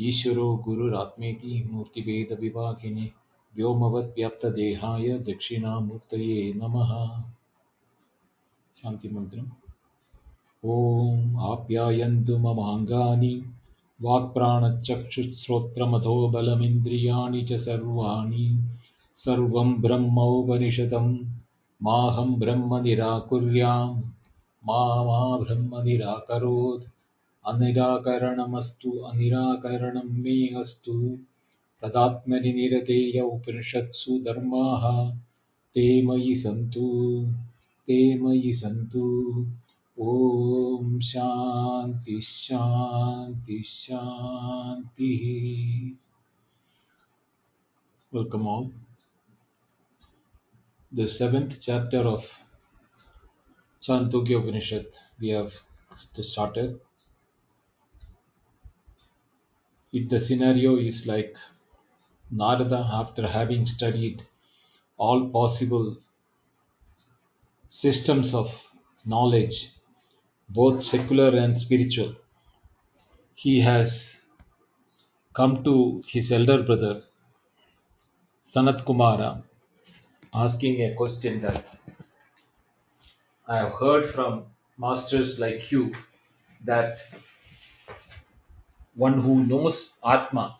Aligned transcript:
ईश्वरो 0.00 0.56
गुरुरात्मेति 0.56 1.68
मूर्तिभेदविभागिने 1.70 3.10
व्योमवद्व्याप्तदेहाय 3.56 5.08
दक्षिणामूर्तये 5.08 6.52
नमः। 6.54 7.22
शान्तिमन्त्रम्। 8.76 9.46
ॐ 10.64 11.36
आप्यायन्तु 11.36 12.38
ममाङ्गानि 12.38 13.44
वाक्प्राणचक्षुश्रोत्रमथो 14.04 16.16
बलमिन्द्रियाणि 16.28 17.42
च 17.50 17.58
सर्वाणि 17.60 18.48
सर्वं 19.24 19.72
ब्रह्मोपनिषदं। 19.80 21.06
माहं 21.82 22.38
ब्रह्म 22.38 22.80
निराकुर्यां 22.82 23.88
मा 24.66 24.82
मा 25.08 25.20
ब्रह्म 25.44 25.82
निराकरोत् 25.84 26.84
अनिराकरणमस्तु 27.50 28.90
अनिराकरणं 29.10 30.08
मे 30.22 30.36
अस्तु। 30.60 30.96
तदात्मनि 31.82 32.52
निरतेय 32.52 33.20
उपनिषत्सु 33.20 34.18
धर्माः 34.26 34.84
ते 35.74 35.86
मयि 36.06 36.34
सन्तु 36.36 36.86
ते 37.86 37.98
मयि 38.20 38.52
सन्तु 38.54 39.04
ॐ 39.99 40.99
शान्ति 41.03 42.19
शान्ति 42.21 43.61
शान्तिः 43.65 45.27
Welcome 48.13 48.45
all. 48.45 48.71
The 50.91 51.07
seventh 51.07 51.61
chapter 51.61 51.99
of 51.99 52.25
Chandogya 53.81 54.39
Upanishad 54.39 54.87
we 55.17 55.29
have 55.29 55.53
started. 55.95 56.81
It, 59.93 60.09
the 60.09 60.19
scenario 60.19 60.75
is 60.75 61.05
like 61.05 61.37
Narada, 62.29 62.89
after 62.91 63.27
having 63.27 63.65
studied 63.65 64.27
all 64.97 65.29
possible 65.29 65.97
systems 67.69 68.33
of 68.33 68.51
knowledge, 69.05 69.69
both 70.48 70.84
secular 70.84 71.36
and 71.36 71.60
spiritual, 71.60 72.14
he 73.34 73.60
has 73.60 74.18
come 75.34 75.62
to 75.64 76.02
his 76.06 76.32
elder 76.32 76.62
brother, 76.62 77.02
Sanat 78.54 78.84
Kumara, 78.84 79.42
asking 80.32 80.82
a 80.82 80.94
question 80.94 81.42
that 81.42 81.66
I 83.46 83.58
have 83.58 83.72
heard 83.72 84.14
from 84.14 84.44
masters 84.78 85.38
like 85.38 85.70
you 85.70 85.94
that 86.64 86.98
one 88.94 89.20
who 89.20 89.44
knows 89.44 89.92
Atma 90.04 90.56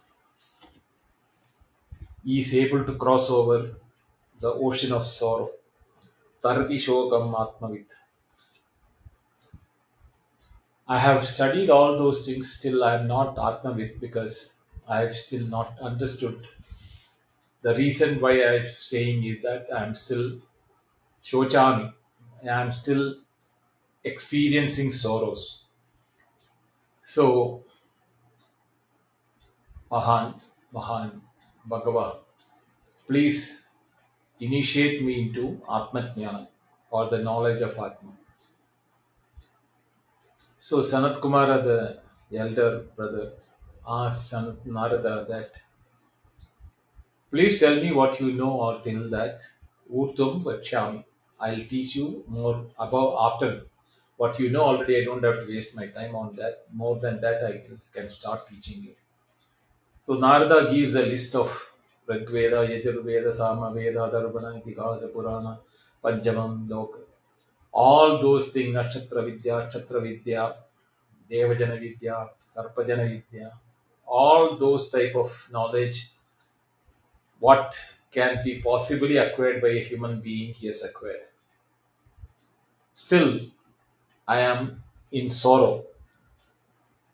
is 2.26 2.54
able 2.54 2.84
to 2.84 2.94
cross 2.96 3.30
over 3.30 3.74
the 4.40 4.52
ocean 4.52 4.92
of 4.92 5.06
sorrow. 5.06 5.50
Tarati 6.44 6.78
Shokam 6.78 7.34
Atmavit. 7.34 7.86
I 10.88 11.00
have 11.00 11.26
studied 11.26 11.68
all 11.68 11.98
those 11.98 12.24
things, 12.24 12.52
still 12.52 12.84
I 12.84 12.94
am 12.94 13.08
not 13.08 13.36
Atmavit 13.36 14.00
because 14.00 14.52
I 14.88 15.00
have 15.00 15.16
still 15.16 15.44
not 15.46 15.76
understood. 15.80 16.46
The 17.62 17.74
reason 17.74 18.20
why 18.20 18.40
I 18.42 18.54
am 18.58 18.66
saying 18.82 19.24
is 19.24 19.42
that 19.42 19.66
I 19.74 19.84
am 19.84 19.96
still 19.96 20.38
Shochami, 21.24 21.92
I 22.44 22.62
am 22.62 22.72
still 22.72 23.16
experiencing 24.04 24.92
sorrows. 24.92 25.62
So, 27.02 27.64
Mahan, 29.90 30.40
Mahan, 30.72 31.20
Bhagava, 31.68 32.18
please 33.08 33.58
initiate 34.38 35.02
me 35.02 35.22
into 35.22 35.60
Atma 35.68 36.48
or 36.90 37.10
the 37.10 37.18
knowledge 37.18 37.62
of 37.62 37.70
Atma. 37.70 38.12
So 40.68 40.82
Sanat 40.82 41.20
Kumara, 41.20 41.62
the 42.28 42.36
elder 42.36 42.86
brother, 42.96 43.34
asked 43.86 44.32
Sanat 44.32 44.66
Narada 44.66 45.24
that, 45.28 45.52
please 47.30 47.60
tell 47.60 47.76
me 47.76 47.92
what 47.92 48.20
you 48.20 48.32
know 48.32 48.50
or 48.50 48.80
till 48.82 49.08
that, 49.10 49.42
Urtum 49.94 50.42
Vachami. 50.42 51.04
I'll 51.38 51.64
teach 51.70 51.94
you 51.94 52.24
more 52.26 52.66
about 52.80 53.16
after 53.26 53.62
what 54.16 54.40
you 54.40 54.50
know 54.50 54.62
already. 54.62 55.02
I 55.02 55.04
don't 55.04 55.22
have 55.22 55.42
to 55.42 55.46
waste 55.46 55.76
my 55.76 55.86
time 55.86 56.16
on 56.16 56.34
that. 56.34 56.64
More 56.72 56.98
than 56.98 57.20
that, 57.20 57.44
I 57.44 57.62
can 57.96 58.10
start 58.10 58.48
teaching 58.48 58.82
you. 58.82 58.94
So 60.02 60.14
Narada 60.14 60.74
gives 60.74 60.96
a 60.96 61.06
list 61.14 61.36
of 61.36 61.48
Rigveda, 62.08 62.66
Yajurveda, 62.72 63.38
Samaveda, 63.38 64.12
Dharvana, 64.12 64.60
Itihasa, 64.60 65.12
Purana, 65.14 65.60
Panjamam, 66.02 66.66
Loka. 66.66 67.05
All 67.84 68.22
those 68.22 68.52
things, 68.52 68.74
Nakshatra 68.74 69.22
Vidya, 69.26 69.70
Kshatra 69.70 70.00
Vidya, 70.02 70.54
Devajana 71.30 71.78
Vidya, 71.78 72.30
Sarpajana 72.54 73.06
Vidya, 73.10 73.52
all 74.06 74.56
those 74.58 74.88
type 74.90 75.14
of 75.14 75.30
knowledge, 75.52 75.98
what 77.38 77.74
can 78.12 78.38
be 78.42 78.62
possibly 78.62 79.18
acquired 79.18 79.60
by 79.60 79.68
a 79.68 79.84
human 79.84 80.22
being, 80.22 80.54
he 80.54 80.68
has 80.68 80.82
acquired. 80.82 81.28
Still, 82.94 83.40
I 84.26 84.40
am 84.40 84.82
in 85.12 85.30
sorrow. 85.30 85.84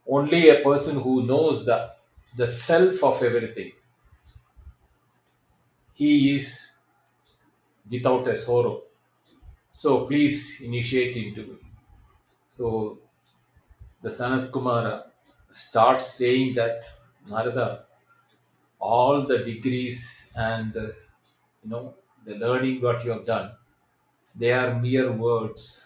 Only 0.09 0.49
a 0.49 0.63
person 0.63 1.01
who 1.01 1.27
knows 1.27 1.67
the, 1.67 1.91
the 2.37 2.53
self 2.53 3.03
of 3.03 3.21
everything, 3.21 3.73
he 5.95 6.37
is 6.37 6.77
without 7.91 8.29
a 8.29 8.37
sorrow. 8.37 8.83
So 9.83 10.07
please 10.07 10.61
initiate 10.61 11.17
into 11.17 11.43
me. 11.43 11.57
So 12.51 12.99
the 14.01 14.11
Sanat 14.11 14.53
Kumara 14.53 15.07
starts 15.53 16.15
saying 16.17 16.55
that 16.55 16.83
Narada, 17.29 17.87
all 18.79 19.27
the 19.27 19.39
degrees 19.39 20.01
and 20.37 20.77
uh, 20.77 20.83
you 21.65 21.71
know 21.71 21.95
the 22.25 22.35
learning 22.35 22.81
what 22.81 23.05
you 23.05 23.11
have 23.11 23.27
done, 23.27 23.51
they 24.37 24.53
are 24.53 24.81
mere 24.81 25.11
words. 25.11 25.85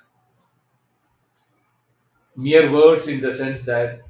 Mere 2.37 2.71
words 2.71 3.09
in 3.09 3.23
the 3.23 3.35
sense 3.39 3.65
that 3.65 4.01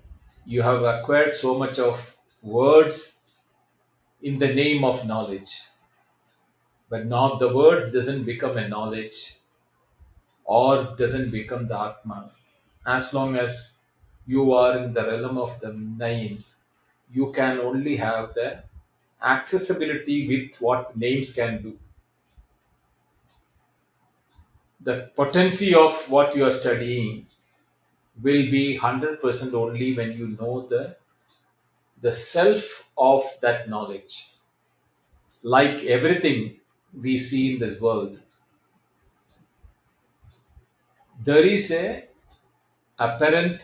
you 0.46 0.62
have 0.62 0.82
acquired 0.82 1.36
so 1.36 1.56
much 1.56 1.78
of 1.78 1.96
words 2.42 3.20
in 4.20 4.40
the 4.40 4.52
name 4.52 4.82
of 4.82 5.06
knowledge. 5.06 5.50
But 6.90 7.06
now 7.06 7.36
the 7.38 7.54
words 7.54 7.92
doesn't 7.92 8.24
become 8.24 8.56
a 8.56 8.68
knowledge 8.68 9.36
or 10.46 10.96
doesn't 10.96 11.30
become 11.30 11.68
the 11.68 11.78
Atma. 11.78 12.30
As 12.86 13.12
long 13.12 13.36
as 13.36 13.78
you 14.26 14.52
are 14.52 14.78
in 14.78 14.94
the 14.94 15.02
realm 15.06 15.38
of 15.38 15.60
the 15.60 15.72
names, 15.72 16.54
you 17.12 17.32
can 17.32 17.58
only 17.60 17.96
have 17.96 18.34
the 18.34 18.62
accessibility 19.22 20.26
with 20.28 20.60
what 20.60 20.96
names 20.96 21.32
can 21.32 21.62
do. 21.62 21.78
The 24.80 25.10
potency 25.16 25.74
of 25.74 25.94
what 26.08 26.36
you 26.36 26.44
are 26.46 26.54
studying 26.54 27.26
will 28.22 28.50
be 28.50 28.78
100% 28.80 29.54
only 29.54 29.96
when 29.96 30.12
you 30.12 30.28
know 30.40 30.66
the, 30.68 30.96
the 32.00 32.14
self 32.14 32.62
of 32.96 33.24
that 33.42 33.68
knowledge. 33.68 34.24
Like 35.42 35.84
everything 35.84 36.60
we 36.92 37.18
see 37.18 37.54
in 37.54 37.60
this 37.60 37.80
world, 37.80 38.18
there 41.26 41.44
is 41.44 41.70
a 41.72 42.04
apparent 42.98 43.60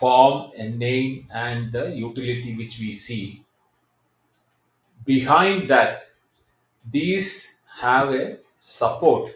form 0.00 0.52
and 0.56 0.78
name 0.78 1.28
and 1.32 1.72
the 1.72 1.90
utility 1.90 2.56
which 2.56 2.78
we 2.80 2.94
see. 2.94 3.44
Behind 5.04 5.68
that, 5.70 6.04
these 6.90 7.30
have 7.80 8.08
a 8.08 8.38
support 8.58 9.32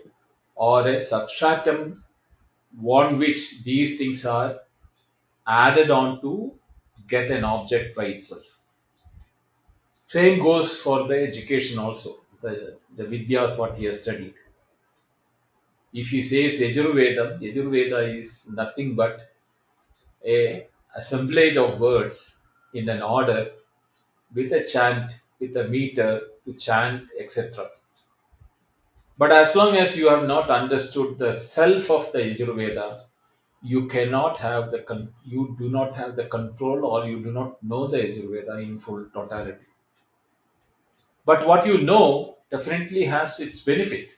or 0.55 0.89
a 0.89 1.07
substratum 1.07 2.03
on 2.83 3.19
which 3.19 3.63
these 3.65 3.99
things 3.99 4.25
are 4.25 4.61
added 5.47 5.91
on 5.91 6.21
to 6.23 6.55
get 7.09 7.31
an 7.31 7.45
object 7.45 7.95
by 7.95 8.05
itself. 8.07 8.43
Same 10.09 10.43
goes 10.43 10.77
for 10.81 11.07
the 11.09 11.15
education 11.15 11.79
also, 11.79 12.11
the, 12.41 12.77
the 12.97 13.05
Vidyas 13.05 13.59
what 13.59 13.77
he 13.77 13.85
has 13.87 14.01
studied. 14.01 14.35
If 15.93 16.09
he 16.09 16.23
says 16.23 16.61
Yajurveda, 16.61 17.39
Yajurveda 17.41 18.23
is 18.23 18.31
nothing 18.49 18.95
but 18.95 19.29
a 20.25 20.67
assemblage 20.97 21.57
of 21.57 21.81
words 21.81 22.37
in 22.75 22.89
an 22.89 23.03
order 23.03 23.51
with 24.35 24.53
a 24.53 24.65
chant, 24.65 25.13
with 25.39 25.57
a 25.57 25.69
meter 25.69 26.21
to 26.45 26.55
chant, 26.55 27.05
etc. 27.21 27.69
But 29.19 29.33
as 29.33 29.55
long 29.55 29.77
as 29.77 29.97
you 29.97 30.09
have 30.09 30.27
not 30.27 30.51
understood 30.51 31.19
the 31.19 31.41
self 31.41 31.91
of 31.91 32.13
the 32.13 32.19
Yajurveda, 32.21 33.05
you 33.63 33.87
cannot 33.89 34.39
have 34.39 34.71
the 34.71 34.81
con- 34.81 35.13
you 35.25 35.55
do 35.59 35.69
not 35.69 35.95
have 35.95 36.17
the 36.17 36.25
control 36.25 36.87
or 36.87 37.07
you 37.07 37.23
do 37.23 37.31
not 37.31 37.63
know 37.63 37.87
the 37.87 37.99
Yajurveda 37.99 38.63
in 38.63 38.81
full 38.81 39.05
totality. 39.13 39.67
But 41.27 41.47
what 41.47 41.67
you 41.67 41.83
know 41.83 42.39
definitely 42.51 43.05
has 43.05 43.39
its 43.39 43.61
benefit 43.61 44.09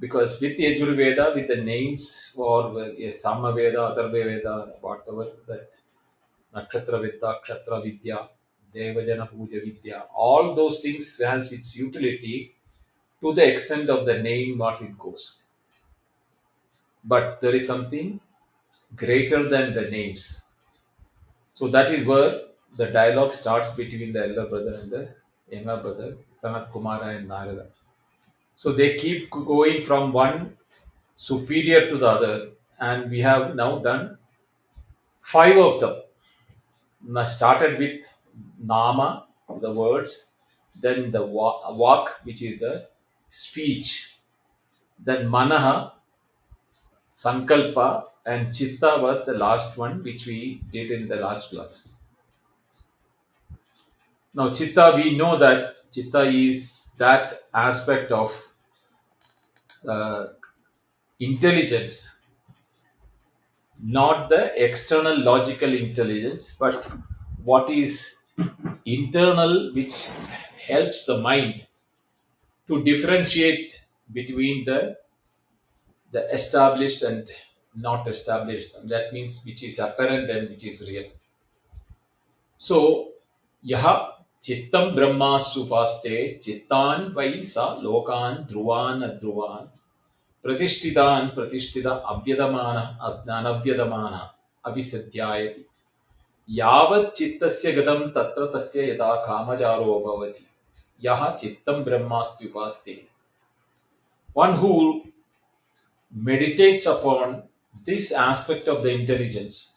because 0.00 0.40
with 0.40 0.56
the 0.56 0.64
Yajurveda, 0.64 1.34
with 1.34 1.48
the 1.48 1.56
names 1.56 2.32
or 2.36 2.70
uh, 2.70 2.88
Samaveda, 3.22 3.80
Atharva 3.90 4.24
Veda, 4.24 4.72
whatever 4.80 5.32
that 5.46 5.68
Nakshatra 6.54 7.02
Vidya, 7.02 7.34
Kshatra 7.46 7.82
Vidya, 7.84 8.28
Devajana 8.74 9.28
Puja 9.30 9.60
Vidya, 9.60 10.04
all 10.14 10.54
those 10.54 10.80
things 10.80 11.20
has 11.22 11.52
its 11.52 11.76
utility 11.76 12.54
to 13.20 13.34
the 13.34 13.46
extent 13.46 13.90
of 13.90 14.06
the 14.06 14.18
name 14.22 14.58
what 14.58 14.80
it 14.80 14.98
goes. 14.98 15.38
But 17.04 17.40
there 17.42 17.54
is 17.54 17.66
something 17.66 18.20
greater 18.96 19.48
than 19.48 19.74
the 19.74 19.82
names. 19.82 20.42
So 21.52 21.68
that 21.68 21.92
is 21.92 22.06
where 22.06 22.40
the 22.76 22.86
dialogue 22.86 23.34
starts 23.34 23.74
between 23.74 24.12
the 24.12 24.22
elder 24.28 24.46
brother 24.46 24.74
and 24.74 24.90
the 24.90 25.08
younger 25.50 25.76
brother, 25.82 26.16
Sanat 26.42 26.72
Kumara 26.72 27.16
and 27.16 27.28
Narada. 27.28 27.66
So 28.60 28.72
they 28.74 28.98
keep 28.98 29.30
going 29.30 29.86
from 29.86 30.12
one 30.12 30.58
superior 31.16 31.90
to 31.90 31.96
the 31.96 32.06
other, 32.06 32.50
and 32.78 33.10
we 33.10 33.20
have 33.20 33.54
now 33.56 33.78
done 33.78 34.18
five 35.32 35.56
of 35.56 35.80
them. 35.80 36.02
Now 37.02 37.26
started 37.26 37.78
with 37.78 38.02
Nama, 38.62 39.24
the 39.62 39.72
words, 39.72 40.26
then 40.82 41.10
the 41.10 41.20
Vak, 41.20 42.08
which 42.24 42.42
is 42.42 42.60
the 42.60 42.88
speech, 43.30 44.08
then 45.02 45.28
Manaha, 45.28 45.92
Sankalpa, 47.24 48.04
and 48.26 48.54
Chitta 48.54 48.98
was 49.00 49.24
the 49.24 49.32
last 49.32 49.78
one 49.78 50.04
which 50.04 50.26
we 50.26 50.60
did 50.70 50.90
in 50.90 51.08
the 51.08 51.16
last 51.16 51.48
class. 51.48 51.88
Now, 54.34 54.54
Chitta, 54.54 54.92
we 54.96 55.16
know 55.16 55.38
that 55.38 55.76
Chitta 55.94 56.28
is 56.28 56.70
that 56.98 57.44
aspect 57.54 58.12
of 58.12 58.30
Uh, 59.86 60.28
intelligence, 61.20 62.08
not 63.82 64.28
the 64.28 64.42
external 64.62 65.18
logical 65.18 65.72
intelligence, 65.74 66.54
but 66.58 66.86
what 67.42 67.70
is 67.70 68.00
internal, 68.84 69.72
which 69.74 69.94
helps 70.66 71.04
the 71.06 71.18
mind 71.18 71.66
to 72.68 72.82
differentiate 72.84 73.78
between 74.14 74.64
the 74.64 74.96
the 76.12 76.28
established 76.34 77.02
and 77.02 77.26
not 77.74 78.06
established. 78.06 78.74
That 78.84 79.14
means 79.14 79.42
which 79.46 79.62
is 79.62 79.78
apparent 79.78 80.28
and 80.28 80.50
which 80.50 80.64
is 80.64 80.80
real. 80.82 81.10
So, 82.58 83.14
yaha 83.64 84.19
chittam 84.44 84.94
brahmastupaste 84.94 86.40
chittan 86.42 87.14
vai 87.14 87.44
sa 87.44 87.76
lokan 87.76 88.46
dhruvan 88.48 89.02
adhruvan 89.02 89.68
प्रतिष्ठितान् 90.44 91.28
प्रतिष्ठित 91.28 91.86
अव्यदमानः 91.86 92.86
अनव्यदमानः 93.28 94.22
अभिसध्यायति 94.64 95.64
यावत् 96.48 97.14
चित्तस्य 97.16 97.72
गतं 97.72 98.08
तत्र 98.10 98.46
तस्य 98.54 98.88
यदा 98.90 99.14
कामचारो 99.26 99.98
भवति 100.06 100.46
यः 101.00 101.28
चित्तं 101.36 101.84
ब्रह्मास्त्युपास्ते 101.84 102.94
one 104.36 104.56
who 104.56 105.02
meditates 106.12 106.86
upon 106.86 107.42
this 107.86 108.12
aspect 108.12 108.68
of 108.68 108.82
the 108.82 108.90
intelligence, 108.90 109.70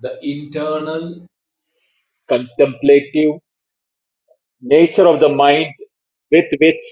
the 0.00 0.18
internal 0.22 1.27
contemplative 2.28 3.40
nature 4.60 5.06
of 5.06 5.20
the 5.20 5.28
mind 5.28 5.74
with 6.30 6.46
which 6.60 6.84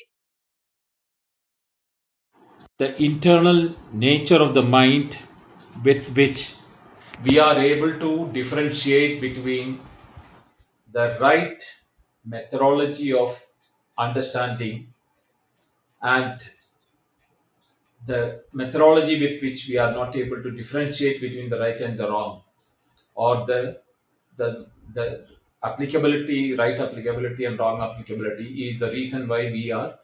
the 2.79 2.91
internal 3.03 3.75
nature 3.93 4.37
of 4.47 4.55
the 4.55 4.63
mind 4.63 5.17
with 5.85 6.09
which 6.17 6.55
we 7.25 7.39
are 7.39 7.59
able 7.59 7.99
to 7.99 8.33
differentiate 8.33 9.21
between 9.21 9.81
the 10.93 11.19
right 11.21 11.63
methodology 12.25 13.13
of 13.13 13.37
understanding 13.99 14.93
and 16.03 16.43
the 18.07 18.43
methodology 18.53 19.21
with 19.21 19.43
which 19.43 19.67
we 19.69 19.79
are 19.79 19.93
not 19.93 20.15
able 20.17 20.43
to 20.43 20.51
differentiate 20.51 21.21
between 21.21 21.51
the 21.51 21.59
right 21.59 21.81
and 21.81 21.99
the 21.99 22.09
wrong 22.09 22.43
or 23.15 23.47
the 23.47 23.81
the 24.37 24.67
the 24.95 25.27
applicability 25.65 26.55
right 26.57 26.81
applicability 26.81 27.45
and 27.45 27.59
wrong 27.59 27.81
applicability 27.83 28.69
is 28.69 28.81
the 28.81 28.91
reason 28.91 29.27
why 29.29 29.41
we 29.57 29.71
are 29.71 29.95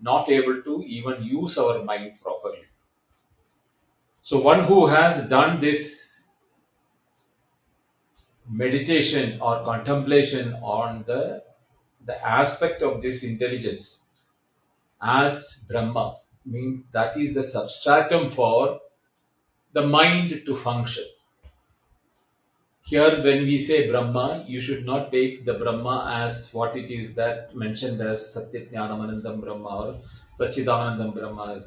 not 0.00 0.28
able 0.28 0.62
to 0.62 0.82
even 0.82 1.22
use 1.22 1.56
our 1.58 1.82
mind 1.84 2.12
properly 2.22 2.64
so 4.22 4.40
one 4.40 4.64
who 4.66 4.86
has 4.86 5.28
done 5.28 5.60
this 5.60 5.90
meditation 8.48 9.40
or 9.40 9.64
contemplation 9.64 10.54
on 10.54 11.04
the 11.06 11.42
the 12.06 12.16
aspect 12.26 12.82
of 12.82 13.00
this 13.02 13.22
intelligence 13.22 14.00
as 15.00 15.44
brahma 15.68 16.06
means 16.44 16.84
that 16.92 17.16
is 17.16 17.34
the 17.34 17.44
substratum 17.44 18.30
for 18.30 18.80
the 19.72 19.86
mind 19.86 20.42
to 20.46 20.62
function. 20.62 21.04
Here, 22.84 23.22
when 23.22 23.44
we 23.44 23.60
say 23.60 23.88
Brahma, 23.88 24.44
you 24.46 24.60
should 24.60 24.84
not 24.84 25.12
take 25.12 25.44
the 25.44 25.54
Brahma 25.54 26.12
as 26.26 26.48
what 26.52 26.76
it 26.76 26.90
is 26.90 27.14
that 27.14 27.54
mentioned 27.54 28.00
as 28.00 28.34
Satyajnanamanandam 28.34 29.40
Brahma 29.40 29.68
or 29.68 30.00
Sachidanandam 30.38 31.14
Brahma. 31.14 31.64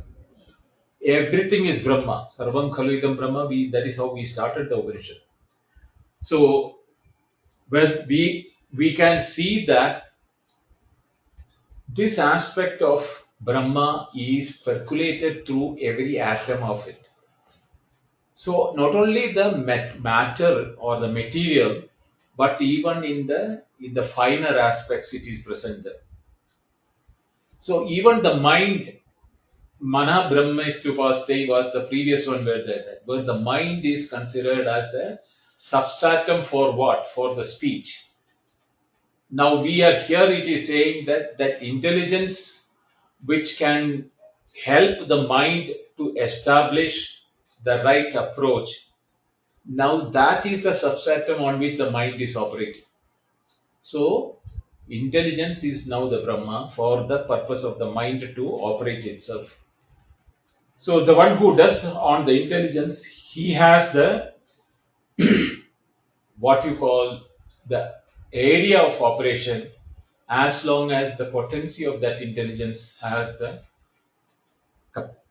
Everything 1.06 1.68
is 1.68 1.82
Brahma. 1.84 2.28
Sarvam 2.38 2.76
Khalvidam 2.76 3.18
Brahma, 3.18 3.48
we, 3.48 3.72
that 3.72 3.88
is 3.88 3.96
how 3.96 4.14
we 4.14 4.26
started 4.26 4.70
the 4.70 4.76
Upanishad. 4.76 5.18
So, 6.24 6.80
when 7.70 8.06
we, 8.08 8.52
we 8.76 8.96
can 8.96 9.22
see 9.22 9.66
that 9.68 10.04
this 11.88 12.18
aspect 12.18 12.82
of 12.82 13.06
Brahma 13.40 14.10
is 14.16 14.52
percolated 14.66 15.46
through 15.46 15.78
every 15.82 16.20
atom 16.20 16.64
of 16.64 16.86
it. 16.88 17.00
So 18.36 18.74
not 18.76 18.94
only 18.94 19.32
the 19.32 19.58
matter 19.58 20.76
or 20.78 21.00
the 21.00 21.08
material, 21.08 21.84
but 22.38 22.62
even 22.62 23.04
in 23.06 23.28
the 23.28 23.64
in 23.80 23.94
the 23.94 24.10
finer 24.10 24.58
aspects 24.58 25.14
it 25.14 25.26
is 25.26 25.42
present 25.42 25.86
there. 25.86 26.02
So 27.58 27.88
even 27.88 28.22
the 28.24 28.36
mind, 28.36 28.94
mana 29.80 30.30
brahmastupaste 30.30 31.48
was 31.48 31.72
the 31.74 31.88
previous 31.88 32.28
one 32.28 32.44
where 32.44 32.66
the, 32.66 33.00
where 33.06 33.24
the 33.24 33.40
mind 33.40 33.86
is 33.86 34.10
considered 34.10 34.68
as 34.68 34.92
the 34.92 35.20
substratum 35.58 36.46
for 36.46 36.74
what? 36.74 37.08
For 37.16 37.36
the 37.36 37.44
speech. 37.44 37.98
Now 39.32 39.62
we 39.62 39.82
are 39.82 39.98
here 40.02 40.30
it 40.30 40.48
is 40.48 40.68
saying 40.68 41.06
that 41.06 41.38
that 41.38 41.64
intelligence 41.64 42.68
which 43.26 43.58
can 43.58 44.12
help 44.66 45.08
the 45.08 45.24
mind 45.24 45.72
to 45.98 46.14
establish 46.16 47.15
the 47.66 47.84
right 47.84 48.14
approach. 48.16 48.70
Now 49.68 50.10
that 50.12 50.46
is 50.46 50.64
the 50.64 50.74
substratum 50.74 51.42
on 51.42 51.60
which 51.60 51.78
the 51.78 51.92
mind 51.92 52.22
is 52.22 52.36
operating. 52.36 52.84
So 53.82 54.38
intelligence 54.90 55.64
is 55.64 55.88
now 55.88 56.08
the 56.08 56.22
Brahma 56.22 56.72
for 56.76 57.08
the 57.08 57.20
purpose 57.24 57.64
of 57.64 57.80
the 57.80 57.90
mind 57.92 58.24
to 58.36 58.48
operate 58.48 59.06
itself. 59.06 59.50
So 60.78 61.04
the 61.04 61.16
one 61.16 61.38
who 61.38 61.56
does 61.56 61.84
on 61.86 62.26
the 62.26 62.44
intelligence, 62.44 63.04
he 63.04 63.54
has 63.54 63.92
the 63.94 64.34
what 66.40 66.66
you 66.66 66.78
call 66.78 67.22
the 67.68 67.96
area 68.34 68.80
of 68.80 69.02
operation 69.02 69.72
as 70.30 70.66
long 70.66 70.92
as 70.92 71.18
the 71.18 71.26
potency 71.26 71.86
of 71.86 72.02
that 72.02 72.22
intelligence 72.22 72.96
has 73.02 73.38
the 73.40 73.62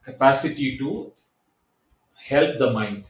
capacity 0.05 0.79
to 0.79 1.12
help 2.28 2.59
the 2.59 2.71
mind. 2.73 3.07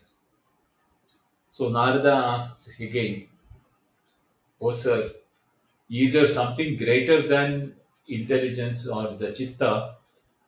So 1.49 1.71
Narada 1.71 2.13
asks 2.13 2.69
again, 2.79 3.29
O 4.61 4.71
sir, 4.73 5.13
either 5.89 6.27
something 6.27 6.77
greater 6.77 7.29
than 7.29 7.77
intelligence 8.09 8.87
or 8.89 9.15
the 9.17 9.33
chitta 9.33 9.95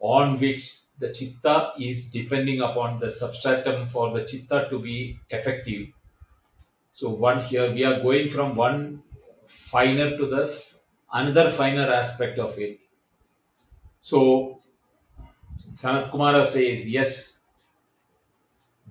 on 0.01 0.41
which 0.41 0.79
the 0.99 1.13
chitta 1.13 1.73
is 1.79 2.11
depending 2.11 2.61
upon 2.61 2.99
the 3.01 3.13
substratum 3.13 3.89
for 3.91 4.13
the 4.19 4.25
chitta 4.25 4.69
to 4.71 4.79
be 4.81 5.19
effective 5.31 5.89
So 6.95 7.11
one 7.11 7.45
here 7.45 7.73
we 7.73 7.85
are 7.85 8.03
going 8.03 8.31
from 8.31 8.57
one 8.57 9.03
finer 9.71 10.17
to 10.17 10.27
the 10.27 10.61
another 11.13 11.57
finer 11.57 11.93
aspect 11.93 12.39
of 12.39 12.59
it. 12.59 12.81
So 14.01 14.61
Sanat 15.75 16.11
Kumara 16.11 16.51
says, 16.51 16.89
yes, 16.89 17.26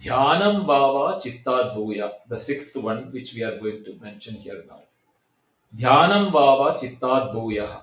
Dhyanam 0.03 0.65
Bhava 0.65 1.21
Chittad 1.21 1.75
Bhuya, 1.75 2.11
the 2.29 2.37
sixth 2.37 2.75
one 2.75 3.11
which 3.11 3.33
we 3.33 3.43
are 3.43 3.59
going 3.59 3.83
to 3.83 3.97
mention 4.01 4.35
here 4.35 4.63
now. 4.67 4.81
Dhyanam 5.77 6.31
Bhava 6.31 6.77
Chittad 6.79 7.33
Bhuya, 7.33 7.81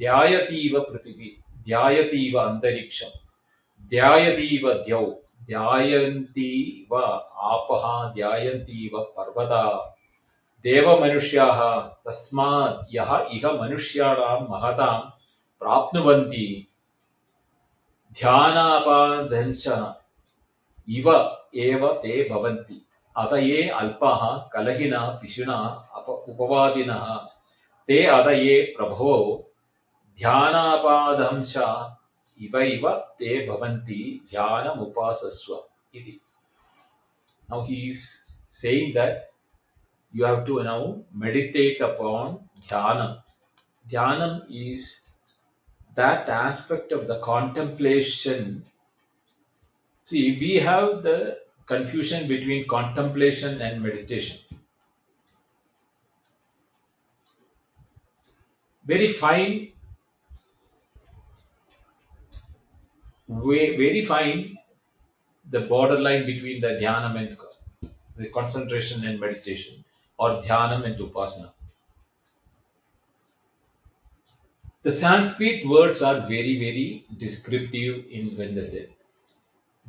Dhyayativa 0.00 0.90
Prithivi, 0.90 1.38
Dhyayativa 1.66 2.60
Antariksham, 2.60 3.10
Dhyayativa 3.90 4.86
Dhyau, 4.86 5.18
Dhyayanti 5.48 6.88
Va 6.88 7.22
Apaha, 7.36 8.14
Dhyayanti 8.16 8.90
Va 8.90 9.06
Parvada, 9.16 9.80
Deva 10.62 10.96
Manusyaha, 10.96 11.92
Tasmad 12.06 12.84
Yaha 12.92 13.28
Iha 13.30 13.58
Manushyaram 13.58 14.48
Mahatam 14.48 15.12
Prapnuvanti, 15.60 16.68
ध्यानापादंश 18.20 19.66
इव 20.96 21.06
एव 21.56 21.92
ते 21.92 22.28
भवन्ति। 22.30 22.86
अत 23.16 23.32
ये 23.32 23.68
अल्पाः, 23.68 24.50
कलहिना, 24.52 25.18
पिशुना 25.22 25.88
उपवादिनः। 26.08 27.16
ते 27.86 28.06
अत 28.06 28.26
ये 28.26 28.74
प्रभो 28.76 29.44
ध्यानापादंश 30.18 31.56
इवैव 32.40 32.90
ते 32.90 33.46
भवन्ति, 33.46 34.26
ध्यानमुपासस्व 34.30 35.64
इति। 35.94 36.20
Now 37.50 37.62
he 37.62 37.90
is 37.90 38.32
saying 38.52 38.94
that 38.94 39.32
you 40.16 40.26
have 40.26 40.46
to 40.46 40.60
now 40.60 41.02
meditate 41.14 41.82
upon 41.82 42.60
ध्यानम् 42.68 43.14
ध्यानम् 43.88 44.40
is 44.50 45.12
that 45.92 46.30
aspect 46.30 46.92
of 46.92 47.02
the 47.02 47.20
contemplation 47.24 48.60
see 50.04 50.30
we 50.30 50.58
have 50.58 51.02
the 51.02 51.41
confusion 51.66 52.28
between 52.28 52.68
contemplation 52.68 53.60
and 53.60 53.82
meditation. 53.82 54.38
Very 58.84 59.12
fine, 59.14 59.72
very 63.28 64.04
fine 64.06 64.58
the 65.50 65.60
borderline 65.60 66.26
between 66.26 66.60
the 66.60 66.78
dhyanam 66.80 67.16
and 67.16 67.36
the 68.16 68.28
concentration 68.28 69.04
and 69.04 69.20
meditation, 69.20 69.84
or 70.18 70.42
dhyanam 70.42 70.84
and 70.84 70.98
upasana. 70.98 71.52
The 74.82 74.98
Sanskrit 74.98 75.66
words 75.68 76.02
are 76.02 76.22
very, 76.22 76.58
very 76.58 77.06
descriptive 77.18 78.04
in 78.10 78.36
they 78.36 78.68
say. 78.68 78.88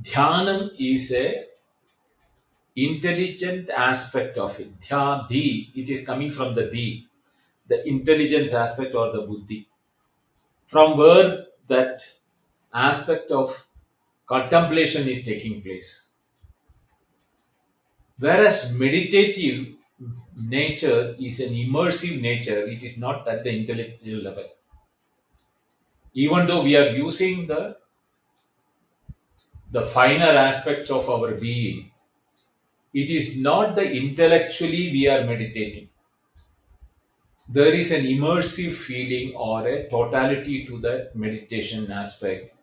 Dhyanam 0.03 0.70
is 0.77 1.12
a 1.12 1.46
intelligent 2.75 3.70
aspect 3.70 4.38
of 4.38 4.60
it. 4.60 4.80
Dhyadi, 4.82 5.70
it 5.75 5.89
is 5.89 6.06
coming 6.06 6.32
from 6.32 6.56
the 6.56 6.70
di, 6.70 7.06
the 7.68 7.88
intelligence 7.88 8.53
aspect 8.53 8.96
or 8.96 9.12
the 9.12 9.22
buddhi. 9.22 9.68
From 10.68 10.98
where 10.98 11.46
that 11.68 12.01
aspect 12.74 13.32
of 13.32 13.56
contemplation 14.27 15.08
is 15.08 15.24
taking 15.24 15.62
place. 15.62 16.03
Whereas 18.18 18.72
meditative 18.72 19.75
nature 20.36 21.15
is 21.20 21.39
an 21.39 21.53
immersive 21.53 22.22
nature, 22.22 22.68
it 22.68 22.84
is 22.84 22.98
not 22.98 23.27
at 23.27 23.44
the 23.44 23.51
intellectual 23.51 24.24
level 24.24 24.46
even 26.13 26.46
though 26.46 26.62
we 26.62 26.75
are 26.75 26.89
using 26.89 27.48
the 27.48 27.75
the 29.72 29.89
finer 29.94 30.34
aspects 30.48 30.92
of 30.92 31.10
our 31.10 31.32
being 31.32 31.92
it 32.93 33.09
is 33.09 33.38
not 33.38 33.75
the 33.75 33.85
intellectually 34.01 34.83
we 34.95 35.07
are 35.07 35.23
meditating 35.25 35.89
there 37.50 37.73
is 37.81 37.91
an 37.91 38.05
immersive 38.05 38.75
feeling 38.88 39.33
or 39.35 39.67
a 39.67 39.89
totality 39.89 40.65
to 40.67 40.79
the 40.85 40.95
meditation 41.13 41.91
aspect 41.91 42.53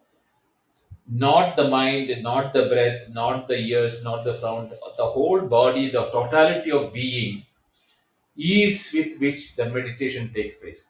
not 1.26 1.56
the 1.56 1.68
mind 1.68 2.10
not 2.22 2.52
the 2.52 2.66
breath 2.72 3.08
not 3.20 3.46
the 3.48 3.60
ears 3.74 4.02
not 4.04 4.24
the 4.24 4.32
sound 4.32 4.72
the 4.96 5.10
whole 5.16 5.40
body 5.58 5.90
the 5.90 6.04
totality 6.18 6.70
of 6.70 6.92
being 6.92 7.42
is 8.36 8.90
with 8.94 9.18
which 9.20 9.56
the 9.56 9.66
meditation 9.78 10.32
takes 10.32 10.54
place 10.56 10.86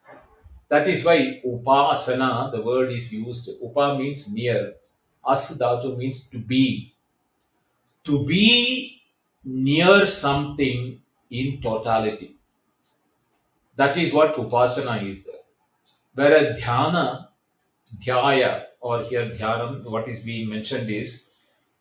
that 0.71 0.87
is 0.87 1.03
why 1.03 1.41
upasana, 1.45 2.49
the 2.53 2.61
word 2.61 2.93
is 2.93 3.11
used. 3.11 3.49
Upa 3.61 3.97
means 3.99 4.31
near. 4.31 4.75
As 5.29 5.59
means 5.97 6.29
to 6.29 6.39
be. 6.39 6.93
To 8.05 8.25
be 8.25 9.00
near 9.43 10.05
something 10.05 11.01
in 11.29 11.61
totality. 11.61 12.35
That 13.77 13.97
is 13.97 14.13
what 14.13 14.35
upasana 14.35 15.09
is 15.09 15.23
there. 15.23 15.35
Whereas 16.13 16.59
dhyana, 16.59 17.27
dhyaya, 18.05 18.63
or 18.81 19.03
here 19.03 19.31
dhyanam, 19.31 19.83
what 19.89 20.07
is 20.07 20.19
being 20.19 20.49
mentioned 20.49 20.89
is, 20.89 21.23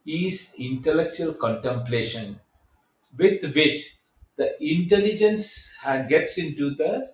is 0.06 0.40
intellectual 0.58 1.34
contemplation 1.34 2.40
with 3.18 3.42
which 3.54 3.96
the 4.36 4.62
intelligence 4.62 5.52
gets 6.08 6.38
into 6.38 6.74
the 6.74 7.12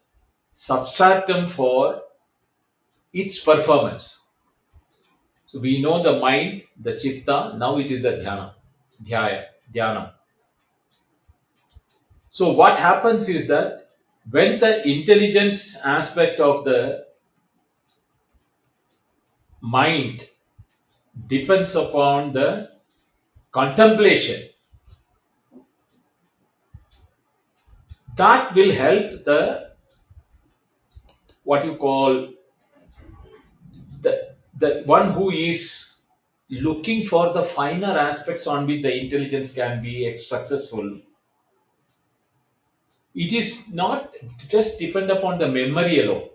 substratum 0.52 1.50
for 1.50 2.02
its 3.12 3.40
performance. 3.40 4.18
So 5.46 5.58
we 5.58 5.80
know 5.80 6.02
the 6.02 6.20
mind, 6.20 6.62
the 6.80 6.98
chitta, 6.98 7.56
now 7.56 7.78
it 7.78 7.90
is 7.90 8.02
the 8.02 8.10
dhyana, 8.10 8.52
dhyaya, 9.02 9.44
dhyana. 9.74 10.12
So 12.36 12.50
what 12.50 12.78
happens 12.78 13.30
is 13.30 13.48
that 13.48 13.88
when 14.30 14.60
the 14.60 14.86
intelligence 14.86 15.74
aspect 15.82 16.38
of 16.38 16.66
the 16.66 17.06
mind 19.62 20.28
depends 21.28 21.74
upon 21.74 22.34
the 22.34 22.68
contemplation, 23.52 24.50
that 28.18 28.54
will 28.54 28.74
help 28.74 29.24
the 29.24 29.70
what 31.44 31.64
you 31.64 31.76
call 31.76 32.34
the, 34.02 34.34
the 34.58 34.82
one 34.84 35.12
who 35.14 35.30
is 35.30 35.90
looking 36.50 37.06
for 37.06 37.32
the 37.32 37.44
finer 37.56 37.96
aspects 37.96 38.46
on 38.46 38.66
which 38.66 38.82
the 38.82 38.94
intelligence 38.94 39.52
can 39.52 39.82
be 39.82 40.18
successful. 40.18 41.00
It 43.16 43.32
is 43.32 43.54
not 43.72 44.14
just 44.50 44.78
depend 44.78 45.10
upon 45.10 45.38
the 45.38 45.48
memory 45.48 46.04
alone. 46.04 46.28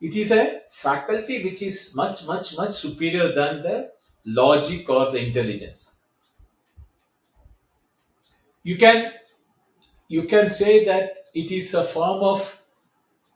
It 0.00 0.14
is 0.14 0.30
a 0.30 0.60
faculty 0.80 1.42
which 1.44 1.60
is 1.60 1.92
much, 1.94 2.24
much, 2.24 2.56
much 2.56 2.70
superior 2.76 3.34
than 3.34 3.62
the 3.62 3.90
logic 4.24 4.88
or 4.88 5.10
the 5.10 5.18
intelligence. 5.18 5.90
You 8.62 8.78
can 8.78 9.12
you 10.08 10.24
can 10.28 10.50
say 10.50 10.84
that 10.84 11.10
it 11.34 11.50
is 11.50 11.74
a 11.74 11.86
form 11.92 12.22
of 12.22 12.46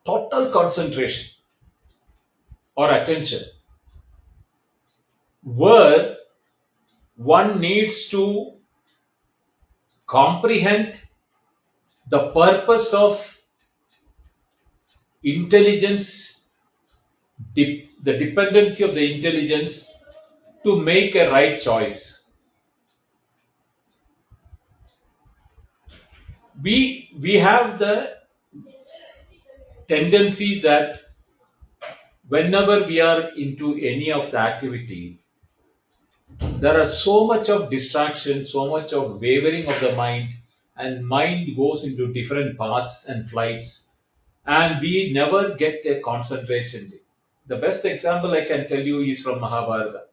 total 0.05 0.51
concentration 0.53 1.25
or 2.77 2.93
attention 2.93 3.43
where 5.43 6.15
one 7.15 7.59
needs 7.59 8.07
to 8.09 8.53
comprehend 10.07 10.99
the 12.09 12.31
purpose 12.31 12.93
of 12.93 13.19
intelligence, 15.23 16.45
the 17.53 17.87
dependency 18.03 18.83
of 18.83 18.93
the 18.93 19.15
intelligence 19.15 19.85
to 20.63 20.75
make 20.75 21.15
a 21.15 21.29
right 21.29 21.61
choice. 21.61 22.21
We, 26.61 27.09
we 27.19 27.35
have 27.35 27.79
the 27.79 28.13
tendency 29.87 30.61
that 30.61 31.01
whenever 32.27 32.85
we 32.87 32.99
are 33.01 33.29
into 33.35 33.75
any 33.75 34.11
of 34.11 34.31
the 34.31 34.37
activity, 34.37 35.21
there 36.59 36.79
are 36.79 36.85
so 36.85 37.27
much 37.27 37.49
of 37.49 37.69
distraction, 37.69 38.43
so 38.43 38.69
much 38.69 38.93
of 38.93 39.21
wavering 39.21 39.67
of 39.67 39.81
the 39.81 39.95
mind, 39.95 40.29
and 40.77 41.07
mind 41.07 41.55
goes 41.55 41.83
into 41.83 42.13
different 42.13 42.57
paths 42.57 43.05
and 43.07 43.29
flights, 43.29 43.89
and 44.45 44.81
we 44.81 45.11
never 45.13 45.55
get 45.55 45.85
a 45.85 46.01
concentration. 46.01 46.91
The 47.47 47.57
best 47.57 47.85
example 47.85 48.31
I 48.31 48.45
can 48.45 48.67
tell 48.67 48.81
you 48.81 49.01
is 49.01 49.21
from 49.21 49.39
Mahabharata. 49.39 50.03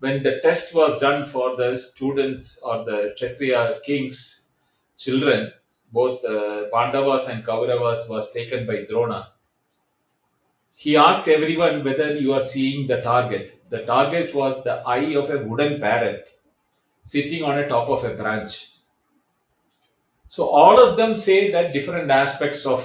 When 0.00 0.22
the 0.22 0.40
test 0.42 0.74
was 0.74 1.00
done 1.00 1.30
for 1.30 1.56
the 1.56 1.76
students 1.76 2.58
or 2.62 2.84
the 2.84 3.14
Kshatriya 3.16 3.80
kings, 3.84 4.42
children, 4.96 5.52
both 5.92 6.24
uh, 6.24 6.64
Pandavas 6.72 7.26
and 7.28 7.44
Kauravas, 7.44 8.08
was 8.08 8.30
taken 8.32 8.66
by 8.66 8.84
Drona. 8.88 9.28
He 10.76 10.96
asked 10.96 11.26
everyone 11.26 11.82
whether 11.84 12.16
you 12.16 12.32
are 12.34 12.44
seeing 12.44 12.86
the 12.86 13.00
target. 13.00 13.60
The 13.70 13.84
target 13.86 14.34
was 14.34 14.62
the 14.62 14.74
eye 14.86 15.16
of 15.16 15.30
a 15.30 15.44
wooden 15.44 15.80
parrot 15.80 16.28
sitting 17.02 17.42
on 17.42 17.58
a 17.58 17.68
top 17.68 17.88
of 17.88 18.04
a 18.04 18.14
branch. 18.14 18.54
So 20.28 20.46
all 20.48 20.78
of 20.78 20.96
them 20.96 21.16
say 21.16 21.50
that 21.52 21.72
different 21.72 22.10
aspects 22.10 22.66
of 22.66 22.84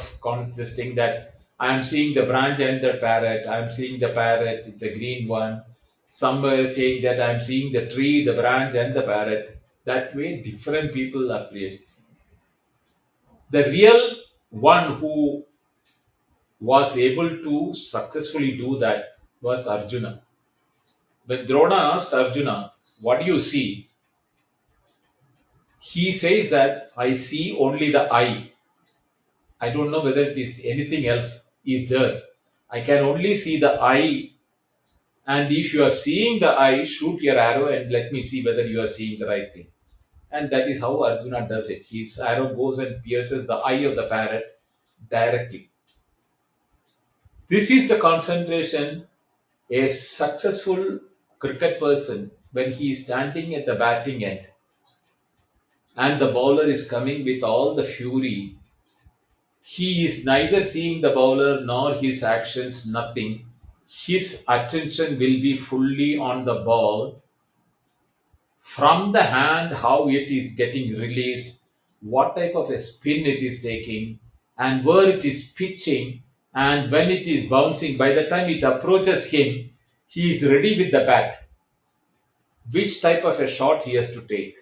thing 0.75 0.95
that 0.95 1.35
I 1.59 1.75
am 1.75 1.83
seeing 1.83 2.15
the 2.15 2.23
branch 2.23 2.59
and 2.61 2.83
the 2.83 2.97
parrot, 2.99 3.47
I 3.47 3.59
am 3.59 3.71
seeing 3.71 3.99
the 3.99 4.09
parrot, 4.09 4.65
it's 4.67 4.81
a 4.81 4.93
green 4.93 5.27
one. 5.27 5.63
Some 6.11 6.45
are 6.45 6.71
saying 6.73 7.03
that 7.03 7.19
I 7.19 7.33
am 7.33 7.41
seeing 7.41 7.73
the 7.73 7.93
tree, 7.93 8.25
the 8.25 8.33
branch 8.33 8.75
and 8.75 8.95
the 8.95 9.01
parrot. 9.01 9.57
That 9.85 10.15
way 10.15 10.41
different 10.41 10.93
people 10.93 11.31
are 11.31 11.47
placed. 11.47 11.83
The 13.51 13.63
real 13.63 14.15
one 14.49 14.99
who 14.99 15.43
was 16.59 16.95
able 16.95 17.29
to 17.29 17.73
successfully 17.75 18.57
do 18.57 18.79
that 18.79 19.17
was 19.41 19.67
Arjuna. 19.67 20.21
When 21.25 21.45
Drona 21.45 21.75
asked 21.75 22.13
Arjuna, 22.13 22.71
What 23.01 23.19
do 23.19 23.25
you 23.25 23.41
see? 23.41 23.89
He 25.83 26.17
says 26.17 26.49
that 26.51 26.91
I 26.95 27.13
see 27.13 27.57
only 27.59 27.91
the 27.91 28.03
eye. 28.11 28.51
I 29.59 29.69
don't 29.71 29.91
know 29.91 30.01
whether 30.01 30.23
it 30.23 30.37
is 30.37 30.57
anything 30.63 31.07
else 31.07 31.41
is 31.65 31.89
there. 31.89 32.21
I 32.69 32.79
can 32.81 32.99
only 32.99 33.33
see 33.37 33.59
the 33.59 33.73
eye. 33.81 34.31
And 35.27 35.51
if 35.51 35.73
you 35.73 35.83
are 35.83 35.91
seeing 35.91 36.39
the 36.39 36.51
eye, 36.51 36.85
shoot 36.85 37.19
your 37.21 37.37
arrow 37.37 37.67
and 37.67 37.91
let 37.91 38.13
me 38.13 38.23
see 38.23 38.45
whether 38.45 38.65
you 38.65 38.79
are 38.79 38.87
seeing 38.87 39.19
the 39.19 39.27
right 39.27 39.53
thing. 39.53 39.67
And 40.31 40.49
that 40.51 40.69
is 40.69 40.79
how 40.79 41.03
Arjuna 41.03 41.49
does 41.49 41.69
it. 41.69 41.85
His 41.85 42.17
arrow 42.17 42.55
goes 42.55 42.79
and 42.79 43.03
pierces 43.03 43.45
the 43.45 43.55
eye 43.55 43.83
of 43.89 43.97
the 43.97 44.07
parrot 44.07 44.57
directly. 45.11 45.69
This 47.49 47.69
is 47.69 47.89
the 47.89 47.99
concentration 47.99 49.05
a 49.69 49.91
successful 49.91 50.99
cricket 51.39 51.77
person 51.77 52.31
when 52.53 52.71
he 52.71 52.91
is 52.91 53.03
standing 53.03 53.53
at 53.55 53.65
the 53.65 53.75
batting 53.75 54.23
end 54.23 54.47
and 55.95 56.19
the 56.19 56.31
bowler 56.31 56.69
is 56.69 56.89
coming 56.89 57.23
with 57.23 57.43
all 57.43 57.75
the 57.75 57.83
fury. 57.83 58.57
He 59.61 60.05
is 60.05 60.25
neither 60.25 60.63
seeing 60.63 61.01
the 61.01 61.11
bowler 61.11 61.61
nor 61.61 61.93
his 61.93 62.23
actions, 62.23 62.85
nothing. 62.85 63.45
His 64.05 64.43
attention 64.47 65.19
will 65.19 65.39
be 65.41 65.57
fully 65.57 66.17
on 66.17 66.45
the 66.45 66.55
ball. 66.65 67.21
From 68.75 69.11
the 69.11 69.23
hand, 69.23 69.75
how 69.75 70.09
it 70.09 70.31
is 70.31 70.53
getting 70.53 70.93
released, 70.99 71.59
what 72.01 72.35
type 72.35 72.55
of 72.55 72.69
a 72.69 72.79
spin 72.79 73.25
it 73.25 73.43
is 73.43 73.61
taking, 73.61 74.19
and 74.57 74.83
where 74.83 75.07
it 75.09 75.23
is 75.23 75.51
pitching, 75.55 76.23
and 76.53 76.91
when 76.91 77.09
it 77.09 77.27
is 77.27 77.49
bouncing. 77.49 77.97
By 77.97 78.13
the 78.13 78.27
time 78.29 78.49
it 78.49 78.63
approaches 78.63 79.27
him, 79.27 79.69
he 80.07 80.35
is 80.35 80.43
ready 80.43 80.77
with 80.77 80.91
the 80.91 81.05
bat. 81.05 81.47
Which 82.71 83.01
type 83.01 83.23
of 83.23 83.39
a 83.39 83.47
shot 83.47 83.83
he 83.83 83.95
has 83.95 84.07
to 84.13 84.21
take 84.21 84.55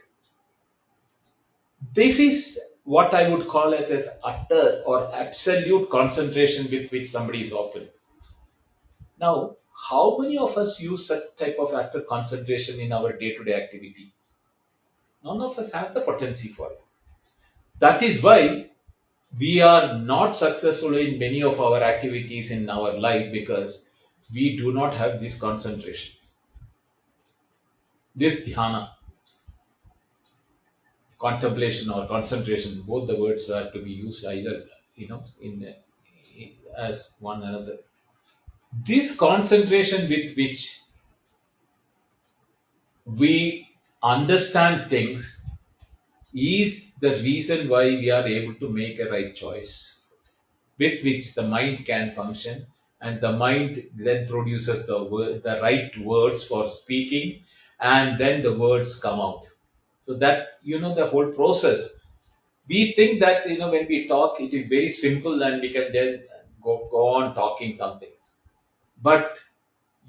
this 1.94 2.20
is 2.20 2.60
what 2.84 3.14
I 3.14 3.30
would 3.30 3.48
call 3.48 3.74
it 3.74 3.90
as 3.90 4.06
utter 4.24 4.82
or 4.86 5.14
absolute 5.14 5.90
concentration 5.90 6.70
with 6.72 6.92
which 6.92 7.12
somebody 7.12 7.42
is 7.42 7.52
open. 7.52 7.90
Now, 9.20 9.58
how 9.90 10.18
many 10.20 10.38
of 10.38 10.58
us 10.58 10.80
use 10.80 11.08
such 11.08 11.24
type 11.38 11.58
of 11.60 11.74
utter 11.74 12.02
concentration 12.02 12.80
in 12.80 12.92
our 12.92 13.14
day-to-day 13.14 13.54
activity? 13.54 14.14
None 15.24 15.42
of 15.42 15.58
us 15.60 15.72
have 15.74 15.94
the 15.94 16.02
potency 16.02 16.50
for 16.50 16.72
it. 16.72 16.82
That 17.80 18.02
is 18.04 18.22
why 18.24 18.70
we 19.40 19.62
are 19.62 19.98
not 19.98 20.36
successful 20.36 20.98
in 20.98 21.20
many 21.20 21.42
of 21.44 21.60
our 21.60 21.82
activities 21.82 22.52
in 22.52 22.70
our 22.70 23.00
life 23.00 23.32
because 23.32 23.86
we 24.34 24.58
do 24.58 24.74
not 24.74 24.94
have 24.94 25.20
this 25.20 25.40
concentration. 25.40 26.14
This 28.16 28.40
dhyana 28.48 28.90
contemplation 31.22 31.90
or 31.90 32.08
concentration, 32.08 32.82
both 32.82 33.08
the 33.08 33.16
words 33.16 33.50
are 33.50 33.72
to 33.72 33.82
be 33.82 33.92
used 33.92 34.26
either, 34.26 34.66
you 34.96 35.08
know, 35.08 35.24
in, 35.40 35.74
in 36.36 36.52
as 36.78 37.10
one 37.20 37.44
another. 37.44 37.78
This 38.88 39.16
concentration 39.16 40.10
with 40.10 40.36
which 40.36 40.80
we 43.06 43.68
understand 44.02 44.90
things 44.90 45.38
is 46.34 46.82
the 47.02 47.12
reason 47.12 47.70
why 47.70 47.86
we 47.86 48.10
are 48.10 48.26
able 48.28 48.56
to 48.56 48.70
make 48.70 49.00
a 49.00 49.10
right 49.10 49.36
choice 49.36 49.96
with 50.80 51.04
which 51.04 51.36
the 51.36 51.44
mind 51.44 51.86
can 51.86 52.14
function 52.16 52.66
and 53.02 53.22
the 53.22 53.32
mind 53.32 53.84
then 53.96 54.28
produces 54.28 54.88
the 54.88 55.04
word, 55.04 55.44
the 55.44 55.60
right 55.62 55.92
words 56.04 56.44
for 56.46 56.70
speaking 56.70 57.44
and 57.80 58.20
then 58.20 58.42
the 58.42 58.54
words 58.58 58.96
come 59.00 59.20
out 59.20 59.46
so 60.02 60.18
that, 60.18 60.60
you 60.64 60.80
know, 60.80 60.96
the 60.96 61.08
whole 61.08 61.32
process. 61.32 61.80
We 62.68 62.94
think 62.96 63.20
that, 63.20 63.48
you 63.50 63.58
know, 63.58 63.70
when 63.72 63.88
we 63.88 64.08
talk, 64.08 64.40
it 64.40 64.54
is 64.54 64.68
very 64.68 64.90
simple 64.90 65.42
and 65.44 65.62
we 65.62 65.74
can 65.74 65.92
then 65.92 66.24
go, 66.64 66.88
go 66.92 67.08
on 67.10 67.36
talking 67.36 67.76
something. 67.78 68.10
But 69.02 69.38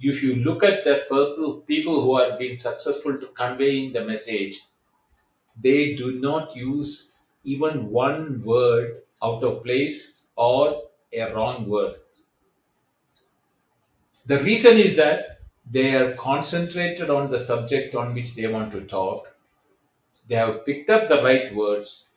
if 0.00 0.22
you 0.22 0.36
look 0.36 0.62
at 0.62 0.84
the 0.84 1.62
people 1.66 2.02
who 2.02 2.12
are 2.12 2.38
being 2.38 2.58
successful 2.58 3.18
to 3.18 3.26
conveying 3.36 3.92
the 3.92 4.04
message, 4.04 4.60
they 5.62 5.94
do 5.96 6.20
not 6.20 6.54
use 6.56 7.12
even 7.44 7.90
one 7.90 8.42
word 8.44 9.02
out 9.22 9.42
of 9.44 9.62
place 9.64 10.14
or 10.36 10.82
a 11.12 11.32
wrong 11.34 11.68
word. 11.68 11.96
The 14.26 14.42
reason 14.42 14.78
is 14.78 14.96
that 14.96 15.40
they 15.70 15.94
are 15.94 16.14
concentrated 16.14 17.10
on 17.10 17.30
the 17.30 17.44
subject 17.44 17.94
on 17.94 18.14
which 18.14 18.34
they 18.34 18.46
want 18.46 18.72
to 18.72 18.86
talk 18.86 19.31
they 20.28 20.34
have 20.36 20.64
picked 20.66 20.90
up 20.90 21.08
the 21.08 21.22
right 21.22 21.54
words, 21.54 22.08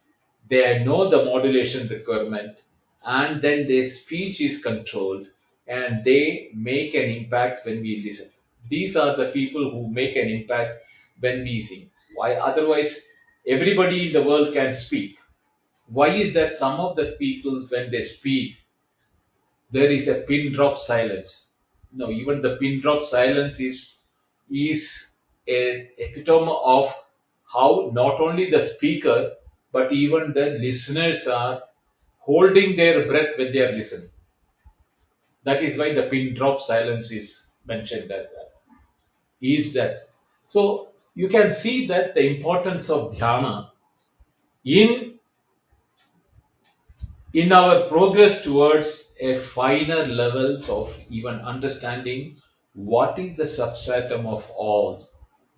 they 0.49 0.83
know 0.83 1.09
the 1.09 1.23
modulation 1.25 1.87
requirement, 1.87 2.57
and 3.05 3.41
then 3.41 3.67
their 3.67 3.89
speech 3.89 4.41
is 4.41 4.61
controlled 4.61 5.27
and 5.67 6.03
they 6.03 6.49
make 6.53 6.93
an 6.95 7.09
impact 7.09 7.65
when 7.65 7.81
we 7.81 8.03
listen. 8.05 8.29
These 8.69 8.95
are 8.95 9.15
the 9.15 9.31
people 9.31 9.69
who 9.71 9.87
make 9.89 10.15
an 10.15 10.29
impact 10.29 10.83
when 11.19 11.43
we 11.43 11.61
sing. 11.63 11.89
Why 12.15 12.35
otherwise 12.35 12.95
everybody 13.47 14.07
in 14.07 14.13
the 14.13 14.23
world 14.23 14.53
can 14.53 14.73
speak. 14.75 15.17
Why 15.87 16.15
is 16.15 16.33
that 16.35 16.55
some 16.55 16.79
of 16.79 16.95
the 16.95 17.15
people 17.19 17.67
when 17.69 17.91
they 17.91 18.03
speak 18.03 18.55
there 19.71 19.91
is 19.91 20.07
a 20.07 20.21
pin 20.27 20.53
drop 20.53 20.77
silence? 20.79 21.47
No, 21.91 22.09
even 22.09 22.41
the 22.41 22.57
pin 22.57 22.81
drop 22.81 23.03
silence 23.03 23.59
is 23.59 23.99
is 24.49 24.81
a 25.47 25.89
epitome 25.97 26.51
of 26.63 26.91
how 27.53 27.91
not 27.93 28.19
only 28.21 28.49
the 28.51 28.65
speaker 28.65 29.33
but 29.71 29.91
even 29.91 30.33
the 30.33 30.57
listeners 30.61 31.27
are 31.27 31.63
holding 32.19 32.75
their 32.75 33.07
breath 33.07 33.37
when 33.37 33.53
they 33.53 33.59
are 33.59 33.71
listening. 33.73 34.09
That 35.45 35.63
is 35.63 35.77
why 35.77 35.93
the 35.93 36.09
pin 36.09 36.33
drop 36.35 36.59
silence 36.59 37.09
is 37.09 37.47
mentioned 37.65 38.11
as 38.11 38.29
that. 38.31 38.51
Is 39.41 39.73
that 39.75 40.09
so? 40.47 40.89
You 41.15 41.29
can 41.29 41.53
see 41.53 41.87
that 41.87 42.15
the 42.15 42.21
importance 42.25 42.89
of 42.89 43.13
dhyana 43.13 43.71
in 44.65 45.19
in 47.33 47.51
our 47.51 47.87
progress 47.87 48.43
towards 48.43 49.11
a 49.19 49.39
finer 49.53 50.07
levels 50.07 50.67
of 50.69 50.91
even 51.09 51.35
understanding 51.35 52.35
what 52.73 53.19
is 53.19 53.37
the 53.37 53.45
substratum 53.45 54.25
of 54.25 54.43
all, 54.55 55.07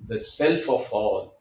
the 0.08 0.24
self 0.24 0.62
of 0.68 0.92
all, 0.92 1.37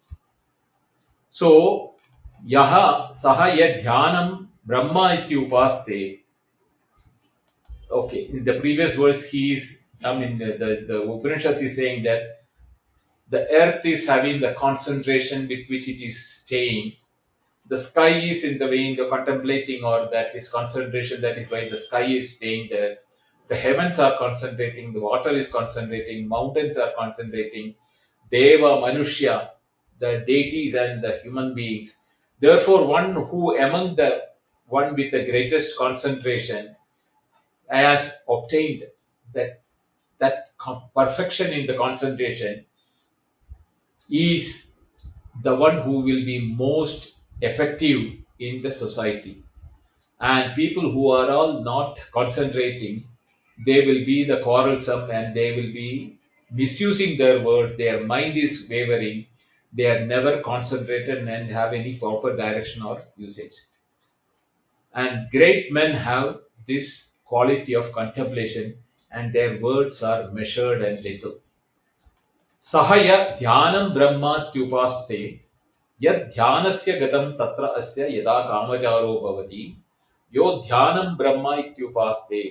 yaha 1.44 3.14
saha 3.20 3.56
yad 3.56 3.82
dhyanam 3.84 4.48
brahma 4.64 5.24
iti 5.24 5.34
upaste. 5.34 6.20
Okay, 7.90 8.28
in 8.32 8.44
the 8.44 8.58
previous 8.60 8.96
verse, 8.96 9.24
he 9.26 9.54
is, 9.54 9.64
I 10.02 10.18
mean, 10.18 10.38
the, 10.38 10.56
the, 10.58 10.86
the 10.88 11.60
is 11.60 11.76
saying 11.76 12.02
that 12.04 12.22
the 13.28 13.48
earth 13.50 13.84
is 13.84 14.06
having 14.06 14.40
the 14.40 14.54
concentration 14.58 15.48
with 15.48 15.68
which 15.68 15.88
it 15.88 16.04
is 16.04 16.40
staying. 16.44 16.94
The 17.68 17.78
sky 17.78 18.18
is 18.18 18.44
in 18.44 18.58
the 18.58 18.66
way 18.66 18.94
the 18.94 19.08
contemplating 19.08 19.84
or 19.84 20.08
that 20.12 20.34
is 20.36 20.48
concentration, 20.48 21.20
that 21.22 21.38
is 21.38 21.50
why 21.50 21.68
the 21.68 21.76
sky 21.76 22.04
is 22.04 22.36
staying 22.36 22.68
there. 22.70 22.98
The 23.48 23.56
heavens 23.56 23.98
are 23.98 24.18
concentrating, 24.18 24.92
the 24.92 25.00
water 25.00 25.30
is 25.30 25.48
concentrating, 25.48 26.28
mountains 26.28 26.76
are 26.76 26.92
concentrating. 26.98 27.74
Deva, 28.30 28.80
Manushya, 28.82 29.50
the 29.98 30.24
deities 30.26 30.74
and 30.74 31.02
the 31.02 31.18
human 31.22 31.54
beings. 31.54 31.94
Therefore, 32.40 32.86
one 32.86 33.14
who 33.14 33.56
among 33.56 33.96
the 33.96 34.22
one 34.66 34.94
with 34.94 35.12
the 35.12 35.24
greatest 35.24 35.76
concentration 35.78 36.76
has 37.68 38.12
obtained 38.28 38.84
that 39.34 39.60
that 40.18 40.48
perfection 40.94 41.52
in 41.52 41.66
the 41.66 41.76
concentration 41.76 42.64
is 44.10 44.66
the 45.42 45.54
one 45.54 45.82
who 45.82 45.98
will 46.00 46.24
be 46.24 46.54
most 46.54 47.12
effective 47.40 48.00
in 48.38 48.62
the 48.62 48.70
society. 48.70 49.42
And 50.20 50.54
people 50.54 50.90
who 50.92 51.10
are 51.10 51.30
all 51.30 51.62
not 51.62 51.98
concentrating, 52.12 53.04
they 53.66 53.86
will 53.86 54.04
be 54.06 54.24
the 54.24 54.42
quarrelsome 54.42 55.10
and 55.10 55.36
they 55.36 55.52
will 55.52 55.72
be 55.72 56.18
misusing 56.50 57.18
their 57.18 57.42
words. 57.42 57.76
Their 57.76 58.04
mind 58.04 58.36
is 58.38 58.66
wavering. 58.70 59.26
They 59.76 59.86
are 59.86 60.06
never 60.06 60.42
concentrated 60.42 61.28
and 61.28 61.50
have 61.50 61.72
any 61.72 61.98
proper 61.98 62.36
direction 62.36 62.82
or 62.82 63.02
usage. 63.16 63.52
And 64.94 65.30
great 65.30 65.72
men 65.72 65.92
have 65.92 66.40
this 66.66 67.10
quality 67.26 67.74
of 67.74 67.92
contemplation 67.92 68.76
and 69.12 69.32
their 69.32 69.60
words 69.60 70.02
are 70.02 70.30
measured 70.30 70.82
and 70.82 71.02
little. 71.02 71.34
सहय 72.64 73.08
ध्यानं 73.38 73.92
ब्रह्मात्युपास्ते 73.94 75.18
यद्ध्यानस्य 76.00 76.92
गतं 77.00 77.30
तत्र 77.38 77.66
अस्य 77.80 78.08
यदा 78.16 78.38
कामचारो 78.48 79.12
भवति 79.20 79.62
यो 80.32 80.50
ध्यानं 80.62 81.14
ब्रह्म 81.16 81.52
इत्युपास्ते 81.58 82.42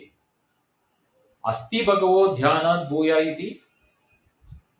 अस्ति 1.43 1.81
भगवो 1.87 2.25
ध्यानात् 2.35 2.89
भूया 2.89 3.17
इति 3.31 3.49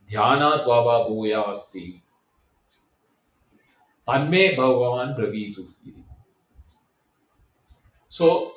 ध्यानात् 0.10 0.68
वा 0.68 0.98
भूया 1.10 1.42
अस्ति 1.42 1.86
तन्मे 4.09 4.47
भगवान् 4.57 5.15
ब्रवीतु 5.17 5.63
इति 5.63 6.05
So, 8.13 8.53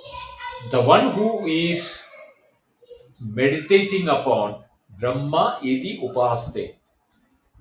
the 0.72 0.82
one 0.82 1.12
who 1.14 1.46
is 1.48 2.02
meditating 3.20 4.08
upon 4.08 4.64
Brahma 5.00 5.60
iti 5.62 6.00
upaste, 6.04 6.76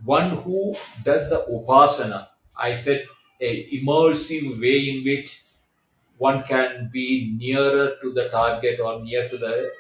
one 0.04 0.38
who 0.42 0.74
does 1.04 1.28
the 1.28 1.44
upasana, 1.50 2.28
I 2.56 2.74
said 2.74 3.04
a 3.40 3.68
immersive 3.76 4.60
way 4.60 4.88
in 4.88 5.04
which 5.04 5.42
one 6.18 6.44
can 6.44 6.90
be 6.92 7.34
nearer 7.38 7.96
to 8.02 8.12
the 8.12 8.28
target 8.30 8.80
or 8.80 9.02
near 9.02 9.28
to 9.28 9.36
the 9.36 9.70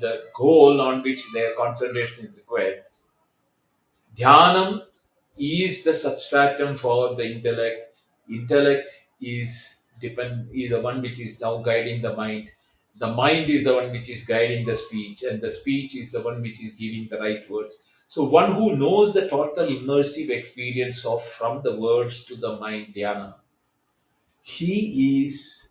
the 0.00 0.24
goal 0.36 0.80
on 0.80 1.02
which 1.02 1.20
their 1.32 1.54
concentration 1.54 2.26
is 2.26 2.36
required. 2.36 2.84
Dhyanam 4.18 4.82
is 5.37 5.83
the 5.83 5.93
substratum 5.93 6.77
for 6.77 7.15
the 7.15 7.23
intellect. 7.23 7.95
Intellect 8.29 8.89
is 9.21 9.77
depend 9.99 10.49
is 10.53 10.71
the 10.71 10.81
one 10.81 11.01
which 11.01 11.19
is 11.19 11.39
now 11.39 11.61
guiding 11.61 12.01
the 12.01 12.15
mind. 12.15 12.49
The 12.99 13.07
mind 13.07 13.49
is 13.49 13.63
the 13.63 13.73
one 13.73 13.91
which 13.91 14.09
is 14.09 14.23
guiding 14.23 14.65
the 14.65 14.75
speech, 14.75 15.23
and 15.23 15.41
the 15.41 15.49
speech 15.49 15.95
is 15.95 16.11
the 16.11 16.21
one 16.21 16.41
which 16.41 16.61
is 16.61 16.73
giving 16.73 17.07
the 17.09 17.19
right 17.19 17.49
words. 17.49 17.77
So 18.09 18.23
one 18.23 18.55
who 18.55 18.75
knows 18.75 19.13
the 19.13 19.29
total 19.29 19.67
immersive 19.67 20.29
experience 20.29 21.05
of 21.05 21.23
from 21.37 21.61
the 21.63 21.79
words 21.79 22.25
to 22.25 22.35
the 22.35 22.57
mind, 22.57 22.93
dhyana, 22.93 23.35
he 24.41 25.25
is 25.25 25.69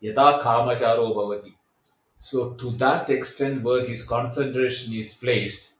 yada 0.00 0.40
kamacharo 0.44 1.14
bhavati. 1.16 1.54
So 2.18 2.50
to 2.54 2.70
that 2.76 3.10
extent 3.10 3.64
where 3.64 3.84
his 3.84 4.04
concentration 4.04 4.92
is 4.92 5.14
placed, 5.14 5.71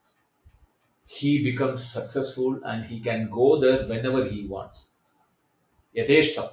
he 1.12 1.42
becomes 1.42 1.85
successful 1.85 2.59
and 2.64 2.87
he 2.87 2.98
can 2.98 3.29
go 3.31 3.61
there 3.61 3.87
whenever 3.87 4.29
he 4.29 4.46
wants. 4.46 4.88
Yateshtam. 5.96 6.48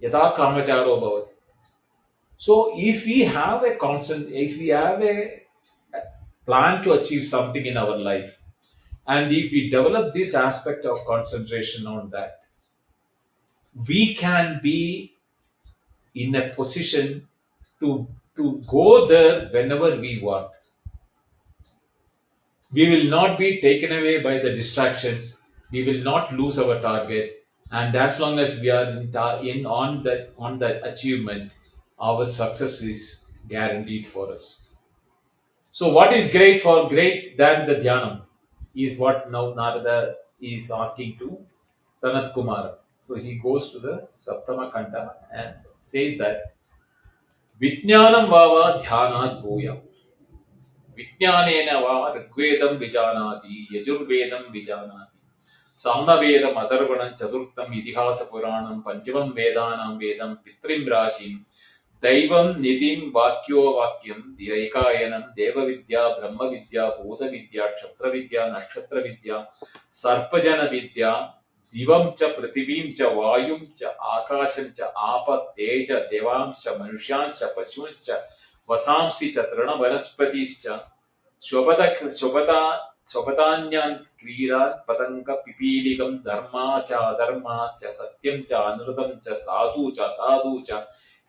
Yada 0.00 0.34
kamacharo 0.36 1.00
bhavati. 1.02 1.28
So 2.38 2.72
if 2.76 3.04
we 3.04 3.20
have 3.20 3.62
a 3.62 3.76
constant, 3.76 4.28
if 4.32 4.58
we 4.58 4.68
have 4.68 5.00
a 5.02 5.42
plan 6.46 6.82
to 6.84 6.92
achieve 6.94 7.28
something 7.28 7.64
in 7.64 7.76
our 7.76 7.96
life, 7.96 8.34
and 9.06 9.32
if 9.32 9.52
we 9.52 9.70
develop 9.70 10.14
this 10.14 10.34
aspect 10.34 10.84
of 10.84 10.98
concentration 11.06 11.86
on 11.86 12.10
that, 12.10 12.40
we 13.86 14.14
can 14.14 14.58
be 14.62 15.12
in 16.14 16.34
a 16.34 16.54
position 16.54 17.28
to, 17.78 18.06
to 18.36 18.64
go 18.68 19.06
there 19.06 19.48
whenever 19.48 19.96
we 20.00 20.20
want. 20.22 20.50
We 22.72 22.88
will 22.88 23.10
not 23.10 23.38
be 23.38 23.60
taken 23.60 23.92
away 23.92 24.22
by 24.22 24.38
the 24.38 24.50
distractions. 24.54 25.36
We 25.72 25.84
will 25.84 26.02
not 26.04 26.32
lose 26.32 26.58
our 26.58 26.80
target. 26.80 27.44
And 27.72 27.96
as 27.96 28.18
long 28.18 28.38
as 28.38 28.60
we 28.60 28.70
are 28.70 28.90
in, 28.90 29.08
in 29.46 29.66
on 29.66 30.02
that 30.04 30.32
on 30.38 30.58
that 30.58 30.86
achievement, 30.86 31.52
our 32.00 32.30
success 32.30 32.80
is 32.80 33.20
guaranteed 33.48 34.08
for 34.08 34.32
us. 34.32 34.60
So, 35.72 35.90
what 35.90 36.12
is 36.12 36.30
great 36.32 36.62
for 36.62 36.88
great 36.88 37.36
than 37.38 37.66
the 37.66 37.74
dhyanam 37.74 38.22
is 38.74 38.98
what 38.98 39.30
now 39.30 39.54
Narada 39.54 40.14
is 40.40 40.70
asking 40.70 41.18
to 41.18 41.38
Sanat 42.02 42.34
Kumara. 42.34 42.74
So, 43.00 43.14
he 43.14 43.38
goes 43.38 43.70
to 43.72 43.78
the 43.78 44.08
Saptama 44.16 44.72
Khanda 44.72 45.14
and 45.32 45.54
says 45.80 46.18
that 46.18 46.54
Vijnanam 47.62 48.30
vava 48.30 48.82
dhyanat 48.82 49.42
விஜானேன 51.00 51.70
வா 51.84 51.94
ருக்வேதம் 52.16 52.76
விஜானாதி 52.82 53.56
யஜுர்வேதம் 53.74 54.48
விஜானாதி. 54.56 55.16
சாமவேதம் 55.78 56.58
அதர்வணம் 56.62 57.16
சதுர்த்தம் 57.20 57.72
இதிகாச 57.78 58.18
புராணம் 58.32 58.82
பஞ்சமம் 58.86 59.32
வேதானாம் 59.38 59.98
வேதம் 60.02 60.36
பித்ரிம் 60.44 60.88
ராசிம். 60.94 61.38
தெய்வம் 62.02 62.52
நிதிம் 62.64 63.02
வாக்கியோ 63.16 63.62
வாக்கியம் 63.78 64.22
ரைகாயனம் 64.50 65.26
தேவ 65.38 65.56
வித்யா 65.70 66.02
பிரம்ம 66.16 66.46
வித்யா 66.52 66.84
பூத 66.98 67.20
வித்யா 67.34 67.64
க்ஷத்ர 67.74 68.06
வித்யா 68.14 68.42
நட்சத்திர 68.54 69.00
வித்யா 69.06 69.38
சர்ப்பஜன 70.02 70.60
வித்யா 70.74 71.10
திவம் 71.74 72.08
ச 72.18 72.30
பிருத்திவீம் 72.36 72.92
ச 72.98 73.10
வாயும் 73.16 73.66
ச 73.78 73.90
ஆகாசம் 74.14 74.72
ச 74.78 74.88
ஆப 75.10 75.36
தேஜ 75.58 75.98
தேவாம்ச 76.12 76.72
மனுஷாம்ச 76.80 77.50
பசும்ச 77.56 78.08
वसांसि 78.70 79.30
च 79.36 79.44
तृणवनस्पतिश्च 79.52 80.66
स्वपद 81.42 81.80
स्वपता 82.20 82.60
स्वपतान्यान् 83.12 83.94
क्रीडान् 84.20 84.78
पतङ्गपिपीलिकं 84.88 86.16
धर्मा 86.26 86.64
च 86.88 86.92
अधर्मा 87.10 87.56
च 87.80 87.92
सत्यं 87.98 88.42
च 88.50 88.60
अनृतं 88.70 89.10
च 89.24 89.38
साधु 89.46 89.90
च 89.98 90.08
साधु 90.18 90.52
च 90.68 90.80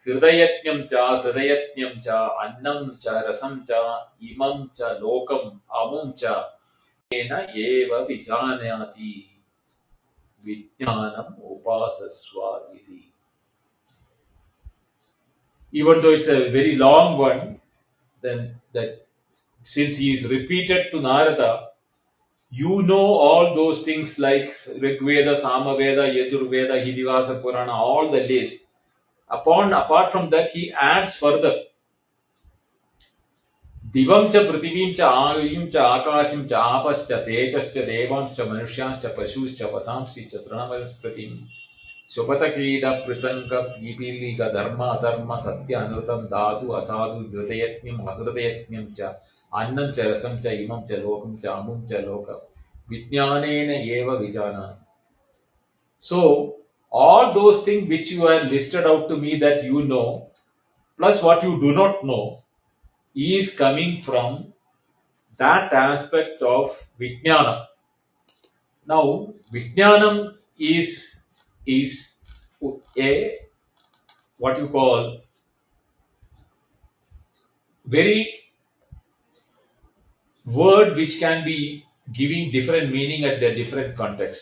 हृदयज्ञं 0.07 0.81
च 0.91 1.01
हृदयज्ञं 1.23 1.99
च 2.05 2.19
अन्नं 2.43 2.87
च 3.03 3.15
रसं 3.27 3.57
च 3.69 3.81
इमं 4.29 4.63
च 4.77 4.91
लोकम् 5.01 5.49
अमुं 5.81 6.11
च 6.21 6.33
तेन 7.11 7.33
एव 7.63 7.95
विजानाति 8.07 9.11
विज्ञानम् 10.45 11.35
उपासस्व 11.53 12.39
इति 12.75 12.90
even 15.71 16.01
though 16.01 16.11
it's 16.11 16.27
a 16.27 16.49
very 16.51 16.75
long 16.75 17.17
one, 17.17 17.59
then 18.21 18.55
that 18.73 19.05
since 19.63 19.95
he 19.95 20.13
is 20.13 20.25
repeated 20.25 20.87
to 20.91 21.01
Narada, 21.01 21.67
you 22.49 22.81
know 22.81 22.95
all 22.97 23.55
those 23.55 23.85
things 23.85 24.17
like 24.19 24.53
Rigveda, 24.67 25.41
Samaveda, 25.41 26.13
Yajurveda, 26.13 26.85
Itihasa 26.85 27.41
Purana, 27.41 27.71
all 27.71 28.11
the 28.11 28.19
list. 28.19 28.55
Upon 29.29 29.71
apart 29.71 30.11
from 30.11 30.29
that, 30.31 30.49
he 30.49 30.73
adds 30.73 31.15
further. 31.15 31.53
दिवं 33.93 34.29
च 34.31 34.41
पृथिवीं 34.47 34.93
च 34.93 35.01
आयुं 35.01 35.65
च 35.69 35.75
आकाशं 35.75 36.45
च 36.47 36.53
आपश्च 36.53 37.11
तेजश्च 37.25 37.77
देवांश्च 37.77 38.39
मनुष्यांश्च 38.41 39.05
पशूश्च 39.17 39.61
वसांसि 39.73 40.23
च 40.23 40.35
तृणवनस्पतिं 40.45 41.31
शुभतकीडः 42.11 42.95
पृथङ्गीपीलिकधर्म 43.05 44.81
अधर्म 44.83 45.35
सत्य 45.39 45.75
अनृतं 45.75 46.23
धातु 46.31 46.71
असाधु 46.79 47.19
हृदयज्ञम् 47.33 48.07
अहृदयज्ञं 48.07 48.87
च 48.97 49.11
च 49.91 49.99
रसं 49.99 50.39
च 50.41 50.53
इमं 50.55 50.81
च 50.81 50.99
लोकं 51.03 51.37
च 51.37 51.45
अमुं 51.47 51.77
च 51.85 52.01
लोक। 52.05 52.29
विज्ञानेन 52.89 53.71
एव 53.71 54.09
so 56.03 56.21
all 56.91 57.31
those 57.33 57.63
thing 57.67 57.87
which 57.89 58.11
you 58.11 58.27
are 58.27 58.43
listed 58.51 58.87
out 58.87 59.07
to 59.09 59.17
me 59.17 59.35
that 59.39 59.63
you 59.65 59.81
know 59.83 60.03
plus 60.99 61.23
what 61.23 61.43
you 61.43 61.55
do 61.61 61.71
not 61.75 62.03
know 62.05 62.19
is 63.15 63.49
coming 63.59 63.95
from 64.05 64.35
that 65.39 65.73
aspect 65.75 66.43
of 66.43 66.83
विज्ञान 66.99 67.53
नाउ 68.87 69.17
विज्ञान 69.53 70.03
is 70.73 70.91
is 71.65 72.15
a 72.97 73.37
what 74.37 74.57
you 74.57 74.67
call 74.67 75.21
very 77.85 78.41
word 80.45 80.95
which 80.95 81.19
can 81.19 81.43
be 81.45 81.85
giving 82.13 82.51
different 82.51 82.91
meaning 82.91 83.25
at 83.25 83.39
the 83.39 83.53
different 83.55 83.95
context. 83.95 84.41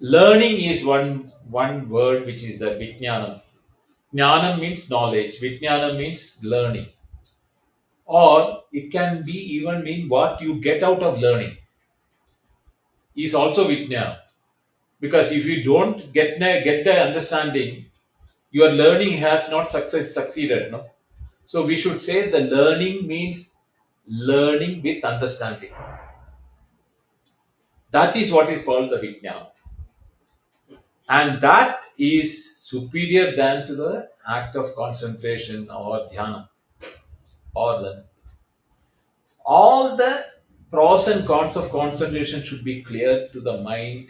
Learning 0.00 0.62
is 0.70 0.84
one 0.84 1.32
one 1.50 1.88
word 1.88 2.26
which 2.26 2.42
is 2.42 2.58
the 2.58 2.70
Vijnanam. 2.80 3.40
Jnanam 4.14 4.60
means 4.60 4.88
knowledge, 4.90 5.40
Vijnanam 5.40 5.98
means 5.98 6.36
learning. 6.42 6.88
Or 8.06 8.62
it 8.72 8.90
can 8.90 9.24
be 9.24 9.32
even 9.32 9.84
mean 9.84 10.08
what 10.08 10.40
you 10.40 10.60
get 10.60 10.82
out 10.82 11.02
of 11.02 11.18
learning 11.18 11.56
is 13.16 13.34
also 13.34 13.68
Vijnana. 13.68 14.21
Because 15.02 15.32
if 15.32 15.44
you 15.44 15.64
don't 15.64 16.12
get 16.12 16.38
the, 16.38 16.60
get 16.64 16.84
the 16.84 16.92
understanding, 16.92 17.86
your 18.52 18.70
learning 18.70 19.18
has 19.18 19.50
not 19.50 19.72
success 19.72 20.14
succeeded. 20.14 20.70
No, 20.70 20.86
so 21.44 21.66
we 21.66 21.76
should 21.76 22.00
say 22.00 22.30
the 22.30 22.38
learning 22.38 23.08
means 23.08 23.46
learning 24.06 24.80
with 24.84 25.04
understanding. 25.04 25.72
That 27.90 28.14
is 28.16 28.30
what 28.30 28.48
is 28.48 28.64
called 28.64 28.92
the 28.92 28.98
vijnana, 28.98 29.48
and 31.08 31.42
that 31.42 31.80
is 31.98 32.54
superior 32.70 33.34
than 33.34 33.66
to 33.66 33.74
the 33.74 34.08
act 34.28 34.54
of 34.54 34.74
concentration 34.76 35.68
or 35.68 36.08
dhyana 36.14 36.48
or 37.56 37.82
the 37.82 38.04
all 39.44 39.96
the 39.96 40.24
pros 40.70 41.08
and 41.08 41.26
cons 41.26 41.56
of 41.56 41.70
concentration 41.72 42.44
should 42.44 42.64
be 42.64 42.82
clear 42.84 43.28
to 43.32 43.40
the 43.40 43.60
mind 43.62 44.08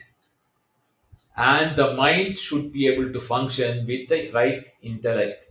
and 1.36 1.76
the 1.76 1.94
mind 1.94 2.38
should 2.38 2.72
be 2.72 2.88
able 2.88 3.12
to 3.12 3.20
function 3.26 3.86
with 3.86 4.08
the 4.08 4.30
right 4.32 4.66
intellect. 4.82 5.44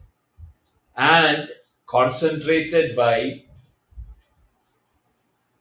And 0.96 1.50
concentrated 1.88 2.96
by 2.96 3.44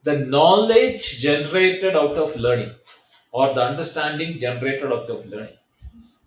the 0.03 0.17
knowledge 0.17 1.19
generated 1.19 1.95
out 1.95 2.15
of 2.15 2.35
learning 2.35 2.73
or 3.31 3.53
the 3.53 3.61
understanding 3.61 4.39
generated 4.39 4.91
out 4.91 5.09
of 5.09 5.25
learning. 5.25 5.55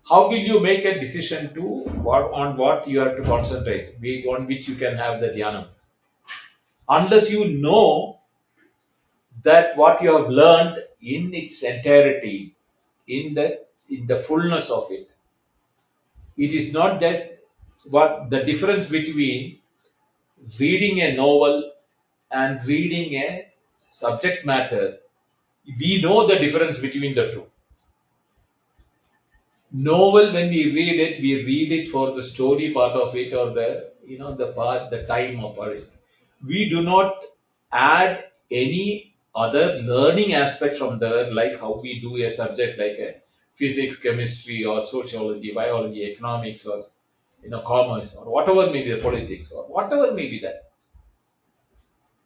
How 0.09 0.27
will 0.27 0.37
you 0.37 0.59
make 0.59 0.85
a 0.85 0.99
decision 0.99 1.53
to 1.55 1.61
what 2.07 2.31
on 2.31 2.57
what 2.57 2.87
you 2.87 2.99
have 2.99 3.17
to 3.17 3.23
concentrate 3.23 3.95
on 4.27 4.45
which 4.47 4.67
you 4.67 4.75
can 4.75 4.95
have 4.95 5.19
the 5.19 5.27
dhyana 5.29 5.69
unless 6.89 7.29
you 7.29 7.45
know 7.59 8.19
that 9.43 9.75
what 9.77 10.01
you 10.01 10.15
have 10.15 10.29
learned 10.29 10.77
in 11.01 11.33
its 11.33 11.61
entirety 11.63 12.55
in 13.07 13.33
the 13.33 13.64
in 13.89 14.07
the 14.07 14.19
fullness 14.27 14.69
of 14.69 14.91
it. 14.91 15.09
It 16.37 16.53
is 16.53 16.71
not 16.71 16.99
just 17.01 17.23
what 17.89 18.29
the 18.29 18.43
difference 18.43 18.87
between 18.87 19.57
reading 20.59 21.01
a 21.01 21.13
novel 21.15 21.73
and 22.31 22.65
reading 22.65 23.13
a 23.15 23.51
subject 23.89 24.45
matter. 24.45 24.99
We 25.79 26.01
know 26.01 26.27
the 26.27 26.37
difference 26.39 26.77
between 26.79 27.15
the 27.15 27.31
two. 27.33 27.45
Novel 29.73 30.33
when 30.33 30.49
we 30.49 30.71
read 30.73 30.99
it 30.99 31.21
we 31.21 31.43
read 31.43 31.71
it 31.71 31.91
for 31.91 32.11
the 32.15 32.23
story 32.23 32.73
part 32.73 32.93
of 32.93 33.15
it 33.15 33.31
or 33.31 33.53
the 33.53 33.91
you 34.03 34.17
know 34.17 34.33
the 34.33 34.47
part 34.53 34.89
the 34.89 35.03
time 35.05 35.43
of 35.45 35.55
it. 35.67 35.87
We 36.43 36.67
do 36.69 36.81
not 36.81 37.23
add 37.71 38.25
any 38.49 39.13
other 39.35 39.77
learning 39.83 40.33
aspect 40.33 40.77
from 40.79 40.97
there 40.97 41.31
like 41.31 41.59
how 41.59 41.79
we 41.79 41.99
do 41.99 42.15
a 42.23 42.29
subject 42.31 42.79
like 42.79 42.97
a 43.09 43.21
physics 43.57 43.97
chemistry 43.97 44.63
or 44.65 44.85
sociology 44.87 45.51
biology 45.53 46.03
economics 46.11 46.65
or 46.65 46.85
you 47.41 47.49
know 47.49 47.61
commerce 47.65 48.13
or 48.15 48.25
whatever 48.25 48.71
may 48.71 48.83
be 48.83 48.91
the 48.91 49.01
politics 49.01 49.51
or 49.51 49.63
whatever 49.63 50.13
may 50.13 50.29
be 50.29 50.39
that. 50.39 50.71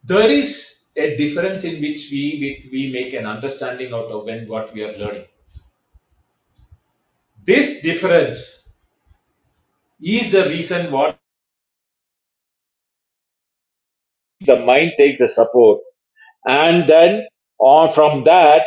There 0.04 0.30
is 0.30 0.74
a 0.96 1.16
difference 1.16 1.64
in 1.64 1.80
which 1.80 2.08
we 2.10 2.24
which 2.42 2.72
we 2.72 2.90
make 2.92 3.14
an 3.14 3.26
understanding 3.26 3.92
out 3.92 4.10
of 4.10 4.24
when 4.24 4.48
what 4.48 4.72
we 4.74 4.82
are 4.82 4.96
learning. 4.96 5.26
This 7.46 7.82
difference 7.82 8.62
is 10.02 10.32
the 10.32 10.44
reason 10.44 10.90
what 10.92 11.18
the 14.40 14.56
mind 14.56 14.92
takes 14.98 15.18
the 15.18 15.28
support. 15.28 15.80
And 16.44 16.88
then 16.88 17.26
on 17.58 17.94
from 17.94 18.24
that 18.24 18.62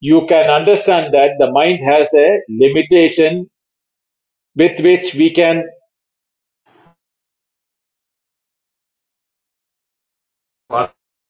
you 0.00 0.26
can 0.28 0.50
understand 0.50 1.14
that 1.14 1.30
the 1.38 1.50
mind 1.50 1.80
has 1.84 2.08
a 2.14 2.40
limitation 2.48 3.48
with 4.54 4.80
which 4.80 5.14
we 5.14 5.32
can 5.34 5.64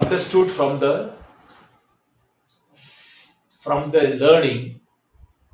understood 0.00 0.55
from 0.57 0.79
the 0.81 1.12
from 3.62 3.90
the 3.90 4.02
learning 4.24 4.81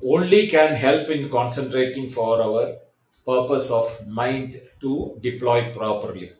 only 0.05 0.47
can 0.49 0.75
help 0.75 1.09
in 1.09 1.29
concentrating 1.31 2.11
for 2.11 2.41
our 2.41 2.75
purpose 3.25 3.69
of 3.69 3.89
mind 4.07 4.61
to 4.81 5.17
deploy 5.21 5.73
properly. 5.75 6.31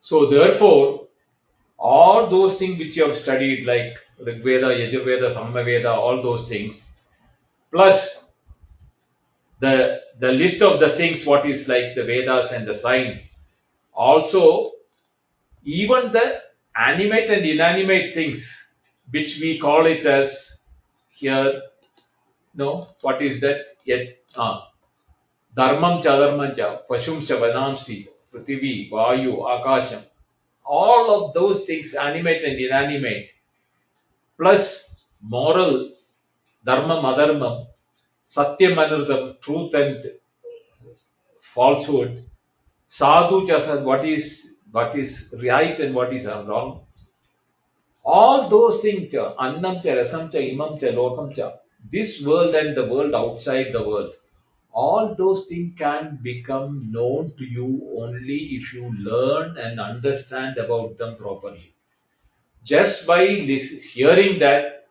So 0.00 0.28
therefore, 0.30 1.08
all 1.82 2.30
those 2.30 2.58
things 2.58 2.78
which 2.78 2.96
you 2.96 3.06
have 3.08 3.16
studied 3.16 3.66
like 3.66 3.96
Rig 4.24 4.44
Veda, 4.44 4.68
Yajurveda, 4.68 5.34
Samaveda, 5.34 5.92
all 5.92 6.22
those 6.22 6.48
things, 6.48 6.80
plus 7.72 8.18
the 9.60 10.00
the 10.20 10.30
list 10.30 10.62
of 10.62 10.78
the 10.78 10.96
things 10.96 11.26
what 11.26 11.44
is 11.44 11.66
like 11.66 11.96
the 11.96 12.04
Vedas 12.04 12.52
and 12.52 12.68
the 12.68 12.80
science, 12.80 13.18
also 13.92 14.70
even 15.64 16.12
the 16.12 16.40
animate 16.76 17.30
and 17.30 17.44
inanimate 17.44 18.14
things 18.14 18.48
which 19.10 19.38
we 19.40 19.58
call 19.58 19.86
it 19.86 20.06
as 20.06 20.58
here 21.10 21.62
no, 22.54 22.88
what 23.00 23.22
is 23.22 23.40
that? 23.40 23.56
Yet, 23.84 24.18
ah, 24.36 24.70
dharmam 25.56 26.02
cha 26.02 26.16
dharmam 26.16 26.56
cha, 26.56 26.82
pashum 26.88 27.26
cha 27.26 27.36
prithvi, 28.32 28.90
vayu, 28.90 29.38
akasham. 29.40 30.04
All 30.64 31.26
of 31.26 31.34
those 31.34 31.64
things, 31.64 31.94
animate 31.94 32.44
and 32.44 32.58
inanimate, 32.58 33.30
plus 34.36 34.84
moral, 35.20 35.92
dharmam, 36.66 37.02
adharmam, 37.04 37.66
satyam, 38.30 38.76
anardham, 38.76 39.40
truth 39.40 39.74
and 39.74 40.12
falsehood, 41.54 42.24
sadhu 42.86 43.46
cha 43.46 43.82
what 43.82 44.06
is 44.06 44.46
what 44.70 44.98
is 44.98 45.28
right 45.42 45.78
and 45.80 45.94
what 45.94 46.12
is 46.14 46.26
wrong. 46.26 46.86
All 48.04 48.48
those 48.48 48.80
things, 48.82 49.14
uh, 49.14 49.34
annam 49.38 49.80
cha, 49.82 49.90
rasam 49.90 50.32
cha, 50.32 50.38
imam 50.38 50.78
cha, 50.78 50.86
lokam 50.86 51.34
cha, 51.36 51.52
this 51.90 52.22
world 52.24 52.54
and 52.54 52.76
the 52.76 52.86
world 52.86 53.14
outside 53.14 53.72
the 53.72 53.82
world, 53.82 54.12
all 54.72 55.14
those 55.16 55.46
things 55.48 55.74
can 55.78 56.18
become 56.22 56.90
known 56.90 57.32
to 57.38 57.44
you 57.44 57.92
only 57.98 58.38
if 58.56 58.72
you 58.72 58.92
learn 58.98 59.58
and 59.58 59.78
understand 59.78 60.56
about 60.56 60.96
them 60.98 61.16
properly. 61.16 61.74
Just 62.64 63.06
by 63.06 63.26
hearing 63.26 64.38
that 64.38 64.86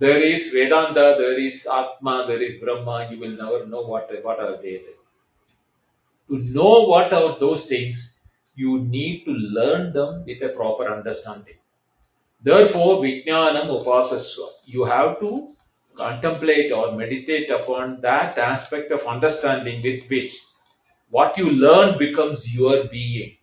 there 0.00 0.20
is 0.20 0.50
Vedanta, 0.52 1.14
there 1.18 1.38
is 1.38 1.64
Atma, 1.66 2.24
there 2.26 2.42
is 2.42 2.58
Brahma, 2.60 3.08
you 3.12 3.20
will 3.20 3.36
never 3.36 3.66
know 3.66 3.82
what, 3.82 4.10
what 4.22 4.40
are 4.40 4.60
they. 4.60 4.80
To 6.28 6.38
know 6.38 6.86
what 6.88 7.12
are 7.12 7.38
those 7.38 7.66
things, 7.66 8.16
you 8.56 8.80
need 8.80 9.24
to 9.24 9.30
learn 9.30 9.92
them 9.92 10.24
with 10.26 10.42
a 10.42 10.48
proper 10.48 10.92
understanding. 10.92 11.54
Therefore, 12.42 13.02
Vijnanam 13.02 13.68
Upasaswa. 13.68 14.48
You 14.64 14.84
have 14.84 15.20
to 15.20 15.48
contemplate 15.96 16.72
or 16.72 16.96
meditate 16.96 17.50
upon 17.50 18.00
that 18.00 18.38
aspect 18.38 18.90
of 18.92 19.06
understanding 19.06 19.82
with 19.82 20.08
which 20.08 20.32
what 21.10 21.36
you 21.36 21.50
learn 21.50 21.98
becomes 21.98 22.48
your 22.52 22.88
being. 22.88 23.36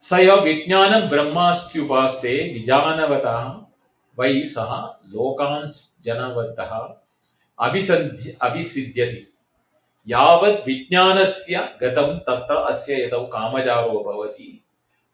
Saya 0.00 0.40
Vijnanam 0.40 1.10
Brahmastyupaste 1.12 2.56
Vijanavataha 2.56 3.66
Vai 4.16 4.42
Saha 4.48 4.96
Lokans 5.12 5.92
Janavataha 6.02 6.96
Abhisiddhyati 7.60 9.26
Yavad 10.08 10.64
Vijnanasya 10.64 11.78
Gatam 11.78 12.24
Tatra 12.24 12.72
Asya 12.72 13.10
Yadav 13.10 13.28
Kamacharo 13.28 14.00
Bhavati. 14.00 14.62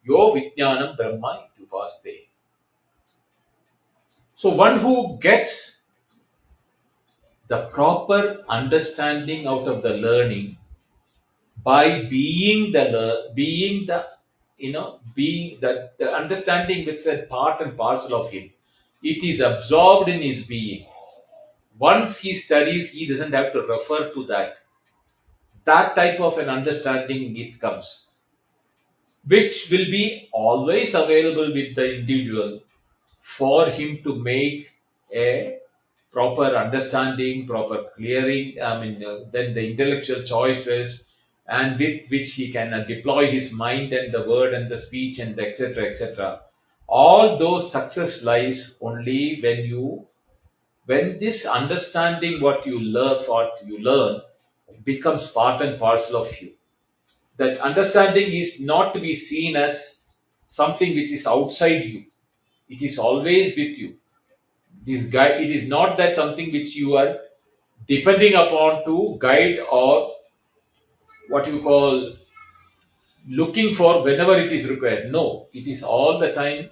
Yo 0.06 0.30
Vijnanam 0.32 0.96
Brahma 0.96 1.42
Ityupaste 1.50 2.30
So 4.44 4.50
one 4.50 4.80
who 4.80 5.18
gets 5.22 5.78
the 7.48 7.70
proper 7.72 8.44
understanding 8.46 9.46
out 9.46 9.66
of 9.66 9.82
the 9.82 9.94
learning 10.06 10.58
by 11.64 12.02
being 12.10 12.70
the 12.70 13.30
being 13.34 13.86
the 13.86 14.04
you 14.58 14.72
know 14.72 15.00
being 15.14 15.56
the, 15.62 15.92
the 15.98 16.12
understanding 16.12 16.84
which 16.84 16.98
is 16.98 17.06
a 17.06 17.22
part 17.30 17.62
and 17.62 17.74
parcel 17.78 18.20
of 18.20 18.30
him 18.32 18.50
it 19.02 19.24
is 19.24 19.40
absorbed 19.40 20.10
in 20.10 20.20
his 20.20 20.42
being. 20.42 20.84
Once 21.78 22.18
he 22.18 22.34
studies 22.34 22.90
he 22.90 23.06
doesn't 23.06 23.32
have 23.32 23.50
to 23.54 23.62
refer 23.62 24.12
to 24.12 24.26
that. 24.26 24.58
That 25.64 25.96
type 25.96 26.20
of 26.20 26.36
an 26.36 26.50
understanding 26.50 27.34
it 27.38 27.58
comes 27.62 28.04
which 29.26 29.68
will 29.70 29.90
be 29.98 30.28
always 30.34 30.92
available 30.92 31.50
with 31.54 31.74
the 31.76 31.94
individual 31.94 32.60
for 33.38 33.68
him 33.70 34.00
to 34.04 34.14
make 34.16 34.68
a 35.12 35.58
proper 36.12 36.56
understanding, 36.56 37.46
proper 37.46 37.84
clearing, 37.96 38.56
I 38.62 38.80
mean, 38.80 39.04
uh, 39.04 39.24
then 39.32 39.54
the 39.54 39.70
intellectual 39.70 40.22
choices, 40.24 41.04
and 41.46 41.78
with 41.78 42.08
which 42.08 42.32
he 42.32 42.52
can 42.52 42.72
uh, 42.72 42.84
deploy 42.84 43.30
his 43.30 43.52
mind 43.52 43.92
and 43.92 44.12
the 44.12 44.22
word 44.28 44.54
and 44.54 44.70
the 44.70 44.80
speech 44.80 45.18
and 45.18 45.38
etc. 45.38 45.90
etc. 45.90 46.40
All 46.86 47.38
those 47.38 47.72
success 47.72 48.22
lies 48.22 48.76
only 48.80 49.40
when 49.42 49.64
you 49.64 50.06
when 50.86 51.18
this 51.18 51.46
understanding 51.46 52.42
what 52.42 52.66
you 52.66 52.78
learn, 52.78 53.24
what 53.24 53.52
you 53.64 53.78
learn, 53.78 54.20
becomes 54.84 55.30
part 55.30 55.62
and 55.62 55.80
parcel 55.80 56.22
of 56.22 56.40
you. 56.40 56.52
That 57.38 57.58
understanding 57.58 58.32
is 58.32 58.60
not 58.60 58.92
to 58.94 59.00
be 59.00 59.14
seen 59.14 59.56
as 59.56 59.96
something 60.46 60.94
which 60.94 61.10
is 61.10 61.26
outside 61.26 61.84
you. 61.84 62.04
It 62.68 62.82
is 62.82 62.98
always 62.98 63.56
with 63.56 63.78
you. 63.78 63.96
This 64.86 65.04
guide, 65.06 65.40
it 65.42 65.50
is 65.50 65.68
not 65.68 65.96
that 65.98 66.16
something 66.16 66.52
which 66.52 66.74
you 66.74 66.96
are 66.96 67.16
depending 67.88 68.34
upon 68.34 68.84
to 68.84 69.16
guide 69.20 69.58
or 69.70 70.12
what 71.28 71.46
you 71.46 71.62
call 71.62 72.16
looking 73.28 73.74
for 73.74 74.02
whenever 74.02 74.38
it 74.38 74.52
is 74.52 74.68
required. 74.68 75.10
No, 75.10 75.48
it 75.52 75.66
is 75.66 75.82
all 75.82 76.18
the 76.18 76.32
time 76.32 76.70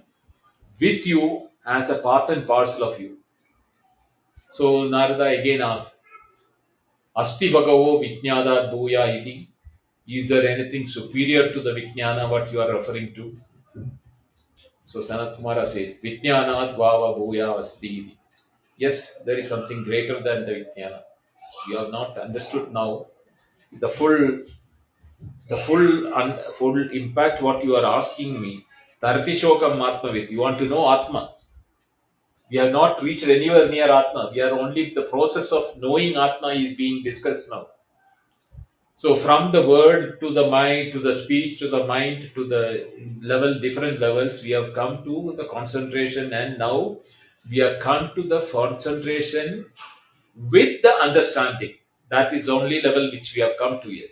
with 0.81 1.07
you 1.07 1.49
as 1.67 1.89
a 1.91 1.99
part 1.99 2.31
and 2.31 2.47
parcel 2.47 2.85
of 2.85 3.01
you. 3.01 3.19
So 4.51 4.85
Narada 4.85 5.25
again 5.41 5.63
asks, 5.63 5.95
Asti 7.17 7.51
Bhagavo 7.53 8.01
Vijnada 8.03 8.73
Bhuya 8.73 9.21
iti. 9.21 9.49
Is 10.07 10.29
there 10.29 10.47
anything 10.47 10.89
superior 10.89 11.53
to 11.53 11.63
the 11.63 11.71
Vijnana 11.71 12.29
what 12.29 12.53
you 12.53 12.61
are 12.61 12.75
referring 12.77 13.15
to? 13.15 13.37
So 14.93 15.01
Sanat 15.01 15.41
Kumara 15.41 15.67
says, 15.67 15.97
Vijnanat 16.05 16.77
Vava 16.77 17.19
Bhuya 17.19 17.59
Asti. 17.59 18.15
Yes, 18.77 19.23
there 19.25 19.39
is 19.39 19.49
something 19.49 19.85
greater 19.85 20.23
than 20.23 20.45
the 20.45 20.67
Vijnana. 20.67 21.01
You 21.67 21.79
have 21.79 21.91
not 21.91 22.19
understood 22.19 22.71
now 22.73 23.07
the 23.81 23.89
full 23.89 24.43
the 25.49 25.65
full 25.67 26.13
un, 26.15 26.39
full 26.59 26.91
impact 26.93 27.43
what 27.43 27.65
you 27.65 27.75
are 27.75 27.87
asking 28.01 28.39
me. 28.39 28.67
Tarati 29.03 29.35
Shokam 29.41 29.79
Atmavid. 29.81 30.31
You 30.31 30.41
want 30.41 30.59
to 30.59 30.67
know 30.67 30.85
Atma. 30.93 31.37
We 32.51 32.59
have 32.59 32.73
not 32.73 33.03
reached 33.03 33.25
anywhere 33.25 33.71
near 33.71 33.91
Atma. 33.91 34.31
We 34.35 34.43
are 34.43 34.51
only 34.51 34.93
the 34.95 35.05
process 35.05 35.53
of 35.53 35.79
knowing 35.79 36.17
Atma 36.17 36.49
is 36.49 36.77
being 36.77 37.03
discussed 37.03 37.49
now. 37.49 37.69
So 38.95 39.21
from 39.23 39.53
the 39.53 39.67
word 39.67 40.21
to 40.21 40.33
the 40.33 40.47
mind, 40.49 40.93
to 40.93 41.01
the 41.01 41.15
speech, 41.25 41.59
to 41.59 41.69
the 41.69 41.87
mind, 41.87 42.31
to 42.35 42.47
the 42.47 42.89
level, 43.21 43.59
different 43.61 44.01
levels, 44.01 44.43
we 44.43 44.51
have 44.51 44.75
come 44.75 45.03
to 45.05 45.35
the 45.37 45.49
concentration 45.49 46.33
and 46.33 46.59
now 46.59 46.99
we 47.51 47.59
have 47.59 47.81
come 47.81 48.11
to 48.15 48.23
the 48.23 48.49
concentration 48.53 49.67
with 50.37 50.83
the 50.83 50.93
understanding. 50.93 51.75
That 52.11 52.33
is 52.35 52.49
only 52.49 52.81
level 52.81 53.11
which 53.11 53.33
we 53.35 53.43
have 53.43 53.53
come 53.59 53.81
to 53.83 53.91
yet. 53.91 54.11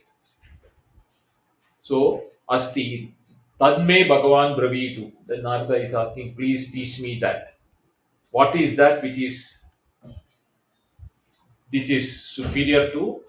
So, 1.83 2.25
Asti, 2.51 3.15
Tadme 3.61 4.09
Bhagavan 4.09 4.59
Bravitu. 4.59 5.13
Then 5.27 5.43
Narada 5.43 5.75
is 5.75 5.95
asking, 5.95 6.35
please 6.35 6.73
teach 6.73 6.99
me 6.99 7.19
that. 7.21 7.55
What 8.31 8.57
is 8.57 8.77
that 8.77 9.03
which 9.03 9.19
is 9.19 9.59
which 11.71 11.91
is 11.91 12.25
superior 12.31 12.91
to 12.93 13.21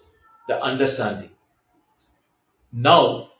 the 0.48 0.60
understanding? 0.60 1.30
Now, 2.72 3.30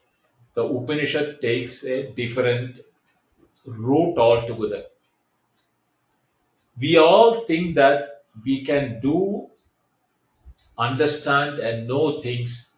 the 0.55 0.63
Upanishad 0.63 1.41
takes 1.41 1.85
a 1.85 2.13
different 2.13 2.77
route 3.67 4.19
altogether. 4.19 4.85
We 6.79 6.99
all 6.99 7.45
think 7.47 7.75
that 7.77 8.25
we 8.45 8.65
can 8.65 9.01
do, 9.01 9.49
understand, 10.79 11.59
and 11.61 11.89
know 11.89 12.21
things 12.21 12.69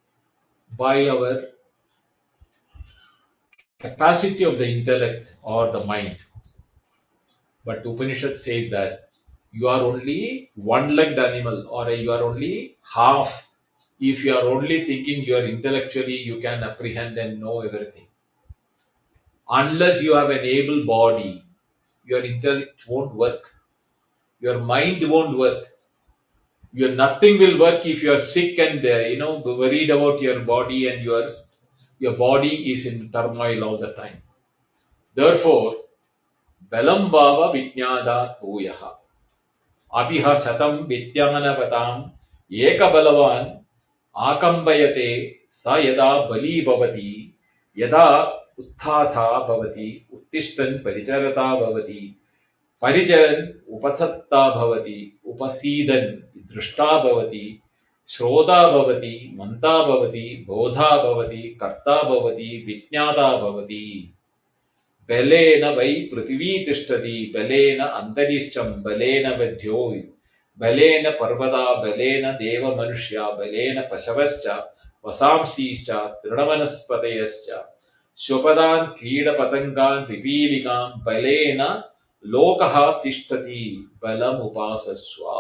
by 0.77 1.09
our 1.09 1.45
capacity 3.79 4.45
of 4.45 4.59
the 4.59 4.67
intellect 4.67 5.29
or 5.43 5.73
the 5.73 5.85
mind. 5.85 6.19
But 7.65 7.85
Upanishad 7.87 8.39
says 8.39 8.71
that 8.71 9.11
you 9.53 9.69
are 9.69 9.81
only 9.81 10.51
one 10.55 10.95
legged 10.97 11.19
animal 11.19 11.67
or 11.69 11.91
you 11.91 12.11
are 12.13 12.23
only 12.23 12.77
half. 12.95 13.44
If 14.01 14.25
you 14.25 14.35
are 14.35 14.43
only 14.43 14.85
thinking 14.87 15.25
you 15.25 15.37
are 15.37 15.47
intellectually, 15.47 16.17
you 16.19 16.41
can 16.41 16.63
apprehend 16.63 17.17
and 17.19 17.41
know 17.41 17.61
everything. 17.61 18.07
Unless 19.49 20.03
you 20.03 20.15
have 20.15 20.31
an 20.31 20.45
able 20.45 20.85
body, 20.87 21.45
your 22.05 22.25
intellect 22.25 22.83
won't 22.89 23.15
work. 23.15 23.43
Your 24.41 24.59
mind 24.61 25.09
won't 25.09 25.39
work. 25.39 25.69
Your 26.73 26.95
nothing 26.95 27.39
will 27.39 27.59
work 27.61 27.87
if 27.87 28.03
you 28.03 28.13
are 28.13 28.21
sick 28.21 28.59
and 28.59 28.85
uh, 28.85 28.99
you 28.99 29.19
know 29.19 29.43
worried 29.45 29.91
about 29.91 30.21
your 30.21 30.41
body 30.41 30.89
and 30.89 31.05
your 31.05 31.31
your 31.99 32.17
body 32.17 32.73
is 32.73 32.85
in 32.85 33.11
turmoil 33.13 33.63
all 33.63 33.79
the 33.79 33.93
time. 33.93 34.23
Therefore, 35.15 35.77
Balam 36.71 37.11
Bhava 37.11 37.55
Vijnada 37.55 38.35
Puyaha. 38.43 38.95
Apiha 39.95 40.43
Satam 40.43 40.89
Vityamana 40.89 41.57
Patam 41.57 42.13
Yeka 42.51 42.91
Balavan 42.93 43.64
आकम्बयते 44.17 45.41
स 45.53 45.63
यदा 45.67 46.27
बली 46.27 46.61
भवति 46.61 47.35
यदा 47.79 48.23
उत्थाता 48.59 49.47
भवति 49.49 50.07
उत्तिष्ठन् 50.13 50.79
परिचरता 50.79 51.55
भवति 51.61 52.17
परिचरन् 52.83 53.75
उपसत्ता 53.75 54.49
भवति 54.55 55.19
उपसीदन् 55.27 56.55
दृष्टा 56.55 57.05
भवति 57.05 57.61
श्रोता 58.09 58.71
भवति 58.71 59.37
मन्ता 59.41 59.83
भवति 59.83 60.45
बोधा 60.47 60.97
भवति 61.03 61.59
कर्ता 61.61 62.03
भवति 62.03 62.65
विज्ञाता 62.67 63.37
भवति। 63.37 64.11
बलेन 65.09 65.65
वै 65.65 66.11
पृथिवी 66.15 66.65
तिष्ठति 66.65 67.33
बलेन 67.35 67.79
अन्तरिक्षं 67.79 68.83
बलेन 68.83 69.31
वध्यो 69.31 69.95
बलेन 70.61 71.11
पर्वता 71.21 71.65
बलेन 71.83 72.31
देवमनुष्या 72.37 73.31
बलेन 73.39 73.81
पशवश्च 73.93 74.47
वसांसीश्च 75.05 75.91
तृणवनस्पतयश्च 76.23 77.51
श्वपदान् 78.19 78.87
कीडपतङ्गान् 78.99 80.07
पिपीलिकां 80.09 80.83
बलेन 81.07 81.63
लोकः 82.25 82.77
तिष्ठति 83.05 83.65
बलमुपासस्व 84.03 85.31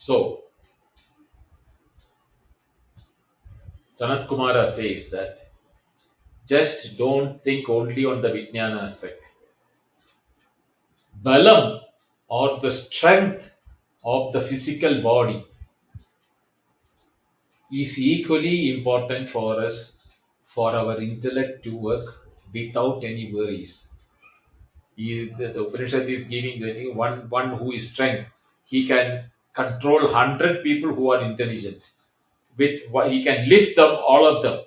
So, 0.00 0.42
Sanat 3.98 4.28
Kumara 4.28 4.70
says 4.76 5.08
that 5.12 5.38
just 6.46 6.98
don't 6.98 7.42
think 7.42 7.70
only 7.70 8.04
on 8.04 8.20
the 8.20 8.28
Vijnana 8.28 8.90
aspect. 8.90 9.23
Balam 11.24 11.80
or 12.28 12.60
the 12.60 12.70
strength 12.70 13.50
of 14.04 14.32
the 14.32 14.42
physical 14.42 15.02
body 15.02 15.44
is 17.72 17.98
equally 17.98 18.76
important 18.76 19.30
for 19.30 19.60
us 19.64 19.96
for 20.54 20.72
our 20.72 21.00
intellect 21.00 21.64
to 21.64 21.76
work 21.76 22.06
without 22.52 23.02
any 23.02 23.32
worries. 23.32 23.88
He, 24.96 25.30
the, 25.38 25.48
the 25.48 25.60
Upanishad 25.62 26.08
is 26.08 26.24
giving 26.24 26.60
the 26.60 26.92
one, 26.92 27.28
one 27.28 27.56
who 27.56 27.72
is 27.72 27.90
strength. 27.90 28.28
He 28.64 28.86
can 28.86 29.30
control 29.54 30.12
hundred 30.12 30.62
people 30.62 30.94
who 30.94 31.12
are 31.12 31.22
intelligent 31.22 31.82
with 32.56 32.80
he 33.08 33.24
can 33.24 33.48
lift 33.48 33.76
them, 33.76 33.90
all 33.90 34.26
of 34.26 34.42
them. 34.42 34.64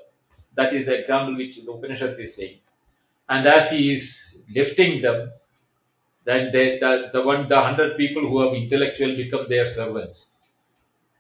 That 0.56 0.74
is 0.74 0.86
the 0.86 1.00
example 1.00 1.38
which 1.38 1.64
the 1.64 1.72
Upanishad 1.72 2.20
is 2.20 2.36
saying. 2.36 2.60
And 3.30 3.48
as 3.48 3.70
he 3.70 3.94
is 3.94 4.14
lifting 4.54 5.02
them, 5.02 5.32
then 6.28 6.52
they, 6.52 6.78
the, 6.78 7.10
the 7.14 7.22
one, 7.22 7.48
the 7.48 7.60
hundred 7.60 7.96
people 7.96 8.22
who 8.22 8.40
are 8.40 8.54
intellectual 8.54 9.16
become 9.16 9.46
their 9.48 9.74
servants. 9.74 10.34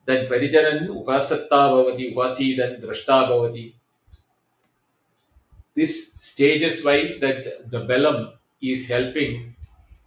Then 0.06 0.28
Parijanan 0.28 0.89
Upasatta 0.89 1.50
Bhavati, 1.50 2.13
Upasi, 2.13 2.58
then 2.58 2.82
Drashta 2.82 3.30
Bhavati. 3.30 3.74
This 5.77 6.12
stages 6.21 6.84
why 6.84 7.17
that 7.21 7.71
the 7.71 7.79
Belam 7.86 8.34
is 8.62 8.86
helping 8.88 9.56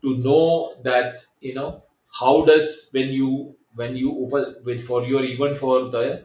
to 0.03 0.18
know 0.18 0.75
that, 0.85 1.20
you 1.41 1.55
know, 1.55 1.83
how 2.12 2.45
does 2.45 2.89
when 2.93 3.09
you, 3.09 3.55
when 3.75 3.97
you, 3.97 4.29
for 4.87 5.05
your, 5.05 5.25
even 5.25 5.57
for 5.57 5.89
the 5.89 6.25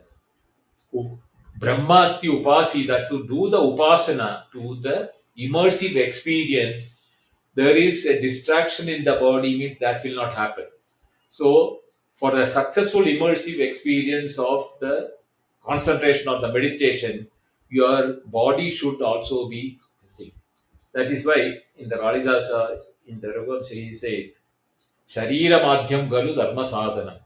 Brahmati 1.61 2.25
Upasi, 2.25 2.87
that 2.87 3.09
to 3.09 3.25
do 3.25 3.49
the 3.49 3.57
Upasana, 3.57 4.43
to 4.51 4.79
the 4.81 5.11
immersive 5.39 5.95
experience, 5.95 6.83
there 7.55 7.75
is 7.75 8.05
a 8.05 8.21
distraction 8.21 8.89
in 8.89 9.03
the 9.03 9.13
body, 9.13 9.57
means 9.57 9.77
that 9.79 10.03
will 10.03 10.15
not 10.15 10.35
happen. 10.35 10.65
So, 11.29 11.81
for 12.19 12.35
the 12.35 12.45
successful 12.45 13.03
immersive 13.03 13.59
experience 13.59 14.37
of 14.39 14.69
the 14.79 15.13
concentration 15.65 16.27
of 16.27 16.41
the 16.41 16.51
meditation, 16.51 17.27
your 17.69 18.17
body 18.25 18.69
should 18.69 19.01
also 19.01 19.49
be 19.49 19.79
same. 20.17 20.31
That 20.93 21.11
is 21.11 21.25
why 21.25 21.59
in 21.77 21.89
the 21.89 21.95
Kalidasa, 21.95 22.51
uh, 22.51 22.75
in 23.07 23.19
the 23.19 23.27
Ragam, 23.27 23.67
he 23.67 23.93
said, 23.93 24.31
Sharira 25.09 25.61
Madhyam 25.61 26.09
Galu 26.09 26.35
Dharma 26.35 26.65
Sadhanam 26.65 27.19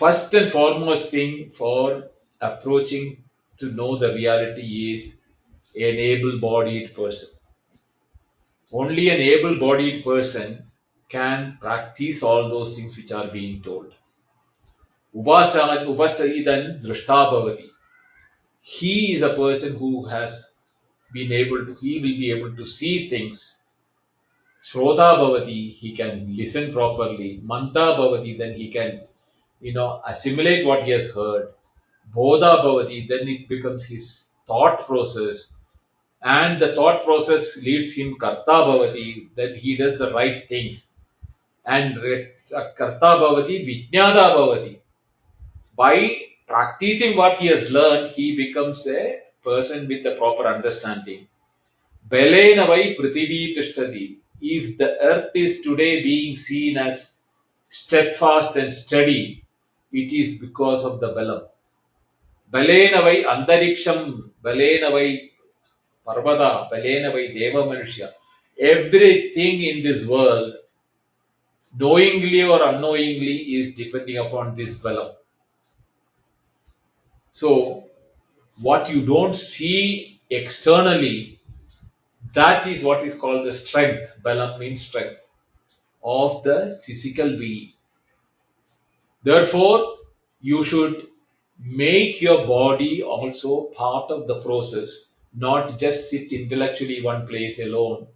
first 0.00 0.32
and 0.34 0.50
foremost 0.50 1.10
thing 1.10 1.52
for 1.58 2.04
approaching 2.40 3.22
to 3.58 3.66
know 3.72 3.98
the 3.98 4.12
reality 4.14 4.94
is 4.94 5.14
an 5.74 5.96
able 6.10 6.40
bodied 6.40 6.94
person. 6.94 7.28
Only 8.72 9.08
an 9.08 9.20
able 9.20 9.58
bodied 9.58 10.04
person 10.04 10.64
can 11.08 11.58
practice 11.60 12.22
all 12.22 12.48
those 12.48 12.76
things 12.76 12.96
which 12.96 13.10
are 13.10 13.28
being 13.30 13.62
told. 13.62 13.92
Upasan, 15.14 15.86
upasaidan 15.88 16.84
drishtabhavati. 16.84 17.68
He 18.62 19.14
is 19.14 19.22
a 19.22 19.34
person 19.34 19.76
who 19.76 20.06
has 20.06 20.54
been 21.12 21.32
able 21.32 21.66
to, 21.66 21.76
he 21.80 21.94
will 21.96 22.02
be 22.02 22.30
able 22.30 22.54
to 22.56 22.64
see 22.64 23.10
things. 23.10 23.56
Shrota 24.62 25.18
bhavati, 25.18 25.72
he 25.72 25.96
can 25.96 26.36
listen 26.36 26.72
properly. 26.72 27.40
Manta 27.42 27.96
bhavati, 27.98 28.38
then 28.38 28.54
he 28.54 28.70
can, 28.70 29.00
you 29.60 29.72
know, 29.72 30.00
assimilate 30.06 30.64
what 30.64 30.84
he 30.84 30.92
has 30.92 31.10
heard. 31.10 31.48
Bodha 32.14 32.62
bhavati, 32.64 33.08
then 33.08 33.26
it 33.26 33.48
becomes 33.48 33.84
his 33.84 34.28
thought 34.46 34.86
process. 34.86 35.52
And 36.22 36.60
the 36.60 36.74
thought 36.74 37.04
process 37.04 37.56
leads 37.56 37.94
him 37.94 38.16
karta 38.18 38.44
bhavati, 38.46 39.28
that 39.36 39.56
he 39.56 39.76
does 39.76 39.98
the 39.98 40.12
right 40.12 40.46
thing. 40.48 40.78
And 41.64 41.96
uh, 41.96 42.64
karta 42.76 43.16
bhavati, 43.22 43.64
vijnada 43.66 44.36
bhavati. 44.36 44.78
By 45.76 46.18
practicing 46.46 47.16
what 47.16 47.38
he 47.38 47.46
has 47.46 47.70
learned, 47.70 48.10
he 48.10 48.36
becomes 48.36 48.86
a 48.86 49.20
person 49.42 49.88
with 49.88 50.04
a 50.04 50.16
proper 50.16 50.46
understanding. 50.46 51.26
Belena 52.10 52.66
vai 52.66 52.94
prithivi 52.98 53.56
tishtati. 53.56 54.16
If 54.42 54.76
the 54.78 54.98
earth 55.00 55.30
is 55.34 55.62
today 55.62 56.02
being 56.02 56.36
seen 56.36 56.76
as 56.76 57.12
steadfast 57.70 58.56
and 58.56 58.72
steady, 58.72 59.44
it 59.92 60.12
is 60.12 60.38
because 60.38 60.84
of 60.84 61.00
the 61.00 61.08
Balam. 61.08 61.48
Balena 62.52 63.02
vai 63.02 63.24
antariksham, 63.24 64.30
balena 64.44 64.90
vai 66.06 66.14
parvada, 66.14 66.68
balena 66.70 67.12
deva 67.12 67.64
manusya. 67.64 68.10
Everything 68.58 69.62
in 69.62 69.82
this 69.82 70.06
world, 70.06 70.54
knowingly 71.78 72.42
or 72.42 72.62
unknowingly, 72.62 73.36
is 73.56 73.74
depending 73.74 74.18
upon 74.18 74.56
this 74.56 74.76
Balam. 74.78 75.14
So, 77.32 77.84
what 78.60 78.90
you 78.90 79.06
don't 79.06 79.34
see 79.34 80.20
externally, 80.28 81.40
that 82.34 82.68
is 82.68 82.82
what 82.82 83.06
is 83.06 83.14
called 83.18 83.46
the 83.46 83.52
strength. 83.52 84.10
Balam 84.22 84.58
means 84.58 84.86
strength 84.86 85.20
of 86.02 86.42
the 86.42 86.80
physical 86.84 87.38
being. 87.38 87.72
Therefore, 89.22 89.96
you 90.40 90.64
should 90.64 91.06
make 91.58 92.20
your 92.22 92.46
body 92.46 93.02
also 93.02 93.70
part 93.76 94.10
of 94.10 94.26
the 94.26 94.40
process, 94.40 95.06
not 95.34 95.78
just 95.78 96.10
sit 96.10 96.32
intellectually 96.32 97.02
one 97.02 97.26
place 97.26 97.58
alone. 97.58 98.06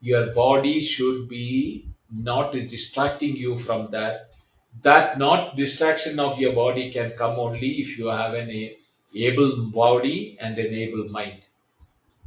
Your 0.00 0.34
body 0.34 0.82
should 0.82 1.28
be 1.28 1.88
not 2.10 2.52
distracting 2.52 3.36
you 3.36 3.58
from 3.64 3.90
that. 3.92 4.30
That 4.82 5.18
not 5.18 5.56
distraction 5.56 6.18
of 6.18 6.38
your 6.38 6.52
body 6.52 6.92
can 6.92 7.12
come 7.16 7.38
only 7.38 7.68
if 7.82 7.96
you 7.98 8.06
have 8.06 8.34
an 8.34 8.50
able 9.14 9.70
body 9.72 10.36
and 10.40 10.58
an 10.58 10.74
able 10.74 11.08
mind. 11.08 11.42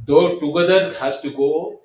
Though 0.05 0.39
together 0.39 0.93
has 0.99 1.19
to 1.21 1.31
go 1.31 1.81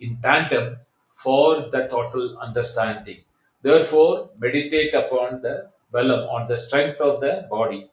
in 0.00 0.18
tandem 0.22 0.78
for 1.22 1.68
the 1.70 1.86
total 1.88 2.38
understanding. 2.38 3.18
Therefore, 3.62 4.30
meditate 4.38 4.94
upon 4.94 5.42
the 5.42 5.70
balam, 5.92 6.28
on 6.32 6.48
the 6.48 6.56
strength 6.56 7.00
of 7.00 7.20
the 7.20 7.46
body. 7.50 7.90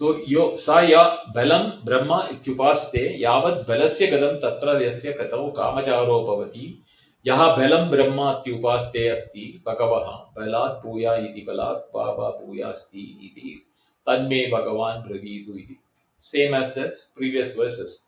So, 0.00 0.16
yo 0.24 0.56
saya 0.56 1.28
balam 1.36 1.84
brahma 1.84 2.32
ityupaste 2.32 3.20
yavat 3.20 3.66
balasya 3.68 4.06
gadam 4.12 4.40
tatra 4.40 4.80
yasya 4.80 5.12
katau 5.12 5.52
kamacharo 5.52 6.24
bhavati 6.28 6.80
yaha 7.22 7.48
balam 7.58 7.90
brahma 7.92 8.40
ityupaste 8.40 8.96
asti 9.14 9.60
bhagavah 9.60 10.32
balat 10.34 10.80
puya 10.80 11.20
iti 11.20 11.44
balat 11.44 11.92
baba 11.92 12.40
puya 12.40 12.70
asti 12.72 13.04
iti 13.28 13.60
tanme 14.06 14.48
bhagavan 14.48 15.04
bravidu 15.04 15.60
iti. 15.60 15.76
Same 16.18 16.54
as 16.54 16.72
the 16.74 16.90
previous 17.14 17.52
verses. 17.54 18.00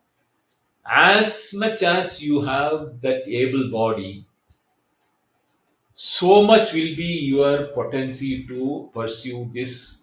As 0.89 1.53
much 1.53 1.83
as 1.83 2.19
you 2.19 2.41
have 2.41 3.01
that 3.03 3.29
able 3.29 3.69
body, 3.69 4.25
so 5.93 6.41
much 6.41 6.73
will 6.73 6.95
be 6.97 7.29
your 7.29 7.67
potency 7.77 8.47
to 8.47 8.89
pursue 8.95 9.51
this 9.53 10.02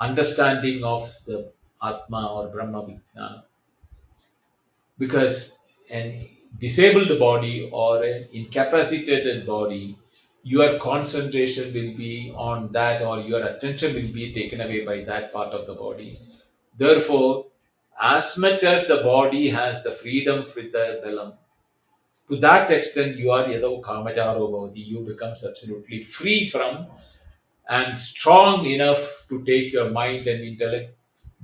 understanding 0.00 0.82
of 0.84 1.10
the 1.26 1.52
Atma 1.82 2.32
or 2.32 2.48
Brahma 2.48 2.82
Vijnana. 2.82 3.42
Because 4.98 5.52
an 5.90 6.28
disabled 6.58 7.18
body 7.18 7.70
or 7.72 8.02
an 8.02 8.28
incapacitated 8.32 9.46
body, 9.46 9.96
your 10.42 10.78
concentration 10.80 11.72
will 11.74 11.96
be 11.96 12.32
on 12.36 12.72
that 12.72 13.02
or 13.02 13.20
your 13.20 13.42
attention 13.46 13.94
will 13.94 14.12
be 14.12 14.32
taken 14.34 14.60
away 14.60 14.84
by 14.84 15.04
that 15.04 15.32
part 15.32 15.52
of 15.52 15.66
the 15.66 15.74
body. 15.74 16.18
Therefore, 16.78 17.46
as 18.00 18.36
much 18.38 18.62
as 18.62 18.88
the 18.88 18.96
body 18.96 19.50
has 19.50 19.84
the 19.84 19.92
freedom 20.02 20.46
with 20.56 20.72
the 20.72 21.34
to 22.30 22.36
that 22.38 22.70
extent 22.70 23.16
you 23.16 23.30
are 23.32 23.44
yadav 23.44 23.82
kamacharo 23.82 24.48
bhavati, 24.50 24.86
you 24.86 25.00
becomes 25.00 25.44
absolutely 25.44 26.04
free 26.04 26.48
from 26.48 26.86
and 27.68 27.96
strong 27.98 28.66
enough 28.66 28.98
to 29.28 29.44
take 29.44 29.72
your 29.72 29.90
mind 29.90 30.26
and 30.26 30.42
intellect 30.44 30.96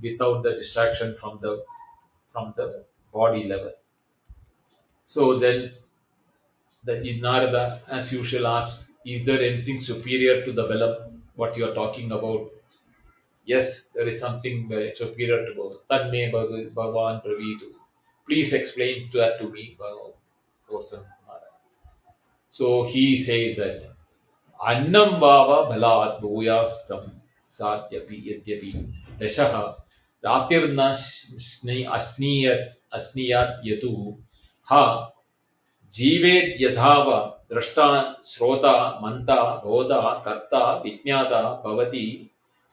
without 0.02 0.42
the 0.42 0.52
distraction 0.52 1.16
from 1.20 1.38
the 1.40 1.64
from 2.32 2.52
the 2.56 2.84
body 3.12 3.44
level. 3.44 3.72
So 5.06 5.38
then 5.38 5.72
the 6.84 7.20
Narada, 7.20 7.82
as 7.88 8.12
usual, 8.12 8.46
asks, 8.46 8.84
is 9.04 9.24
there 9.24 9.40
anything 9.40 9.80
superior 9.80 10.44
to 10.44 10.52
the 10.52 10.64
Balam, 10.64 11.20
what 11.34 11.56
you 11.56 11.64
are 11.64 11.74
talking 11.74 12.12
about? 12.12 12.50
Yes, 13.44 13.82
there 13.94 14.08
is 14.08 14.20
something 14.20 14.68
superior 14.96 15.46
to 15.46 15.54
both. 15.54 15.88
Tanme 15.88 16.32
Bhagavan 16.32 17.24
Pravidu. 17.24 17.72
Please 18.28 18.52
explain 18.52 19.08
that 19.14 19.38
to 19.38 19.48
me, 19.48 19.76
Bhagavan. 19.80 20.12
So 22.50 22.84
he 22.84 23.22
says 23.22 23.56
that 23.56 23.95
अन्नं 24.62 25.18
वाव 25.18 25.70
बलात् 25.70 26.22
भूयास्तं, 26.22 27.08
सात्यपि 27.48 28.24
यद्यपि 28.26 29.02
दशः। 29.22 29.58
रातिर्न 30.24 30.92
स्नि 30.92 31.84
अस्नीयत्, 31.84 32.94
अस्नीयात् 32.94 33.66
यतु। 33.66 34.18
हा 34.64 35.12
जीवेद्यथाव 35.92 37.26
द्रष्टा, 37.52 38.20
श्रोता, 38.24 39.00
मन्ता, 39.02 39.62
बोधा, 39.64 40.22
कर्ता, 40.24 40.76
विज्ञाता 40.76 41.62
भवति। 41.66 42.30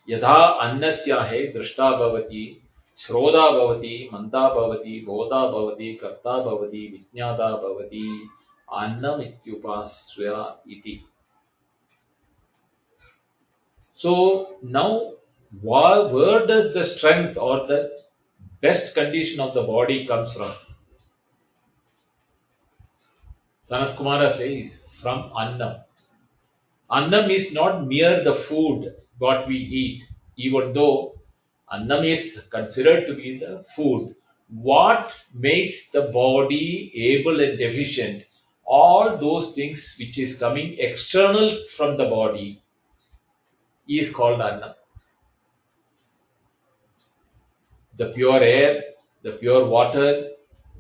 यथा 0.09 0.45
अन्नस्य 0.45 1.13
हे 1.13 1.47
दृष्टा 1.47 1.91
भवति, 1.91 2.67
श्रोता 2.97 3.51
भवति, 3.51 4.09
मन्ता 4.13 4.53
भवति, 4.53 5.05
बोधा 5.07 5.47
भवति, 5.47 5.93
कर्ता 5.93 6.37
भवति, 6.37 6.87
विज्ञाता 6.91 7.49
भवति। 7.49 8.29
अन्नमित्युपास्य 8.73 10.23
इति। 10.71 11.05
So 14.03 14.57
now, 14.61 15.13
where 15.61 16.45
does 16.45 16.73
the 16.73 16.83
strength 16.83 17.37
or 17.37 17.67
the 17.67 17.89
best 18.61 18.93
condition 18.93 19.39
of 19.39 19.53
the 19.53 19.61
body 19.61 20.05
comes 20.05 20.33
from? 20.33 20.53
Sanat 23.69 23.95
Kumara 23.95 24.35
says 24.37 24.77
from 25.01 25.31
Annam. 25.39 25.77
Annam 26.91 27.31
is 27.31 27.53
not 27.53 27.87
mere 27.87 28.25
the 28.25 28.43
food 28.49 28.93
what 29.19 29.47
we 29.47 29.55
eat, 29.55 30.03
even 30.35 30.73
though 30.73 31.15
Annam 31.71 32.03
is 32.03 32.41
considered 32.51 33.07
to 33.07 33.15
be 33.15 33.39
the 33.39 33.63
food. 33.73 34.13
What 34.49 35.13
makes 35.33 35.77
the 35.93 36.09
body 36.13 36.91
able 36.93 37.39
and 37.39 37.57
efficient? 37.57 38.25
All 38.65 39.15
those 39.17 39.55
things 39.55 39.95
which 39.97 40.19
is 40.19 40.37
coming 40.37 40.75
external 40.77 41.57
from 41.77 41.95
the 41.95 42.09
body 42.09 42.62
is 43.87 44.13
called 44.13 44.41
Annam. 44.41 44.73
The 47.97 48.11
pure 48.13 48.41
air, 48.41 48.83
the 49.21 49.33
pure 49.33 49.65
water, 49.67 50.29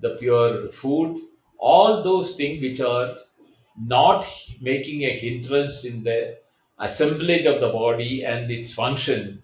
the 0.01 0.15
pure 0.19 0.71
food, 0.81 1.21
all 1.57 2.03
those 2.03 2.35
things 2.35 2.61
which 2.61 2.81
are 2.81 3.15
not 3.79 4.25
making 4.61 5.03
a 5.03 5.17
hindrance 5.17 5.85
in 5.85 6.03
the 6.03 6.37
assemblage 6.79 7.45
of 7.45 7.61
the 7.61 7.69
body 7.69 8.23
and 8.25 8.51
its 8.51 8.73
function, 8.73 9.41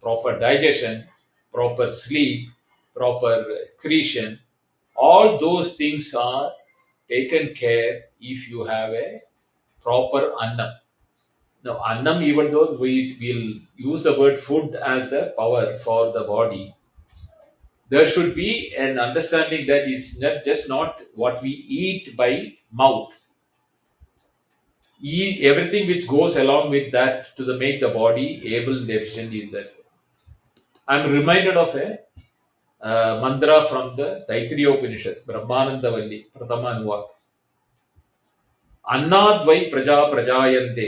proper 0.00 0.38
digestion, 0.38 1.06
proper 1.52 1.90
sleep, 1.90 2.48
proper 2.94 3.44
excretion, 3.64 4.38
all 4.96 5.38
those 5.38 5.74
things 5.74 6.14
are 6.14 6.52
taken 7.08 7.54
care 7.54 8.02
if 8.20 8.48
you 8.48 8.64
have 8.64 8.90
a 8.90 9.20
proper 9.82 10.32
annam. 10.42 10.72
Now, 11.63 11.81
annam, 11.89 12.23
even 12.23 12.51
though 12.51 12.77
we 12.79 13.17
will 13.19 13.91
use 13.91 14.03
the 14.03 14.17
word 14.17 14.41
food 14.41 14.75
as 14.75 15.09
the 15.09 15.33
power 15.37 15.79
for 15.83 16.13
the 16.13 16.23
body, 16.23 16.73
there 17.89 18.09
should 18.09 18.35
be 18.35 18.73
an 18.77 18.99
understanding 18.99 19.67
that 19.67 19.87
it's 19.87 20.19
not 20.19 20.45
just 20.45 20.69
not 20.69 21.01
what 21.15 21.41
we 21.41 21.49
eat 21.49 22.15
by 22.15 22.53
mouth. 22.71 23.11
Eat 25.01 25.43
everything 25.43 25.87
which 25.87 26.07
goes 26.07 26.35
along 26.37 26.69
with 26.69 26.91
that 26.91 27.35
to 27.37 27.43
the 27.43 27.57
make 27.57 27.79
the 27.81 27.89
body 27.89 28.55
able 28.55 28.77
and 28.77 28.89
efficient 28.89 29.33
is 29.33 29.51
that. 29.51 29.73
I'm 30.87 31.11
reminded 31.11 31.57
of 31.57 31.75
a 31.75 31.99
uh, 32.81 33.21
mantra 33.21 33.67
from 33.69 33.95
the 33.95 34.25
Taittiriya 34.29 34.77
Upanishad, 34.77 35.25
Brahmanandavalli, 35.25 36.25
Prathamanuvak. 36.35 37.07
अन्नाद्वै 38.95 39.57
प्रजा 39.71 39.95
प्रजायन्ते 40.11 40.87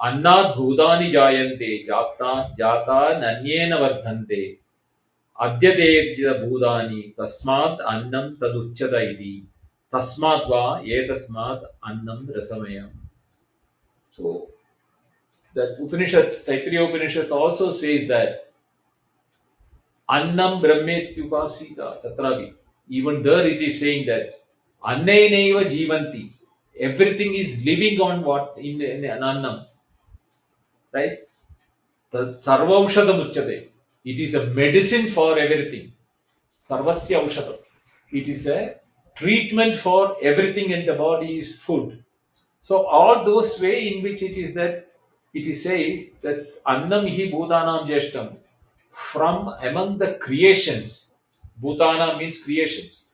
अन्ना 0.00 0.34
भूतानि 0.56 1.10
जायन्ते 1.10 1.76
जाता 1.84 2.32
जाता 2.58 2.98
नन्येन 3.18 3.72
वर्धन्ते। 3.74 4.42
अद्यतेर्जित 5.40 6.36
भूतानि, 6.42 7.00
तस्मात् 7.20 7.80
अन्नं 7.92 8.34
तदुच्यत 8.34 8.94
इति। 8.94 9.32
तस्मात् 9.94 10.50
वा 10.50 10.62
सो 14.16 14.30
दट् 15.56 15.80
उपनिषत् 15.80 16.34
तैत्रीय 16.46 16.80
उपनिषत् 16.80 17.32
आल्सो 17.32 17.70
सेस् 17.72 18.08
दट् 18.08 18.34
अन्नं 20.08 20.60
ब्रह्मेत्युपासीत 20.60 21.80
तत्रापि 22.02 22.48
even 22.90 23.22
there 23.22 23.46
it 23.46 23.62
is 23.62 23.80
saying 23.80 24.08
that 24.08 24.28
अन्नेनैव 24.82 25.62
जीवन्ति 25.68 26.22
everything 26.76 27.36
is 27.36 27.56
living 27.66 28.02
on 28.02 28.24
what 28.24 28.58
in 28.58 29.06
अन्नम् 29.08 29.58
Right? 30.92 31.18
Sarvaushadam 32.12 33.30
Uchyate. 33.30 33.68
It 34.04 34.20
is 34.20 34.34
a 34.34 34.46
medicine 34.46 35.12
for 35.12 35.38
everything. 35.38 35.92
Sarvasya 36.68 37.28
Aushadam. 37.28 37.58
It 38.10 38.28
is 38.28 38.46
a 38.46 38.76
treatment 39.16 39.80
for 39.82 40.16
everything 40.22 40.70
in 40.70 40.86
the 40.86 40.94
body 40.94 41.38
is 41.38 41.58
food. 41.66 42.04
So 42.60 42.86
all 42.86 43.24
those 43.24 43.60
way 43.60 43.88
in 43.88 44.02
which 44.02 44.22
it 44.22 44.36
is 44.36 44.54
that 44.54 44.86
it 45.34 45.46
is 45.46 45.62
says 45.62 46.06
that 46.22 46.38
Annam 46.66 47.06
hi 47.06 47.30
Bhutanam 47.32 47.86
Jeshtam 47.86 48.36
from 49.12 49.48
among 49.60 49.98
the 49.98 50.14
creations. 50.14 51.14
Bhutana 51.62 52.18
means 52.18 52.38
creations. 52.42 53.04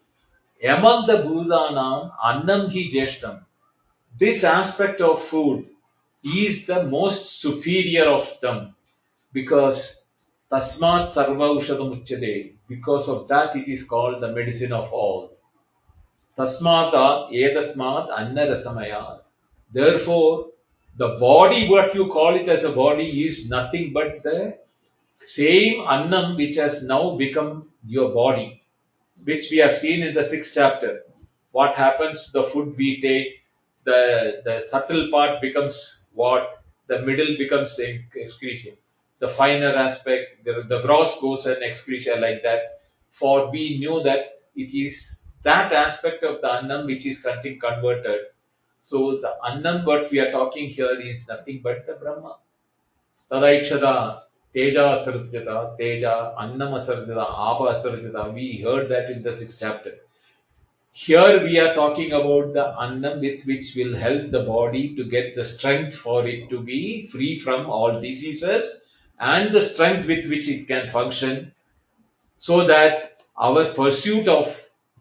Among 0.62 1.06
the 1.06 1.14
Bhutanam, 1.24 2.12
Annam 2.24 2.70
hi 2.70 2.88
Jeshtam. 2.94 3.44
This 4.18 4.44
aspect 4.44 5.00
of 5.00 5.26
food 5.28 5.66
is 6.24 6.66
the 6.66 6.84
most 6.84 7.40
superior 7.40 8.06
of 8.06 8.26
them 8.40 8.74
because 9.32 10.00
Tasmat 10.50 11.14
Sarva 11.14 11.60
Ushadam 11.60 12.00
Uchyate. 12.00 12.54
Because 12.68 13.08
of 13.08 13.28
that 13.28 13.56
it 13.56 13.68
is 13.68 13.84
called 13.84 14.22
the 14.22 14.32
medicine 14.32 14.72
of 14.72 14.92
all. 14.92 15.36
Tasmata 16.38 17.30
Edasmat 17.32 18.10
Annarasamaya. 18.10 19.20
Therefore, 19.72 20.50
the 20.96 21.16
body, 21.20 21.68
what 21.68 21.94
you 21.94 22.06
call 22.06 22.36
it 22.36 22.48
as 22.48 22.64
a 22.64 22.70
body, 22.70 23.24
is 23.24 23.48
nothing 23.48 23.92
but 23.92 24.22
the 24.22 24.56
same 25.26 25.80
Annam 25.88 26.36
which 26.36 26.56
has 26.56 26.82
now 26.82 27.16
become 27.16 27.70
your 27.84 28.14
body, 28.14 28.62
which 29.24 29.44
we 29.50 29.58
have 29.58 29.74
seen 29.74 30.02
in 30.02 30.14
the 30.14 30.28
sixth 30.28 30.52
chapter. 30.54 31.02
What 31.50 31.74
happens 31.74 32.24
to 32.26 32.32
the 32.32 32.50
food 32.52 32.76
we 32.76 33.00
take, 33.00 33.42
the, 33.84 34.42
the 34.44 34.66
subtle 34.70 35.10
part 35.10 35.40
becomes 35.40 36.03
what, 36.14 36.62
the 36.86 37.00
middle 37.02 37.36
becomes 37.38 37.78
excretion. 37.78 38.76
The 39.20 39.28
finer 39.28 39.74
aspect, 39.74 40.44
the, 40.44 40.64
the 40.68 40.82
gross 40.82 41.18
goes 41.20 41.46
an 41.46 41.62
excretion 41.62 42.20
like 42.20 42.42
that. 42.42 42.80
For 43.18 43.50
we 43.50 43.78
knew 43.78 44.02
that 44.02 44.40
it 44.56 44.76
is 44.76 44.96
that 45.44 45.72
aspect 45.72 46.24
of 46.24 46.40
the 46.40 46.50
Annam 46.50 46.86
which 46.86 47.06
is 47.06 47.18
getting 47.18 47.58
converted. 47.60 48.20
So 48.80 49.18
the 49.20 49.34
Annam 49.48 49.84
what 49.84 50.10
we 50.10 50.18
are 50.18 50.30
talking 50.32 50.68
here 50.68 51.00
is 51.00 51.18
nothing 51.28 51.60
but 51.62 51.86
the 51.86 51.94
Brahma. 51.94 52.36
Tadaikshada, 53.30 54.22
Teja 54.52 55.04
Asarjata, 55.04 55.76
Teja, 55.78 56.34
Annam 56.38 56.72
Asarjata, 56.74 57.24
Apa 57.24 57.80
Asarjata. 57.80 58.34
We 58.34 58.62
heard 58.62 58.90
that 58.90 59.10
in 59.10 59.22
the 59.22 59.36
sixth 59.38 59.58
chapter. 59.58 60.03
Here 60.96 61.42
we 61.42 61.58
are 61.58 61.74
talking 61.74 62.12
about 62.12 62.52
the 62.52 62.66
Annam 62.80 63.20
with 63.20 63.44
which 63.46 63.74
will 63.74 63.96
help 63.96 64.30
the 64.30 64.44
body 64.44 64.94
to 64.94 65.02
get 65.02 65.34
the 65.34 65.42
strength 65.42 65.96
for 65.96 66.24
it 66.24 66.48
to 66.50 66.60
be 66.60 67.08
free 67.08 67.40
from 67.40 67.68
all 67.68 68.00
diseases 68.00 68.80
and 69.18 69.52
the 69.52 69.60
strength 69.60 70.06
with 70.06 70.28
which 70.30 70.46
it 70.46 70.68
can 70.68 70.92
function 70.92 71.52
so 72.36 72.64
that 72.68 73.18
our 73.36 73.74
pursuit 73.74 74.28
of 74.28 74.54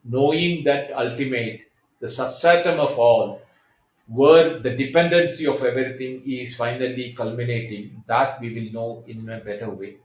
knowing 0.04 0.64
that 0.64 0.92
ultimate, 0.94 1.62
the 2.00 2.10
substratum 2.10 2.80
of 2.80 2.98
all, 2.98 3.44
where 4.08 4.58
the 4.62 4.72
dependency 4.72 5.46
of 5.46 5.62
everything 5.64 6.24
is 6.26 6.56
finally 6.56 7.14
culminating, 7.16 8.04
that 8.08 8.42
we 8.42 8.52
will 8.52 8.74
know 8.74 9.04
in 9.08 9.30
a 9.30 9.40
better 9.42 9.70
way. 9.70 9.98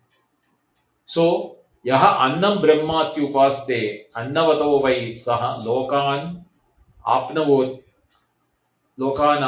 So, 1.07 1.57
यः 1.89 2.05
अन्नं 2.05 2.57
ब्रह्मात्युपास्ते 2.61 3.81
अन्नवतो 4.17 4.79
वै 4.79 5.13
सः 5.13 5.43
लोकान् 5.65 6.27
आप्नवोत् 7.07 7.77
लोकान् 9.01 9.45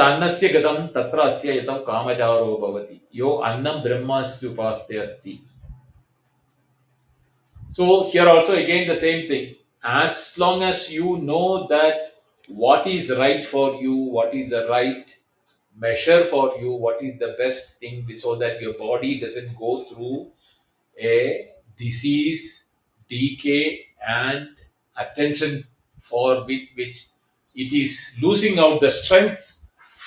अन्नस्य 0.00 0.48
गतं 0.48 0.86
तत्र 0.94 1.20
अस्य 1.20 1.58
यतौ 1.58 1.78
कामचारो 1.78 2.56
भवति। 2.62 3.00
यो 3.14 3.30
अन्नं 3.30 3.82
ब्रह्मास्त्युपास्ते 3.82 4.96
अस्ति। 4.98 5.38
So 7.76 7.84
here 8.04 8.28
also 8.28 8.52
again 8.54 8.88
the 8.88 8.96
same 8.96 9.26
thing. 9.28 9.46
As 9.84 10.18
long 10.38 10.62
as 10.62 10.88
you 10.90 11.16
know 11.28 11.66
that 11.70 11.94
what 12.48 12.86
is 12.86 13.10
right 13.10 13.46
for 13.52 13.66
you, 13.82 13.94
what 14.16 14.34
is 14.34 14.50
the 14.50 14.66
right 14.68 15.06
measure 15.76 16.26
for 16.30 16.56
you, 16.60 16.72
what 16.72 17.02
is 17.02 17.18
the 17.18 17.34
best 17.38 17.78
thing 17.80 18.06
so 18.16 18.36
that 18.36 18.60
your 18.60 18.74
body 18.74 19.20
doesn't 19.20 19.56
go 19.58 19.86
through 19.90 20.30
a 21.00 21.48
disease, 21.78 22.64
decay 23.08 23.86
and 24.06 24.48
attention 24.96 25.64
for 26.08 26.44
with 26.46 26.68
which 26.76 27.06
it 27.54 27.72
is 27.72 27.98
losing 28.22 28.58
out 28.58 28.80
the 28.80 28.90
strength 28.90 29.40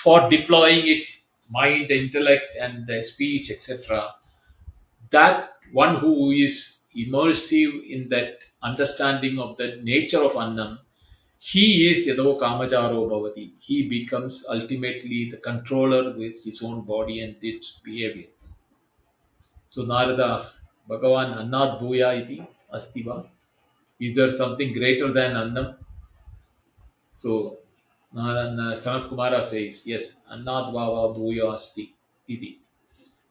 for 0.02 0.28
deploying 0.30 0.86
its 0.86 1.10
mind, 1.50 1.90
intellect 1.90 2.56
and 2.60 2.86
the 2.86 3.02
speech, 3.04 3.50
etc. 3.50 4.14
That 5.10 5.50
one 5.72 5.96
who 5.96 6.30
is 6.30 6.78
immersive 6.96 7.90
in 7.90 8.08
that 8.10 8.38
understanding 8.62 9.38
of 9.38 9.56
the 9.56 9.80
nature 9.82 10.22
of 10.22 10.36
Annam, 10.36 10.78
he 11.38 11.88
is 11.90 12.06
Yado 12.06 12.38
Kamacharo 12.40 13.08
Bhavati. 13.08 13.52
He 13.60 13.88
becomes 13.88 14.44
ultimately 14.48 15.28
the 15.30 15.36
controller 15.36 16.16
with 16.16 16.42
his 16.44 16.60
own 16.62 16.84
body 16.84 17.22
and 17.22 17.36
its 17.42 17.78
behavior. 17.84 18.26
So 19.70 19.82
Narada 19.82 20.50
Bhagavan 20.90 21.38
Annad 21.38 21.80
Bhuya 21.80 22.22
iti 22.22 22.42
asti 22.72 23.02
va? 23.02 23.24
Is 24.00 24.16
there 24.16 24.36
something 24.36 24.72
greater 24.72 25.12
than 25.12 25.36
Annam? 25.36 25.76
So 27.18 27.58
Sanat 28.14 29.08
Kumara 29.08 29.48
says, 29.48 29.82
yes, 29.86 30.16
Annad 30.32 30.72
Bhava 30.72 31.16
Bhuya 31.16 31.54
asti 31.54 31.94
iti. 32.26 32.58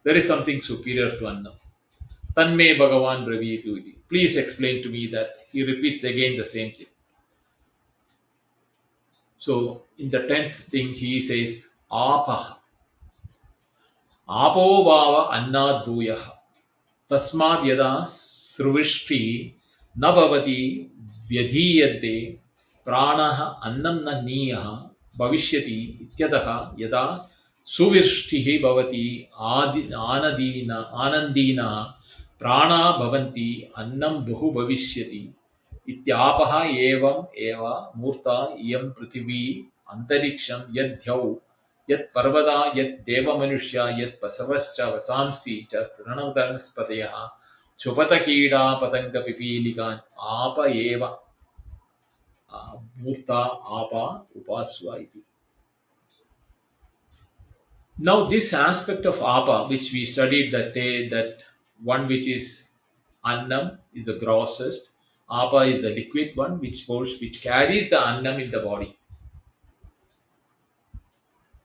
There 0.03 0.15
is 0.15 0.27
something 0.27 0.61
superior 0.61 1.17
to 1.19 1.27
Annam. 1.27 1.53
Tanme 2.35 2.77
Bhagavan 2.77 3.25
Bravitu. 3.25 3.95
Please 4.07 4.37
explain 4.37 4.81
to 4.83 4.89
me 4.89 5.07
that. 5.11 5.29
He 5.51 5.63
repeats 5.63 6.03
again 6.03 6.37
the 6.37 6.45
same 6.45 6.73
thing. 6.73 6.87
So 9.38 9.82
in 9.98 10.10
the 10.10 10.26
tenth 10.26 10.56
thing 10.70 10.94
he 10.94 11.26
says, 11.26 11.62
Apaha. 11.90 12.56
Apo 14.28 14.84
bhava 14.84 15.32
annad 15.32 15.86
bhuyaha. 15.86 16.32
Tasmad 17.10 17.66
yada 17.66 18.08
sruvishti 18.08 19.54
न 19.96 20.10
भवति 20.16 20.62
व्यधीयते 21.30 22.16
प्राणः 22.86 23.40
अन्नं 23.68 23.98
न 24.04 24.24
नीयः 24.24 24.64
भविष्यति 25.18 25.76
इत्यतः 26.02 26.48
यदा 26.78 27.04
सुविष्टिः 27.66 28.46
भवति 28.62 29.06
आदि 29.56 29.82
आनदीन 29.96 30.70
आनन्दीनः 31.04 31.74
प्राणा 32.40 32.80
भवन्ति 32.98 33.48
अन्नं 33.78 34.24
बहु 34.30 34.50
भविष्यति 34.52 35.22
इत्यापः 35.89 36.79
एवम् 36.79 37.37
एव 37.37 37.91
मूर्ता 37.97 38.55
इयं 38.59 38.91
पृथिवी 38.91 39.67
अन्तरिक्षं 39.89 40.63
यद्यौ 40.71 41.35
यत् 41.89 42.15
पर्वता 42.15 42.79
यत् 42.79 43.01
देवमनुष्या 43.01 43.89
यत् 43.89 44.21
पशवश्च 44.21 44.81
वसांसि 44.81 45.67
च 45.71 45.75
तृणवनस्पतयः 45.75 47.29
क्षुपतकीडापतङ्गपिपीलिकान् 47.77 49.99
आप 50.19 50.59
एव। 50.59 51.17
मूर्ता 52.97 53.39
आपा 53.79 54.27
उपास्व 54.35 54.95
इति। 54.95 55.23
Now, 58.07 58.09
this 58.09 58.53
aspect 58.53 59.05
of 59.05 59.15
apa, 59.15 59.71
which 59.71 59.93
we 59.93 60.05
studied 60.05 60.53
that 60.53 60.77
day, 60.77 61.09
that 61.09 61.33
one 61.83 62.07
which 62.07 62.27
is 62.27 62.63
annam 63.25 63.71
is 63.97 64.05
the 64.05 64.25
grossest, 64.25 64.81
apa 65.29 65.63
is 65.67 65.81
the 65.81 65.89
liquid 65.89 66.35
one, 66.35 66.59
which 66.59 66.85
holds, 66.85 67.19
which 67.21 67.41
carries 67.41 67.89
the 67.89 67.99
annam 67.99 68.39
in 68.39 68.51
the 68.51 68.59
body 68.59 68.97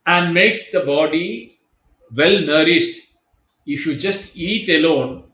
and 0.05 0.33
makes 0.33 0.71
the 0.71 0.81
body 0.81 1.57
well 2.15 2.39
nourished. 2.41 2.99
If 3.65 3.85
you 3.85 3.95
just 3.97 4.35
eat 4.35 4.69
alone, 4.69 5.31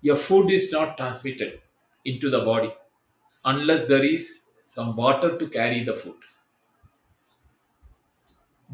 your 0.00 0.16
food 0.16 0.50
is 0.50 0.70
not 0.72 0.96
transmitted 0.96 1.60
into 2.04 2.30
the 2.30 2.40
body 2.40 2.72
unless 3.44 3.88
there 3.88 4.04
is 4.04 4.26
some 4.68 4.96
water 4.96 5.38
to 5.38 5.48
carry 5.48 5.84
the 5.84 5.94
food. 5.94 6.16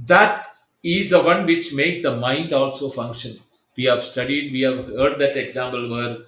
That 0.06 0.46
is 0.82 1.10
the 1.10 1.22
one 1.22 1.46
which 1.46 1.72
makes 1.72 2.02
the 2.02 2.16
mind 2.16 2.52
also 2.52 2.90
function. 2.90 3.38
We 3.76 3.84
have 3.84 4.04
studied, 4.04 4.52
we 4.52 4.62
have 4.62 4.86
heard 4.86 5.20
that 5.20 5.36
example 5.36 5.90
where 5.90 6.18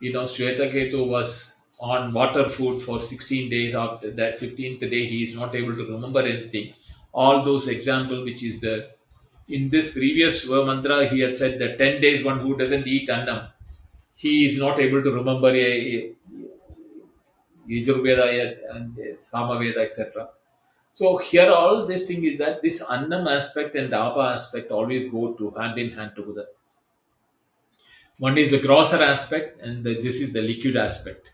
you 0.00 0.12
know 0.12 0.26
Shwetaketu 0.26 1.06
was 1.06 1.52
on 1.80 2.12
water 2.12 2.48
food 2.50 2.84
for 2.84 3.04
16 3.04 3.50
days. 3.50 3.74
After 3.74 4.10
that 4.12 4.40
15th 4.40 4.80
day, 4.80 5.06
he 5.06 5.24
is 5.24 5.34
not 5.34 5.54
able 5.54 5.76
to 5.76 5.84
remember 5.84 6.20
anything. 6.20 6.74
All 7.12 7.44
those 7.44 7.68
example 7.68 8.24
which 8.24 8.42
is 8.42 8.60
there. 8.60 8.90
In 9.48 9.70
this 9.70 9.92
previous 9.92 10.46
mantra, 10.46 11.08
he 11.08 11.20
had 11.20 11.38
said 11.38 11.58
that 11.60 11.78
10 11.78 12.00
days 12.00 12.24
one 12.24 12.40
who 12.40 12.56
doesn't 12.56 12.86
eat 12.86 13.08
annam, 13.08 13.48
he 14.14 14.44
is 14.44 14.58
not 14.58 14.78
able 14.78 15.02
to 15.02 15.10
remember 15.10 15.48
a, 15.48 15.54
a 15.56 16.14
Yajurveda 17.68 18.56
and 18.74 18.96
Samaveda, 19.32 19.90
etc. 19.90 20.28
So 20.94 21.16
here 21.18 21.50
all 21.50 21.86
this 21.86 22.06
thing 22.06 22.24
is 22.24 22.38
that 22.38 22.60
this 22.60 22.82
annam 22.90 23.28
aspect 23.28 23.76
and 23.76 23.94
apa 23.94 24.20
aspect 24.34 24.70
always 24.70 25.10
go 25.10 25.34
to 25.34 25.50
hand 25.50 25.78
in 25.78 25.92
hand 25.92 26.12
together. 26.16 26.46
One 28.18 28.36
is 28.36 28.50
the 28.50 28.58
grosser 28.58 29.00
aspect 29.00 29.60
and 29.62 29.84
the, 29.84 30.02
this 30.02 30.16
is 30.16 30.32
the 30.32 30.40
liquid 30.40 30.76
aspect. 30.76 31.24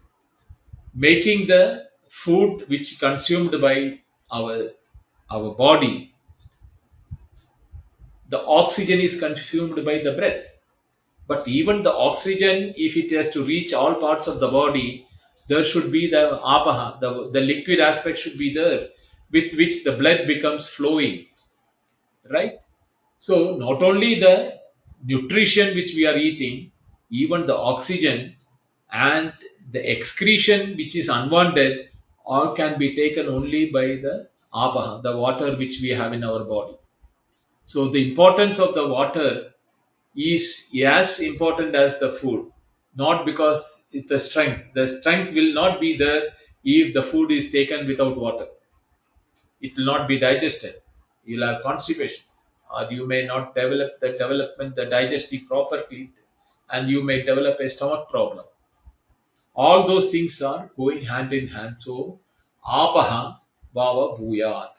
Making 0.94 1.48
the 1.48 1.84
food 2.24 2.64
which 2.68 2.98
consumed 3.00 3.54
by 3.60 3.98
our 4.30 4.70
our 5.30 5.54
body, 5.54 6.12
the 8.30 8.40
oxygen 8.40 9.00
is 9.00 9.18
consumed 9.18 9.84
by 9.84 10.02
the 10.02 10.12
breath. 10.12 10.44
But 11.26 11.48
even 11.48 11.82
the 11.82 11.92
oxygen, 11.92 12.74
if 12.76 12.96
it 12.96 13.10
has 13.16 13.32
to 13.32 13.44
reach 13.44 13.72
all 13.72 13.94
parts 13.94 14.26
of 14.26 14.40
the 14.40 14.48
body, 14.48 15.06
there 15.48 15.64
should 15.64 15.90
be 15.90 16.10
the 16.10 16.38
apaha, 16.42 17.00
the, 17.00 17.30
the 17.32 17.40
liquid 17.40 17.80
aspect 17.80 18.18
should 18.18 18.38
be 18.38 18.52
there, 18.54 18.88
with 19.32 19.54
which 19.56 19.84
the 19.84 19.92
blood 19.92 20.26
becomes 20.26 20.66
flowing. 20.66 21.26
Right? 22.30 22.54
So, 23.18 23.56
not 23.56 23.82
only 23.82 24.20
the 24.20 24.54
nutrition 25.04 25.74
which 25.74 25.92
we 25.94 26.06
are 26.06 26.16
eating, 26.16 26.72
even 27.10 27.46
the 27.46 27.56
oxygen 27.56 28.36
and 28.92 29.32
the 29.72 29.90
excretion 29.90 30.76
which 30.76 30.94
is 30.94 31.08
unwanted, 31.08 31.88
all 32.24 32.54
can 32.54 32.78
be 32.78 32.94
taken 32.94 33.26
only 33.28 33.66
by 33.66 33.86
the 34.04 34.28
apaha, 34.52 35.02
the 35.02 35.16
water 35.16 35.56
which 35.56 35.78
we 35.82 35.90
have 35.90 36.12
in 36.12 36.24
our 36.24 36.44
body. 36.44 36.76
So, 37.64 37.88
the 37.88 38.10
importance 38.10 38.58
of 38.58 38.74
the 38.74 38.86
water 38.86 39.50
is 40.16 40.66
as 40.84 41.18
important 41.20 41.74
as 41.74 41.98
the 41.98 42.18
food, 42.20 42.50
not 42.94 43.24
because 43.24 43.62
it's 43.92 44.08
the 44.08 44.20
strength. 44.20 44.66
The 44.74 45.00
strength 45.00 45.34
will 45.34 45.52
not 45.54 45.80
be 45.80 45.96
there 45.96 46.30
if 46.64 46.94
the 46.94 47.04
food 47.04 47.30
is 47.32 47.50
taken 47.50 47.86
without 47.86 48.16
water. 48.16 48.46
It 49.60 49.76
will 49.76 49.86
not 49.86 50.08
be 50.08 50.18
digested. 50.18 50.76
You'll 51.24 51.46
have 51.46 51.62
constipation, 51.62 52.22
or 52.70 52.92
you 52.92 53.06
may 53.06 53.26
not 53.26 53.54
develop 53.54 53.98
the 54.00 54.12
development, 54.12 54.76
the 54.76 54.86
digestive 54.86 55.42
property, 55.48 56.12
and 56.70 56.88
you 56.90 57.02
may 57.02 57.22
develop 57.22 57.58
a 57.60 57.68
stomach 57.68 58.10
problem. 58.10 58.44
All 59.54 59.86
those 59.86 60.10
things 60.10 60.40
are 60.42 60.70
going 60.76 61.04
hand 61.04 61.32
in 61.32 61.48
hand. 61.48 61.76
So, 61.80 62.18
apaha 62.66 63.36
bhava 63.74 64.18
bhuyat. 64.18 64.70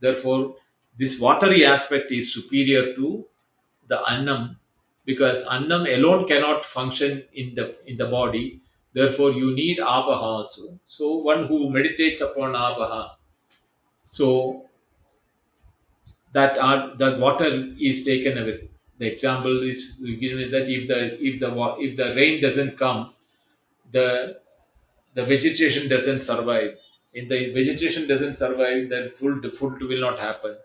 Therefore, 0.00 0.56
this 0.98 1.18
watery 1.18 1.64
aspect 1.64 2.10
is 2.10 2.32
superior 2.32 2.94
to 2.94 3.24
the 3.88 3.98
annam 4.08 4.56
because 5.04 5.44
annam 5.50 5.86
alone 5.86 6.26
cannot 6.26 6.64
function 6.66 7.24
in 7.34 7.54
the 7.54 7.74
in 7.86 7.96
the 7.96 8.06
body 8.06 8.60
therefore 8.94 9.32
you 9.32 9.54
need 9.54 9.78
apaha 9.78 10.28
also 10.36 10.78
so 10.86 11.16
one 11.16 11.46
who 11.46 11.58
meditates 11.70 12.20
upon 12.20 12.52
apaha 12.52 13.02
so 14.08 14.28
that 16.32 16.54
that 16.98 17.18
water 17.18 17.50
is 17.78 18.04
taken 18.04 18.38
away 18.38 18.58
the 18.98 19.06
example 19.06 19.68
is 19.72 19.82
given 20.20 20.50
that 20.50 20.70
if 20.76 20.88
the 20.92 21.00
if 21.28 21.40
the 21.40 21.50
if 21.88 21.96
the 21.96 22.08
rain 22.20 22.40
doesn't 22.40 22.78
come 22.78 23.13
the 23.94 24.08
the 25.14 25.24
vegetation 25.24 25.88
doesn't 25.88 26.20
survive. 26.20 26.72
If 27.12 27.28
the 27.28 27.40
vegetation 27.58 28.08
doesn't 28.08 28.38
survive 28.38 28.90
then 28.90 29.10
food 29.18 29.50
food 29.58 29.82
will 29.90 30.00
not 30.00 30.18
happen. 30.18 30.56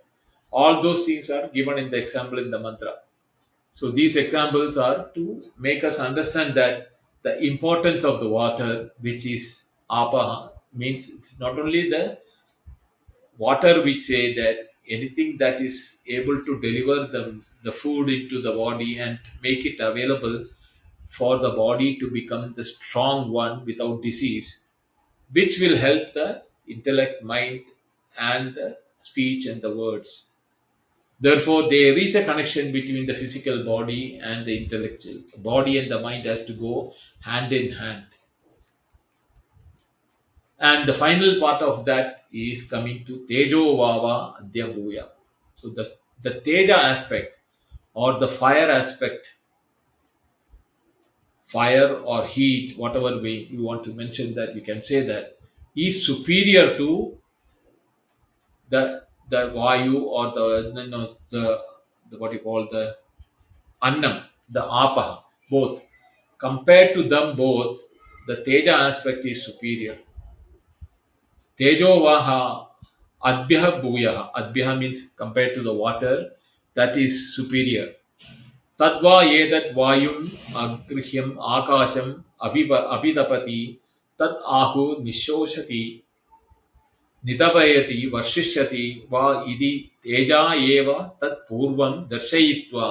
All 0.51 0.81
those 0.81 1.05
things 1.05 1.29
are 1.29 1.47
given 1.49 1.77
in 1.77 1.91
the 1.91 1.97
example 1.97 2.39
in 2.39 2.49
the 2.49 2.59
mantra. 2.59 2.93
So 3.75 3.91
these 3.91 4.15
examples 4.15 4.77
are 4.77 5.09
to 5.15 5.43
make 5.57 5.83
us 5.83 5.97
understand 5.99 6.57
that 6.57 6.89
the 7.23 7.37
importance 7.51 8.03
of 8.03 8.19
the 8.19 8.27
water, 8.27 8.91
which 9.01 9.25
is 9.25 9.61
apaha, 9.91 10.49
means 10.73 11.09
it's 11.09 11.39
not 11.39 11.59
only 11.59 11.89
the 11.89 12.17
water 13.37 13.83
which 13.83 14.01
say 14.01 14.33
that 14.35 14.57
anything 14.97 15.37
that 15.39 15.61
is 15.61 15.77
able 16.07 16.43
to 16.45 16.59
deliver 16.61 17.07
the, 17.15 17.41
the 17.63 17.71
food 17.71 18.09
into 18.09 18.41
the 18.41 18.51
body 18.51 18.99
and 18.99 19.19
make 19.43 19.65
it 19.65 19.79
available 19.79 20.45
for 21.17 21.39
the 21.39 21.49
body 21.51 21.97
to 21.99 22.09
become 22.11 22.53
the 22.55 22.63
strong 22.63 23.31
one 23.31 23.65
without 23.65 24.01
disease, 24.01 24.59
which 25.31 25.59
will 25.59 25.77
help 25.77 26.13
the 26.13 26.41
intellect, 26.67 27.23
mind, 27.23 27.61
and 28.17 28.55
the 28.55 28.77
speech 28.97 29.45
and 29.45 29.61
the 29.61 29.75
words. 29.75 30.29
Therefore, 31.21 31.63
there 31.69 31.97
is 31.97 32.15
a 32.15 32.23
connection 32.23 32.71
between 32.71 33.05
the 33.05 33.13
physical 33.13 33.65
body 33.65 34.19
and 34.23 34.45
the 34.45 34.63
intellectual. 34.63 35.21
The 35.33 35.39
body 35.39 35.77
and 35.77 35.91
the 35.91 35.99
mind 35.99 36.25
has 36.25 36.45
to 36.45 36.53
go 36.53 36.93
hand 37.21 37.51
in 37.51 37.73
hand. 37.73 38.05
And 40.59 40.87
the 40.87 40.93
final 40.93 41.39
part 41.39 41.61
of 41.61 41.85
that 41.85 42.25
is 42.31 42.69
coming 42.69 43.05
to 43.05 43.25
Tejo 43.29 43.77
Vava 43.77 44.43
Adhyabhuya. 44.43 45.07
So 45.55 45.69
the, 45.69 45.89
the 46.21 46.41
Teja 46.41 46.77
aspect 46.77 47.37
or 47.93 48.19
the 48.19 48.37
fire 48.37 48.69
aspect, 48.69 49.27
fire 51.51 51.95
or 51.95 52.25
heat, 52.27 52.77
whatever 52.77 53.21
way 53.21 53.47
you 53.49 53.63
want 53.63 53.83
to 53.83 53.93
mention 53.93 54.35
that, 54.35 54.55
you 54.55 54.61
can 54.61 54.83
say 54.85 55.05
that, 55.05 55.37
is 55.75 56.05
superior 56.05 56.77
to 56.77 57.17
the 58.69 59.01
the 59.29 59.37
vayu 59.55 60.01
or 60.03 60.31
the 60.33 60.71
no, 60.73 60.85
no, 60.85 61.15
the, 61.31 61.59
the 62.11 62.17
what 62.17 62.33
you 62.33 62.39
call 62.39 62.67
the 62.71 62.95
annam, 63.81 64.23
the 64.49 64.61
apaha, 64.61 65.21
both. 65.49 65.81
Compared 66.39 66.95
to 66.95 67.07
them 67.07 67.35
both, 67.35 67.79
the 68.27 68.37
teja 68.43 68.71
aspect 68.71 69.25
is 69.25 69.45
superior. 69.45 69.97
Tejo 71.59 71.99
vaha 72.01 72.67
adbhya 73.23 73.81
bhuyaha. 73.83 74.31
Adbhya 74.33 74.79
means 74.79 74.99
compared 75.17 75.55
to 75.55 75.63
the 75.63 75.73
water, 75.73 76.31
that 76.75 76.97
is 76.97 77.35
superior. 77.35 77.93
Akasham 81.55 82.23
abhiva- 82.41 82.85
abhidapati 82.95 83.77
tad 84.19 84.35
ahu 84.59 85.03
nishoshati 85.03 85.83
नितपयति 87.23 88.05
वर्षिष्यति 88.13 88.83
वा 89.11 89.23
इति 89.47 89.71
तेजा 90.03 90.41
एव 90.73 90.91
तत् 91.21 91.41
पूर्वं 91.49 91.93
दर्शयित्वा 92.11 92.87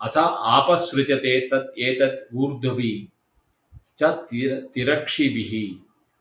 अथ 0.00 0.16
आपसृजते 0.56 1.34
तत् 1.50 1.78
एतत् 1.86 2.34
ऊर्ध्वभिः 2.34 3.06
च 3.98 4.02
तिर 4.30 4.54
तिरक्षिभिः 4.74 5.52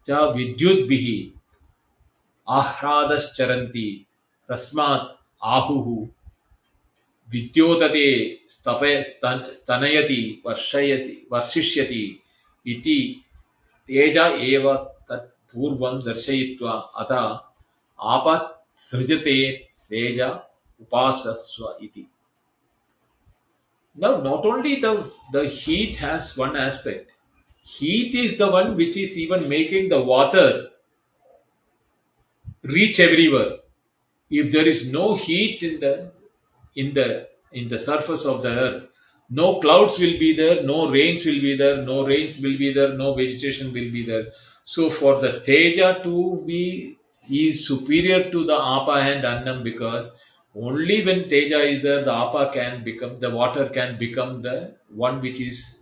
च 0.08 0.10
विद्युद्भिः 0.36 1.06
आह्लादश्चरन्ति 2.48 3.88
तस्मात् 4.50 5.08
आहुः 5.56 5.88
विद्योतते 7.32 8.08
स्तपय 8.50 9.02
स्तन- 9.04 9.52
स्तनयति 9.54 10.22
वर्षयति 10.46 11.28
वर्षिष्यति 11.32 12.04
इति 12.66 13.00
तेज 13.90 14.18
एव 14.18 14.74
तत् 15.10 15.28
पूर्वं 15.54 16.00
दर्शयित्वा 16.06 16.72
अतः 16.72 17.40
आपत् 18.00 18.56
सृजते 18.92 19.36
तेज 19.90 20.22
उपासस्व 20.82 21.78
इति 21.84 22.06
Now, 23.98 24.22
not 24.22 24.46
only 24.46 24.80
the, 24.80 25.12
the 25.34 25.50
heat 25.50 25.98
has 25.98 26.38
one 26.38 26.56
aspect, 26.56 27.12
heat 27.64 28.16
is 28.16 28.38
the 28.38 28.50
one 28.50 28.78
which 28.78 28.96
is 28.96 29.18
even 29.18 29.50
making 29.50 29.90
the 29.90 30.00
water 30.02 30.70
reach 32.64 33.00
everywhere. 33.00 33.58
If 34.32 34.54
there 34.54 34.68
is 34.68 34.86
no 34.86 35.18
heat 35.18 35.64
in 35.64 35.80
the 35.82 36.12
in 36.76 36.94
the 36.94 37.28
in 37.52 37.70
the 37.70 37.80
surface 37.80 38.26
of 38.26 38.44
the 38.44 38.50
earth, 38.50 38.84
no 39.30 39.60
clouds 39.60 39.98
will 39.98 40.18
be 40.20 40.36
there, 40.36 40.64
no 40.64 40.90
rains 40.90 41.26
will 41.26 41.42
be 41.42 41.56
there, 41.58 41.84
no 41.84 42.06
rains 42.06 42.40
will 42.40 42.58
be 42.58 42.74
there, 42.74 42.94
no 42.94 43.14
vegetation 43.16 43.68
will 43.68 43.92
be 43.92 44.06
there. 44.06 44.28
So 44.66 44.92
for 44.92 45.20
the 45.22 45.42
Teja 45.46 46.04
to 46.04 46.44
be 46.46 46.98
is 47.30 47.68
superior 47.68 48.32
to 48.32 48.44
the 48.44 48.56
Apa 48.56 48.92
and 48.92 49.26
Annam 49.26 49.64
because 49.64 50.12
only 50.56 51.06
when 51.06 51.30
Teja 51.30 51.60
is 51.60 51.84
there, 51.84 52.04
the 52.04 52.12
Apa 52.12 52.52
can 52.54 52.84
become 52.84 53.20
the 53.20 53.30
water 53.30 53.70
can 53.70 53.98
become 54.00 54.42
the 54.42 54.76
one 54.90 55.22
which 55.22 55.40
is 55.40 55.76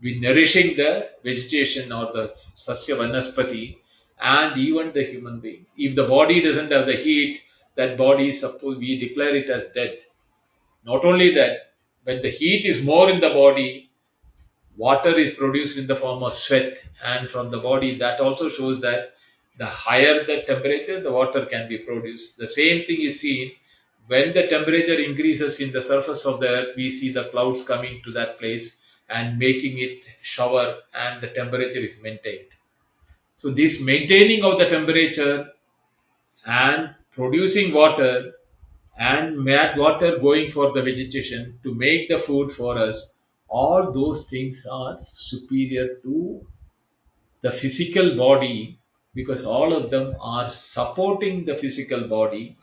be 0.00 0.20
nourishing 0.20 0.76
the 0.76 1.08
vegetation 1.24 1.92
or 1.92 2.12
the 2.12 2.32
Sasya 2.56 2.96
Vanaspati 2.96 3.76
and 4.20 4.60
even 4.60 4.92
the 4.92 5.04
human 5.04 5.40
being. 5.40 5.66
If 5.76 5.96
the 5.96 6.04
body 6.04 6.42
doesn't 6.42 6.70
have 6.72 6.86
the 6.86 6.96
heat, 6.96 7.40
that 7.76 7.96
body 7.96 8.30
is 8.30 8.40
supposed 8.40 8.78
we 8.78 8.98
declare 8.98 9.36
it 9.36 9.48
as 9.50 9.64
dead. 9.74 9.98
Not 10.84 11.04
only 11.04 11.34
that, 11.34 11.72
when 12.04 12.22
the 12.22 12.30
heat 12.30 12.64
is 12.64 12.84
more 12.84 13.10
in 13.10 13.20
the 13.20 13.30
body, 13.30 13.90
water 14.76 15.16
is 15.16 15.34
produced 15.34 15.76
in 15.76 15.86
the 15.86 15.96
form 15.96 16.22
of 16.22 16.34
sweat, 16.34 16.78
and 17.04 17.28
from 17.28 17.50
the 17.50 17.58
body, 17.58 17.98
that 17.98 18.20
also 18.20 18.48
shows 18.48 18.80
that 18.80 19.14
the 19.58 19.66
higher 19.66 20.24
the 20.24 20.42
temperature, 20.46 21.02
the 21.02 21.10
water 21.10 21.46
can 21.46 21.68
be 21.68 21.78
produced. 21.78 22.38
The 22.38 22.48
same 22.48 22.86
thing 22.86 23.02
is 23.02 23.20
seen 23.20 23.52
when 24.06 24.32
the 24.32 24.46
temperature 24.46 24.98
increases 24.98 25.60
in 25.60 25.70
the 25.70 25.82
surface 25.82 26.24
of 26.24 26.40
the 26.40 26.48
earth, 26.48 26.76
we 26.76 26.90
see 26.90 27.12
the 27.12 27.28
clouds 27.30 27.62
coming 27.62 28.00
to 28.04 28.12
that 28.12 28.38
place 28.38 28.72
and 29.10 29.38
making 29.38 29.78
it 29.78 30.04
shower, 30.22 30.78
and 30.94 31.22
the 31.22 31.28
temperature 31.28 31.80
is 31.80 31.96
maintained. 32.02 32.48
So, 33.36 33.50
this 33.50 33.80
maintaining 33.80 34.44
of 34.44 34.58
the 34.58 34.68
temperature 34.68 35.48
and 36.46 36.94
producing 37.12 37.72
water 37.74 38.32
and 38.98 39.46
that 39.46 39.76
water 39.78 40.18
going 40.18 40.50
for 40.52 40.72
the 40.72 40.82
vegetation 40.82 41.58
to 41.62 41.74
make 41.74 42.08
the 42.08 42.18
food 42.26 42.52
for 42.52 42.76
us, 42.78 43.14
all 43.48 43.92
those 43.92 44.28
things 44.28 44.64
are 44.70 44.98
superior 45.02 45.96
to 46.02 46.46
the 47.42 47.52
physical 47.52 48.16
body 48.16 48.78
because 49.14 49.44
all 49.44 49.72
of 49.72 49.90
them 49.90 50.14
are 50.20 50.50
supporting 50.50 51.44
the 51.44 51.56
physical 51.56 52.08
body 52.08 52.56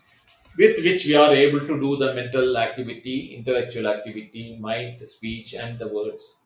with 0.58 0.84
which 0.84 1.06
we 1.06 1.16
are 1.16 1.34
able 1.34 1.62
to 1.62 1.80
do 1.80 1.98
the 1.98 2.14
mental 2.14 2.58
activity, 2.58 3.36
intellectual 3.38 3.88
activity, 3.88 4.58
mind, 4.60 5.02
speech, 5.10 5.54
and 5.54 5.80
the 5.80 5.88
words. 5.88 6.44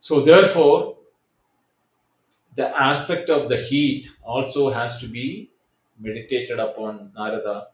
So, 0.00 0.24
therefore, 0.24 0.96
the 2.56 2.68
aspect 2.76 3.30
of 3.30 3.48
the 3.48 3.56
heat 3.56 4.08
also 4.24 4.70
has 4.70 4.98
to 5.00 5.06
be 5.06 5.50
meditated 6.00 6.58
upon 6.58 7.12
Narada. 7.14 7.68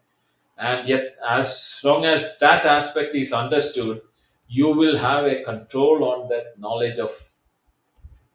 And 0.59 0.89
yet, 0.89 1.17
as 1.27 1.81
long 1.85 2.05
as 2.05 2.39
that 2.41 2.65
aspect 2.65 3.15
is 3.15 3.33
understood, 3.33 4.01
you 4.49 4.69
will 4.69 4.97
have 4.97 5.25
a 5.27 5.43
control 5.45 6.05
on 6.05 6.29
that 6.29 6.59
knowledge 6.59 6.99
of 6.99 7.11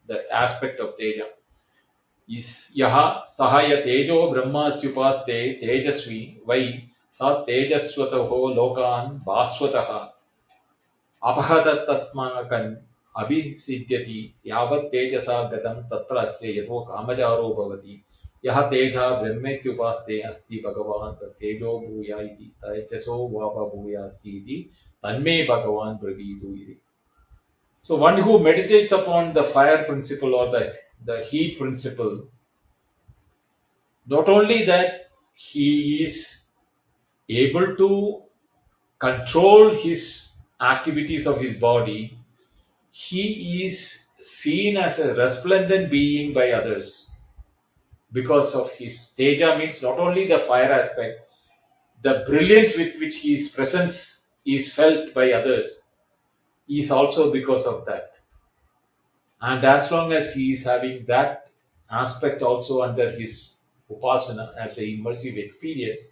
that 0.08 0.26
aspect 0.32 0.80
of 0.80 0.98
Teja. 0.98 1.26
Is 2.30 2.46
Yaha 2.78 3.24
Sahaya 3.38 3.84
Tejo 3.84 4.32
Brahmatyupaste 4.32 5.62
Tejasvi 5.62 6.46
Vai 6.46 6.88
Sa 7.14 7.44
tejasvataho 7.46 8.56
Lokan 8.56 9.24
Vaswataha 9.26 10.12
Apahadatasmakan 11.24 12.78
Abhisidyati 13.18 14.32
Yavat 14.46 14.94
Tejasa 14.94 15.52
Gatam 15.52 15.90
Tatra 15.90 16.38
Se 16.40 16.56
Yatho 16.56 16.88
Kamacharo 16.88 17.56
Bhavati 17.58 18.02
यः 18.45 18.61
तेजः 18.71 19.11
ब्रह्मेत्युपास्ते 19.21 20.21
अस्ति 20.23 20.63
भगवान् 20.67 21.15
तेजो 21.29 21.79
भूया 21.79 22.21
इति 22.21 22.53
तेजसो 22.65 23.17
वाप 23.29 23.57
भूया 23.75 24.03
अस्ति 24.05 24.37
इति 24.39 24.59
तन्मे 25.03 25.43
भगवान् 25.49 25.99
ब्रवीतु 25.99 26.55
इति 26.55 26.81
So 27.89 27.95
one 27.95 28.21
who 28.21 28.41
meditates 28.41 28.91
upon 28.91 29.33
the 29.33 29.45
fire 29.55 29.85
principle 29.85 30.35
or 30.35 30.51
the, 30.51 30.73
the 31.05 31.25
heat 31.27 31.57
principle, 31.57 32.27
not 34.07 34.29
only 34.29 34.67
that 34.67 35.11
he 35.35 36.03
is 36.03 36.39
able 37.29 37.77
to 37.77 38.23
control 38.99 39.77
his 39.77 40.31
activities 40.61 41.29
of 41.29 41.41
his 41.41 41.61
body, 41.61 42.19
he 42.91 43.67
is 43.69 43.79
seen 44.41 44.77
as 44.77 44.99
a 44.99 45.15
resplendent 45.15 45.89
being 45.89 46.35
by 46.35 46.51
others 46.51 47.07
because 48.14 48.54
of 48.54 48.72
his 48.72 49.12
teja 49.18 49.58
means 49.58 49.82
not 49.82 50.00
only 50.00 50.28
the 50.28 50.40
fire 50.48 50.72
aspect, 50.72 51.22
the 52.04 52.24
brilliance 52.28 52.76
with 52.76 53.00
which 53.00 53.18
his 53.22 53.50
presence 53.50 54.22
is 54.46 54.74
felt 54.74 55.14
by 55.14 55.32
others 55.32 55.66
is 56.68 56.92
also 56.92 57.32
because 57.32 57.66
of 57.66 57.86
that. 57.86 58.14
And 59.42 59.64
as 59.66 59.92
long 59.92 60.14
as 60.14 60.34
he 60.34 60.54
is 60.54 60.64
having 60.64 61.06
that 61.08 61.48
aspect 61.90 62.42
also 62.42 62.82
under 62.82 63.12
his 63.12 63.56
upasana 63.92 64.54
as 64.58 64.78
an 64.78 64.86
immersive 64.86 65.38
experience, 65.38 66.06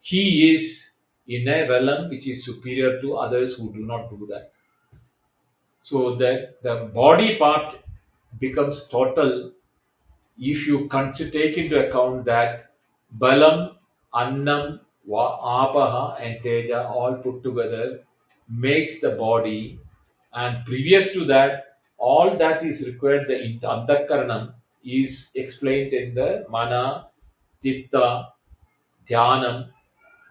he 0.00 0.54
is 0.54 0.90
in 1.26 1.48
a 1.48 1.68
realm 1.68 2.10
which 2.10 2.28
is 2.28 2.44
superior 2.44 3.00
to 3.00 3.16
others 3.16 3.54
who 3.56 3.72
do 3.72 3.80
not 3.80 4.10
do 4.10 4.26
that. 4.30 4.52
So 5.82 6.16
that 6.16 6.62
the 6.62 6.90
body 6.94 7.38
part 7.38 7.76
becomes 8.38 8.88
total 8.88 9.52
if 10.38 10.66
you 10.66 10.88
take 10.90 11.56
into 11.56 11.88
account 11.88 12.24
that 12.24 12.70
balam, 13.18 13.76
annam, 14.14 14.80
apaha, 15.08 16.20
and 16.20 16.42
teja 16.42 16.86
all 16.88 17.14
put 17.16 17.42
together 17.42 18.00
makes 18.48 19.00
the 19.00 19.10
body, 19.10 19.78
and 20.32 20.64
previous 20.66 21.12
to 21.12 21.24
that, 21.26 21.76
all 21.98 22.36
that 22.36 22.64
is 22.64 22.86
required, 22.86 23.28
the 23.28 23.34
antakaranam 23.66 24.54
is 24.84 25.30
explained 25.34 25.92
in 25.92 26.14
the 26.14 26.44
mana, 26.50 27.06
titta, 27.62 28.28
dhyanam, 29.08 29.68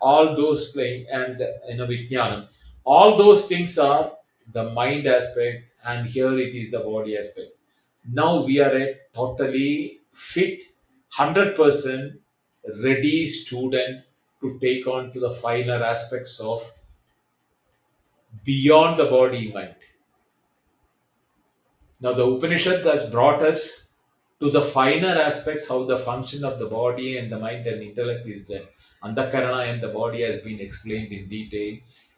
all 0.01 0.35
those 0.35 0.71
playing, 0.71 1.07
and 1.11 1.39
you 1.69 1.77
know, 1.77 1.87
vijnanam. 1.87 2.47
All 2.85 3.17
those 3.17 3.47
things 3.47 3.77
are 3.77 4.11
the 4.53 4.69
mind 4.71 5.07
aspect, 5.07 5.63
and 5.85 6.07
here 6.07 6.37
it 6.37 6.53
is 6.55 6.71
the 6.71 6.79
body 6.79 7.17
aspect. 7.17 7.51
Now 8.11 8.43
we 8.43 8.59
are 8.59 8.75
a 8.75 8.95
totally 9.15 9.99
fit, 10.33 10.59
100% 11.17 12.17
ready 12.83 13.29
student 13.29 14.03
to 14.41 14.59
take 14.59 14.87
on 14.87 15.13
to 15.13 15.19
the 15.19 15.37
finer 15.41 15.81
aspects 15.83 16.39
of 16.39 16.61
beyond 18.43 18.99
the 18.99 19.05
body 19.05 19.51
mind. 19.53 19.75
Now 22.01 22.13
the 22.13 22.25
Upanishad 22.25 22.85
has 22.85 23.09
brought 23.09 23.41
us 23.43 23.83
to 24.41 24.51
the 24.51 24.71
finer 24.73 25.15
aspects 25.21 25.69
how 25.69 25.85
the 25.85 25.99
function 26.03 26.43
of 26.43 26.59
the 26.59 26.65
body 26.65 27.17
and 27.17 27.31
the 27.31 27.39
mind 27.39 27.65
and 27.65 27.81
intellect 27.81 28.27
is 28.27 28.45
there. 28.47 28.65
Andakarana 29.03 29.71
and 29.71 29.81
the 29.81 29.87
body 29.87 30.21
has 30.23 30.41
been 30.41 30.59
explained 30.59 31.13
in 31.13 31.29
detail 31.29 31.77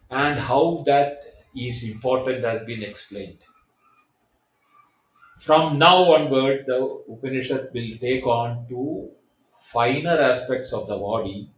and 0.10 0.40
how 0.40 0.84
that 0.88 1.20
is 1.56 1.84
important 1.84 2.44
has 2.44 2.66
been 2.66 2.82
explained. 2.82 3.38
From 5.46 5.78
now 5.78 6.12
onward, 6.14 6.66
the 6.66 7.04
Upanishad 7.08 7.70
will 7.72 7.98
take 8.02 8.26
on 8.26 8.68
to 8.70 9.12
finer 9.72 10.18
aspects 10.20 10.74
of 10.74 10.88
the 10.88 10.98
body, 10.98 11.50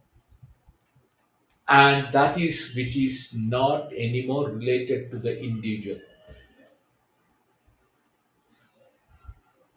and 1.66 2.12
that 2.12 2.38
is 2.38 2.74
which 2.76 2.96
is 2.96 3.34
not 3.34 3.92
anymore 3.94 4.50
related 4.50 5.10
to 5.10 5.18
the 5.18 5.40
individual. 5.42 6.00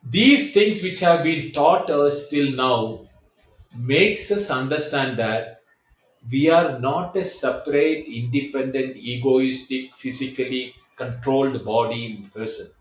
These 0.09 0.53
things 0.53 0.83
which 0.83 0.99
have 0.99 1.23
been 1.23 1.53
taught 1.53 1.89
us 1.89 2.27
till 2.27 2.51
now 2.51 3.07
makes 3.77 4.29
us 4.29 4.49
understand 4.49 5.17
that 5.19 5.61
we 6.29 6.49
are 6.49 6.79
not 6.79 7.15
a 7.15 7.29
separate, 7.29 8.05
independent, 8.07 8.97
egoistic, 8.97 9.91
physically 10.01 10.75
controlled 10.97 11.63
body 11.63 12.29
person. 12.35 12.71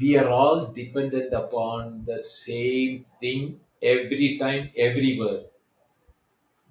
We 0.00 0.16
are 0.16 0.28
all 0.28 0.66
dependent 0.72 1.32
upon 1.32 2.04
the 2.06 2.22
same 2.22 3.06
thing 3.20 3.60
every 3.82 4.38
time, 4.38 4.70
everywhere. 4.76 5.44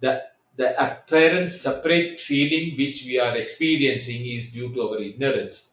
The, 0.01 0.23
the 0.57 0.69
apparent 0.81 1.51
separate 1.51 2.21
feeling 2.21 2.77
which 2.77 3.03
we 3.05 3.19
are 3.19 3.35
experiencing 3.35 4.25
is 4.25 4.51
due 4.51 4.73
to 4.73 4.81
our 4.89 4.99
ignorance. 4.99 5.69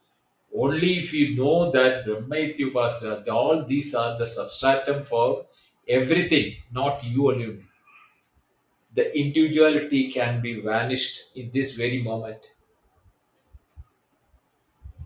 Only 0.55 0.98
if 0.98 1.12
you 1.12 1.36
know 1.36 1.70
that 1.72 2.05
Brahma 2.05 2.36
Ityupasana, 2.36 3.28
all 3.28 3.64
these 3.66 3.94
are 3.94 4.18
the 4.18 4.26
substratum 4.26 5.05
for 5.05 5.46
everything, 5.88 6.57
not 6.72 7.05
you 7.05 7.30
alone. 7.30 7.64
The 8.94 9.16
individuality 9.16 10.12
can 10.12 10.42
be 10.42 10.61
vanished 10.61 11.18
in 11.34 11.50
this 11.53 11.74
very 11.74 12.03
moment. 12.03 12.40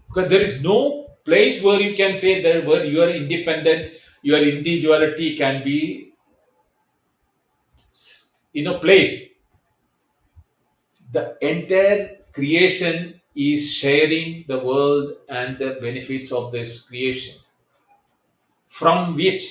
Because 0.09 0.31
there 0.31 0.41
is 0.41 0.63
no 0.63 1.06
place 1.27 1.63
where 1.63 1.81
you 1.81 1.97
can 1.97 2.17
say 2.17 2.41
that 2.43 2.67
where 2.67 2.85
you 2.85 3.03
are 3.03 3.11
independent, 3.11 3.93
your 4.23 4.39
individuality 4.39 5.37
can 5.37 5.63
be 5.65 6.15
in 8.55 8.69
a 8.69 8.79
place. 8.79 9.25
The 11.13 11.37
entire 11.43 12.17
creation 12.33 13.21
is 13.35 13.73
sharing 13.75 14.45
the 14.49 14.59
world 14.61 15.13
and 15.29 15.59
the 15.59 15.77
benefits 15.81 16.33
of 16.33 16.53
this 16.53 16.81
creation, 16.81 17.35
from 18.79 19.15
which 19.17 19.43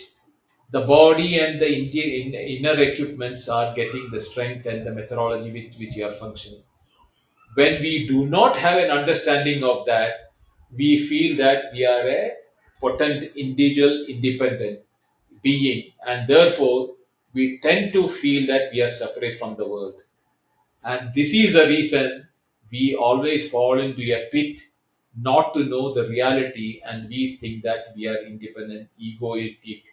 the 0.72 0.82
body 0.82 1.38
and 1.40 1.62
the 1.62 1.68
inner 1.68 2.80
equipments 2.82 3.48
are 3.48 3.76
getting 3.76 4.10
the 4.12 4.24
strength 4.24 4.66
and 4.66 4.86
the 4.86 4.92
methodology 4.92 5.52
with 5.52 5.80
which 5.80 5.96
you 5.96 6.06
are 6.06 6.18
functioning. 6.20 6.64
When 7.54 7.80
we 7.82 8.08
do 8.08 8.26
not 8.26 8.58
have 8.58 8.78
an 8.78 8.90
understanding 8.90 9.64
of 9.64 9.86
that, 9.86 10.25
we 10.72 11.08
feel 11.08 11.38
that 11.38 11.72
we 11.74 11.86
are 11.86 12.08
a 12.08 12.34
potent 12.82 13.36
individual 13.36 14.06
independent 14.08 14.80
being 15.42 15.92
and 16.08 16.28
therefore 16.28 16.96
we 17.34 17.60
tend 17.62 17.94
to 17.94 18.10
feel 18.22 18.48
that 18.48 18.72
we 18.72 18.82
are 18.82 18.92
separate 18.92 19.38
from 19.40 19.56
the 19.58 19.68
world. 19.68 19.96
And 20.84 21.14
this 21.14 21.30
is 21.34 21.54
the 21.54 21.66
reason 21.68 22.28
we 22.72 22.96
always 23.00 23.50
fall 23.50 23.80
into 23.80 24.02
a 24.02 24.30
pit 24.32 24.60
not 25.20 25.54
to 25.54 25.64
know 25.64 25.94
the 25.94 26.08
reality 26.10 26.82
and 26.86 27.08
we 27.10 27.38
think 27.40 27.64
that 27.64 27.94
we 27.96 28.08
are 28.08 28.26
independent 28.26 28.90
egoistic 29.00 29.84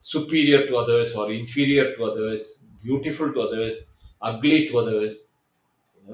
superior 0.00 0.66
to 0.66 0.76
others 0.76 1.14
or 1.14 1.30
inferior 1.30 1.94
to 1.96 2.04
others 2.04 2.40
beautiful 2.82 3.32
to 3.32 3.40
others 3.40 3.76
ugly 4.22 4.68
to 4.68 4.78
others 4.78 5.14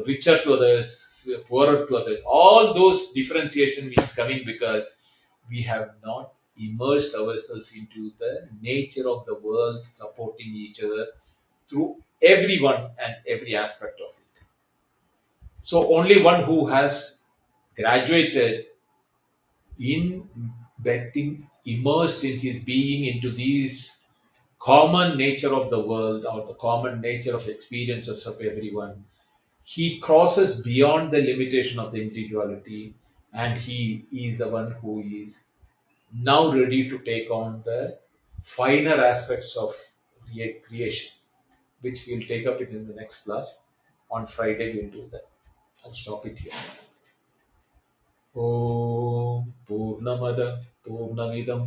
richer 0.07 0.43
to 0.43 0.55
others 0.55 1.08
poorer 1.49 1.87
to 1.87 1.97
others. 1.97 2.21
All 2.27 2.75
those 2.75 3.13
differentiation 3.13 3.93
is 3.97 4.13
coming 4.13 4.43
because 4.45 4.85
we 5.49 5.63
have 5.63 5.91
not 6.05 6.33
immersed 6.59 7.15
ourselves 7.15 7.71
into 7.75 8.11
the 8.19 8.49
nature 8.61 9.09
of 9.09 9.25
the 9.27 9.39
world, 9.39 9.85
supporting 9.91 10.49
each 10.55 10.83
other 10.83 11.07
through 11.71 11.97
everyone 12.23 12.91
and 12.99 13.15
every 13.27 13.55
aspect 13.57 14.01
of 14.01 14.11
it. 14.11 14.45
So 15.65 15.95
only 15.95 16.23
one 16.23 16.45
who 16.45 16.67
has 16.69 17.17
graduated 17.77 18.67
in 19.79 20.29
getting 20.83 21.49
immersed 21.65 22.25
in 22.25 22.39
his 22.39 22.63
being 22.65 23.05
into 23.15 23.33
these 23.33 23.91
common 24.61 25.17
nature 25.17 25.55
of 25.55 25.71
the 25.71 25.79
world 25.79 26.25
or 26.25 26.47
the 26.47 26.55
common 26.55 27.01
nature 27.01 27.37
of 27.37 27.47
experiences 27.49 28.27
of 28.27 28.41
everyone 28.41 29.05
he 29.68 30.00
crosses 30.00 30.62
beyond 30.62 31.12
the 31.12 31.22
limitation 31.22 31.80
of 31.80 31.92
the 31.92 32.02
individuality 32.02 32.94
and 33.34 33.60
he 33.60 34.06
is 34.12 34.38
the 34.38 34.48
one 34.48 34.72
who 34.82 35.02
is 35.02 35.40
now 36.14 36.52
ready 36.54 36.90
to 36.90 37.00
take 37.00 37.30
on 37.32 37.62
the 37.66 37.98
finer 38.56 39.04
aspects 39.04 39.56
of 39.56 39.74
creation, 40.68 41.12
which 41.82 42.00
we'll 42.08 42.28
take 42.28 42.46
up 42.48 42.62
in 42.62 42.88
the 42.88 42.94
next 42.94 43.24
class. 43.24 43.58
On 44.12 44.28
Friday, 44.28 44.76
we'll 44.76 44.92
do 44.92 45.10
that. 45.12 45.26
I'll 45.86 45.94
stop 45.94 46.26
it 46.26 46.38
here. 46.38 46.54
ॐ 48.36 49.44
पूर्णमद 49.70 50.40
पूर्णमिदं 50.86 51.60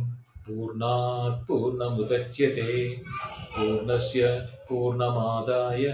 पूर्णात् 0.47 1.45
पूर्णमुदच्यते 1.47 2.71
पूर्णस्य 3.55 4.27
पूर्णमादाय 4.69 5.85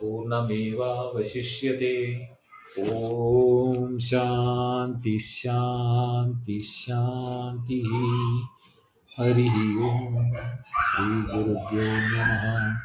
पूर्णमेवावशिष्य 0.00 1.70
ओम 2.78 3.98
शांति 3.98 5.18
शांति 5.18 6.62
शांति 6.62 7.80
हरि 9.20 9.48
ओम। 9.78 10.32
श्री 10.66 11.22
गुरुभ्यो 11.22 11.82
नम। 11.82 12.76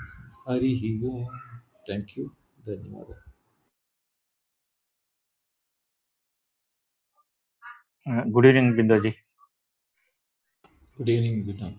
हरि 0.49 1.01
ओम। 1.03 1.37
थैंक 1.89 2.07
यू 2.17 2.25
धन्यवाद। 2.67 3.23
Good 8.27 8.45
evening 8.45 8.75
Bindu 8.75 8.99
ji 8.99 9.09
good 10.97 11.09
evening 11.09 11.45
Bindu 11.45 11.71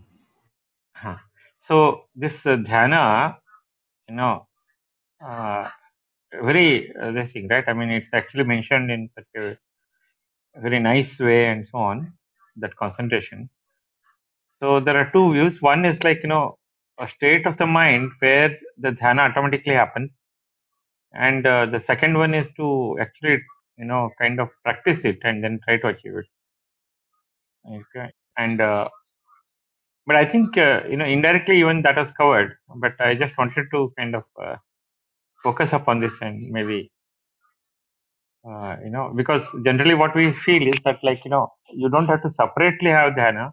हाँ 0.96 1.16
सो 1.60 2.08
दिस 2.18 2.48
ध्यान 2.48 2.92
you 4.10 4.16
know 4.16 4.49
very 6.32 6.92
uh, 7.00 7.12
this 7.12 7.32
thing, 7.32 7.48
right? 7.48 7.64
I 7.68 7.72
mean, 7.72 7.90
it's 7.90 8.12
actually 8.12 8.44
mentioned 8.44 8.90
in 8.90 9.10
such 9.14 9.28
a 9.36 9.56
very 10.60 10.78
nice 10.78 11.18
way 11.18 11.46
and 11.46 11.66
so 11.70 11.78
on. 11.78 12.12
That 12.56 12.76
concentration. 12.76 13.48
So 14.60 14.80
there 14.80 14.96
are 14.96 15.10
two 15.10 15.32
views. 15.32 15.60
One 15.60 15.84
is 15.84 16.02
like 16.04 16.20
you 16.22 16.28
know 16.28 16.58
a 16.98 17.08
state 17.16 17.46
of 17.46 17.58
the 17.58 17.66
mind 17.66 18.12
where 18.20 18.56
the 18.78 18.90
dhyana 18.90 19.30
automatically 19.30 19.74
happens, 19.74 20.10
and 21.12 21.46
uh, 21.46 21.66
the 21.66 21.82
second 21.86 22.16
one 22.18 22.34
is 22.34 22.46
to 22.56 22.96
actually 23.00 23.42
you 23.78 23.84
know 23.84 24.10
kind 24.18 24.40
of 24.40 24.48
practice 24.64 25.00
it 25.04 25.18
and 25.22 25.42
then 25.42 25.60
try 25.64 25.76
to 25.78 25.88
achieve 25.88 26.16
it. 26.16 26.26
Okay. 27.66 28.10
And 28.36 28.60
uh, 28.60 28.88
but 30.06 30.16
I 30.16 30.26
think 30.30 30.56
uh, 30.58 30.82
you 30.88 30.96
know 30.96 31.04
indirectly 31.04 31.58
even 31.60 31.82
that 31.82 31.96
was 31.96 32.08
covered. 32.16 32.56
But 32.76 33.00
I 33.00 33.14
just 33.14 33.36
wanted 33.38 33.66
to 33.72 33.92
kind 33.96 34.14
of 34.14 34.24
uh, 34.42 34.56
focus 35.44 35.70
upon 35.72 36.00
this 36.00 36.12
and 36.22 36.50
maybe 36.50 36.90
uh, 38.48 38.76
you 38.84 38.90
know 38.90 39.12
because 39.16 39.42
generally 39.64 39.94
what 39.94 40.14
we 40.16 40.32
feel 40.46 40.66
is 40.72 40.80
that 40.84 40.98
like 41.02 41.24
you 41.24 41.30
know 41.30 41.46
you 41.82 41.88
don't 41.90 42.06
have 42.12 42.22
to 42.22 42.32
separately 42.42 42.90
have 42.90 43.14
dhyana 43.20 43.46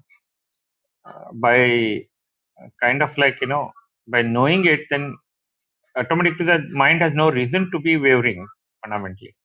uh, 1.08 1.26
by 1.34 1.60
uh, 2.62 2.68
kind 2.84 3.02
of 3.04 3.12
like 3.18 3.38
you 3.42 3.48
know 3.54 3.72
by 4.08 4.22
knowing 4.22 4.66
it 4.76 4.82
then 4.92 5.06
automatically 5.98 6.46
the 6.52 6.60
mind 6.84 7.02
has 7.02 7.14
no 7.24 7.30
reason 7.42 7.70
to 7.74 7.80
be 7.90 7.98
wavering 7.98 8.48
fundamentally 8.84 9.36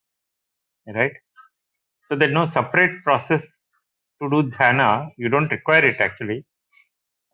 right? 0.87 1.13
So 2.09 2.17
there's 2.17 2.35
no 2.35 2.51
separate 2.53 3.03
process 3.05 3.43
to 4.23 4.31
do 4.31 4.51
dhyana. 4.51 5.11
You 5.19 5.29
don't 5.29 5.51
require 5.51 5.87
it 5.87 6.01
actually. 6.01 6.45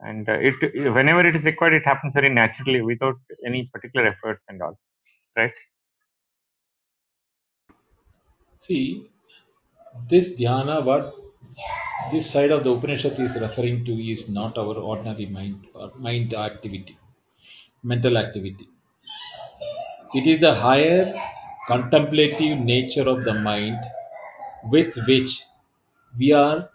And 0.00 0.28
uh, 0.28 0.34
it 0.40 0.54
whenever 0.94 1.26
it 1.26 1.36
is 1.36 1.44
required 1.44 1.74
it 1.74 1.84
happens 1.84 2.12
very 2.14 2.28
naturally 2.30 2.82
without 2.82 3.16
any 3.46 3.70
particular 3.72 4.08
efforts 4.08 4.42
and 4.48 4.62
all 4.62 4.78
right 5.36 5.52
See, 8.60 9.08
this 10.08 10.28
dhyana, 10.38 10.84
what 10.84 11.14
this 12.12 12.30
side 12.30 12.50
of 12.50 12.62
the 12.64 12.70
Upanishad 12.70 13.18
is 13.18 13.34
referring 13.40 13.84
to 13.86 13.92
is 13.92 14.28
not 14.28 14.56
our 14.58 14.74
ordinary 14.76 15.26
mind 15.26 15.66
or 15.74 15.92
mind 15.96 16.34
activity, 16.34 16.98
mental 17.82 18.16
activity. 18.18 18.68
It 20.12 20.26
is 20.26 20.40
the 20.40 20.54
higher 20.54 21.14
contemplative 21.66 22.58
nature 22.58 23.08
of 23.08 23.24
the 23.24 23.32
mind 23.32 23.78
with 24.64 24.94
which 25.06 25.40
we 26.18 26.32
are 26.32 26.70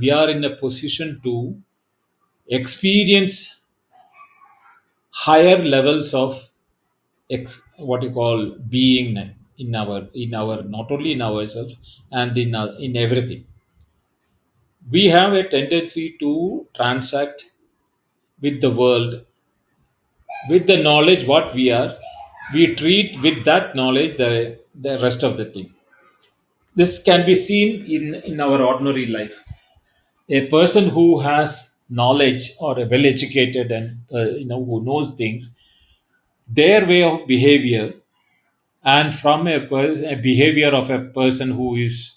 we 0.00 0.10
are 0.10 0.30
in 0.30 0.44
a 0.44 0.56
position 0.56 1.20
to 1.24 1.56
experience 2.48 3.56
higher 5.10 5.58
levels 5.62 6.14
of 6.14 6.47
ex, 7.30 7.60
what 7.76 8.02
you 8.02 8.12
call 8.12 8.56
being 8.68 9.34
in 9.58 9.74
our 9.74 10.08
in 10.14 10.34
our 10.34 10.62
not 10.62 10.90
only 10.90 11.12
in 11.12 11.22
ourselves 11.22 11.76
and 12.12 12.36
in 12.36 12.54
our, 12.54 12.70
in 12.80 12.96
everything. 12.96 13.46
We 14.90 15.04
have 15.04 15.34
a 15.34 15.48
tendency 15.48 16.16
to 16.18 16.66
transact 16.74 17.44
with 18.40 18.60
the 18.60 18.70
world 18.70 19.24
with 20.48 20.66
the 20.66 20.76
knowledge 20.76 21.28
what 21.28 21.54
we 21.54 21.70
are. 21.70 21.96
We 22.52 22.74
treat 22.74 23.20
with 23.22 23.44
that 23.44 23.76
knowledge 23.76 24.16
the, 24.16 24.58
the 24.74 24.98
rest 25.00 25.22
of 25.22 25.36
the 25.36 25.44
thing. 25.44 25.72
This 26.76 27.02
can 27.02 27.26
be 27.26 27.34
seen 27.44 27.84
in, 27.84 28.14
in 28.24 28.40
our 28.40 28.62
ordinary 28.62 29.04
life. 29.04 29.34
A 30.30 30.46
person 30.48 30.90
who 30.90 31.20
has 31.20 31.70
knowledge 31.90 32.52
or 32.60 32.78
a 32.78 32.86
well 32.86 33.06
educated 33.06 33.72
and 33.72 33.98
uh, 34.14 34.30
you 34.30 34.46
know 34.46 34.64
who 34.64 34.84
knows 34.84 35.16
things 35.18 35.54
their 36.48 36.86
way 36.86 37.02
of 37.02 37.26
behavior 37.26 37.94
and 38.84 39.14
from 39.14 39.46
a, 39.46 39.56
a, 39.56 40.16
behavior 40.16 40.70
of 40.70 40.90
a 40.90 41.04
person 41.10 41.50
who 41.50 41.76
is 41.76 42.14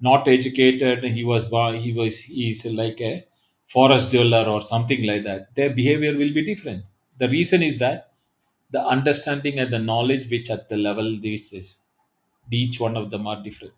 not 0.00 0.26
educated 0.28 1.04
he 1.04 1.24
was 1.24 1.44
he 1.82 1.92
was 1.92 2.16
he's 2.18 2.64
like 2.64 3.00
a 3.00 3.24
forest 3.72 4.10
dweller 4.10 4.44
or 4.44 4.62
something 4.62 5.04
like 5.04 5.24
that 5.24 5.54
their 5.54 5.70
behavior 5.70 6.16
will 6.16 6.32
be 6.32 6.44
different 6.44 6.84
the 7.18 7.28
reason 7.28 7.62
is 7.62 7.78
that 7.78 8.10
the 8.74 8.84
understanding 8.84 9.58
and 9.60 9.72
the 9.72 9.78
knowledge 9.78 10.28
which 10.30 10.50
at 10.50 10.68
the 10.68 10.76
level 10.76 11.18
this 11.22 11.52
is. 11.52 11.76
Each 12.50 12.80
one 12.80 12.96
of 12.96 13.10
them 13.10 13.26
are 13.26 13.42
different. 13.42 13.74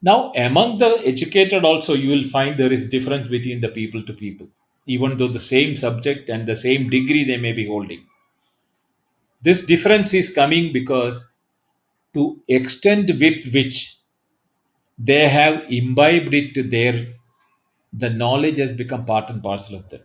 Now, 0.00 0.32
among 0.34 0.78
the 0.78 1.02
educated 1.04 1.64
also, 1.64 1.94
you 1.94 2.10
will 2.10 2.30
find 2.30 2.58
there 2.58 2.72
is 2.72 2.88
difference 2.88 3.28
between 3.28 3.60
the 3.60 3.68
people 3.68 4.04
to 4.04 4.12
people, 4.12 4.46
even 4.86 5.16
though 5.16 5.28
the 5.28 5.40
same 5.40 5.74
subject 5.74 6.28
and 6.28 6.46
the 6.46 6.54
same 6.54 6.88
degree 6.88 7.24
they 7.24 7.36
may 7.36 7.52
be 7.52 7.66
holding. 7.66 8.06
This 9.46 9.60
difference 9.60 10.12
is 10.12 10.28
coming 10.34 10.72
because 10.72 11.24
to 12.14 12.42
extent 12.48 13.08
with 13.20 13.52
which 13.54 13.96
they 14.98 15.28
have 15.28 15.70
imbibed 15.70 16.34
it 16.34 16.70
their 16.70 16.94
the 17.92 18.10
knowledge 18.10 18.58
has 18.58 18.72
become 18.72 19.04
part 19.06 19.30
and 19.30 19.40
parcel 19.40 19.76
of 19.76 19.88
them. 19.88 20.00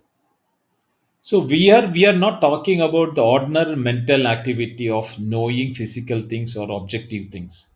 So 1.23 1.39
we 1.39 1.71
are 1.71 1.87
we 1.87 2.05
are 2.05 2.19
not 2.25 2.39
talking 2.39 2.81
about 2.81 3.15
the 3.15 3.23
ordinary 3.23 3.75
mental 3.75 4.27
activity 4.27 4.89
of 4.91 5.07
knowing 5.17 5.73
physical 5.73 6.21
things 6.29 6.55
or 6.55 6.69
objective 6.69 7.31
things. 7.31 7.67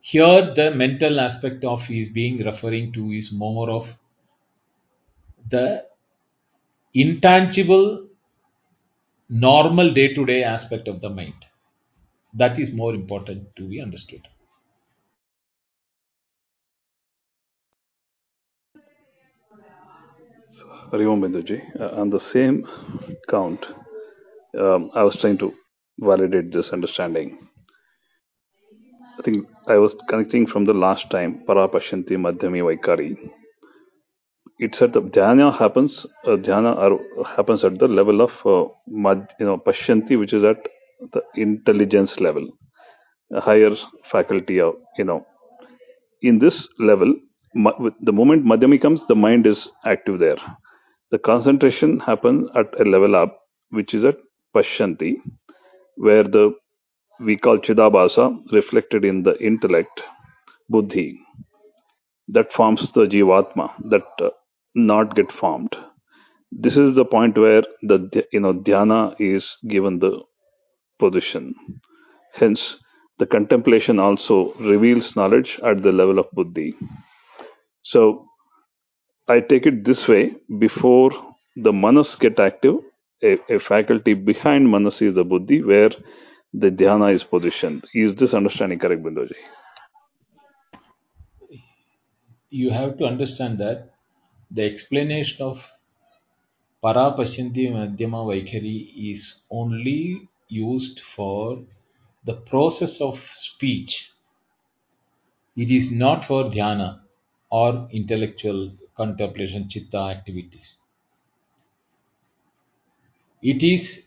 Here 0.00 0.52
the 0.54 0.70
mental 0.70 1.18
aspect 1.18 1.64
of 1.64 1.90
is 1.90 2.10
being 2.10 2.44
referring 2.44 2.92
to 2.92 3.10
is 3.12 3.32
more 3.32 3.70
of 3.70 3.88
the 5.48 5.86
intangible 6.92 8.07
normal 9.30 9.92
day 9.92 10.14
to 10.14 10.24
day 10.26 10.42
aspect 10.42 10.88
of 10.88 11.00
the 11.00 11.10
mind. 11.10 11.34
That 12.34 12.58
is 12.58 12.72
more 12.72 12.94
important 12.94 13.56
to 13.56 13.68
be 13.68 13.80
understood. 13.80 14.22
Hariom 20.92 21.20
Binduji, 21.22 21.60
uh, 21.80 22.00
on 22.00 22.10
the 22.10 22.18
same 22.18 22.66
count, 23.28 23.66
um, 24.58 24.90
I 24.94 25.02
was 25.02 25.16
trying 25.16 25.38
to 25.38 25.52
validate 26.00 26.52
this 26.52 26.70
understanding. 26.70 27.48
I 29.18 29.22
think 29.22 29.46
I 29.66 29.76
was 29.78 29.94
connecting 30.08 30.46
from 30.46 30.64
the 30.64 30.74
last 30.74 31.10
time, 31.10 31.42
Parapashanti 31.46 32.16
Madhyami 32.16 32.62
Vaikhari. 32.68 33.16
It 34.58 34.74
said 34.74 34.92
the 34.94 35.02
dhyana 35.02 35.56
happens, 35.58 36.06
uh, 36.26 36.36
dhyana 36.36 36.76
are, 36.76 37.24
happens 37.36 37.64
at 37.64 37.78
the 37.78 37.88
level 37.88 38.22
of, 38.22 38.32
uh, 38.46 38.70
mad, 38.88 39.28
you 39.40 39.46
know, 39.46 39.58
Pashyanti, 39.58 40.18
which 40.18 40.32
is 40.32 40.44
at 40.44 40.58
the 41.12 41.22
intelligence 41.36 42.20
level, 42.20 42.48
a 43.32 43.40
higher 43.40 43.74
faculty 44.10 44.60
of, 44.60 44.74
you 44.98 45.04
know, 45.04 45.26
in 46.22 46.38
this 46.40 46.68
level, 46.78 47.14
ma- 47.54 47.78
the 48.02 48.12
moment 48.12 48.44
Madhyami 48.46 48.80
comes, 48.82 49.02
the 49.08 49.14
mind 49.14 49.46
is 49.46 49.70
active 49.84 50.18
there. 50.18 50.38
The 51.12 51.18
concentration 51.18 52.00
happens 52.00 52.48
at 52.56 52.80
a 52.80 52.84
level 52.84 53.16
up, 53.16 53.38
which 53.70 53.94
is 53.94 54.04
at 54.04 54.16
Pashyanti, 54.56 55.16
where 55.96 56.24
the 56.24 56.54
we 57.20 57.36
call 57.36 57.58
Chidabhasa 57.58 58.52
reflected 58.52 59.04
in 59.04 59.22
the 59.24 59.36
intellect, 59.42 60.02
Buddhi, 60.68 61.20
that 62.28 62.52
forms 62.52 62.90
the 62.92 63.06
Jivatma, 63.06 63.72
that 63.90 64.04
uh, 64.22 64.30
not 64.78 65.16
get 65.16 65.32
formed. 65.32 65.76
This 66.52 66.76
is 66.76 66.94
the 66.94 67.04
point 67.04 67.38
where 67.38 67.62
the 67.82 68.26
you 68.32 68.40
know 68.40 68.54
dhyana 68.54 69.14
is 69.20 69.56
given 69.68 69.98
the 69.98 70.22
position. 70.98 71.54
Hence, 72.34 72.76
the 73.18 73.26
contemplation 73.26 73.98
also 73.98 74.54
reveals 74.54 75.16
knowledge 75.16 75.58
at 75.64 75.82
the 75.82 75.92
level 75.92 76.18
of 76.18 76.30
Buddhi. 76.32 76.74
So 77.82 78.26
I 79.28 79.40
take 79.40 79.66
it 79.66 79.84
this 79.84 80.08
way: 80.08 80.32
before 80.58 81.10
the 81.56 81.72
manas 81.72 82.16
get 82.16 82.40
active, 82.40 82.76
a, 83.22 83.38
a 83.50 83.60
faculty 83.60 84.14
behind 84.14 84.70
manas 84.70 85.02
is 85.02 85.14
the 85.14 85.24
buddhi, 85.24 85.62
where 85.62 85.90
the 86.54 86.70
dhyana 86.70 87.14
is 87.14 87.24
positioned. 87.24 87.84
Is 87.94 88.14
this 88.16 88.34
understanding 88.34 88.78
correct, 88.78 89.02
Binduji? 89.02 89.34
You 92.50 92.70
have 92.70 92.98
to 92.98 93.04
understand 93.04 93.58
that 93.58 93.90
the 94.50 94.62
explanation 94.62 95.42
of 95.42 95.58
Parapasyanti 96.82 97.70
Madhyama 97.72 98.24
Vaikhari 98.30 99.12
is 99.12 99.42
only 99.50 100.28
used 100.48 101.00
for 101.14 101.64
the 102.24 102.34
process 102.34 103.00
of 103.00 103.20
speech. 103.34 104.10
It 105.56 105.70
is 105.70 105.90
not 105.90 106.24
for 106.24 106.44
dhyana 106.44 107.00
or 107.50 107.88
intellectual 107.92 108.72
contemplation, 108.96 109.68
chitta 109.68 109.98
activities. 109.98 110.76
It 113.42 113.62
is 113.62 114.02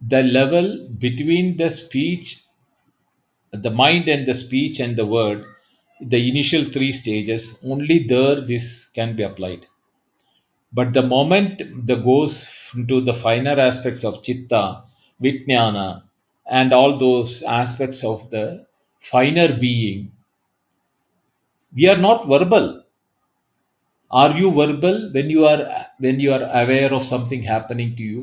the 0.00 0.22
level 0.22 0.88
between 0.98 1.56
the 1.56 1.70
speech, 1.70 2.42
the 3.52 3.70
mind 3.70 4.08
and 4.08 4.26
the 4.26 4.34
speech 4.34 4.78
and 4.80 4.96
the 4.96 5.06
word, 5.06 5.44
the 6.00 6.28
initial 6.28 6.70
three 6.72 6.92
stages, 6.92 7.58
only 7.64 8.06
there 8.06 8.40
this 8.46 8.87
can 8.98 9.16
be 9.16 9.22
applied. 9.30 9.66
But 10.72 10.92
the 10.92 11.02
moment 11.02 11.62
the 11.86 11.96
goes 11.96 12.34
into 12.74 13.00
the 13.00 13.14
finer 13.14 13.58
aspects 13.68 14.04
of 14.04 14.22
chitta, 14.22 14.82
vijnana, 15.22 16.02
and 16.50 16.72
all 16.72 16.98
those 16.98 17.42
aspects 17.42 18.04
of 18.04 18.28
the 18.30 18.66
finer 19.10 19.48
being, 19.58 20.12
we 21.74 21.86
are 21.88 21.96
not 22.08 22.26
verbal. 22.26 22.82
Are 24.10 24.36
you 24.38 24.50
verbal 24.50 25.10
when 25.14 25.30
you 25.30 25.46
are 25.46 25.62
when 25.98 26.20
you 26.20 26.32
are 26.32 26.44
aware 26.62 26.92
of 26.98 27.04
something 27.04 27.42
happening 27.42 27.94
to 27.96 28.02
you? 28.02 28.20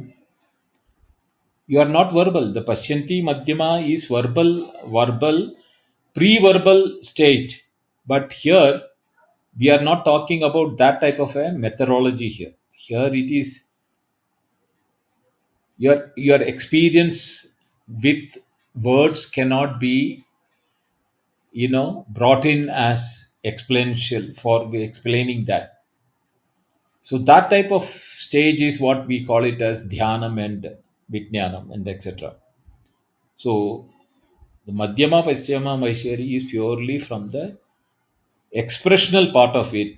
You 1.68 1.80
are 1.84 1.92
not 1.98 2.14
verbal. 2.14 2.54
The 2.54 2.62
Pashyanti 2.62 3.24
Madhyama 3.28 3.70
is 3.92 4.06
verbal, 4.06 4.50
verbal, 4.98 5.56
pre-verbal 6.16 7.00
state. 7.02 7.56
But 8.08 8.34
here 8.34 8.82
we 9.60 9.70
are 9.70 9.82
not 9.82 10.04
talking 10.06 10.44
about 10.44 10.78
that 10.78 11.00
type 11.02 11.20
of 11.20 11.36
a 11.36 11.52
methodology 11.52 12.30
here. 12.30 12.54
Here 12.72 13.14
it 13.14 13.32
is 13.32 13.62
your 15.78 16.12
your 16.16 16.42
experience 16.42 17.48
with 17.88 18.38
words 18.82 19.26
cannot 19.26 19.80
be 19.80 20.24
you 21.52 21.70
know 21.70 22.06
brought 22.10 22.46
in 22.46 22.70
as 22.70 23.26
exponential 23.46 24.40
for 24.42 24.74
explaining 24.76 25.46
that 25.46 25.82
so 27.00 27.18
that 27.18 27.50
type 27.50 27.72
of 27.72 27.84
stage 28.18 28.62
is 28.62 28.80
what 28.80 29.06
we 29.08 29.26
call 29.26 29.44
it 29.46 29.62
as 29.62 29.84
dhyanam 29.94 30.44
and 30.44 30.68
vijnanam 31.12 31.72
and 31.74 31.88
etc 31.88 32.34
so 33.38 33.86
the 34.66 34.72
madhyama 34.72 35.24
paschama 35.28 35.78
vaikhari 35.86 36.28
is 36.38 36.46
purely 36.54 36.98
from 37.00 37.30
the 37.36 37.46
expressional 38.64 39.32
part 39.32 39.56
of 39.56 39.76
it 39.76 39.98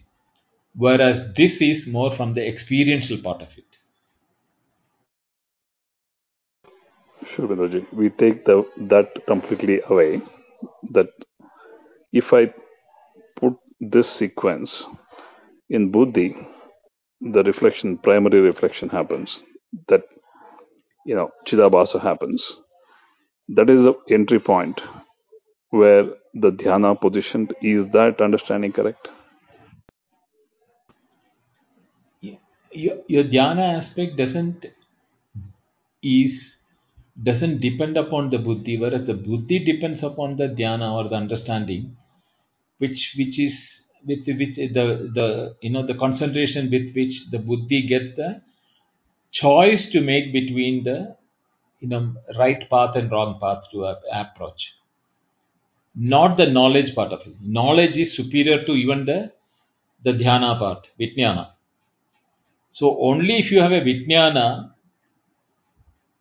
whereas 0.75 1.33
this 1.35 1.61
is 1.61 1.87
more 1.87 2.11
from 2.15 2.33
the 2.33 2.45
experiential 2.47 3.17
part 3.29 3.41
of 3.41 3.49
it 3.57 3.65
Sure, 7.27 7.47
Binduji. 7.47 7.85
We 7.93 8.09
take 8.09 8.45
the 8.45 8.65
that 8.93 9.25
completely 9.27 9.81
away. 9.87 10.21
That 10.91 11.09
if 12.11 12.33
I 12.33 12.53
put 13.39 13.53
this 13.79 14.09
sequence 14.09 14.85
in 15.69 15.91
buddhi, 15.91 16.35
the 17.21 17.43
reflection, 17.43 17.97
primary 17.99 18.41
reflection 18.41 18.89
happens. 18.89 19.43
That 19.89 20.03
you 21.05 21.15
know, 21.15 21.31
chidabhasa 21.47 22.01
happens. 22.01 22.57
That 23.49 23.69
is 23.69 23.83
the 23.83 23.93
entry 24.09 24.39
point 24.39 24.81
where 25.71 26.05
the 26.41 26.51
dhyana 26.51 26.99
position. 26.99 27.49
Is 27.61 27.91
that 27.91 28.21
understanding 28.21 28.71
correct? 28.71 29.07
your, 32.77 32.97
your 33.07 33.23
dhyana 33.23 33.77
aspect 33.77 34.17
doesn't 34.17 34.65
is 36.03 36.57
doesn't 37.23 37.59
depend 37.59 37.97
upon 37.97 38.29
the 38.29 38.37
buddhi 38.37 38.77
whereas 38.77 39.05
the 39.07 39.13
buddhi 39.13 39.59
depends 39.59 40.03
upon 40.03 40.35
the 40.35 40.47
dhyana 40.59 40.89
or 40.97 41.09
the 41.09 41.15
understanding 41.15 41.95
which 42.77 43.15
which 43.17 43.39
is 43.39 43.55
with 44.05 44.27
with 44.27 44.55
the 44.77 44.85
the 45.17 45.55
you 45.61 45.71
know 45.71 45.85
the 45.85 45.95
concentration 45.95 46.69
with 46.69 46.93
which 46.95 47.15
the 47.31 47.39
buddhi 47.39 47.81
gets 47.87 48.13
the 48.15 48.41
choice 49.31 49.89
to 49.89 50.01
make 50.01 50.31
between 50.31 50.83
the 50.83 51.15
you 51.79 51.89
know 51.89 52.13
right 52.37 52.69
path 52.69 52.95
and 52.95 53.11
wrong 53.11 53.39
path 53.41 53.63
to 53.71 53.85
approach 54.23 54.73
not 55.97 56.37
the 56.37 56.45
knowledge 56.57 56.93
part 56.95 57.11
of 57.11 57.21
it 57.27 57.35
knowledge 57.41 57.97
is 57.97 58.15
superior 58.15 58.63
to 58.65 58.73
even 58.73 59.05
the 59.05 59.19
the 60.05 60.13
dhyana 60.21 60.51
part 60.59 60.89
vijnana 60.99 61.45
so 62.79 62.97
only 63.09 63.37
if 63.43 63.51
you 63.51 63.59
have 63.65 63.71
a 63.71 63.83
vijnana 63.89 64.47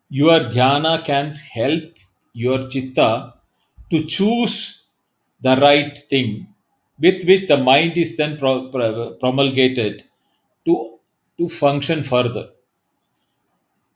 your 0.09 0.39
dhyana 0.55 1.05
can 1.05 1.35
help 1.35 1.83
your 2.33 2.67
chitta 2.69 3.33
to 3.91 4.05
choose 4.05 4.81
the 5.41 5.55
right 5.57 5.97
thing 6.09 6.47
with 6.99 7.23
which 7.27 7.47
the 7.47 7.57
mind 7.57 7.97
is 7.97 8.15
then 8.17 8.37
pro- 8.37 8.69
pro- 8.71 9.13
promulgated 9.15 10.03
to, 10.65 10.99
to 11.37 11.49
function 11.49 12.03
further. 12.03 12.49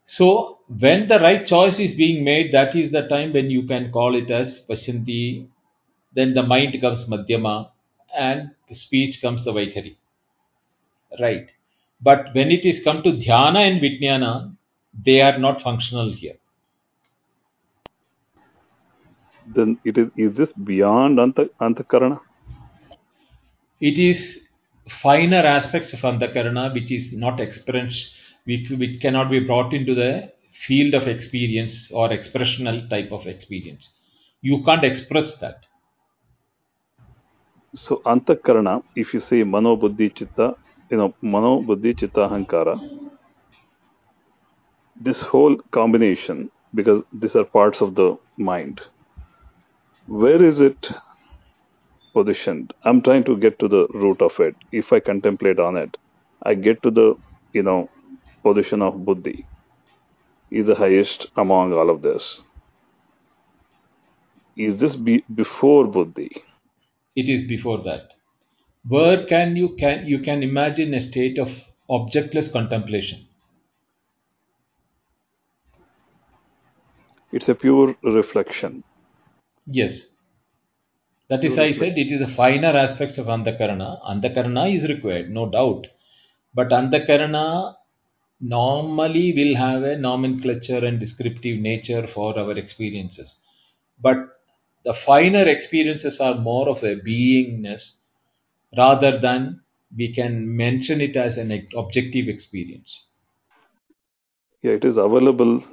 So 0.06 0.60
when 0.68 1.08
the 1.08 1.18
right 1.20 1.44
choice 1.46 1.80
is 1.80 1.96
being 1.96 2.24
made, 2.24 2.52
that 2.52 2.76
is 2.76 2.92
the 2.92 3.08
time 3.08 3.34
when 3.34 3.50
you 3.50 3.64
can 3.66 3.92
call 3.92 4.16
it 4.16 4.30
as 4.30 4.62
Pasyanti. 4.70 5.48
Then 6.14 6.34
the 6.34 6.44
mind 6.44 6.80
comes 6.82 7.06
Madhyama 7.06 7.70
and 8.18 8.52
the 8.68 8.76
speech 8.76 9.22
comes 9.22 9.46
the 9.46 9.52
Vaikhari. 9.52 9.96
Right. 11.20 11.50
But 12.02 12.34
when 12.34 12.52
it 12.52 12.66
is 12.66 12.84
come 12.84 13.04
to 13.04 13.12
Dhyana 13.12 13.70
and 13.70 13.82
Vijnana, 13.82 14.56
they 15.06 15.22
are 15.22 15.38
not 15.38 15.62
functional 15.62 16.12
here. 16.12 16.36
Then 19.48 19.80
it 19.84 19.98
is 19.98 20.10
is 20.16 20.36
this 20.36 20.54
beyond 20.54 21.18
anta, 21.18 21.50
antakarana? 21.60 22.20
It 23.80 23.98
is 23.98 24.48
finer 25.02 25.38
aspects 25.38 25.94
of 25.94 26.00
Antakarana 26.02 26.74
which 26.74 26.92
is 26.92 27.14
not 27.14 27.40
experienced, 27.40 28.12
which, 28.46 28.70
which 28.70 29.02
cannot 29.02 29.30
be 29.30 29.40
brought 29.40 29.74
into 29.74 29.96
the 29.96 30.32
field 30.68 30.94
of 30.94 31.08
experience 31.08 31.92
or 31.92 32.10
expressional 32.10 32.88
type 32.90 33.12
of 33.12 33.26
experience. 33.28 33.92
You 34.42 34.64
can't 34.64 34.84
express 34.84 35.36
that. 35.38 35.66
So 37.74 38.02
antakarana, 38.06 38.84
if 38.96 39.14
you 39.14 39.22
say 39.22 39.44
mano 39.44 39.78
buddhi 39.78 40.10
chitta, 40.10 40.56
you 40.90 40.98
know, 40.98 41.16
mano 41.22 41.62
buddhi 41.62 41.94
chitta 41.94 42.28
ahankara, 42.28 42.78
this 45.00 45.22
whole 45.22 45.58
combination, 45.72 46.52
because 46.76 47.02
these 47.14 47.36
are 47.36 47.46
parts 47.46 47.80
of 47.80 47.96
the 47.96 48.18
mind, 48.38 48.82
where 50.08 50.44
is 50.44 50.60
it 50.60 50.92
positioned? 52.14 52.74
I'm 52.84 53.02
trying 53.02 53.24
to 53.24 53.38
get 53.38 53.58
to 53.60 53.70
the 53.70 53.88
root 53.94 54.22
of 54.22 54.34
it. 54.40 54.56
If 54.74 54.92
I 54.92 55.00
contemplate 55.00 55.60
on 55.60 55.78
it, 55.78 55.96
I 56.44 56.56
get 56.56 56.84
to 56.84 56.92
the, 56.92 57.16
you 57.54 57.64
know, 57.64 57.90
position 58.44 58.82
of 58.82 59.06
buddhi 59.06 59.48
is 60.52 60.66
the 60.66 60.76
highest 60.76 61.28
among 61.38 61.72
all 61.72 61.90
of 61.90 62.02
this. 62.02 62.42
Is 64.58 64.78
this 64.78 64.98
be 64.98 65.24
before 65.34 65.88
buddhi? 65.88 66.44
It 67.16 67.30
is 67.30 67.44
before 67.48 67.84
that. 67.84 68.12
Where 68.88 69.26
can 69.26 69.56
you 69.56 69.76
can 69.76 70.06
you 70.08 70.20
can 70.20 70.44
imagine 70.44 70.94
a 70.94 71.02
state 71.02 71.38
of 71.38 71.50
objectless 71.90 72.52
contemplation? 72.52 73.28
It's 77.32 77.48
a 77.48 77.56
pure 77.56 77.96
reflection. 78.04 78.84
Yes. 79.66 80.06
That 81.30 81.44
is 81.46 81.54
Pure 81.54 81.66
I 81.66 81.72
said 81.72 81.98
it 81.98 82.12
is 82.12 82.20
the 82.20 82.36
finer 82.36 82.76
aspects 82.76 83.18
of 83.18 83.28
Antakarana. 83.28 84.02
Antakarana 84.04 84.76
is 84.76 84.84
required, 84.90 85.30
no 85.30 85.50
doubt. 85.50 85.88
But 86.54 86.70
Antakarana 86.70 87.76
normally 88.42 89.34
will 89.34 89.56
have 89.56 89.84
a 89.84 89.98
nomenclature 89.98 90.84
and 90.84 91.00
descriptive 91.00 91.60
nature 91.60 92.08
for 92.08 92.38
our 92.38 92.58
experiences. 92.58 93.36
But 94.02 94.18
the 94.86 94.94
finer 94.94 95.48
experiences 95.48 96.20
are 96.20 96.36
more 96.36 96.70
of 96.70 96.84
a 96.84 96.96
beingness 96.96 97.94
rather 98.78 99.20
than 99.20 99.62
we 99.96 100.14
can 100.14 100.56
mention 100.56 101.02
it 101.02 101.16
as 101.16 101.38
an 101.38 101.52
objective 101.76 102.28
experience. 102.28 103.06
Yeah, 104.64 104.72
it 104.74 104.86
is 104.86 104.98
available 104.98 105.64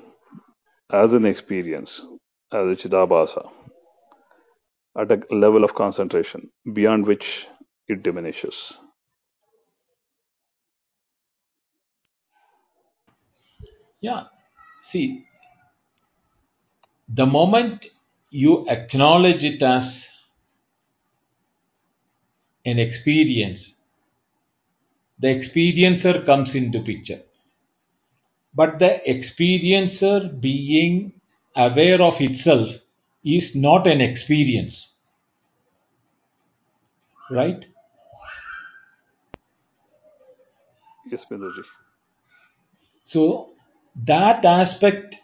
as 0.90 1.12
an 1.14 1.24
experience, 1.24 2.00
as 2.52 2.66
a 2.66 2.76
chidabhasa, 2.88 3.50
at 4.98 5.10
a 5.10 5.34
level 5.34 5.64
of 5.64 5.74
concentration 5.74 6.50
beyond 6.74 7.06
which 7.06 7.46
it 7.88 8.02
diminishes. 8.02 8.74
Yeah. 14.00 14.24
See, 14.82 15.26
the 17.08 17.26
moment 17.26 17.86
you 18.30 18.66
acknowledge 18.68 19.44
it 19.44 19.62
as 19.62 20.08
an 22.64 22.78
experience, 22.78 23.74
the 25.18 25.26
experiencer 25.28 26.24
comes 26.24 26.54
into 26.54 26.80
picture. 26.80 27.20
But 28.52 28.78
the 28.78 29.00
experiencer 29.08 30.38
being 30.38 31.18
aware 31.56 32.02
of 32.02 32.20
itself 32.20 32.68
is 33.24 33.54
not 33.56 33.86
an 33.86 34.02
experience. 34.02 34.92
Right? 37.30 37.64
Yes, 41.10 41.24
Binduji. 41.30 41.64
So 43.02 43.54
that 44.06 44.44
aspect 44.44 45.16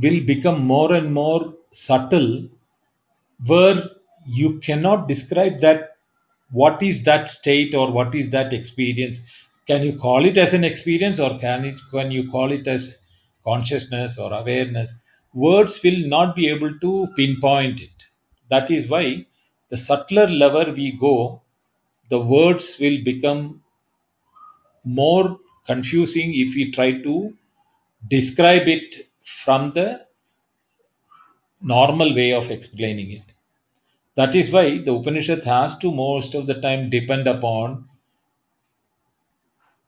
will 0.00 0.24
become 0.24 0.64
more 0.66 0.94
and 0.94 1.12
more 1.12 1.52
subtle 1.72 2.48
where 3.46 3.90
you 4.26 4.58
cannot 4.60 5.08
describe 5.08 5.60
that 5.60 5.96
what 6.50 6.82
is 6.82 7.02
that 7.04 7.28
state 7.28 7.74
or 7.74 7.90
what 7.90 8.14
is 8.14 8.30
that 8.30 8.52
experience. 8.52 9.20
Can 9.66 9.82
you 9.82 9.98
call 9.98 10.24
it 10.26 10.36
as 10.36 10.52
an 10.52 10.64
experience 10.64 11.18
or 11.18 11.38
can 11.38 11.64
it 11.64 11.80
can 11.90 12.10
you 12.10 12.30
call 12.30 12.52
it 12.52 12.68
as 12.68 12.98
consciousness 13.44 14.18
or 14.18 14.32
awareness? 14.32 14.92
Words 15.34 15.80
will 15.82 16.06
not 16.08 16.36
be 16.36 16.48
able 16.48 16.78
to 16.80 17.08
pinpoint 17.16 17.80
it. 17.80 17.90
That 18.50 18.70
is 18.70 18.88
why 18.88 19.26
the 19.70 19.76
subtler 19.76 20.28
level 20.28 20.72
we 20.72 20.96
go 21.00 21.42
the 22.10 22.20
words 22.20 22.76
will 22.78 22.98
become 23.02 23.62
more 24.84 25.38
confusing 25.66 26.34
if 26.34 26.54
we 26.54 26.70
try 26.70 26.90
to 27.06 27.32
describe 28.08 28.68
it 28.68 29.08
from 29.44 29.72
the 29.72 30.00
normal 31.62 32.14
way 32.14 32.32
of 32.32 32.50
explaining 32.50 33.12
it. 33.12 33.22
That 34.16 34.34
is 34.34 34.50
why 34.50 34.78
the 34.78 34.94
Upanishad 34.94 35.44
has 35.44 35.76
to 35.78 35.92
most 35.92 36.34
of 36.34 36.46
the 36.46 36.60
time 36.60 36.90
depend 36.90 37.26
upon 37.28 37.88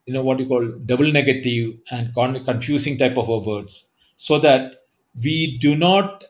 you 0.06 0.12
know 0.14 0.22
what 0.22 0.38
you 0.38 0.46
call 0.46 0.66
double 0.86 1.10
negative 1.12 1.74
and 1.90 2.14
con- 2.14 2.44
confusing 2.44 2.98
type 2.98 3.16
of 3.16 3.28
words 3.46 3.84
so 4.16 4.38
that 4.40 4.82
we 5.22 5.58
do 5.58 5.74
not 5.76 6.24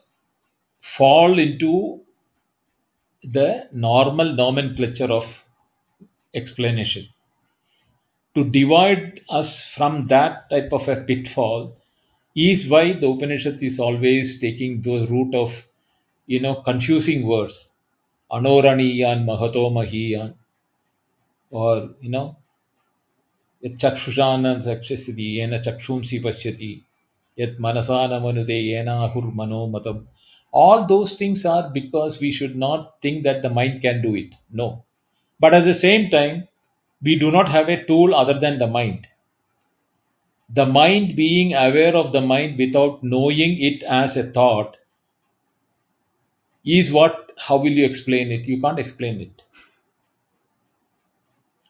fall 0.97 1.37
into 1.39 2.01
the 3.25 3.67
normal 3.73 4.33
nomenclature 4.33 5.11
of 5.11 5.43
explanation 6.35 7.09
to 8.35 8.43
divide 8.43 9.21
us 9.29 9.63
from 9.63 10.05
that 10.07 10.47
type 10.51 10.71
of 10.71 10.87
a 10.87 10.95
pitfall 11.01 11.75
is 12.36 12.68
why 12.68 12.92
the 12.92 13.08
Upanishad 13.08 13.62
is 13.62 13.78
always 13.78 14.40
taking 14.40 14.82
those 14.82 15.08
route 15.10 15.34
of 15.34 15.52
you 16.26 16.40
know 16.40 16.54
confusing 16.62 17.26
words 17.26 17.70
anoraniyan 18.32 19.24
mahato 19.30 19.64
mahiyan 19.78 20.34
or 21.50 21.90
you 22.00 22.10
know 22.10 22.36
यत् 23.64 23.76
चक्षुषा 23.80 24.26
न 24.42 24.54
चक्षसति 24.66 25.24
येन 25.38 25.58
चक्षुंसि 25.62 26.18
पश्यति 26.24 26.72
यत् 27.40 27.60
मनसा 27.60 28.06
न 28.12 28.22
मनुते 28.24 28.58
येनाहुर्मनोमतम् 28.60 30.06
all 30.52 30.86
those 30.86 31.14
things 31.14 31.44
are 31.46 31.70
because 31.74 32.18
we 32.20 32.32
should 32.32 32.56
not 32.56 33.00
think 33.02 33.22
that 33.24 33.42
the 33.42 33.50
mind 33.50 33.80
can 33.82 34.02
do 34.02 34.14
it 34.16 34.32
no 34.50 34.84
but 35.40 35.54
at 35.54 35.64
the 35.64 35.74
same 35.74 36.08
time 36.10 36.48
we 37.02 37.14
do 37.16 37.30
not 37.30 37.48
have 37.48 37.68
a 37.68 37.84
tool 37.84 38.14
other 38.14 38.38
than 38.40 38.58
the 38.58 38.66
mind 38.66 39.06
the 40.49 40.65
mind 40.65 41.15
being 41.15 41.53
aware 41.53 41.95
of 41.95 42.11
the 42.11 42.21
mind 42.21 42.57
without 42.57 43.03
knowing 43.03 43.61
it 43.61 43.83
as 43.83 44.15
a 44.15 44.31
thought 44.31 44.77
is 46.63 46.91
what 46.91 47.31
how 47.37 47.57
will 47.57 47.71
you 47.71 47.85
explain 47.85 48.31
it? 48.31 48.47
You 48.47 48.61
can't 48.61 48.79
explain 48.79 49.21
it. 49.21 49.41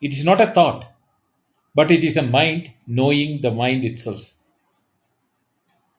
It 0.02 0.14
is 0.14 0.23
not 0.23 0.41
a 0.41 0.53
thought 0.53 0.91
but 1.73 1.91
it 1.91 2.03
is 2.03 2.18
a 2.18 2.22
mind 2.22 2.72
knowing 2.88 3.41
the 3.41 3.52
mind 3.52 3.84
itself 3.84 4.22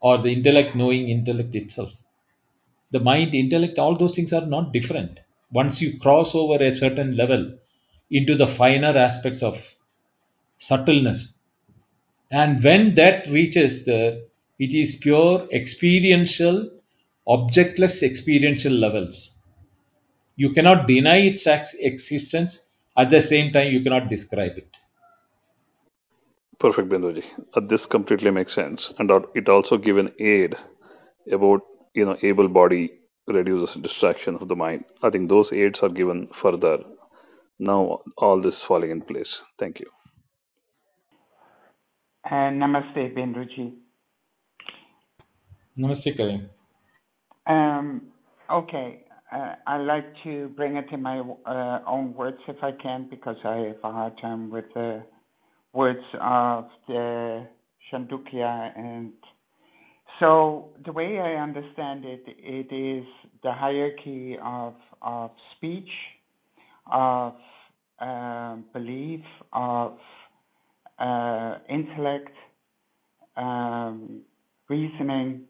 or 0.00 0.18
the 0.18 0.32
intellect 0.32 0.76
knowing 0.76 1.08
intellect 1.08 1.54
itself. 1.54 1.92
The 2.90 3.00
mind 3.00 3.34
intellect 3.34 3.78
all 3.78 3.96
those 3.96 4.14
things 4.14 4.32
are 4.32 4.46
not 4.46 4.72
different. 4.72 5.20
Once 5.50 5.80
you 5.80 5.98
cross 5.98 6.34
over 6.34 6.62
a 6.62 6.74
certain 6.74 7.16
level 7.16 7.58
into 8.10 8.36
the 8.36 8.46
finer 8.46 8.96
aspects 8.96 9.42
of 9.42 9.56
subtleness 10.58 11.35
and 12.30 12.62
when 12.62 12.94
that 12.94 13.26
reaches 13.28 13.84
the 13.84 14.26
it 14.58 14.72
is 14.74 14.94
pure 14.96 15.48
experiential 15.52 16.70
objectless 17.26 18.02
experiential 18.02 18.72
levels 18.72 19.32
you 20.36 20.52
cannot 20.52 20.86
deny 20.86 21.16
its 21.18 21.46
existence 21.80 22.60
at 22.96 23.10
the 23.10 23.20
same 23.20 23.52
time 23.52 23.72
you 23.72 23.82
cannot 23.82 24.08
describe 24.08 24.56
it 24.56 24.76
Perfect, 26.60 26.88
Binduji. 26.88 27.24
Uh, 27.54 27.60
this 27.60 27.86
completely 27.86 28.30
makes 28.30 28.54
sense, 28.54 28.92
and 28.98 29.10
it 29.34 29.48
also 29.48 29.76
give 29.78 29.96
an 29.98 30.12
aid 30.20 30.54
about 31.32 31.62
you 31.94 32.04
know 32.04 32.16
able 32.22 32.48
body 32.48 32.92
reduces 33.26 33.74
distraction 33.82 34.36
of 34.36 34.48
the 34.48 34.56
mind. 34.56 34.84
I 35.02 35.10
think 35.10 35.28
those 35.28 35.52
aids 35.52 35.80
are 35.80 35.88
given 35.88 36.28
further. 36.42 36.78
Now 37.58 38.02
all 38.18 38.40
this 38.40 38.62
falling 38.64 38.90
in 38.90 39.02
place. 39.02 39.40
Thank 39.58 39.80
you. 39.80 39.90
Uh, 42.28 42.50
namaste, 42.50 43.14
Binduji. 43.14 43.72
Namaste, 45.78 46.16
Karim. 46.16 46.50
Um, 47.46 48.02
okay, 48.50 49.04
uh, 49.32 49.54
I 49.64 49.76
like 49.76 50.06
to 50.24 50.48
bring 50.56 50.76
it 50.76 50.86
in 50.90 51.02
my 51.02 51.20
uh, 51.20 51.78
own 51.86 52.14
words 52.14 52.38
if 52.48 52.56
I 52.64 52.72
can, 52.72 53.06
because 53.08 53.36
I 53.44 53.56
have 53.58 53.76
a 53.84 53.92
hard 53.92 54.18
time 54.20 54.50
with 54.50 54.64
the 54.74 55.04
words 55.72 56.02
of 56.20 56.64
the 56.88 57.46
Chandogya. 57.92 58.76
And 58.76 59.12
so 60.18 60.70
the 60.84 60.90
way 60.90 61.20
I 61.20 61.34
understand 61.34 62.04
it, 62.04 62.24
it 62.26 62.74
is 62.74 63.06
the 63.44 63.52
hierarchy 63.52 64.36
of, 64.42 64.74
of 65.00 65.30
speech, 65.56 65.90
of 66.90 67.34
uh, 68.00 68.56
belief, 68.72 69.22
of 69.52 69.96
uh, 70.98 71.58
intellect, 71.68 72.32
um, 73.36 74.22
reasoning, 74.68 75.42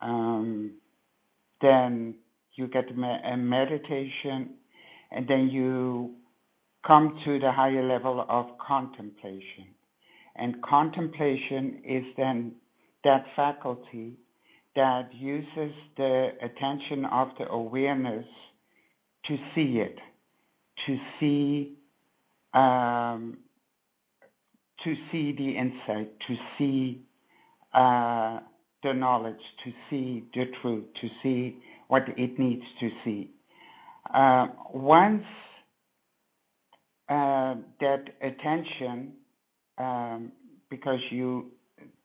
um, 0.00 0.72
then 1.60 2.14
you 2.54 2.68
get 2.68 2.84
a 2.90 3.36
meditation, 3.36 4.50
and 5.10 5.26
then 5.28 5.48
you 5.48 6.14
come 6.86 7.18
to 7.24 7.38
the 7.38 7.50
higher 7.50 7.86
level 7.86 8.24
of 8.28 8.46
contemplation. 8.64 9.66
And 10.36 10.62
contemplation 10.62 11.82
is 11.84 12.04
then 12.16 12.52
that 13.04 13.24
faculty 13.34 14.14
that 14.76 15.08
uses 15.12 15.72
the 15.96 16.28
attention 16.40 17.04
of 17.06 17.28
the 17.38 17.48
awareness 17.48 18.26
to 19.26 19.36
see 19.54 19.80
it, 19.80 19.98
to 20.86 20.96
see 21.18 21.74
um, 22.54 23.38
to 24.84 24.94
see 25.10 25.32
the 25.32 25.56
insight, 25.56 26.12
to 26.26 26.34
see 26.56 27.00
uh, 27.74 28.40
the 28.82 28.92
knowledge, 28.94 29.40
to 29.64 29.72
see 29.90 30.24
the 30.34 30.44
truth, 30.62 30.84
to 31.00 31.08
see 31.22 31.56
what 31.88 32.02
it 32.16 32.38
needs 32.38 32.62
to 32.80 32.88
see. 33.04 33.30
Uh, 34.14 34.46
once 34.72 35.24
uh, 37.08 37.54
that 37.80 38.04
attention, 38.22 39.12
um, 39.78 40.32
because 40.70 41.00
you 41.10 41.46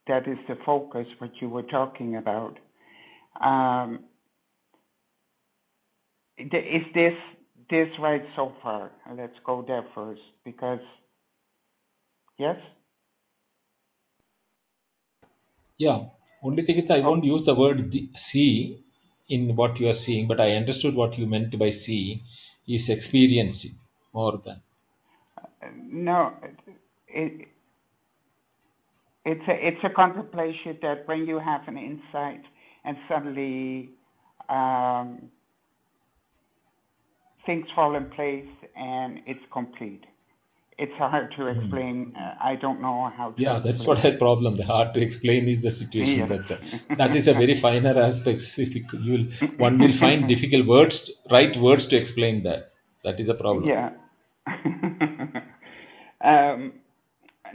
that 0.07 0.27
is 0.27 0.37
the 0.47 0.55
focus, 0.65 1.07
what 1.19 1.31
you 1.41 1.47
were 1.49 1.63
talking 1.63 2.17
about. 2.17 2.57
Um, 3.41 3.99
is 6.37 6.83
this 6.93 7.13
this 7.69 7.87
right 7.99 8.23
so 8.35 8.51
far? 8.61 8.91
Let's 9.15 9.33
go 9.45 9.63
there 9.65 9.85
first, 9.95 10.21
because 10.43 10.79
yes. 12.39 12.57
Yeah, 15.77 16.05
only 16.43 16.63
thing 16.65 16.77
is 16.77 16.91
I 16.91 16.99
won't 17.01 17.25
use 17.25 17.45
the 17.45 17.55
word 17.55 17.93
see 18.17 18.83
in 19.29 19.55
what 19.57 19.79
you 19.79 19.89
are 19.89 19.93
seeing, 19.95 20.27
but 20.27 20.41
I 20.41 20.51
understood 20.53 20.95
what 20.95 21.17
you 21.19 21.27
meant 21.27 21.57
by 21.59 21.71
see 21.71 22.23
is 22.67 22.89
experiencing 22.89 23.75
more 24.13 24.41
than. 24.45 24.61
No, 25.91 26.33
it, 27.07 27.47
it's 29.25 29.41
a 29.49 29.67
it's 29.67 29.83
a 29.83 29.89
contemplation 29.89 30.77
that 30.83 31.07
when 31.07 31.25
you 31.27 31.39
have 31.39 31.61
an 31.67 31.77
insight 31.77 32.43
and 32.85 32.97
suddenly 33.09 33.91
um, 34.49 35.29
things 37.45 37.65
fall 37.75 37.95
in 37.95 38.09
place 38.11 38.47
and 38.75 39.19
it's 39.27 39.41
complete 39.53 40.05
it's 40.77 40.93
hard 40.97 41.31
to 41.37 41.43
hmm. 41.43 41.59
explain. 41.59 42.13
Uh, 42.17 42.35
I 42.41 42.55
don't 42.55 42.81
know 42.81 43.11
how 43.15 43.31
to. 43.31 43.41
Yeah, 43.41 43.59
that's 43.63 43.85
what 43.85 44.01
the 44.01 44.17
problem. 44.17 44.57
The 44.57 44.65
hard 44.65 44.93
to 44.93 45.01
explain 45.01 45.47
is 45.47 45.61
the 45.61 45.71
situation. 45.71 46.19
Yeah. 46.19 46.27
That's 46.27 46.49
a, 46.49 46.95
that 46.95 47.15
is 47.15 47.27
a 47.27 47.33
very 47.33 47.59
finer 47.59 47.99
aspect. 48.01 48.41
You'll 48.57 49.27
one 49.57 49.79
will 49.79 49.97
find 49.97 50.27
difficult 50.33 50.67
words, 50.67 51.11
right 51.31 51.55
words 51.59 51.87
to 51.87 51.97
explain 51.97 52.43
that. 52.43 52.71
That 53.03 53.19
is 53.19 53.29
a 53.29 53.33
problem. 53.33 53.65
Yeah. 53.65 53.91
um, 56.23 56.73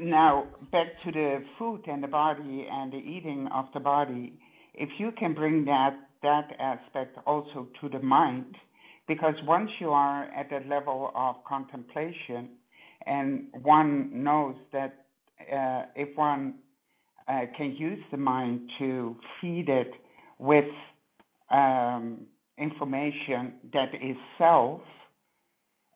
now 0.01 0.47
back 0.71 0.87
to 1.05 1.13
the 1.13 1.45
food 1.59 1.83
and 1.87 2.03
the 2.03 2.09
body 2.09 2.67
and 2.71 2.93
the 2.93 2.99
eating 2.99 3.49
of 3.53 3.67
the 3.75 3.81
body. 3.81 4.35
If 4.75 4.91
you 4.99 5.11
can 5.19 5.35
bring 5.35 5.65
that 5.65 5.97
that 6.23 6.51
aspect 6.59 7.17
also 7.27 7.69
to 7.81 7.89
the 7.89 8.01
mind, 8.01 8.57
because 9.07 9.35
once 9.45 9.71
you 9.81 9.91
are 9.91 10.25
at 10.25 10.51
the 10.51 10.61
level 10.69 11.11
of 11.15 11.37
contemplation 11.49 12.51
and 13.07 13.47
one 13.63 14.11
knows 14.23 14.55
that 14.73 15.05
uh, 15.41 15.83
if 15.95 16.17
one 16.17 16.55
uh, 17.29 17.43
can 17.57 17.75
use 17.77 17.99
the 18.11 18.17
mind 18.17 18.71
to 18.79 19.17
feed 19.41 19.69
it 19.69 19.93
with 20.39 20.65
um, 21.51 22.21
information 22.59 23.55
that 23.73 23.95
is 23.95 24.17
self 24.37 24.81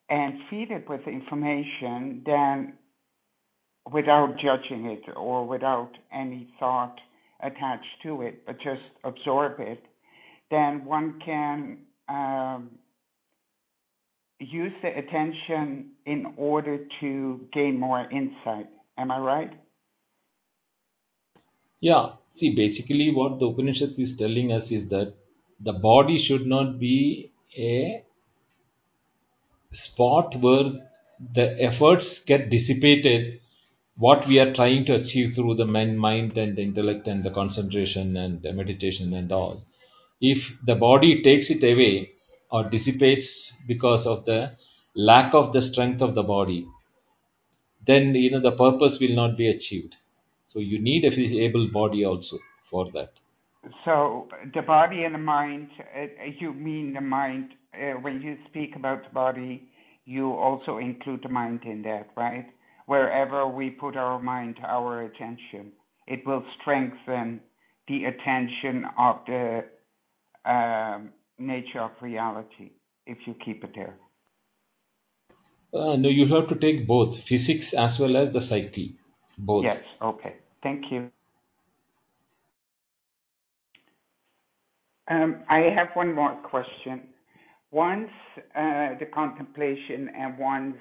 and 0.09 0.35
feed 0.51 0.71
it 0.71 0.89
with 0.89 1.01
information, 1.07 2.23
then 2.27 2.75
without 3.93 4.35
judging 4.37 4.87
it 4.87 5.03
or 5.17 5.47
without 5.47 5.91
any 6.13 6.49
thought 6.61 6.97
attached 7.43 7.87
to 8.03 8.23
it, 8.23 8.45
but 8.47 8.57
just 8.61 8.83
absorb 9.05 9.59
it, 9.59 9.83
then 10.51 10.85
one 10.85 11.19
can 11.25 11.79
um, 12.09 12.71
use 14.51 14.73
the 14.83 14.89
attention 14.97 15.93
in 16.07 16.35
order 16.37 16.79
to 17.01 17.41
gain 17.53 17.79
more 17.79 18.11
insight. 18.11 18.69
Am 18.99 19.11
I 19.11 19.19
right? 19.19 19.53
Yeah. 21.81 22.13
See, 22.37 22.55
basically, 22.55 23.13
what 23.13 23.39
the 23.39 23.47
Upanishad 23.47 23.99
is 23.99 24.17
telling 24.17 24.53
us 24.53 24.71
is 24.71 24.89
that 24.89 25.15
the 25.61 25.73
body 25.73 26.19
should 26.19 26.47
not 26.47 26.79
be 26.79 27.31
a 27.57 28.05
spot 29.73 30.35
where 30.41 30.89
the 31.35 31.63
efforts 31.63 32.21
get 32.27 32.51
dissipated 32.51 33.41
what 33.97 34.27
we 34.27 34.39
are 34.39 34.55
trying 34.55 34.85
to 34.87 34.95
achieve 34.95 35.35
through 35.35 35.55
the 35.55 35.67
mind 35.67 35.99
mind 35.99 36.37
and 36.37 36.57
the 36.57 36.63
intellect 36.63 37.07
and 37.07 37.25
the 37.25 37.31
concentration 37.31 38.17
and 38.17 38.43
the 38.43 38.53
meditation 38.53 39.13
and 39.15 39.31
all 39.31 39.63
if 40.21 40.59
the 40.67 40.75
body 40.75 41.23
takes 41.23 41.51
it 41.51 41.63
away 41.63 42.12
or 42.53 42.69
dissipates 42.69 43.51
because 43.67 44.07
of 44.07 44.25
the 44.27 44.53
lack 44.95 45.35
of 45.35 45.53
the 45.55 45.63
strength 45.63 46.03
of 46.03 46.15
the 46.15 46.23
body, 46.23 46.69
then 47.87 48.15
you 48.15 48.31
know 48.31 48.41
the 48.41 48.53
purpose 48.53 48.99
will 49.01 49.17
not 49.17 49.37
be 49.37 49.49
achieved. 49.49 49.97
So 50.49 50.59
you 50.59 50.79
need 50.79 51.05
a 51.05 51.45
able 51.45 51.69
body 51.73 52.05
also 52.05 52.37
for 52.71 52.91
that. 52.93 53.13
So 53.85 54.29
the 54.55 54.63
body 54.63 55.05
and 55.05 55.15
the 55.15 55.19
mind, 55.19 55.71
uh, 55.97 56.07
you 56.39 56.53
mean 56.53 56.93
the 56.93 57.01
mind, 57.01 57.51
uh, 57.75 57.93
when 58.01 58.21
you 58.21 58.37
speak 58.49 58.77
about 58.77 59.05
the 59.05 59.15
body, 59.15 59.69
you 60.05 60.33
also 60.33 60.79
include 60.79 61.21
the 61.23 61.29
mind 61.29 61.61
in 61.65 61.83
that, 61.83 62.11
right? 62.17 62.47
Wherever 62.87 63.47
we 63.47 63.71
put 63.71 63.97
our 63.97 64.21
mind, 64.21 64.59
our 64.67 65.03
attention, 65.03 65.73
it 66.07 66.27
will 66.27 66.45
strengthen 66.61 67.41
the 67.89 68.05
attention 68.05 68.85
of 68.99 69.17
the 69.27 69.65
um, 70.45 71.11
nature 71.43 71.81
of 71.81 71.91
reality 72.01 72.71
if 73.07 73.19
you 73.27 73.35
keep 73.45 73.65
it 73.65 73.71
there? 73.75 73.97
Uh, 75.75 75.97
no, 75.97 76.09
you 76.09 76.33
have 76.35 76.49
to 76.49 76.55
take 76.55 76.87
both 76.87 77.17
physics 77.27 77.73
as 77.73 77.99
well 77.99 78.17
as 78.17 78.33
the 78.33 78.41
psyche. 78.41 78.97
Both. 79.39 79.65
Yes, 79.65 79.83
okay. 80.03 80.37
Thank 80.63 80.85
you. 80.91 81.11
Um, 85.09 85.43
I 85.49 85.71
have 85.75 85.89
one 85.95 86.15
more 86.15 86.35
question. 86.43 87.03
Once 87.71 88.11
uh, 88.55 88.99
the 89.01 89.07
contemplation 89.13 90.11
and 90.17 90.39
once 90.39 90.77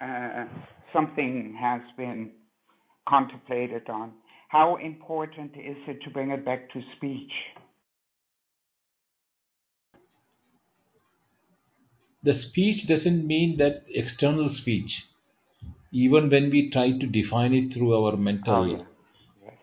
uh, 0.00 0.44
something 0.92 1.56
has 1.60 1.82
been 1.96 2.30
contemplated 3.08 3.88
on, 3.88 4.12
how 4.48 4.76
important 4.76 5.52
is 5.56 5.76
it 5.86 6.02
to 6.02 6.10
bring 6.10 6.30
it 6.30 6.44
back 6.44 6.70
to 6.72 6.80
speech? 6.96 7.32
The 12.24 12.34
speech 12.34 12.86
doesn't 12.86 13.26
mean 13.26 13.56
that 13.58 13.84
external 13.88 14.48
speech 14.48 15.04
even 15.92 16.30
when 16.30 16.50
we 16.50 16.70
try 16.70 16.90
to 16.90 17.06
define 17.06 17.52
it 17.52 17.72
through 17.72 17.94
our 17.94 18.16
mental 18.16 18.54
oh, 18.54 18.64
yeah. 18.64 18.82
yes. 19.44 19.58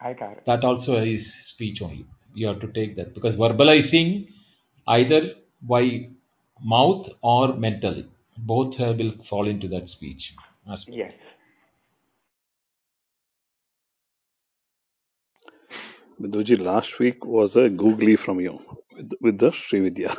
i 0.00 0.12
got 0.12 0.32
it 0.32 0.42
that 0.46 0.64
also 0.64 0.96
is 1.02 1.22
speech 1.52 1.80
only 1.82 2.06
you 2.34 2.46
have 2.46 2.60
to 2.60 2.70
take 2.78 2.96
that 2.96 3.14
because 3.14 3.34
verbalizing 3.34 4.28
either 4.98 5.22
by 5.62 5.82
mouth 6.62 7.08
or 7.22 7.54
mentally 7.56 8.06
both 8.36 8.78
will 8.78 9.14
fall 9.28 9.48
into 9.48 9.68
that 9.68 9.88
speech 9.88 10.34
aspect. 10.70 10.96
yes 10.96 11.12
Binduji, 16.20 16.56
last 16.60 17.00
week 17.00 17.24
was 17.24 17.56
a 17.56 17.68
googly 17.68 18.14
from 18.14 18.38
you 18.38 18.60
with, 18.96 19.10
with 19.20 19.38
the 19.38 19.50
Srividya. 19.50 20.16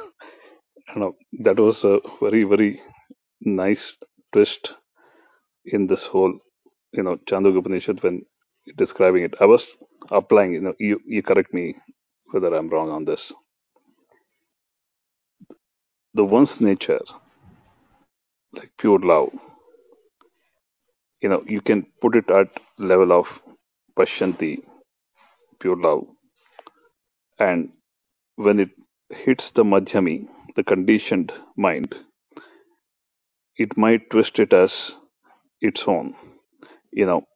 You 0.89 0.95
uh, 0.95 0.99
know 0.99 1.15
that 1.43 1.59
was 1.59 1.83
a 1.83 1.99
very 2.21 2.43
very 2.43 2.81
nice 3.41 3.93
twist 4.33 4.69
in 5.65 5.87
this 5.87 6.03
whole 6.05 6.33
you 6.93 7.03
know 7.03 7.17
Chandogya 7.29 7.59
Upanishad 7.59 8.03
when 8.03 8.21
describing 8.77 9.23
it. 9.23 9.33
I 9.39 9.45
was 9.45 9.65
applying, 10.11 10.53
you 10.53 10.61
know, 10.61 10.73
you, 10.79 10.99
you 11.05 11.21
correct 11.23 11.53
me 11.53 11.75
whether 12.31 12.53
I'm 12.53 12.69
wrong 12.69 12.89
on 12.89 13.05
this. 13.05 13.31
The 16.13 16.23
one's 16.23 16.59
nature, 16.61 17.01
like 18.53 18.71
pure 18.79 18.99
love, 18.99 19.29
you 21.21 21.29
know, 21.29 21.43
you 21.47 21.61
can 21.61 21.85
put 22.01 22.15
it 22.15 22.29
at 22.29 22.47
level 22.77 23.11
of 23.11 23.25
Pashyanti, 23.97 24.59
pure 25.59 25.75
love, 25.75 26.05
and 27.37 27.69
when 28.35 28.59
it 28.59 28.69
hits 29.09 29.51
the 29.55 29.63
Madhyami, 29.63 30.27
the 30.55 30.63
conditioned 30.63 31.31
mind, 31.57 31.95
it 33.57 33.75
might 33.75 34.09
twist 34.09 34.39
it 34.39 34.53
as 34.53 34.95
its 35.61 35.83
own. 35.87 36.15
You 36.91 37.05
know, 37.05 37.27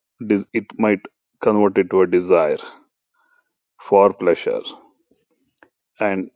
it 0.53 0.65
might 0.77 1.01
convert 1.41 1.77
it 1.77 1.89
to 1.91 2.01
a 2.01 2.07
desire 2.07 2.57
for 3.89 4.13
pleasure, 4.13 4.61
and 5.99 6.29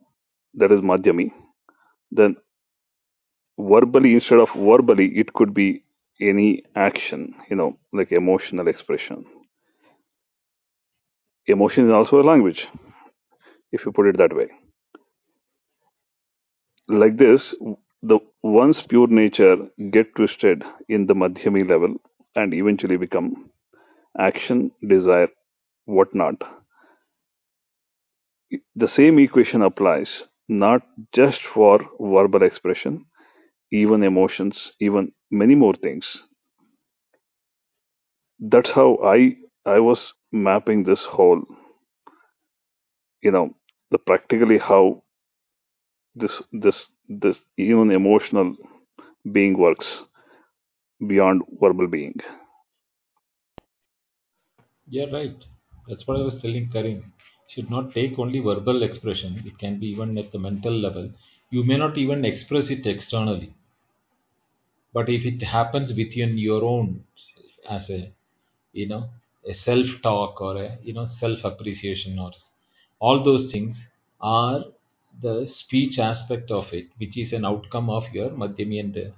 that 0.54 0.72
is 0.72 0.80
Madhyami. 0.80 1.32
Then 2.12 2.36
verbally, 3.58 4.14
instead 4.14 4.38
of 4.38 4.48
verbally, 4.54 5.08
it 5.18 5.32
could 5.32 5.52
be 5.54 5.84
any 6.20 6.62
action, 6.76 7.34
you 7.50 7.56
know, 7.56 7.78
like 7.92 8.12
emotional 8.12 8.68
expression. 8.68 9.26
Emotion 11.46 11.86
is 11.88 11.94
also 11.94 12.20
a 12.20 12.22
language, 12.22 12.68
if 13.72 13.84
you 13.86 13.92
put 13.92 14.06
it 14.06 14.18
that 14.18 14.34
way. 14.34 14.48
Like 16.88 17.18
this, 17.18 17.54
the 18.02 18.20
once 18.42 18.80
pure 18.86 19.06
nature 19.06 19.68
get 19.90 20.14
twisted 20.14 20.64
in 20.88 21.04
the 21.04 21.14
Madhyami 21.14 21.68
level 21.68 21.96
and 22.34 22.54
eventually 22.54 22.96
become 22.96 23.50
action, 24.18 24.72
desire, 24.86 25.28
whatnot. 25.86 26.42
The 28.76 28.86
same 28.86 29.18
equation 29.18 29.62
applies 29.62 30.28
not 30.48 30.86
just 31.12 31.42
for 31.42 31.80
verbal 31.98 32.42
expression, 32.44 33.06
even 33.72 34.02
emotions, 34.04 34.72
even 34.80 35.12
many 35.30 35.54
more 35.54 35.74
things. 35.74 36.24
That's 38.38 38.70
how 38.70 38.98
I 39.02 39.38
I 39.66 39.80
was 39.80 40.14
mapping 40.30 40.84
this 40.84 41.04
whole, 41.04 41.42
you 43.22 43.30
know, 43.32 43.56
the 43.90 43.98
practically 43.98 44.58
how 44.58 45.03
this 46.16 46.42
this 46.52 46.86
this 47.08 47.38
even 47.56 47.90
emotional 47.90 48.56
being 49.32 49.56
works 49.58 50.02
beyond 51.06 51.42
verbal 51.60 51.86
being. 51.86 52.14
Yeah, 54.88 55.10
right. 55.12 55.36
That's 55.86 56.06
what 56.06 56.16
I 56.16 56.22
was 56.22 56.40
telling 56.40 56.70
Karim. 56.70 57.12
Should 57.48 57.68
not 57.68 57.92
take 57.92 58.18
only 58.18 58.38
verbal 58.38 58.82
expression. 58.82 59.42
It 59.44 59.58
can 59.58 59.78
be 59.78 59.88
even 59.88 60.16
at 60.16 60.32
the 60.32 60.38
mental 60.38 60.72
level. 60.72 61.12
You 61.50 61.64
may 61.64 61.76
not 61.76 61.98
even 61.98 62.24
express 62.24 62.70
it 62.70 62.86
externally, 62.86 63.52
but 64.94 65.08
if 65.10 65.26
it 65.26 65.42
happens 65.42 65.92
within 65.94 66.38
your 66.38 66.64
own, 66.64 67.04
as 67.68 67.90
a 67.90 68.12
you 68.72 68.86
know, 68.88 69.10
a 69.46 69.54
self-talk 69.54 70.40
or 70.40 70.56
a 70.62 70.78
you 70.82 70.92
know 70.94 71.04
self-appreciation 71.06 72.18
or 72.18 72.32
all 73.00 73.22
those 73.22 73.50
things 73.52 73.76
are 74.20 74.64
the 75.20 75.46
speech 75.46 75.98
aspect 75.98 76.50
of 76.50 76.72
it, 76.72 76.88
which 76.98 77.16
is 77.16 77.32
an 77.32 77.44
outcome 77.44 77.90
of 77.90 78.04
your 78.12 78.30
Madhyami 78.30 78.80
and 78.80 78.96
uh, 78.96 79.10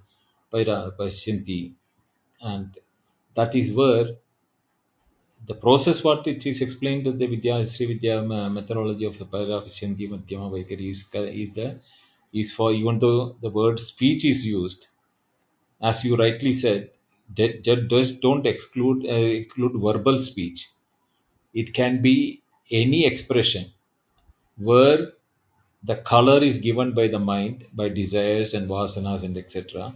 and 2.42 2.78
that 3.34 3.54
is 3.54 3.72
where 3.72 4.16
the 5.46 5.54
process 5.54 6.02
what 6.02 6.26
it 6.26 6.46
is 6.46 6.60
explained 6.60 7.06
that 7.06 7.18
the 7.18 7.26
Vidya 7.26 7.66
Sri 7.66 7.86
Vidya 7.86 8.20
uh, 8.20 8.48
methodology 8.48 9.04
of 9.04 9.18
the 9.18 9.24
Madhyama 9.24 10.50
Vaikhari 10.50 10.90
is, 10.90 11.04
is 11.12 11.54
the 11.54 11.78
is 12.32 12.52
for 12.52 12.72
even 12.72 12.98
though 12.98 13.36
the 13.40 13.50
word 13.50 13.78
speech 13.78 14.24
is 14.24 14.44
used, 14.44 14.86
as 15.82 16.04
you 16.04 16.16
rightly 16.16 16.54
said, 16.54 16.90
does 17.34 18.12
don't 18.18 18.46
exclude 18.46 19.06
uh, 19.06 19.12
exclude 19.12 19.72
verbal 19.80 20.22
speech. 20.22 20.66
It 21.54 21.74
can 21.74 22.02
be 22.02 22.42
any 22.70 23.06
expression 23.06 23.72
where 24.58 25.12
the 25.86 25.96
color 25.96 26.42
is 26.42 26.58
given 26.58 26.92
by 26.92 27.08
the 27.08 27.18
mind 27.18 27.64
by 27.74 27.88
desires 27.88 28.54
and 28.54 28.68
vasanas 28.68 29.22
and 29.22 29.36
etc. 29.36 29.94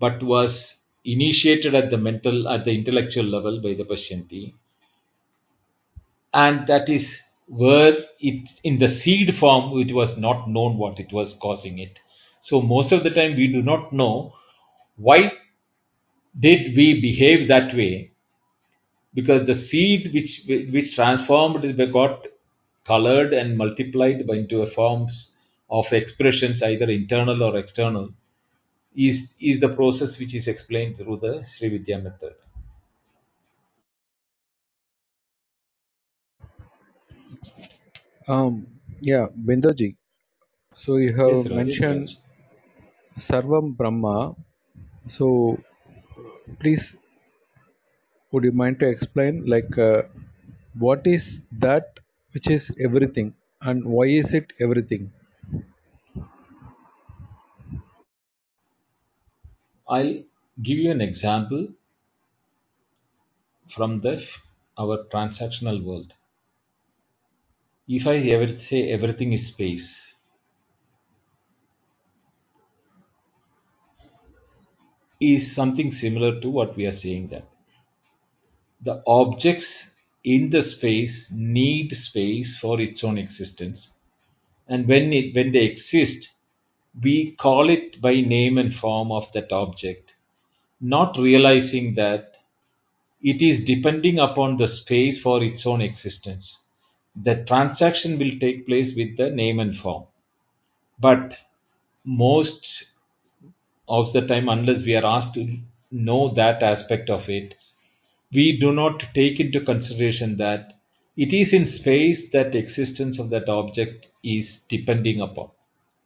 But 0.00 0.22
was 0.22 0.74
initiated 1.04 1.74
at 1.74 1.90
the 1.90 1.98
mental 1.98 2.48
at 2.48 2.64
the 2.64 2.72
intellectual 2.72 3.24
level 3.24 3.60
by 3.62 3.74
the 3.74 3.84
Pashyanti 3.84 4.54
and 6.34 6.66
that 6.66 6.88
is 6.88 7.06
where 7.46 7.96
it 8.20 8.48
in 8.62 8.78
the 8.78 8.88
seed 8.88 9.34
form 9.36 9.78
it 9.80 9.92
was 9.94 10.16
not 10.18 10.48
known 10.48 10.76
what 10.76 10.98
it 11.00 11.12
was 11.12 11.34
causing 11.40 11.78
it 11.78 11.98
so 12.42 12.60
most 12.60 12.92
of 12.92 13.02
the 13.02 13.10
time 13.10 13.36
we 13.36 13.46
do 13.52 13.62
not 13.62 13.92
know 13.92 14.34
why 14.96 15.32
did 16.38 16.76
we 16.76 17.00
behave 17.00 17.48
that 17.48 17.74
way 17.74 18.10
because 19.14 19.46
the 19.46 19.54
seed 19.54 20.12
which 20.12 20.42
which 20.72 20.94
transformed 20.94 21.64
got 21.92 22.26
colored 22.88 23.32
and 23.34 23.56
multiplied 23.56 24.26
by 24.26 24.36
into 24.42 24.62
a 24.62 24.70
forms 24.70 25.30
of 25.70 25.92
expressions 25.92 26.62
either 26.62 26.90
internal 26.90 27.42
or 27.42 27.56
external 27.58 28.10
is 28.96 29.34
is 29.40 29.60
the 29.60 29.68
process 29.80 30.18
which 30.18 30.34
is 30.34 30.48
explained 30.48 30.96
through 30.96 31.18
the 31.26 31.34
Sri 31.44 31.68
Vidya 31.76 31.98
method. 31.98 32.34
Um, 38.28 38.66
yeah, 39.00 39.26
Bindaji. 39.46 39.96
So 40.76 40.96
you 40.96 41.14
have 41.16 41.46
Rajesh 41.46 41.50
mentioned 41.50 42.08
Raj. 42.08 42.16
Sarvam 43.18 43.76
Brahma. 43.76 44.34
So 45.10 45.58
please, 46.60 46.92
would 48.32 48.44
you 48.44 48.52
mind 48.52 48.78
to 48.80 48.88
explain, 48.88 49.44
like, 49.46 49.76
uh, 49.78 50.02
what 50.78 51.06
is 51.06 51.40
that 51.52 51.98
which 52.38 52.46
is 52.46 52.70
everything, 52.78 53.34
and 53.60 53.84
why 53.84 54.06
is 54.06 54.32
it 54.32 54.52
everything? 54.60 55.10
I'll 59.88 60.22
give 60.62 60.78
you 60.78 60.92
an 60.92 61.00
example 61.00 61.66
from 63.72 64.00
the 64.00 64.20
our 64.76 65.04
transactional 65.04 65.82
world. 65.84 66.12
If 67.88 68.06
I 68.06 68.18
ever 68.18 68.56
say 68.60 68.88
everything 68.92 69.32
is 69.32 69.48
space, 69.48 70.14
is 75.20 75.54
something 75.54 75.92
similar 75.92 76.40
to 76.40 76.50
what 76.50 76.74
we 76.76 76.84
are 76.84 76.90
saying 76.98 77.28
that 77.28 77.46
the 78.80 79.00
objects 79.06 79.87
in 80.34 80.50
the 80.50 80.62
space 80.62 81.28
need 81.32 81.92
space 81.96 82.58
for 82.58 82.80
its 82.80 83.04
own 83.04 83.18
existence, 83.18 83.90
and 84.68 84.88
when 84.88 85.12
it 85.12 85.34
when 85.34 85.52
they 85.52 85.64
exist, 85.64 86.30
we 87.02 87.32
call 87.32 87.70
it 87.70 88.00
by 88.00 88.14
name 88.20 88.58
and 88.58 88.74
form 88.74 89.12
of 89.12 89.32
that 89.32 89.52
object, 89.52 90.14
not 90.80 91.16
realizing 91.18 91.94
that 91.94 92.34
it 93.22 93.42
is 93.42 93.64
depending 93.64 94.18
upon 94.18 94.56
the 94.56 94.68
space 94.68 95.20
for 95.20 95.42
its 95.44 95.66
own 95.66 95.80
existence. 95.80 96.64
The 97.16 97.44
transaction 97.44 98.18
will 98.18 98.38
take 98.40 98.66
place 98.66 98.94
with 98.96 99.16
the 99.16 99.30
name 99.30 99.60
and 99.60 99.76
form 99.76 100.06
but 101.00 101.38
most 102.04 102.84
of 103.88 104.12
the 104.12 104.20
time 104.26 104.48
unless 104.48 104.82
we 104.84 104.94
are 104.94 105.06
asked 105.06 105.34
to 105.34 105.58
know 105.90 106.32
that 106.34 106.62
aspect 106.62 107.10
of 107.10 107.28
it 107.28 107.54
we 108.32 108.58
do 108.58 108.72
not 108.72 109.04
take 109.14 109.40
into 109.40 109.60
consideration 109.60 110.36
that 110.38 110.74
it 111.16 111.32
is 111.32 111.52
in 111.52 111.66
space 111.66 112.30
that 112.32 112.52
the 112.52 112.58
existence 112.58 113.18
of 113.18 113.30
that 113.30 113.48
object 113.48 114.08
is 114.22 114.58
depending 114.68 115.20
upon. 115.20 115.50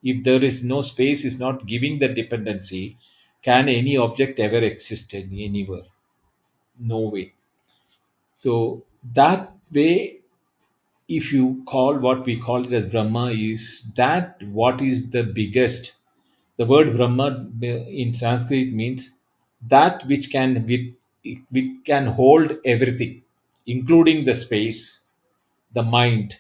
If 0.03 0.25
there 0.25 0.43
is 0.43 0.63
no 0.63 0.83
space 0.83 1.25
is 1.25 1.39
not 1.39 1.67
giving 1.67 1.99
the 1.99 2.09
dependency 2.09 2.99
can 3.43 3.69
any 3.69 3.97
object 3.97 4.39
ever 4.41 4.59
exist 4.59 5.15
anywhere? 5.15 5.83
No 6.79 7.01
way. 7.01 7.35
So 8.37 8.85
that 9.15 9.53
way 9.73 10.21
if 11.09 11.33
you 11.33 11.63
call 11.67 11.99
what 11.99 12.25
we 12.25 12.41
call 12.41 12.65
it 12.65 12.73
as 12.73 12.91
brahma 12.91 13.33
is 13.33 13.85
that 13.97 14.43
what 14.45 14.81
is 14.81 15.11
the 15.11 15.25
biggest 15.25 15.93
The 16.59 16.67
word 16.67 16.97
Brahma 16.97 17.49
in 17.61 18.15
Sanskrit 18.15 18.73
means 18.73 19.11
that 19.69 20.07
which 20.07 20.31
can 20.31 20.67
which, 20.67 20.95
which 21.51 21.71
can 21.87 22.07
hold 22.07 22.53
everything, 22.65 23.23
including 23.67 24.25
the 24.25 24.35
space, 24.35 25.01
the 25.73 25.83
mind, 25.83 26.37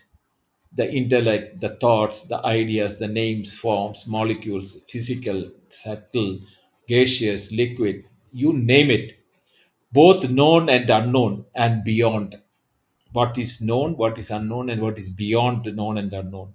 the 0.74 0.90
intellect, 0.92 1.60
the 1.60 1.76
thoughts, 1.76 2.22
the 2.28 2.38
ideas, 2.46 2.98
the 2.98 3.08
names, 3.08 3.54
forms, 3.56 4.04
molecules, 4.06 4.78
physical, 4.90 5.50
subtle, 5.70 6.40
gaseous, 6.88 7.50
liquid, 7.52 8.04
you 8.32 8.52
name 8.52 8.90
it, 8.90 9.18
both 9.92 10.28
known 10.30 10.68
and 10.68 10.90
unknown 10.90 11.46
and 11.54 11.84
beyond. 11.84 12.36
what 13.12 13.38
is 13.38 13.60
known, 13.60 13.96
what 13.96 14.18
is 14.18 14.30
unknown, 14.30 14.70
and 14.70 14.82
what 14.82 14.98
is 14.98 15.08
beyond 15.10 15.64
the 15.64 15.72
known 15.72 15.98
and 15.98 16.12
unknown. 16.12 16.54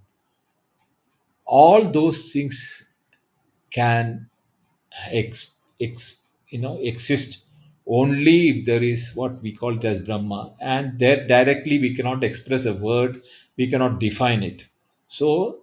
All 1.48 1.90
those 1.92 2.32
things 2.32 2.88
can 3.72 4.30
ex, 5.12 5.52
ex, 5.82 6.18
you 6.50 6.60
know 6.60 6.80
exist 6.80 7.40
only 7.88 8.50
if 8.50 8.66
there 8.66 8.84
is 8.84 9.12
what 9.16 9.42
we 9.42 9.56
call 9.56 9.78
it 9.78 9.86
as 9.86 10.02
Brahma, 10.02 10.54
and 10.60 11.00
there 11.00 11.26
directly 11.28 11.80
we 11.80 11.96
cannot 11.96 12.24
express 12.24 12.66
a 12.66 12.74
word, 12.74 13.22
we 13.58 13.70
cannot 13.70 14.00
define 14.00 14.44
it. 14.44 14.64
So 15.08 15.60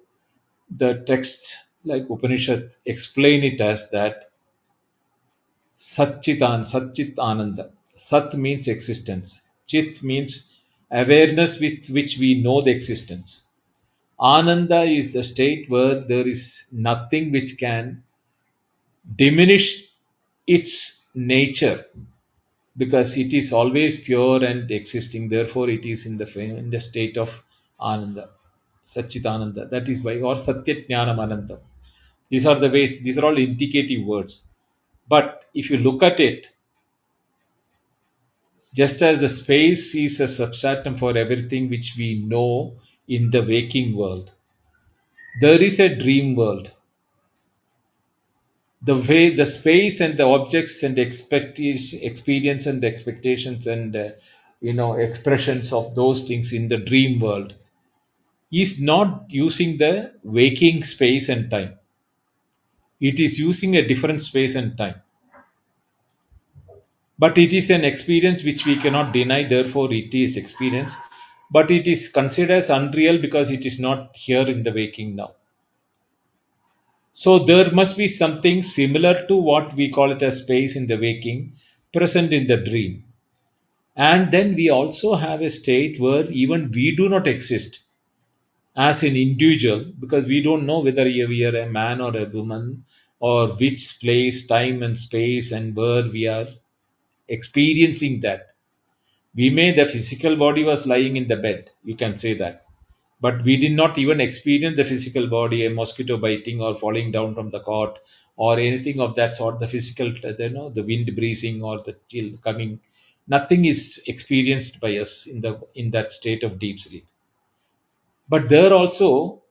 the 0.75 1.05
text 1.07 1.57
like 1.85 2.09
Upanishad 2.09 2.71
explain 2.87 3.45
it 3.45 3.61
as 3.61 3.89
that 3.91 4.31
Satchitan, 5.79 6.71
Satchit 6.71 7.19
Ananda. 7.19 7.71
Sat 8.09 8.35
means 8.35 8.69
existence. 8.69 9.41
Chit 9.67 10.03
means 10.03 10.45
awareness 10.91 11.59
with 11.59 11.89
which 11.89 12.17
we 12.19 12.43
know 12.43 12.63
the 12.63 12.71
existence. 12.71 13.43
Ananda 14.19 14.83
is 14.83 15.13
the 15.13 15.23
state 15.23 15.69
where 15.69 16.01
there 16.01 16.27
is 16.27 16.63
nothing 16.73 17.33
which 17.33 17.59
can 17.59 18.03
diminish 19.17 19.85
its 20.47 21.03
nature 21.15 21.85
because 22.77 23.17
it 23.17 23.33
is 23.33 23.53
always 23.53 24.01
pure 24.01 24.45
and 24.45 24.71
existing. 24.71 25.29
Therefore, 25.29 25.71
it 25.71 25.85
is 25.85 26.07
in 26.07 26.19
the 26.19 26.27
in 26.41 26.71
the 26.71 26.81
state 26.81 27.17
of 27.17 27.31
Ananda, 27.81 28.31
Satchitananda. 28.95 29.71
That 29.71 29.89
is 29.89 30.03
why, 30.03 30.21
or 30.21 30.37
Satyajnanam 30.37 31.19
Ananda. 31.19 31.61
These 32.31 32.47
are 32.47 32.59
the 32.59 32.69
ways, 32.69 33.01
these 33.03 33.19
are 33.19 33.27
all 33.27 33.39
indicative 33.39 34.05
words. 34.05 34.49
But 35.09 35.45
if 35.55 35.71
you 35.71 35.79
look 35.79 36.03
at 36.03 36.19
it, 36.19 36.47
just 38.75 39.01
as 39.03 39.21
the 39.21 39.29
space 39.29 39.95
is 39.95 40.19
a 40.21 40.27
substratum 40.27 40.99
for 40.99 41.17
everything 41.17 41.71
which 41.71 41.95
we 41.97 42.25
know 42.27 42.77
in 43.07 43.31
the 43.31 43.43
waking 43.43 43.97
world, 43.97 44.33
there 45.41 45.63
is 45.63 45.79
a 45.79 45.95
dream 45.95 46.35
world. 46.35 46.73
The 48.85 48.97
way 48.97 49.35
the 49.35 49.47
space 49.47 50.01
and 50.01 50.17
the 50.17 50.25
objects 50.25 50.83
and 50.85 50.97
expectation, 50.99 52.01
experience 52.03 52.67
and 52.67 52.83
the 52.83 52.87
expectations 52.87 53.67
and 53.67 53.97
uh, 53.97 54.11
you 54.61 54.73
know 54.75 54.95
expressions 54.95 55.73
of 55.73 55.95
those 55.97 56.27
things 56.29 56.53
in 56.53 56.69
the 56.69 56.77
dream 56.77 57.19
world 57.21 57.55
is 58.53 58.81
not 58.81 59.27
using 59.29 59.79
the 59.79 60.13
waking 60.23 60.85
space 60.85 61.29
and 61.29 61.51
time. 61.51 61.79
It 63.01 63.21
is 63.21 63.39
using 63.39 63.77
a 63.77 63.87
different 63.87 64.23
space 64.23 64.55
and 64.55 64.77
time. 64.79 64.97
But 67.19 67.39
it 67.39 67.53
is 67.53 67.71
an 67.71 67.85
experience 67.85 68.45
which 68.45 68.67
we 68.67 68.77
cannot 68.81 69.13
deny, 69.13 69.49
therefore, 69.49 69.93
it 69.93 70.15
is 70.15 70.37
experience. 70.37 70.93
But 71.51 71.71
it 71.71 71.89
is 71.89 72.09
considered 72.09 72.63
as 72.65 72.71
unreal 72.71 73.21
because 73.21 73.51
it 73.51 73.67
is 73.67 73.79
not 73.81 74.15
here 74.15 74.47
in 74.49 74.63
the 74.63 74.73
waking 74.73 75.17
now. 75.17 75.35
So 77.15 77.39
there 77.39 77.73
must 77.73 77.97
be 77.97 78.09
something 78.09 78.63
similar 78.63 79.27
to 79.29 79.37
what 79.37 79.75
we 79.75 79.91
call 79.91 80.13
it 80.13 80.23
as 80.23 80.41
space 80.41 80.77
in 80.77 80.87
the 80.87 80.97
waking, 80.99 81.55
present 81.95 82.35
in 82.35 82.47
the 82.47 82.59
dream. 82.59 83.05
And 83.97 84.33
then 84.33 84.55
we 84.55 84.71
also 84.71 85.15
have 85.17 85.41
a 85.43 85.51
state 85.51 86.01
where 86.01 86.31
even 86.31 86.71
we 86.73 86.95
do 86.97 87.09
not 87.09 87.27
exist 87.27 87.81
as 88.77 89.03
an 89.03 89.17
individual 89.17 89.93
because 90.01 90.27
we 90.27 90.43
don't 90.43 90.67
know 90.67 90.81
whether 90.81 91.05
we 91.05 91.45
are 91.45 91.57
a 91.57 91.71
man 91.71 92.01
or 92.01 92.17
a 92.17 92.27
woman 92.27 92.85
or 93.21 93.49
which 93.57 93.99
place, 94.01 94.47
time, 94.47 94.83
and 94.83 94.99
space, 94.99 95.53
and 95.53 95.77
where 95.77 96.09
we 96.09 96.27
are 96.27 96.49
experiencing 97.29 98.21
that. 98.23 98.49
We 99.35 99.51
may, 99.51 99.75
the 99.75 99.87
physical 99.87 100.37
body 100.37 100.65
was 100.65 100.87
lying 100.87 101.17
in 101.17 101.29
the 101.29 101.37
bed, 101.37 101.71
you 101.85 101.97
can 101.97 102.19
say 102.19 102.35
that. 102.39 102.64
But 103.25 103.43
we 103.43 103.57
did 103.57 103.73
not 103.73 103.97
even 103.97 104.21
experience 104.21 104.77
the 104.77 104.85
physical 104.85 105.27
body, 105.29 105.65
a 105.65 105.71
mosquito 105.71 106.19
biting 106.19 106.61
or 106.61 106.79
falling 106.79 107.11
down 107.11 107.35
from 107.35 107.51
the 107.51 107.61
cot 107.61 107.99
or 108.37 108.59
anything 108.59 109.01
of 109.01 109.15
that 109.17 109.35
sort, 109.35 109.61
the 109.61 109.69
physical, 109.69 110.13
uh, 110.25 110.35
you 110.39 110.51
know, 110.51 110.69
the 110.69 110.83
wind 110.83 111.17
breezing 111.17 111.63
or 111.63 111.83
the 111.83 111.97
chill 112.11 112.37
coming. 112.45 112.81
Nothing 113.27 113.65
is 113.65 113.99
experienced 114.07 114.79
by 114.79 114.99
us 114.99 115.27
in, 115.27 115.41
the, 115.41 115.59
in 115.75 115.91
that 115.93 116.13
state 116.13 116.43
of 116.45 116.59
deep 116.59 116.81
sleep. 116.81 117.07
But 118.29 118.51
there 118.51 118.75
also, 118.75 119.43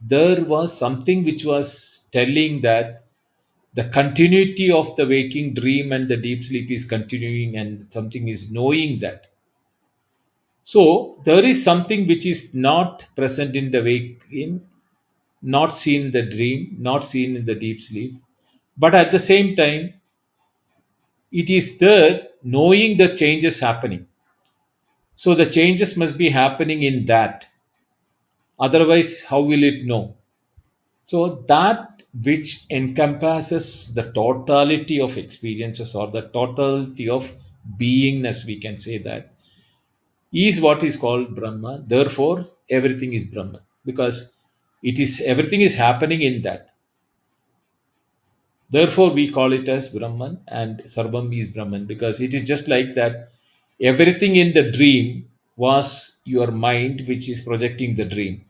there 0.00 0.42
was 0.42 0.78
something 0.78 1.24
which 1.24 1.44
was 1.44 2.06
telling 2.10 2.62
that 2.62 3.04
the 3.74 3.90
continuity 3.90 4.70
of 4.70 4.96
the 4.96 5.06
waking 5.06 5.52
dream 5.52 5.92
and 5.92 6.08
the 6.08 6.16
deep 6.16 6.42
sleep 6.42 6.70
is 6.70 6.86
continuing 6.86 7.58
and 7.58 7.86
something 7.92 8.28
is 8.28 8.50
knowing 8.50 9.00
that 9.00 9.26
so 10.64 11.22
there 11.26 11.44
is 11.44 11.62
something 11.62 12.06
which 12.08 12.24
is 12.26 12.48
not 12.54 13.04
present 13.14 13.54
in 13.54 13.70
the 13.70 13.82
waking 13.82 14.62
not 15.42 15.76
seen 15.76 16.06
in 16.06 16.12
the 16.12 16.22
dream 16.22 16.76
not 16.78 17.04
seen 17.04 17.36
in 17.36 17.44
the 17.44 17.54
deep 17.54 17.80
sleep. 17.80 18.14
But 18.78 18.94
at 18.94 19.12
the 19.12 19.18
same 19.18 19.54
time 19.56 19.94
it 21.30 21.50
is 21.50 21.78
there 21.78 22.28
knowing 22.42 22.96
the 22.96 23.14
changes 23.14 23.60
happening. 23.60 24.06
So 25.16 25.34
the 25.34 25.50
changes 25.50 25.96
must 25.96 26.16
be 26.16 26.30
happening 26.30 26.82
in 26.82 27.04
that. 27.06 27.44
Otherwise 28.58 29.22
how 29.22 29.42
will 29.42 29.62
it 29.62 29.84
know? 29.84 30.16
So 31.02 31.44
that 31.48 32.02
which 32.22 32.64
encompasses 32.70 33.92
the 33.92 34.12
totality 34.12 34.98
of 35.00 35.18
experiences 35.18 35.94
or 35.94 36.10
the 36.10 36.22
totality 36.22 37.08
of 37.08 37.28
beingness, 37.78 38.46
we 38.46 38.60
can 38.60 38.78
say 38.78 38.98
that, 38.98 39.33
is 40.34 40.60
what 40.60 40.82
is 40.82 40.96
called 40.96 41.34
Brahma. 41.34 41.82
Therefore, 41.86 42.44
everything 42.70 43.14
is 43.14 43.24
Brahman 43.26 43.60
because 43.86 44.32
it 44.82 44.98
is 44.98 45.22
everything 45.24 45.62
is 45.62 45.74
happening 45.74 46.20
in 46.22 46.42
that. 46.42 46.70
Therefore, 48.70 49.12
we 49.12 49.30
call 49.30 49.52
it 49.52 49.68
as 49.68 49.88
Brahman 49.88 50.40
and 50.48 50.82
Sarvam 50.86 51.32
is 51.38 51.48
Brahman 51.48 51.86
because 51.86 52.20
it 52.20 52.34
is 52.34 52.44
just 52.46 52.68
like 52.68 52.94
that. 52.96 53.30
Everything 53.80 54.36
in 54.36 54.52
the 54.52 54.70
dream 54.72 55.28
was 55.56 56.16
your 56.24 56.50
mind 56.50 57.04
which 57.08 57.28
is 57.28 57.42
projecting 57.42 57.96
the 57.96 58.04
dream 58.04 58.44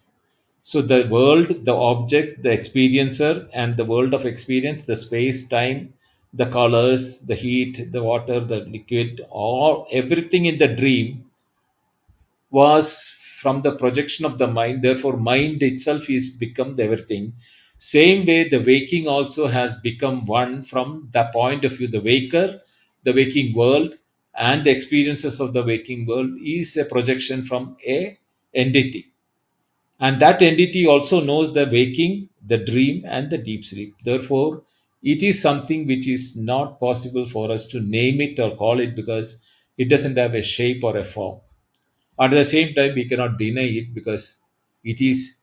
so 0.66 0.81
the 0.81 1.06
world, 1.11 1.66
the 1.66 1.74
object, 1.74 2.43
the 2.43 2.48
experiencer, 2.48 3.48
and 3.52 3.77
the 3.77 3.85
world 3.85 4.15
of 4.15 4.24
experience, 4.24 4.86
the 4.86 4.97
space, 4.97 5.47
time, 5.48 5.93
the 6.32 6.47
colors, 6.47 7.19
the 7.19 7.35
heat, 7.35 7.93
the 7.93 8.02
water, 8.02 8.40
the 8.40 8.61
liquid, 8.61 9.20
all 9.31 9.86
everything 9.93 10.47
in 10.47 10.56
the 10.59 10.69
dream 10.69 11.23
was 12.55 12.86
from 13.43 13.60
the 13.62 13.76
projection 13.76 14.24
of 14.24 14.39
the 14.39 14.47
mind. 14.47 14.82
Therefore, 14.82 15.16
mind 15.18 15.62
itself 15.62 16.09
is 16.09 16.31
become 16.31 16.78
everything. 16.81 17.35
Same 17.78 18.24
way, 18.26 18.48
the 18.48 18.62
waking 18.62 19.06
also 19.09 19.47
has 19.48 19.74
become 19.82 20.24
one 20.26 20.64
from 20.64 21.10
the 21.12 21.28
point 21.32 21.64
of 21.64 21.72
view. 21.72 21.89
The 21.89 22.01
waker, 22.01 22.60
the 23.05 23.12
waking 23.12 23.55
world, 23.55 23.94
and 24.36 24.64
the 24.64 24.70
experiences 24.70 25.40
of 25.40 25.52
the 25.52 25.62
waking 25.62 26.06
world 26.06 26.31
is 26.43 26.76
a 26.76 26.85
projection 26.85 27.44
from 27.47 27.76
a 27.86 28.18
entity 28.55 29.06
and 29.98 30.20
that 30.20 30.40
entity 30.40 30.86
also 30.86 31.20
knows 31.20 31.52
the 31.52 31.66
waking, 31.66 32.28
the 32.47 32.59
dream, 32.59 33.05
and 33.06 33.28
the 33.31 33.39
deep 33.39 33.64
sleep. 33.64 33.94
Therefore, 34.05 34.62
it 35.02 35.22
is 35.22 35.43
something 35.43 35.86
which 35.86 36.06
is 36.09 36.36
not 36.36 36.78
possible 36.78 37.26
for 37.28 37.51
us 37.51 37.66
to 37.68 37.81
name 37.81 38.20
it 38.20 38.39
or 38.39 38.56
call 38.56 38.78
it 38.81 38.94
because 38.94 39.39
it 39.76 39.89
doesn't 39.89 40.16
have 40.16 40.35
a 40.35 40.43
shape 40.43 40.85
or 40.85 40.97
a 40.97 41.05
form. 41.05 41.40
At 42.20 42.31
the 42.31 42.45
same 42.45 42.74
time, 42.74 42.95
we 42.95 43.09
cannot 43.09 43.39
deny 43.39 43.62
it 43.81 43.95
because 43.95 44.36
it 44.85 45.01
is 45.01 45.35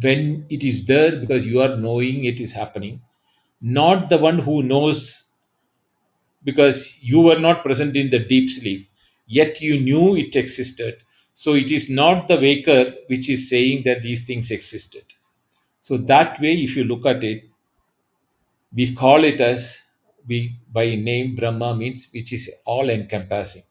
when 0.00 0.46
it 0.50 0.64
is 0.64 0.86
there 0.86 1.16
because 1.16 1.44
you 1.44 1.60
are 1.60 1.76
knowing 1.76 2.24
it 2.24 2.40
is 2.40 2.52
happening, 2.52 3.00
not 3.60 4.10
the 4.10 4.18
one 4.18 4.38
who 4.38 4.62
knows 4.62 5.24
because 6.44 6.98
you 7.00 7.20
were 7.20 7.38
not 7.38 7.62
present 7.64 7.96
in 7.96 8.10
the 8.10 8.18
deep 8.18 8.50
sleep, 8.50 8.88
yet 9.26 9.60
you 9.60 9.80
knew 9.80 10.16
it 10.16 10.36
existed 10.36 10.96
so 11.34 11.54
it 11.54 11.70
is 11.70 11.88
not 11.88 12.28
the 12.28 12.36
waker 12.36 12.94
which 13.08 13.28
is 13.30 13.48
saying 13.48 13.82
that 13.84 14.02
these 14.02 14.24
things 14.26 14.50
existed. 14.50 15.04
So 15.80 15.98
that 15.98 16.40
way, 16.40 16.54
if 16.54 16.76
you 16.76 16.84
look 16.84 17.06
at 17.06 17.24
it, 17.24 17.44
we 18.74 18.94
call 18.94 19.24
it 19.24 19.40
as 19.40 19.76
we 20.26 20.56
by 20.72 20.94
name 20.94 21.34
Brahma 21.36 21.74
means 21.76 22.08
which 22.12 22.32
is 22.32 22.50
all 22.64 22.90
encompassing, 22.90 23.62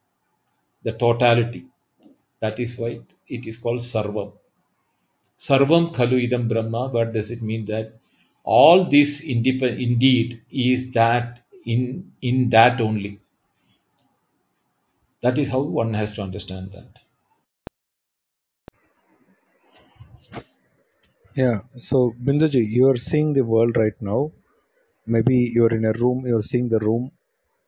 the 0.83 0.93
totality. 0.93 1.65
That 2.41 2.59
is 2.59 2.77
why 2.77 2.99
it 3.27 3.47
is 3.47 3.57
called 3.57 3.81
Sarvam. 3.81 4.33
Sarvam 5.37 5.93
Khalu 5.93 6.27
Idam 6.29 6.47
Brahma. 6.47 6.89
What 6.89 7.13
does 7.13 7.31
it 7.31 7.41
mean 7.41 7.65
that 7.65 7.99
all 8.43 8.89
this 8.89 9.19
indeed 9.21 10.41
is 10.51 10.91
that 10.93 11.41
in 11.65 12.11
in 12.21 12.49
that 12.49 12.81
only. 12.81 13.19
That 15.21 15.37
is 15.39 15.49
how 15.49 15.61
one 15.61 15.93
has 15.93 16.13
to 16.13 16.21
understand 16.21 16.71
that. 16.73 16.99
Yeah, 21.35 21.61
so 21.79 22.13
Binduji, 22.23 22.65
you 22.69 22.89
are 22.89 22.97
seeing 22.97 23.33
the 23.33 23.41
world 23.43 23.75
right 23.77 23.99
now. 24.01 24.31
Maybe 25.05 25.51
you're 25.53 25.73
in 25.73 25.85
a 25.85 25.93
room, 25.93 26.25
you're 26.27 26.43
seeing 26.43 26.69
the 26.69 26.79
room, 26.79 27.11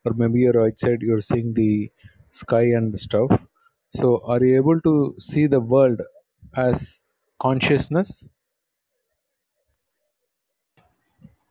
or 0.05 0.13
maybe 0.13 0.39
you're 0.41 0.65
outside, 0.65 1.01
you're 1.01 1.21
seeing 1.21 1.53
the 1.53 1.91
sky 2.31 2.63
and 2.63 2.99
stuff. 2.99 3.31
So, 3.95 4.21
are 4.25 4.43
you 4.43 4.57
able 4.57 4.81
to 4.81 5.15
see 5.19 5.47
the 5.47 5.59
world 5.59 6.01
as 6.55 6.83
consciousness? 7.41 8.23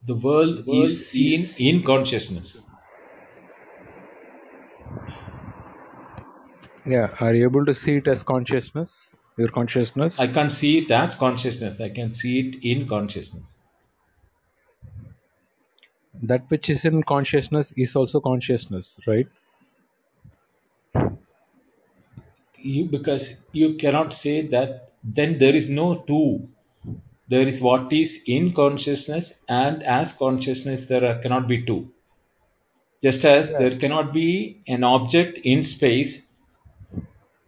The 0.04 0.16
world 0.16 0.64
is 0.66 1.08
seen 1.10 1.48
in 1.58 1.84
consciousness. 1.84 2.62
Yeah, 6.84 7.14
are 7.20 7.32
you 7.32 7.44
able 7.44 7.64
to 7.64 7.74
see 7.74 7.96
it 7.98 8.08
as 8.08 8.24
consciousness? 8.24 8.90
Your 9.38 9.48
consciousness? 9.48 10.14
I 10.18 10.26
can't 10.26 10.50
see 10.50 10.78
it 10.78 10.90
as 10.90 11.14
consciousness, 11.14 11.80
I 11.80 11.90
can 11.90 12.12
see 12.12 12.40
it 12.40 12.64
in 12.64 12.88
consciousness. 12.88 13.56
That 16.20 16.50
which 16.50 16.68
is 16.68 16.84
in 16.84 17.04
consciousness 17.04 17.68
is 17.76 17.94
also 17.94 18.20
consciousness, 18.20 18.88
right? 19.06 19.26
You, 22.62 22.86
because 22.86 23.34
you 23.52 23.74
cannot 23.74 24.14
say 24.14 24.46
that 24.48 24.92
then 25.02 25.38
there 25.38 25.54
is 25.54 25.68
no 25.68 26.04
two. 26.06 26.48
There 27.28 27.48
is 27.48 27.60
what 27.60 27.92
is 27.92 28.18
in 28.26 28.52
consciousness, 28.54 29.32
and 29.48 29.82
as 29.82 30.12
consciousness, 30.12 30.84
there 30.86 31.04
are, 31.04 31.20
cannot 31.20 31.48
be 31.48 31.64
two. 31.64 31.90
Just 33.02 33.24
as 33.24 33.48
there 33.48 33.78
cannot 33.78 34.12
be 34.12 34.62
an 34.68 34.84
object 34.84 35.38
in 35.38 35.64
space 35.64 36.22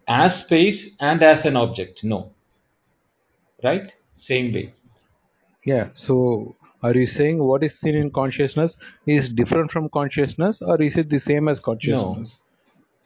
as 0.07 0.39
space 0.43 0.95
and 0.99 1.23
as 1.23 1.45
an 1.45 1.55
object. 1.55 2.03
No. 2.03 2.31
Right? 3.63 3.93
Same 4.15 4.53
way. 4.53 4.73
Yeah, 5.65 5.89
so 5.93 6.55
are 6.83 6.93
you 6.93 7.07
saying 7.07 7.39
what 7.39 7.63
is 7.63 7.79
seen 7.79 7.95
in 7.95 8.11
consciousness 8.11 8.75
is 9.07 9.29
different 9.29 9.71
from 9.71 9.89
consciousness 9.89 10.59
or 10.61 10.81
is 10.81 10.95
it 10.95 11.09
the 11.09 11.19
same 11.19 11.47
as 11.47 11.57
No. 11.57 11.63
consciousness? 11.63 12.39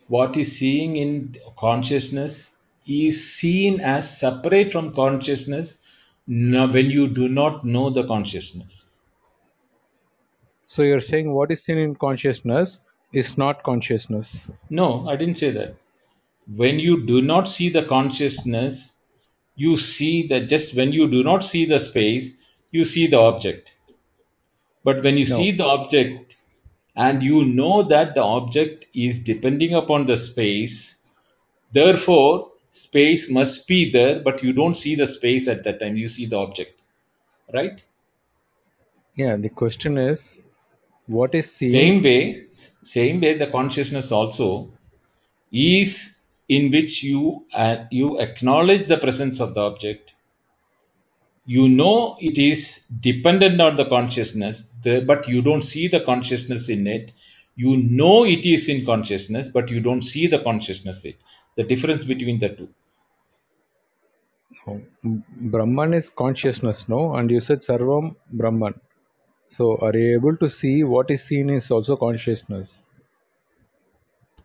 What 0.09 0.35
is 0.35 0.57
seeing 0.57 0.97
in 0.97 1.37
consciousness 1.57 2.49
is 2.85 3.33
seen 3.35 3.79
as 3.79 4.17
separate 4.19 4.71
from 4.71 4.93
consciousness 4.93 5.75
when 6.27 6.89
you 6.89 7.07
do 7.07 7.27
not 7.27 7.63
know 7.63 7.89
the 7.91 8.05
consciousness. 8.05 8.85
So 10.65 10.81
you're 10.81 11.01
saying 11.01 11.31
what 11.31 11.51
is 11.51 11.63
seen 11.63 11.77
in 11.77 11.95
consciousness 11.95 12.77
is 13.13 13.37
not 13.37 13.63
consciousness. 13.63 14.27
No, 14.69 15.07
I 15.07 15.15
didn't 15.15 15.37
say 15.37 15.51
that. 15.51 15.75
When 16.55 16.79
you 16.79 17.05
do 17.05 17.21
not 17.21 17.47
see 17.47 17.69
the 17.69 17.83
consciousness, 17.83 18.91
you 19.55 19.77
see 19.77 20.27
that 20.27 20.47
just 20.47 20.75
when 20.75 20.91
you 20.91 21.07
do 21.09 21.23
not 21.23 21.43
see 21.43 21.65
the 21.65 21.79
space, 21.79 22.31
you 22.71 22.83
see 22.85 23.05
the 23.07 23.19
object. 23.19 23.71
But 24.83 25.03
when 25.03 25.17
you 25.17 25.25
No. 25.29 25.37
see 25.37 25.51
the 25.51 25.65
object 25.65 26.28
and 26.99 27.23
you 27.23 27.45
know 27.45 27.87
that 27.87 28.13
the 28.13 28.21
object 28.21 28.85
is 28.93 29.19
depending 29.19 29.73
upon 29.73 30.05
the 30.05 30.17
space, 30.17 30.97
therefore, 31.73 32.51
space 32.71 33.29
must 33.29 33.67
be 33.67 33.89
there, 33.89 34.19
but 34.19 34.43
you 34.43 34.51
don't 34.51 34.73
see 34.73 34.95
the 34.95 35.07
space 35.07 35.47
at 35.47 35.63
that 35.63 35.79
time, 35.79 35.95
you 35.95 36.09
see 36.09 36.25
the 36.25 36.35
object. 36.35 36.77
Right? 37.53 37.81
Yeah, 39.15 39.37
the 39.37 39.49
question 39.49 39.97
is 39.97 40.19
what 41.07 41.33
is 41.33 41.49
seen? 41.57 41.71
Same 41.71 42.03
way, 42.03 42.43
same 42.83 43.21
way 43.21 43.37
the 43.37 43.47
consciousness 43.47 44.11
also 44.11 44.69
is 45.53 46.11
in 46.49 46.69
which 46.71 47.01
you 47.01 47.45
uh, 47.53 47.85
you 47.91 48.19
acknowledge 48.19 48.87
the 48.87 48.97
presence 48.97 49.39
of 49.39 49.53
the 49.53 49.61
object. 49.61 50.13
You 51.49 51.67
know 51.67 52.15
it 52.19 52.37
is 52.37 52.81
dependent 53.01 53.59
on 53.59 53.75
the 53.75 53.85
consciousness, 53.85 54.61
the, 54.83 54.99
but 55.01 55.27
you 55.27 55.41
don't 55.41 55.63
see 55.63 55.87
the 55.87 56.01
consciousness 56.01 56.69
in 56.69 56.85
it. 56.85 57.11
You 57.55 57.75
know 57.77 58.23
it 58.23 58.45
is 58.45 58.69
in 58.69 58.85
consciousness, 58.85 59.49
but 59.49 59.69
you 59.71 59.79
don't 59.81 60.03
see 60.03 60.27
the 60.27 60.39
consciousness 60.43 61.03
in 61.03 61.11
it. 61.11 61.17
The 61.57 61.63
difference 61.63 62.05
between 62.05 62.39
the 62.39 62.49
two. 62.49 62.69
Brahman 65.41 65.95
is 65.95 66.09
consciousness, 66.15 66.83
no? 66.87 67.15
And 67.15 67.31
you 67.31 67.41
said 67.41 67.63
Sarvam 67.63 68.15
Brahman. 68.31 68.79
So 69.57 69.77
are 69.81 69.95
you 69.97 70.15
able 70.15 70.37
to 70.37 70.49
see 70.51 70.83
what 70.83 71.09
is 71.09 71.23
seen 71.23 71.49
is 71.49 71.71
also 71.71 71.95
consciousness? 71.97 72.69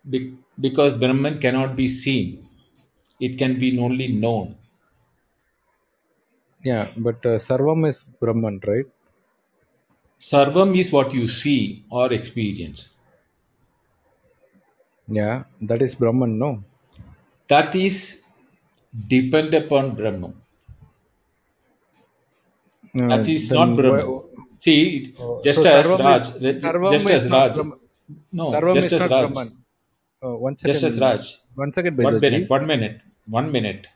Be- 0.09 0.39
because 0.59 0.95
Brahman 0.97 1.41
cannot 1.41 1.77
be 1.77 1.89
seen, 1.89 2.49
it 3.21 3.37
can 3.39 3.59
be 3.59 3.79
only 3.79 4.09
known. 4.09 4.57
Yeah, 6.65 6.89
but 6.97 7.25
uh, 7.27 7.39
Sarvam 7.41 7.89
is 7.91 7.97
Brahman, 8.21 8.61
right? 8.67 8.87
Sarvam 10.21 10.79
is 10.79 10.91
what 10.91 11.13
you 11.13 11.29
see 11.29 11.85
or 11.91 12.13
experience. 12.13 12.89
Yeah, 15.07 15.45
that 15.61 15.83
is 15.83 15.95
Brahman, 15.95 16.39
no? 16.39 16.65
That 17.51 17.75
is 17.77 18.17
depend 19.09 19.53
upon 19.53 19.95
Brahman. 19.97 20.35
Uh, 22.97 23.09
That 23.09 23.29
is 23.29 23.51
not 23.51 23.77
Brahman. 23.77 24.07
why- 24.07 24.21
See, 24.61 25.15
uh, 25.21 25.43
just 25.43 25.63
so 25.63 25.69
as 25.69 25.85
Sarvam 25.87 25.99
Raj, 25.99 26.23
is, 26.29 26.43
let- 26.43 26.61
Sarvam 26.63 26.93
just 26.93 27.05
is 27.11 27.25
as 27.25 27.31
not 27.31 27.39
Raj, 27.39 27.55
Brahman. 27.57 27.79
no, 28.33 28.47
Sarvam 28.55 28.75
just 28.77 28.87
is 28.87 28.93
as 28.95 29.01
not 29.01 29.11
Raj, 29.11 29.21
Brahman. 29.35 29.49
Uh, 30.25 30.37
one 30.47 30.57
second. 30.57 30.73
just 30.73 30.85
as 30.85 30.99
Raj, 30.99 31.25
One 31.55 31.73
second, 31.75 31.99
one 31.99 32.21
minute, 32.21 32.49
one 32.49 32.67
minute, 32.67 33.01
one 33.27 33.53
minute. 33.53 33.87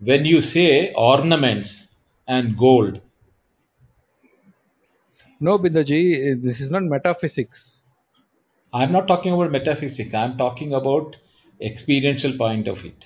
When 0.00 0.24
you 0.24 0.40
say 0.40 0.92
ornaments 0.94 1.88
and 2.26 2.56
gold, 2.56 3.00
No, 5.40 5.58
Bindaji, 5.58 6.42
this 6.42 6.60
is 6.60 6.70
not 6.70 6.82
metaphysics. 6.84 7.58
I'm 8.72 8.92
not 8.92 9.06
talking 9.06 9.32
about 9.32 9.50
metaphysics, 9.50 10.14
I'm 10.14 10.36
talking 10.38 10.72
about 10.74 11.16
experiential 11.60 12.36
point 12.36 12.68
of 12.68 12.84
it. 12.84 13.04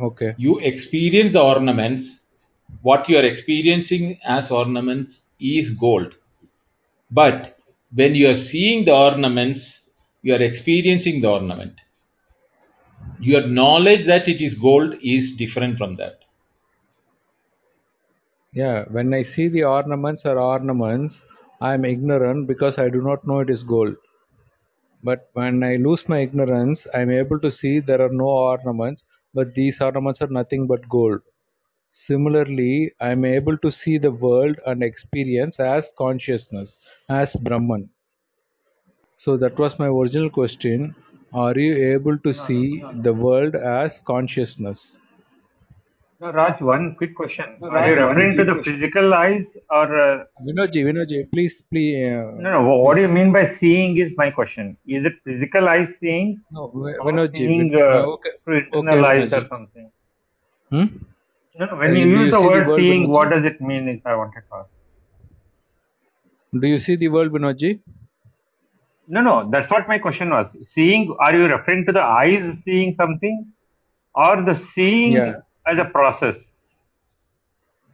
Okay. 0.00 0.34
You 0.36 0.58
experience 0.58 1.32
the 1.32 1.42
ornaments, 1.42 2.20
what 2.82 3.08
you 3.08 3.16
are 3.18 3.24
experiencing 3.24 4.18
as 4.24 4.50
ornaments 4.50 5.22
is 5.40 5.70
gold. 5.72 6.14
But 7.10 7.58
when 7.94 8.14
you 8.14 8.28
are 8.28 8.36
seeing 8.36 8.84
the 8.84 8.94
ornaments, 8.94 9.80
you 10.22 10.34
are 10.34 10.42
experiencing 10.42 11.20
the 11.20 11.28
ornament. 11.28 11.80
Your 13.20 13.46
knowledge 13.46 14.06
that 14.06 14.28
it 14.28 14.40
is 14.40 14.54
gold 14.54 14.96
is 15.02 15.36
different 15.36 15.78
from 15.78 15.96
that. 15.96 16.20
Yeah, 18.56 18.86
when 18.90 19.14
I 19.14 19.22
see 19.22 19.46
the 19.46 19.62
ornaments 19.62 20.22
or 20.24 20.40
ornaments, 20.40 21.14
I 21.60 21.74
am 21.74 21.84
ignorant 21.84 22.48
because 22.48 22.76
I 22.76 22.88
do 22.88 23.00
not 23.00 23.24
know 23.24 23.38
it 23.38 23.50
is 23.50 23.62
gold. 23.62 23.94
But 25.02 25.30
when 25.32 25.62
I 25.62 25.76
lose 25.76 26.06
my 26.06 26.18
ignorance, 26.18 26.86
I 26.92 27.00
am 27.00 27.10
able 27.10 27.40
to 27.40 27.50
see 27.50 27.80
there 27.80 28.02
are 28.02 28.12
no 28.12 28.26
ornaments, 28.28 29.04
but 29.32 29.54
these 29.54 29.80
ornaments 29.80 30.20
are 30.20 30.26
nothing 30.26 30.66
but 30.66 30.86
gold. 30.90 31.22
Similarly, 31.92 32.92
I 33.00 33.10
am 33.10 33.24
able 33.24 33.58
to 33.58 33.72
see 33.72 33.98
the 33.98 34.12
world 34.12 34.58
and 34.66 34.82
experience 34.82 35.60
as 35.60 35.86
consciousness, 35.98 36.78
as 37.08 37.32
Brahman. 37.34 37.90
So 39.18 39.36
that 39.36 39.58
was 39.58 39.78
my 39.78 39.88
original 39.88 40.30
question. 40.30 40.94
Are 41.34 41.58
you 41.58 41.92
able 41.94 42.16
to 42.18 42.32
see 42.32 42.82
the 43.02 43.12
world 43.12 43.54
as 43.54 43.92
consciousness? 44.06 44.96
No, 46.18 46.32
Raj, 46.32 46.60
one 46.62 46.94
quick 46.96 47.14
question. 47.14 47.56
No, 47.60 47.68
Are 47.68 47.88
you 47.90 47.94
referring 47.94 48.36
to 48.36 48.42
easy 48.42 48.50
the 48.50 48.62
physical 48.64 49.12
eyes 49.12 49.44
or 49.70 50.00
uh, 50.00 50.24
Vinodji, 50.46 50.82
Vinodji, 50.88 51.30
please, 51.30 51.52
please. 51.70 52.06
Uh, 52.06 52.30
no? 52.40 52.50
No. 52.52 52.62
wha- 52.68 52.78
What 52.84 52.94
do 52.94 53.02
you 53.02 53.08
mean 53.08 53.32
by 53.34 53.54
seeing? 53.60 53.98
Is 53.98 54.12
my 54.16 54.30
question. 54.30 54.78
Is 54.86 55.04
it 55.04 55.12
physical 55.24 55.68
eyes 55.68 55.88
seeing 56.00 56.40
no, 56.50 56.68
Vi- 56.74 56.94
or 56.94 57.12
Vinodji. 57.12 57.36
seeing 57.36 57.70
Vin- 57.70 57.82
uh, 57.82 58.06
okay, 58.14 58.30
through 58.44 58.56
okay, 58.60 58.78
internal 58.78 59.04
eyes 59.04 59.30
or 59.32 59.46
something? 59.50 59.90
Hmm? 60.70 60.84
No, 61.58 61.66
no. 61.66 61.72
Uh, 61.72 61.76
When 61.76 61.96
you 61.96 62.04
do 62.04 62.10
use 62.10 62.30
the 62.30 62.38
see 62.38 62.42
the 62.42 62.48
word 62.48 62.66
world, 62.66 62.80
seeing, 62.80 63.08
what 63.10 63.28
does 63.30 63.44
it 63.44 63.60
mean? 63.60 63.88
If 63.88 64.06
I 64.06 64.16
wanted 64.16 64.42
to 64.48 64.56
ask. 64.60 64.70
Do 66.60 66.66
you 66.66 66.80
see 66.80 66.96
the 66.96 67.08
world, 67.08 67.30
Vinodji? 67.32 67.80
No, 69.08 69.20
no. 69.20 69.48
That's 69.50 69.70
what 69.70 69.86
my 69.86 69.98
question 69.98 70.30
was. 70.30 70.46
Seeing. 70.74 71.14
Are 71.20 71.34
you 71.36 71.44
referring 71.44 71.84
to 71.86 71.92
the 71.92 72.00
eyes 72.00 72.56
seeing 72.64 72.94
something, 72.96 73.46
or 74.14 74.36
the 74.42 74.58
seeing 74.74 75.12
Yeah. 75.12 75.34
As 75.66 75.78
a 75.78 75.84
process? 75.90 76.36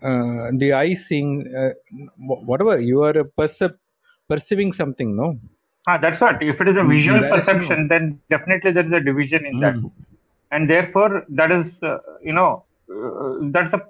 Uh, 0.03 0.51
the 0.59 0.73
eye 0.73 0.97
seeing, 1.09 1.47
uh, 1.57 1.71
whatever, 2.19 2.81
you 2.81 3.03
are 3.03 3.17
a 3.21 3.25
percep- 3.25 3.79
perceiving 4.29 4.73
something, 4.73 5.15
no? 5.17 5.39
Ah, 5.87 5.99
that's 5.99 6.21
what. 6.21 6.43
If 6.43 6.61
it 6.61 6.69
is 6.69 6.77
a 6.77 6.81
Mm, 6.81 6.89
visual 6.95 7.21
there 7.21 7.39
is 7.39 7.47
no- 7.47 7.53
perception, 7.53 7.89
then 7.89 8.21
definitely 8.31 8.73
there 8.73 8.87
is 8.87 8.93
a 8.93 9.01
division 9.01 9.47
in 9.47 9.61
that, 9.61 9.75
Mm. 9.77 9.91
and 10.51 10.71
therefore 10.71 11.25
that 11.41 11.51
is, 11.53 11.67
uh, 11.83 11.99
you 12.23 12.33
know, 12.33 12.65
uh, 12.91 13.33
that's 13.57 13.73
a 13.75 13.81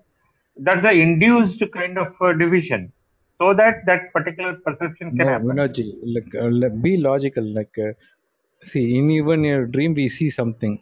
that's 0.68 0.82
the 0.82 0.90
induced 0.90 1.62
kind 1.72 1.98
of 1.98 2.08
uh, 2.20 2.32
division, 2.34 2.92
so 3.38 3.54
that 3.54 3.84
that 3.86 4.12
particular 4.12 4.54
perception 4.66 5.12
can 5.16 5.26
No, 5.26 5.32
happen. 5.32 5.56
Like, 5.56 6.34
uh, 6.44 6.68
be 6.86 6.96
logical. 6.98 7.44
Like, 7.60 7.76
uh, 7.78 7.92
see, 8.70 8.98
in 8.98 9.10
even 9.10 9.44
your 9.44 9.66
dream, 9.66 9.94
we 9.94 10.08
see 10.08 10.30
something, 10.30 10.78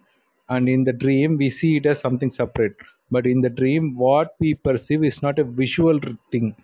and 0.50 0.68
in 0.68 0.84
the 0.84 0.92
dream, 0.92 1.36
we 1.38 1.48
see 1.48 1.76
it 1.76 1.86
as 1.86 2.00
something 2.00 2.32
separate. 2.36 2.76
But 3.10 3.26
in 3.26 3.40
the 3.40 3.48
dream, 3.48 3.96
what 3.96 4.34
we 4.40 4.54
perceive 4.54 5.04
is 5.04 5.18
not 5.22 5.38
a 5.38 5.44
visual 5.44 5.98
thing. 6.30 6.54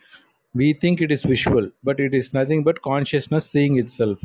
We 0.54 0.74
think 0.80 1.00
it 1.00 1.10
is 1.10 1.22
visual, 1.22 1.70
but 1.82 2.00
it 2.00 2.12
is 2.14 2.28
nothing 2.32 2.64
but 2.64 2.82
consciousness 2.82 3.48
seeing 3.52 3.78
itself. 3.78 4.18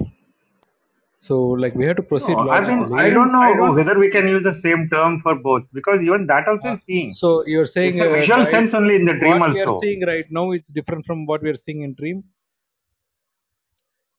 So 1.28 1.40
like 1.40 1.76
we 1.76 1.86
have 1.86 1.98
to 1.98 2.04
proceed 2.04 2.30
No, 2.30 2.50
I 2.50 2.62
mean. 2.62 2.94
I 2.98 3.10
don't 3.12 3.32
know 3.32 3.74
whether 3.74 3.98
we 4.00 4.10
can 4.10 4.28
use 4.28 4.44
the 4.44 4.60
same 4.64 4.90
term 4.92 5.22
for 5.22 5.36
both 5.36 5.64
because 5.72 6.00
even 6.02 6.26
that 6.28 6.48
also 6.48 6.76
is 6.76 6.80
seeing. 6.88 7.14
So 7.14 7.44
you're 7.46 7.68
saying 7.68 8.00
It's 8.00 8.04
a 8.04 8.10
uh, 8.10 8.16
visual 8.16 8.40
right, 8.40 8.52
sense 8.52 8.72
only 8.74 8.96
in 8.96 9.06
the 9.06 9.14
dream 9.14 9.40
what 9.40 9.54
we 9.54 9.62
are 9.62 9.80
seeing 9.84 10.06
right 10.06 10.26
now 10.32 10.52
is 10.52 10.62
different 10.74 11.06
from 11.06 11.28
what 11.28 11.44
we 11.44 11.52
are 11.52 11.60
seeing 11.66 11.84
in 11.84 11.94
dream. 11.94 12.24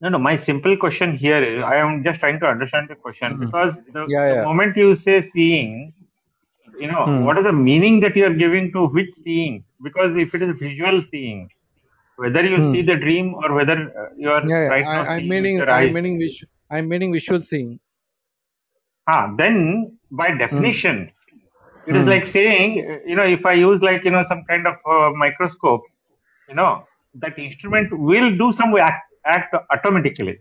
No, 0.03 0.11
no, 0.11 0.19
my 0.19 0.45
simple 0.45 0.77
question 0.77 1.17
here 1.17 1.43
is 1.43 1.65
I 1.65 1.77
am 1.77 2.05
just 2.05 2.21
trying 2.21 2.41
to 2.41 2.47
understand 2.47 2.89
the 2.91 2.97
question 2.97 3.39
Mhm. 3.39 3.41
because 3.41 3.75
the, 3.95 4.09
Yeah, 4.09 4.27
the 4.29 4.37
moment 4.37 4.77
you 4.77 4.97
say 4.97 5.31
seeing, 5.35 5.95
you 6.81 6.89
know, 6.89 7.05
Hmm. 7.07 7.25
what 7.25 7.39
is 7.39 7.45
the 7.45 7.53
meaning 7.53 8.01
that 8.01 8.17
you 8.17 8.25
are 8.27 8.35
giving 8.35 8.73
to 8.73 8.87
which 8.89 9.11
seeing? 9.25 9.65
Because 9.83 10.13
if 10.17 10.35
it 10.35 10.43
is 10.43 10.57
visual 10.61 11.03
seeing, 11.11 11.49
whether 12.17 12.43
you 12.43 12.59
Hmm. 12.59 12.73
see 12.73 12.83
the 12.83 12.97
dream 12.97 13.35
or 13.35 13.55
whether 13.55 13.77
uh, 14.01 14.09
you 14.17 14.31
are 14.31 14.43
Yeah, 14.49 14.63
yeah. 14.65 14.71
right 14.71 14.87
now 14.93 15.07
I, 15.07 15.15
I'm 15.15 15.29
seeing 15.29 15.29
meaning 15.29 15.57
with 15.57 15.69
your 15.69 15.71
eyes, 15.71 15.93
I'm 15.93 15.93
meaning 15.93 16.19
visu- 16.19 16.47
I'm 16.71 16.89
meaning 16.89 17.13
visual 17.13 17.43
seeing. 17.49 17.81
ah, 19.09 19.35
then 19.39 19.99
by 20.11 20.31
definition, 20.37 21.11
it 21.87 21.97
is 21.97 22.05
Hmm. 22.05 22.09
like 22.09 22.25
saying, 22.33 22.77
you 23.07 23.17
know, 23.17 23.25
if 23.25 23.45
I 23.47 23.55
use 23.55 23.81
like, 23.83 24.05
you 24.05 24.11
know, 24.11 24.25
some 24.29 24.45
kind 24.49 24.67
of 24.67 24.75
uh, 24.89 25.13
microscope, 25.17 25.83
you 26.49 26.55
know, 26.55 26.87
that 27.15 27.39
instrument 27.39 27.89
will 27.93 28.37
do 28.37 28.53
some 28.59 28.75
act, 28.77 29.05
act 29.25 29.55
automatically 29.71 30.39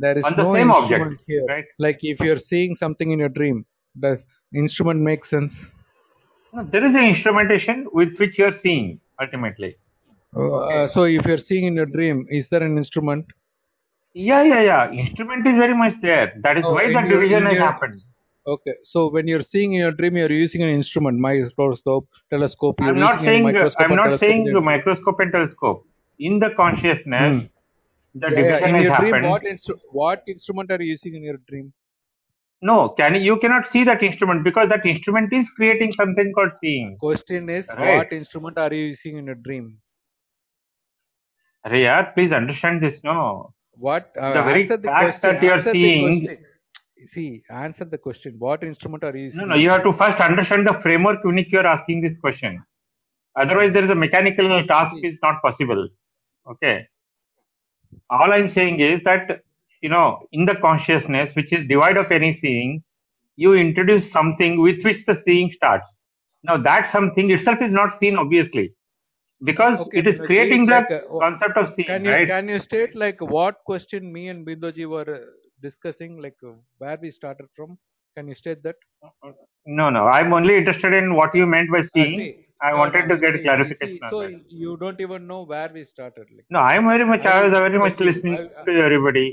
There 0.00 0.18
is 0.18 0.24
on 0.24 0.36
the 0.36 0.42
no 0.42 0.54
same 0.54 0.70
object, 0.70 1.20
here. 1.26 1.44
right? 1.48 1.64
Like 1.78 1.98
if 2.02 2.20
you're 2.20 2.38
seeing 2.38 2.76
something 2.76 3.10
in 3.10 3.18
your 3.18 3.28
dream, 3.28 3.64
does 3.98 4.18
instrument 4.54 5.00
make 5.00 5.24
sense? 5.26 5.52
No, 6.52 6.64
there 6.70 6.84
is 6.88 6.94
an 6.94 7.04
instrumentation 7.04 7.86
with 7.92 8.16
which 8.18 8.38
you 8.38 8.44
are 8.46 8.58
seeing 8.62 9.00
ultimately. 9.20 9.76
Uh, 10.36 10.88
so 10.94 11.04
if 11.04 11.24
you're 11.26 11.38
seeing 11.38 11.64
in 11.66 11.74
your 11.74 11.86
dream, 11.86 12.26
is 12.30 12.46
there 12.50 12.62
an 12.62 12.76
instrument? 12.78 13.24
Yeah, 14.14 14.42
yeah, 14.42 14.62
yeah. 14.62 14.92
Instrument 14.92 15.46
is 15.46 15.54
very 15.56 15.74
much 15.76 15.94
there. 16.02 16.32
That 16.42 16.56
is 16.58 16.64
Oh, 16.66 16.72
why 16.72 16.86
the 16.86 17.08
division 17.08 17.46
has 17.46 17.58
happened. 17.58 18.00
Okay, 18.46 18.74
so 18.84 19.08
when 19.10 19.26
you're 19.26 19.42
seeing 19.42 19.72
in 19.72 19.80
your 19.80 19.92
dream, 19.92 20.16
you're 20.16 20.30
using 20.30 20.62
an 20.62 20.68
instrument, 20.68 21.18
microscope, 21.18 22.06
telescope. 22.30 22.76
You're 22.78 22.90
I'm 22.90 23.00
not 23.00 23.24
saying 23.24 23.42
microscope 23.42 23.80
I'm 23.90 23.96
not 23.96 24.20
saying 24.20 24.52
the 24.52 24.60
microscope 24.60 25.18
and 25.20 25.32
telescope. 25.32 25.86
In 26.18 26.38
the 26.38 26.50
consciousness, 26.56 27.42
Hmm. 27.42 27.46
The 28.14 28.28
Yeah, 28.30 28.38
yeah, 28.38 28.42
division 28.42 28.68
in 28.68 28.74
has 28.74 28.84
your 28.84 28.96
dream, 28.98 29.14
happened. 29.14 29.30
what, 29.30 29.42
instru- 29.42 29.80
what 29.90 30.22
instrument 30.28 30.70
are 30.70 30.80
you 30.82 30.90
using 30.92 31.14
in 31.16 31.22
your 31.22 31.38
dream? 31.48 31.72
No, 32.62 32.90
can 32.90 33.14
you 33.16 33.38
cannot 33.40 33.70
see 33.72 33.84
that 33.84 34.02
instrument 34.02 34.44
because 34.44 34.68
that 34.70 34.86
instrument 34.86 35.32
is 35.32 35.46
creating 35.56 35.92
something 35.92 36.32
called 36.34 36.52
seeing. 36.62 36.96
Question 36.98 37.50
is, 37.50 37.66
Right. 37.68 37.96
what 37.98 38.12
instrument 38.12 38.56
are 38.58 38.72
you 38.72 38.84
using 38.94 39.18
in 39.18 39.26
your 39.26 39.34
dream? 39.34 39.78
Yaar, 41.66 42.14
please 42.14 42.32
understand 42.32 42.82
this. 42.82 42.94
No, 43.02 43.52
What? 43.76 44.12
Uh, 44.16 44.32
The 44.34 44.42
very 44.44 44.66
the 44.68 44.78
fact 44.78 45.20
question. 45.20 45.34
that 45.34 45.42
you 45.42 45.50
are 45.50 45.62
seeing- 45.72 46.38
See, 47.12 47.42
answer 47.50 47.84
the 47.84 47.98
question. 47.98 48.36
What 48.38 48.62
instrument 48.62 49.02
are 49.04 49.14
you 49.16 49.24
using? 49.24 49.40
no, 49.40 49.46
no. 49.46 49.56
You 49.56 49.68
have 49.70 49.82
to 49.82 49.92
first 49.92 50.20
understand 50.20 50.66
the 50.66 50.74
framework 50.82 51.24
in 51.24 51.34
which 51.34 51.48
you 51.52 51.58
are 51.58 51.66
asking 51.66 52.00
this 52.00 52.16
question. 52.18 52.62
Otherwise, 53.36 53.72
there 53.74 53.84
is 53.84 53.90
a 53.90 53.94
mechanical 53.94 54.64
task 54.66 54.94
is 55.02 55.18
not 55.22 55.42
possible. 55.42 55.88
Okay. 56.52 56.86
All 58.10 58.32
I'm 58.32 58.52
saying 58.52 58.80
is 58.80 59.00
that 59.04 59.40
you 59.82 59.90
know, 59.90 60.26
in 60.32 60.46
the 60.46 60.54
consciousness, 60.62 61.30
which 61.36 61.52
is 61.52 61.66
devoid 61.68 61.98
of 61.98 62.10
any 62.10 62.38
seeing, 62.40 62.82
you 63.36 63.54
introduce 63.54 64.10
something 64.12 64.60
with 64.60 64.82
which 64.82 65.04
the 65.06 65.20
seeing 65.26 65.50
starts. 65.56 65.86
Now, 66.42 66.56
that 66.58 66.90
something 66.92 67.30
itself 67.30 67.58
is 67.60 67.70
not 67.72 67.98
seen, 68.00 68.16
obviously, 68.16 68.74
because 69.44 69.78
Okay, 69.80 69.98
it 69.98 70.06
is 70.06 70.16
creating 70.26 70.66
like, 70.66 70.88
the 70.88 71.04
uh, 71.04 71.18
concept 71.18 71.56
of 71.58 71.74
seeing, 71.74 71.86
Can 71.88 72.04
you 72.04 72.10
right? 72.12 72.26
can 72.28 72.48
you 72.48 72.60
state 72.60 72.94
like 72.94 73.20
what 73.20 73.56
question 73.66 74.12
me 74.12 74.28
and 74.28 74.46
Binduji 74.46 74.88
were 74.88 75.14
uh, 75.16 75.18
discussing, 75.60 76.20
like 76.22 76.36
uh, 76.46 76.52
where 76.78 76.98
we 77.00 77.10
started 77.10 77.46
from? 77.54 77.78
Can 78.16 78.28
you 78.28 78.34
state 78.34 78.62
that? 78.62 78.76
No, 79.66 79.90
no. 79.90 80.06
I'm 80.06 80.32
only 80.32 80.56
interested 80.56 80.92
in 80.94 81.14
what 81.14 81.34
you 81.34 81.46
meant 81.46 81.70
by 81.70 81.80
Uh, 81.80 81.86
seeing. 81.94 82.43
I 82.64 82.72
wanted 82.80 83.08
to 83.08 83.16
get 83.22 83.42
clarification 83.42 83.96
see, 83.96 84.10
so 84.10 84.20
that. 84.22 84.52
you 84.64 84.76
don't 84.82 85.00
even 85.06 85.26
know 85.30 85.40
where 85.52 85.70
we 85.72 85.84
started. 85.92 86.26
Like, 86.34 86.46
No, 86.50 86.60
I'm 86.60 86.86
very 86.92 87.06
much. 87.12 87.24
I 87.24 87.32
I 87.38 87.44
was 87.46 87.52
very 87.52 87.78
much 87.78 87.98
listening 88.08 88.36
I- 88.38 88.60
I- 88.60 88.64
to 88.68 88.84
everybody. 88.88 89.26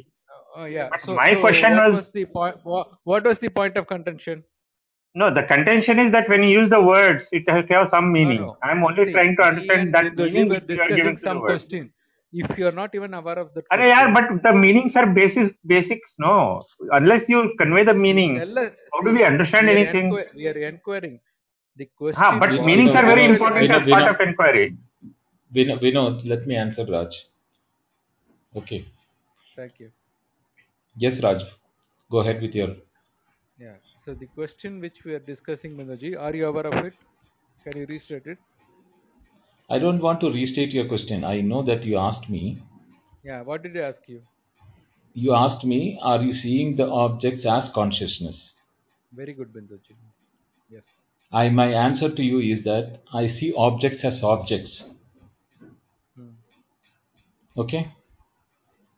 uh, 0.60 0.66
yeah. 0.66 0.90
So, 1.06 1.16
my 1.20 1.34
so 1.34 1.42
question 1.46 1.78
what 1.82 1.94
was- 1.98 2.10
the 2.20 2.26
point? 2.40 2.58
What, 2.72 2.90
what 3.12 3.30
was 3.32 3.38
the 3.46 3.52
point 3.60 3.78
of 3.82 3.88
contention? 3.94 4.44
No, 5.22 5.34
the 5.38 5.44
contention 5.54 6.00
is 6.00 6.12
that 6.12 6.30
when 6.34 6.44
you 6.44 6.52
use 6.58 6.70
the 6.74 6.82
words, 6.82 7.24
it 7.32 7.50
has 7.54 7.66
have 7.70 7.88
some 7.96 8.12
meaning. 8.18 8.42
No, 8.42 8.52
no. 8.52 8.58
I'm 8.64 8.84
only 8.90 9.06
See, 9.08 9.16
trying 9.16 9.34
to 9.40 9.44
understand 9.44 9.94
that 9.96 10.14
meaning 10.16 10.50
were 10.50 10.60
which 10.60 10.70
you 10.70 10.82
are 10.84 10.88
giving 10.88 11.02
discussing 11.02 11.16
to 11.16 11.22
the 11.22 11.28
some 11.30 11.42
question. 11.48 11.90
If 12.34 12.58
you 12.58 12.68
are 12.68 12.78
not 12.78 12.96
even 13.00 13.14
aware 13.14 13.40
of 13.40 13.50
the. 13.56 13.64
Yaar, 13.64 14.14
question, 14.14 14.14
but 14.18 14.44
the 14.44 14.54
meanings 14.58 14.94
are 15.02 15.08
basis 15.18 15.50
basics. 15.74 16.14
No, 16.18 16.36
unless 17.00 17.28
you 17.34 17.42
convey 17.64 17.84
the 17.84 17.98
meaning, 18.06 18.38
how 18.94 19.02
do 19.08 19.14
we 19.20 19.26
understand 19.32 19.68
we 19.68 19.76
anything? 19.76 20.16
we 20.34 20.48
are 20.54 20.58
inquiring. 20.70 21.20
The 21.78 21.86
question. 21.98 22.22
Ha, 22.22 22.40
but 22.40 22.50
Vino- 22.50 22.64
meanings 22.66 22.96
are 22.96 23.06
very 23.06 23.26
important 23.26 23.62
Vino- 23.62 23.80
as 23.80 23.90
part 23.90 24.04
Vino- 24.04 24.14
of 24.14 24.22
inquiry. 24.28 24.78
Vinod, 25.56 25.82
Vinod, 25.82 26.26
let 26.26 26.48
me 26.48 26.56
answer 26.56 26.86
Raj. 26.86 27.16
Okay. 28.56 28.86
Thank 29.56 29.80
you. 29.80 29.92
Yes, 30.98 31.22
Raj. 31.24 31.42
Go 32.10 32.20
ahead 32.20 32.42
with 32.42 32.54
your. 32.56 32.76
Yeah. 33.58 33.76
So 34.06 34.14
the 34.14 34.28
question 34.28 34.80
which 34.82 35.04
we 35.06 35.14
are 35.14 35.20
discussing, 35.20 35.76
Manoji, 35.78 36.20
are 36.20 36.36
you 36.36 36.48
aware 36.48 36.68
of 36.68 36.86
it? 36.86 36.94
Can 37.64 37.78
you 37.78 37.86
restate 37.86 38.26
it? 38.26 38.38
I 39.70 39.80
don't 39.80 40.02
want 40.02 40.20
to 40.22 40.32
restate 40.32 40.72
your 40.72 40.88
question. 40.88 41.24
I 41.24 41.42
know 41.42 41.64
that 41.64 41.84
you 41.86 41.98
asked 41.98 42.30
me. 42.30 42.58
Yeah. 43.24 43.42
What 43.42 43.64
did 43.64 43.78
I 43.78 43.82
ask 43.82 44.00
you? 44.08 44.22
You 45.14 45.34
asked 45.34 45.64
me, 45.66 46.00
are 46.02 46.22
you 46.22 46.34
seeing 46.34 46.76
the 46.78 46.88
objects 46.88 47.46
as 47.46 47.70
consciousness? 47.70 48.54
Very 49.14 49.34
good, 49.34 49.54
Binduji. 49.54 49.96
I 51.34 51.50
my 51.50 51.72
answer 51.72 52.14
to 52.14 52.24
you 52.24 52.40
is 52.40 52.64
that 52.64 53.02
I 53.14 53.28
see 53.28 53.54
objects 53.56 54.04
as 54.04 54.24
objects. 54.24 54.84
Hmm. 56.16 56.32
Okay? 57.58 57.92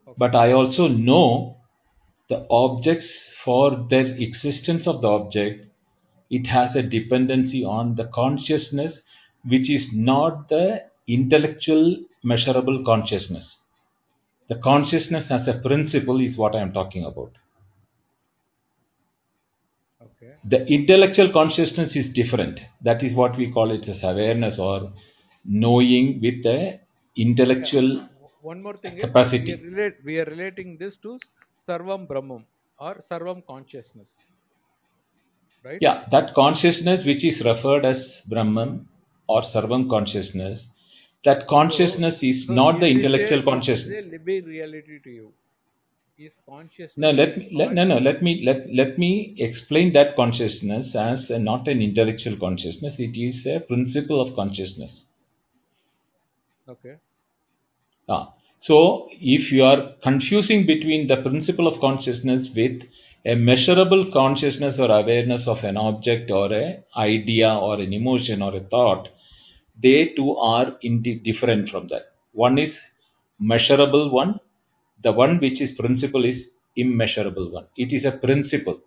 Okay. 0.08 0.16
But 0.18 0.36
I 0.36 0.52
also 0.52 0.88
know 0.88 1.58
the 2.30 2.48
objects 2.50 3.34
for 3.44 3.86
their 3.90 4.06
existence 4.06 4.88
of 4.88 5.02
the 5.02 5.10
object, 5.10 5.68
it 6.30 6.48
has 6.48 6.76
a 6.76 6.82
dependency 6.82 7.64
on 7.64 7.96
the 7.96 8.06
consciousness, 8.06 9.02
which 9.46 9.70
is 9.70 9.94
not 9.94 10.50
the 10.50 10.84
intellectual 11.08 11.98
measurable 12.24 12.84
consciousness. 12.84 13.60
The 14.48 14.56
consciousness 14.56 15.30
as 15.30 15.48
a 15.48 15.60
principle 15.60 16.20
is 16.22 16.38
what 16.38 16.56
I 16.56 16.62
am 16.62 16.74
talking 16.74 17.06
about. 17.06 17.34
Okay. 20.24 20.36
The 20.46 20.66
intellectual 20.68 21.32
consciousness 21.32 21.96
is 21.96 22.10
different. 22.10 22.60
That 22.82 23.04
is 23.04 23.14
what 23.14 23.38
we 23.38 23.52
call 23.52 23.72
it 23.72 23.88
as 23.88 24.04
awareness 24.04 24.60
or 24.60 24.92
knowing 25.46 26.20
with 26.22 26.44
the 26.44 26.80
intellectual 27.16 28.08
One 28.42 28.62
more 28.62 28.76
thing 28.78 29.00
Capacity. 29.00 29.52
is 29.52 29.62
we 29.62 29.68
are, 29.68 29.72
relate, 29.72 29.94
we 30.04 30.20
are 30.20 30.26
relating 30.26 30.78
this 30.78 30.96
to 31.04 31.20
Sarvam 31.68 32.08
Brahmam 32.08 32.44
or 32.80 33.02
Sarvam 33.10 33.46
consciousness. 33.46 34.10
Right? 35.64 35.78
Yeah, 35.80 36.06
that 36.12 36.34
consciousness 36.34 37.06
which 37.06 37.24
is 37.24 37.42
referred 37.42 37.86
as 37.86 38.22
Brahman 38.28 38.88
or 39.28 39.44
Sarvam 39.44 39.90
consciousness, 39.90 40.68
that 41.24 41.48
consciousness 41.48 42.22
is 42.22 42.48
So 42.48 42.54
not 42.54 42.82
the 42.82 42.88
intellectual 42.88 43.44
consciousness. 43.44 44.06
A 44.06 44.10
living 44.10 44.44
reality 44.44 45.00
to 45.04 45.10
you. 45.10 45.34
Is 46.16 46.34
consciousness. 46.48 46.96
No, 46.96 47.10
let 47.10 47.38
me 47.38 47.50
let, 47.52 47.74
no 47.74 47.84
no 47.86 47.98
let 47.98 48.22
me 48.22 48.44
let 48.46 48.72
let 48.72 49.00
me 49.00 49.36
explain 49.40 49.94
that 49.94 50.16
consciousness 50.16 50.96
as 50.96 51.32
a, 51.32 51.40
not 51.40 51.68
an 51.68 51.82
intellectual 51.82 52.38
consciousness. 52.38 53.00
It 53.00 53.18
is 53.18 53.48
a 53.48 53.60
principle 53.62 54.22
of 54.22 54.36
consciousness. 54.36 55.06
Okay. 56.70 56.98
Ah, 58.08 58.34
so 58.60 59.10
if 59.12 59.52
you 59.52 59.64
are 59.64 59.94
confusing 60.04 60.68
between 60.68 61.08
the 61.08 61.18
principle 61.18 61.68
of 61.68 61.80
consciousness 61.80 62.48
with 62.56 62.84
a 63.26 63.34
measurable 63.34 64.12
consciousness 64.12 64.78
or 64.78 64.92
awareness 64.92 65.48
of 65.48 65.64
an 65.64 65.78
object 65.78 66.30
or 66.30 66.54
a 66.54 66.84
idea 66.96 67.52
or 67.52 67.80
an 67.80 67.92
emotion 67.92 68.44
or 68.44 68.56
a 68.56 68.60
thought, 68.60 69.10
they 69.82 70.10
too 70.16 70.36
are 70.38 70.78
indi- 70.84 71.16
different 71.16 71.70
from 71.70 71.88
that. 71.88 72.12
One 72.34 72.60
is 72.60 72.80
measurable 73.40 74.12
one, 74.12 74.40
the 75.04 75.12
one 75.12 75.40
which 75.40 75.62
is 75.62 75.72
principle 75.72 76.26
is 76.26 76.48
immeasurable 76.76 77.52
one. 77.52 77.68
It 77.78 77.94
is 77.94 78.06
a 78.06 78.12
principle. 78.12 78.80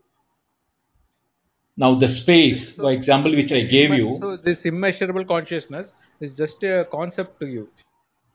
Now 1.77 1.95
the 1.95 2.09
space, 2.09 2.75
for 2.75 2.91
example, 2.91 3.35
which 3.37 3.53
I 3.53 3.63
gave 3.63 3.91
you, 3.91 4.19
So 4.21 4.37
this 4.37 4.61
immeasurable 4.65 5.27
consciousness 5.27 5.89
is 6.21 6.33
just 6.33 6.63
a 6.63 6.87
concept 6.91 7.39
to 7.41 7.47
you. 7.47 7.69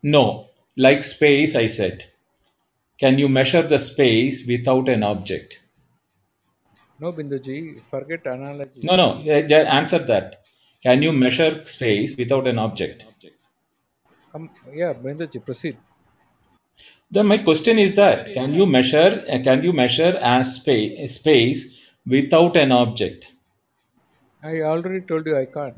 no, 0.02 0.46
like 0.76 1.02
space, 1.02 1.54
I 1.54 1.66
said. 1.66 2.04
Can 2.98 3.18
you 3.18 3.28
measure 3.28 3.66
the 3.66 3.78
space 3.78 4.44
without 4.46 4.88
an 4.88 5.02
object? 5.02 5.58
No, 7.00 7.12
Binduji, 7.12 7.82
forget 7.90 8.24
analogy. 8.26 8.80
No, 8.84 8.94
no, 8.96 9.06
answer 9.78 9.98
that. 10.06 10.42
Can 10.84 11.02
you 11.02 11.12
measure 11.12 11.64
space 11.64 12.14
without 12.16 12.46
an 12.46 12.58
object? 12.58 13.02
Um, 14.34 14.50
yeah, 14.72 14.94
Binduji, 14.94 15.44
proceed. 15.44 15.76
Then 17.12 17.26
my 17.26 17.38
question 17.38 17.78
is 17.78 17.94
that 17.96 18.32
can 18.32 18.54
you 18.54 18.64
measure 18.66 19.24
uh, 19.30 19.42
can 19.44 19.62
you 19.62 19.72
measure 19.72 20.16
as 20.34 20.54
space 20.56 21.16
space 21.16 21.66
without 22.06 22.56
an 22.56 22.72
object? 22.72 23.26
I 24.42 24.62
already 24.62 25.02
told 25.02 25.26
you 25.26 25.36
I 25.36 25.44
can't. 25.44 25.76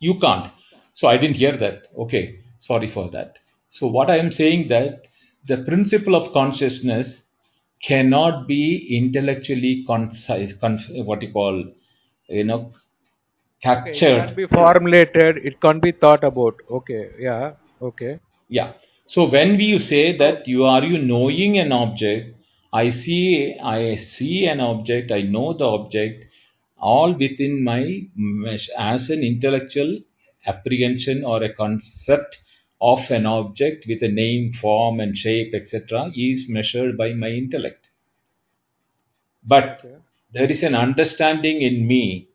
You 0.00 0.18
can't. 0.18 0.50
So 0.92 1.08
I 1.08 1.16
didn't 1.16 1.36
hear 1.36 1.56
that. 1.56 1.84
Okay, 1.96 2.40
sorry 2.58 2.90
for 2.90 3.08
that. 3.10 3.38
So 3.68 3.86
what 3.86 4.10
I 4.10 4.18
am 4.18 4.30
saying 4.32 4.68
that 4.68 5.04
the 5.46 5.58
principle 5.58 6.16
of 6.16 6.32
consciousness 6.32 7.22
cannot 7.82 8.46
be 8.48 8.98
intellectually 8.98 9.84
concise, 9.86 10.52
con- 10.54 10.84
what 11.10 11.22
you 11.22 11.32
call, 11.32 11.64
you 12.28 12.44
know, 12.44 12.72
Okay, 13.66 13.90
it 13.90 14.02
captured 14.02 14.16
can't 14.16 14.36
be 14.36 14.46
formulated. 14.46 15.38
It 15.38 15.60
can't 15.60 15.82
be 15.82 15.92
thought 15.92 16.24
about. 16.24 16.56
Okay, 16.70 17.10
yeah, 17.18 17.52
okay. 17.80 18.18
Yeah. 18.48 18.72
So 19.10 19.24
when 19.28 19.56
we 19.56 19.76
say 19.80 20.16
that 20.18 20.46
you 20.46 20.64
are 20.64 20.84
you 20.84 20.96
knowing 20.96 21.58
an 21.58 21.72
object, 21.72 22.36
I 22.72 22.90
see 22.90 23.56
I 23.60 23.96
see 23.96 24.46
an 24.46 24.60
object, 24.60 25.10
I 25.10 25.22
know 25.22 25.52
the 25.52 25.64
object, 25.64 26.26
all 26.78 27.12
within 27.14 27.64
my 27.64 28.02
mesh 28.14 28.68
as 28.78 29.10
an 29.10 29.24
intellectual 29.24 29.98
apprehension 30.46 31.24
or 31.24 31.42
a 31.42 31.52
concept 31.52 32.38
of 32.80 33.10
an 33.10 33.26
object 33.26 33.84
with 33.88 34.00
a 34.04 34.08
name, 34.08 34.52
form, 34.52 35.00
and 35.00 35.18
shape, 35.18 35.54
etc., 35.54 36.12
is 36.14 36.48
measured 36.48 36.96
by 36.96 37.12
my 37.12 37.30
intellect. 37.30 37.88
But 39.44 39.84
Okay. 39.84 39.96
there 40.32 40.48
is 40.48 40.62
an 40.62 40.76
understanding 40.76 41.62
in 41.62 41.84
me 41.84 42.28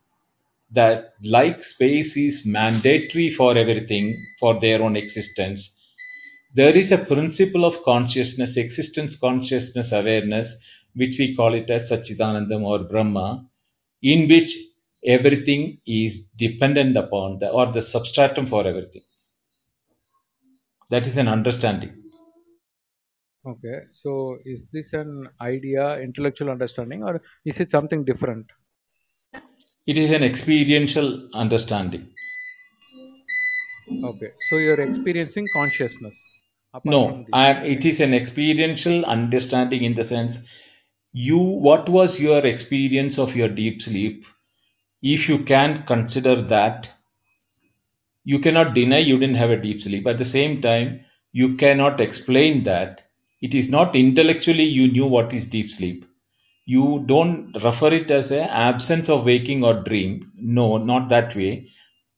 that 0.72 1.14
like 1.24 1.64
space 1.64 2.18
is 2.18 2.46
mandatory 2.46 3.30
for 3.30 3.58
everything 3.58 4.22
for 4.42 4.60
their 4.60 4.84
own 4.84 4.98
existence 4.98 5.70
there 6.56 6.76
is 6.76 6.92
a 6.92 6.98
principle 6.98 7.66
of 7.66 7.84
consciousness, 7.84 8.56
existence 8.56 9.18
consciousness 9.18 9.92
awareness, 9.92 10.54
which 10.96 11.18
we 11.20 11.36
call 11.36 11.54
it 11.54 11.70
as 11.70 11.90
Sachidanandam 11.90 12.64
or 12.64 12.80
Brahma, 12.80 13.46
in 14.02 14.30
which 14.30 14.56
everything 15.06 15.80
is 15.86 16.22
dependent 16.38 16.96
upon 16.96 17.40
the 17.40 17.50
or 17.50 17.74
the 17.74 17.82
substratum 17.82 18.46
for 18.46 18.66
everything. 18.66 19.02
That 20.90 21.06
is 21.06 21.18
an 21.18 21.28
understanding. 21.28 21.94
Okay. 23.46 23.80
So 24.02 24.38
is 24.46 24.62
this 24.72 24.88
an 24.94 25.28
idea, 25.42 26.00
intellectual 26.00 26.50
understanding, 26.50 27.04
or 27.04 27.22
is 27.44 27.58
it 27.58 27.70
something 27.70 28.06
different? 28.06 28.46
It 29.86 29.98
is 29.98 30.10
an 30.12 30.24
experiential 30.24 31.30
understanding. 31.34 32.08
Okay. 34.04 34.32
So 34.50 34.56
you're 34.56 34.80
experiencing 34.80 35.46
consciousness 35.54 36.16
No. 36.84 37.26
I 37.32 37.52
am, 37.52 37.66
it 37.66 37.86
is 37.86 38.00
an 38.00 38.14
experiential 38.14 39.06
understanding 39.06 39.84
in 39.84 39.96
the 39.96 40.04
sense 40.04 40.38
you 41.14 41.38
what 41.38 41.88
was 41.88 42.20
your 42.20 42.46
experience 42.46 43.18
of 43.18 43.36
your 43.36 43.48
deep 43.48 43.82
sleep? 43.82 44.26
If 45.02 45.30
you 45.30 45.44
can 45.44 45.86
consider 45.88 46.42
that 46.42 46.92
you 48.24 48.40
cannot 48.40 48.74
deny 48.74 49.00
you 49.00 49.20
didn't 49.20 49.36
have 49.36 49.52
a 49.52 49.62
deep 49.62 49.82
sleep. 49.82 50.08
At 50.08 50.18
the 50.18 50.26
same 50.26 50.62
time 50.62 51.06
you 51.32 51.56
cannot 51.56 52.02
explain 52.02 52.64
that 52.66 53.02
it 53.42 53.54
is 53.54 53.70
not 53.70 53.96
intellectually 53.96 54.64
you 54.66 54.92
knew 54.92 55.06
what 55.06 55.34
is 55.34 55.46
deep 55.46 55.72
sleep. 55.72 56.06
You 56.66 57.04
don't 57.08 57.54
refer 57.64 57.94
it 57.94 58.10
as 58.10 58.32
an 58.32 58.50
absence 58.50 59.08
of 59.08 59.26
waking 59.26 59.64
or 59.64 59.84
dream. 59.84 60.32
No 60.36 60.78
not 60.78 61.10
that 61.10 61.36
way. 61.36 61.70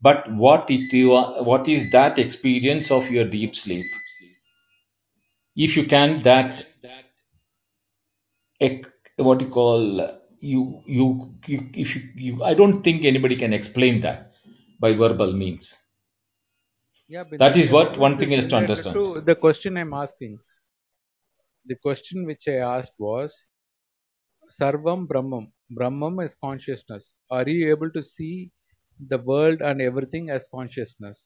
But 0.01 0.31
what 0.31 0.69
it 0.69 0.93
you 0.93 1.13
are, 1.13 1.43
what 1.43 1.67
is 1.67 1.91
that 1.91 2.17
experience 2.17 2.89
of 2.91 3.09
your 3.09 3.25
deep 3.25 3.55
sleep 3.55 3.85
if 5.57 5.75
you 5.75 5.85
can 5.87 6.23
that 6.23 6.65
what 9.17 9.41
you 9.41 9.49
call 9.49 9.81
you 10.39 10.83
you, 10.85 11.33
you 11.47 11.69
if 11.73 11.95
you, 11.95 12.01
you 12.15 12.43
i 12.43 12.53
don't 12.53 12.83
think 12.83 13.03
anybody 13.05 13.35
can 13.35 13.53
explain 13.53 14.01
that 14.01 14.31
by 14.79 14.93
verbal 14.93 15.33
means 15.33 15.75
Yeah, 17.09 17.23
that 17.41 17.55
is 17.57 17.69
what 17.71 17.97
one 17.97 18.17
thing 18.19 18.33
is 18.37 18.47
to 18.51 18.55
understand 18.57 18.93
to 18.95 19.21
the 19.27 19.35
question 19.35 19.77
I'm 19.81 19.93
asking? 19.93 20.39
The 21.71 21.75
question 21.75 22.25
which 22.29 22.47
I 22.53 22.55
asked 22.69 22.97
was 22.99 23.31
Sarvam 24.59 25.07
Brahmam. 25.07 25.45
Brahmam 25.71 26.19
is 26.25 26.35
consciousness. 26.43 27.05
Are 27.29 27.47
you 27.47 27.69
able 27.75 27.91
to 27.91 28.03
see 28.03 28.51
the 29.13 29.19
world 29.19 29.61
and 29.61 29.81
everything 29.81 30.29
as 30.29 30.43
consciousness? 30.53 31.23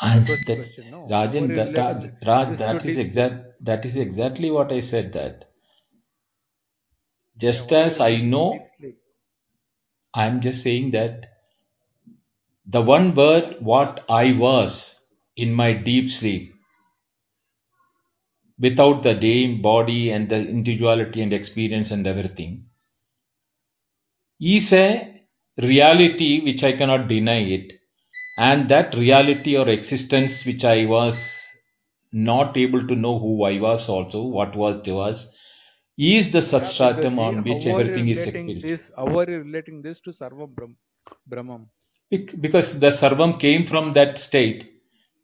And 0.00 0.26
That 0.26 0.44
question. 0.46 0.90
No. 0.90 1.06
Rajan 1.10 1.54
that, 1.56 1.74
Raj, 1.76 2.10
Raj, 2.26 2.58
that 2.58 2.86
is 2.86 2.98
exact 2.98 3.44
that 3.60 3.84
is 3.84 3.96
exactly 3.96 4.50
what 4.50 4.72
i 4.72 4.80
said 4.80 5.12
that 5.12 5.44
just 7.36 7.72
are 7.72 7.84
as 7.84 8.00
i 8.00 8.16
know 8.16 8.58
i'm 10.14 10.40
just 10.40 10.62
saying 10.62 10.92
that 10.92 11.26
the 12.66 12.80
one 12.80 13.14
word 13.14 13.56
what 13.60 14.04
i 14.08 14.32
was 14.32 14.96
in 15.36 15.52
my 15.52 15.72
deep 15.72 16.10
sleep 16.10 16.54
without 18.58 19.02
the 19.02 19.14
name 19.14 19.60
body 19.62 20.10
and 20.10 20.28
the 20.28 20.36
individuality 20.36 21.22
and 21.22 21.32
experience 21.32 21.90
and 21.90 22.06
everything 22.06 22.64
is 24.40 24.72
a 24.72 25.22
reality 25.58 26.40
which 26.44 26.62
I 26.62 26.76
cannot 26.76 27.08
deny 27.08 27.40
it, 27.40 27.77
and 28.38 28.70
that 28.70 28.94
reality 28.94 29.56
or 29.56 29.68
existence 29.68 30.44
which 30.46 30.64
I 30.64 30.84
was 30.86 31.16
not 32.12 32.56
able 32.56 32.86
to 32.86 32.94
know 32.94 33.18
who 33.18 33.42
I 33.44 33.58
was 33.60 33.88
also, 33.88 34.22
what 34.22 34.56
was 34.56 34.80
there 34.84 34.94
was, 34.94 35.28
is 35.98 36.30
the 36.32 36.42
substratum 36.42 37.18
on 37.18 37.42
which 37.42 37.64
how 37.64 37.76
are 37.76 37.82
you 37.82 37.90
everything 37.90 38.08
is 38.08 38.18
experienced. 38.18 38.64
this? 38.64 38.80
How 38.96 39.18
are 39.18 39.28
you 39.28 39.38
relating 39.38 39.82
this 39.82 39.98
to 40.04 40.12
Sarvam 40.12 40.54
Brahm, 40.54 40.76
Brahmam? 41.28 41.66
Because 42.40 42.78
the 42.78 42.92
sarvam 42.92 43.38
came 43.40 43.66
from 43.66 43.92
that 43.94 44.18
state. 44.18 44.70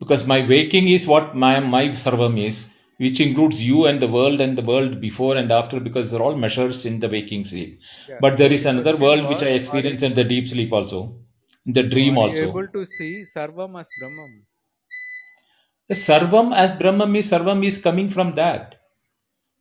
Because 0.01 0.27
my 0.27 0.47
waking 0.47 0.89
is 0.89 1.07
what 1.07 1.37
my, 1.37 1.61
my 1.61 1.91
sarvam 1.91 2.45
is, 2.45 2.67
which 2.99 3.21
includes 3.21 3.63
you 3.63 3.87
and 3.87 4.03
the 4.03 4.09
world 4.09 4.41
and 4.41 4.59
the 4.59 4.63
world 4.63 5.01
before 5.01 5.37
and 5.37 5.53
after, 5.53 5.79
because 5.79 6.11
they're 6.11 6.21
all 6.21 6.37
measures 6.37 6.85
in 6.85 6.99
the 6.99 7.09
waking 7.09 7.47
sleep. 7.47 7.79
Yeah. 8.09 8.17
But 8.21 8.39
there 8.39 8.53
is 8.53 8.65
the 8.65 8.71
another 8.71 8.97
world 8.97 9.29
which 9.29 9.43
I 9.43 9.51
experience 9.51 10.03
in 10.03 10.17
the 10.17 10.25
deep 10.25 10.49
sleep 10.49 10.73
also, 10.73 11.17
the 11.67 11.83
dream 11.83 12.19
are 12.19 12.29
you 12.29 12.47
also. 12.47 12.51
able 12.51 12.69
to 12.69 12.87
see 12.99 13.25
Sarvam 13.35 13.81
as 13.81 13.87
Brahmam? 14.01 14.43
The 15.89 15.95
sarvam 15.95 16.55
as 16.57 16.79
Brahman 16.79 17.15
is 17.17 17.31
sarvam 17.31 17.67
is 17.67 17.79
coming 17.79 18.11
from 18.11 18.35
that. 18.37 18.77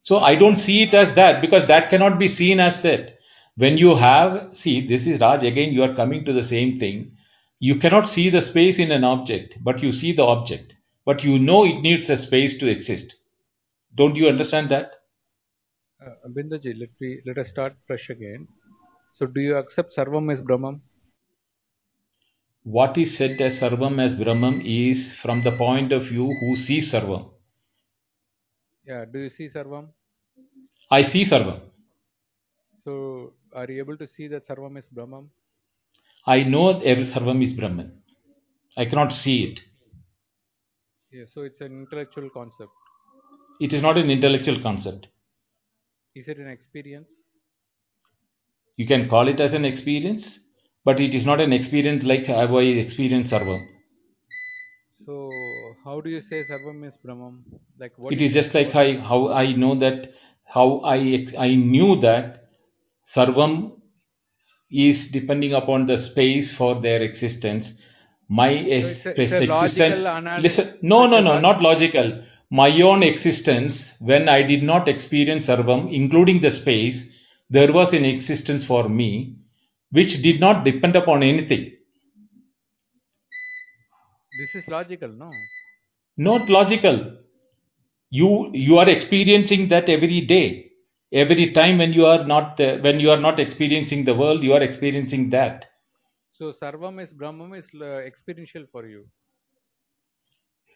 So 0.02 0.20
I 0.20 0.36
don't 0.36 0.56
see 0.56 0.84
it 0.84 0.94
as 0.94 1.16
that 1.16 1.42
because 1.42 1.68
that 1.68 1.90
cannot 1.90 2.18
be 2.18 2.28
seen 2.28 2.60
as 2.60 2.82
that. 2.82 3.18
When 3.56 3.78
you 3.78 3.96
have, 3.96 4.56
see, 4.56 4.88
this 4.88 5.06
is 5.06 5.20
Raj, 5.20 5.44
again 5.44 5.74
you 5.74 5.84
are 5.84 5.96
coming 5.96 6.24
to 6.26 6.34
the 6.34 6.44
same 6.44 6.80
thing. 6.80 7.18
You 7.60 7.76
cannot 7.76 8.08
see 8.08 8.30
the 8.30 8.42
space 8.42 8.80
in 8.80 8.92
an 8.92 9.04
object, 9.04 9.58
but 9.62 9.84
you 9.84 9.92
see 9.92 10.12
the 10.14 10.24
object. 10.24 10.74
But 11.06 11.24
you 11.24 11.38
know 11.40 11.66
it 11.66 11.82
needs 11.82 12.10
a 12.10 12.18
space 12.18 12.58
to 12.60 12.68
exist. 12.68 13.14
Don't 13.96 14.16
you 14.16 14.28
understand 14.28 14.70
that? 14.72 14.92
Uh, 16.02 16.28
Binduji, 16.30 16.78
let 16.80 16.90
me 17.00 17.20
let 17.26 17.38
us 17.38 17.50
start 17.50 17.76
fresh 17.86 18.10
again. 18.10 18.48
So, 19.20 19.26
do 19.26 19.40
you 19.40 19.56
accept 19.58 19.96
Sarvam 19.96 20.34
as 20.34 20.40
Brahmam? 20.40 20.82
What 22.64 22.98
is 22.98 23.18
said 23.18 23.42
as 23.42 23.60
Sarvam 23.60 24.02
as 24.04 24.16
Brahman 24.16 24.62
is 24.62 25.18
from 25.18 25.42
the 25.42 25.52
point 25.52 25.92
of 25.92 26.04
view 26.04 26.34
who 26.40 26.56
sees 26.56 26.92
Sarvam. 26.92 27.30
Yeah. 28.86 29.06
Do 29.06 29.20
you 29.20 29.30
see 29.38 29.50
Sarvam? 29.50 29.90
I 30.90 31.02
see 31.02 31.26
Sarvam. 31.26 31.60
So, 32.86 33.34
are 33.54 33.70
you 33.70 33.80
able 33.80 33.98
to 33.98 34.08
see 34.16 34.28
that 34.28 34.48
Sarvam 34.48 34.78
is 34.78 34.86
Brahman? 34.92 35.30
I 36.26 36.44
know 36.44 36.80
every 36.80 37.06
Sarvam 37.06 37.44
is 37.44 37.54
Brahman. 37.54 38.02
I 38.78 38.86
cannot 38.86 39.12
see 39.12 39.44
it. 39.44 39.60
Yeah. 41.12 41.26
So, 41.34 41.42
it's 41.42 41.60
an 41.62 41.82
intellectual 41.82 42.30
concept. 42.30 42.72
It 43.60 43.74
is 43.74 43.82
not 43.82 43.98
an 43.98 44.10
intellectual 44.10 44.62
concept. 44.62 45.08
Is 46.16 46.28
it 46.28 46.38
an 46.38 46.48
experience? 46.48 47.08
You 48.78 48.88
can 48.88 49.10
call 49.10 49.28
it 49.28 49.40
as 49.40 49.54
an 49.54 49.66
experience, 49.66 50.40
but 50.86 51.00
it 51.00 51.14
is 51.14 51.26
not 51.26 51.40
an 51.42 51.54
experience 51.54 52.04
like 52.04 52.30
I 52.30 52.44
experience 52.44 53.32
Sarvam. 53.32 53.68
So, 55.06 55.76
how 55.84 56.02
do 56.02 56.10
you 56.10 56.22
say 56.30 56.44
Sarvam 56.50 56.88
is 56.88 56.94
Brahmam? 57.04 57.44
Like, 57.80 57.94
what 57.98 58.14
It 58.14 58.22
is 58.22 58.34
just 58.34 58.54
like 58.54 58.74
I, 58.76 58.98
how 58.98 59.32
I 59.32 59.54
know 59.54 59.78
that, 59.80 60.14
how 60.46 60.80
I, 60.80 61.28
I 61.38 61.56
knew 61.56 62.00
that 62.02 62.46
Sarvam 63.14 63.74
is 64.72 65.12
depending 65.12 65.54
upon 65.54 65.88
the 65.88 65.98
space 65.98 66.54
for 66.56 66.82
their 66.82 67.02
existence. 67.02 67.74
My 68.30 68.54
ex- 68.54 69.06
it's 69.06 69.06
a- 69.06 69.22
it's 69.22 69.32
existence. 69.34 70.02
Listen, 70.42 70.78
no, 70.82 71.06
no, 71.06 71.20
no, 71.22 71.40
not 71.40 71.62
logical. 71.62 72.24
My 72.50 72.70
own 72.82 73.04
existence, 73.04 73.94
when 74.00 74.30
I 74.30 74.42
did 74.44 74.64
not 74.64 74.88
experience 74.88 75.48
Sarvam, 75.48 75.94
including 75.94 76.42
the 76.42 76.50
space, 76.50 77.04
there 77.50 77.72
was 77.74 77.94
an 77.94 78.06
existence 78.06 78.66
for 78.66 78.88
me 78.90 79.36
which 79.94 80.22
did 80.22 80.42
not 80.42 80.66
depend 80.66 80.96
upon 80.98 81.24
anything. 81.24 81.72
this 84.40 84.50
is 84.56 84.68
logical, 84.68 85.10
no? 85.10 85.32
Not 86.18 86.50
logical. 86.50 87.18
you 88.10 88.52
you 88.54 88.78
are 88.80 88.90
experiencing 88.90 89.68
that 89.70 89.90
every 89.90 90.22
day 90.22 90.72
every 91.12 91.52
time 91.54 91.80
when 91.80 91.94
you 91.94 92.06
are 92.06 92.24
not 92.26 92.60
uh, 92.62 92.78
when 92.86 93.00
you 93.00 93.10
are 93.12 93.20
not 93.20 93.40
experiencing 93.40 94.06
the 94.06 94.16
world 94.16 94.44
you 94.44 94.54
are 94.54 94.64
experiencing 94.64 95.30
that 95.32 95.66
So 96.34 96.52
Sarvam 96.62 97.00
is 97.02 97.10
Brahman 97.14 97.54
is 97.56 97.66
uh, 97.82 97.86
experiential 97.86 98.66
for 98.72 98.86
you. 98.86 99.08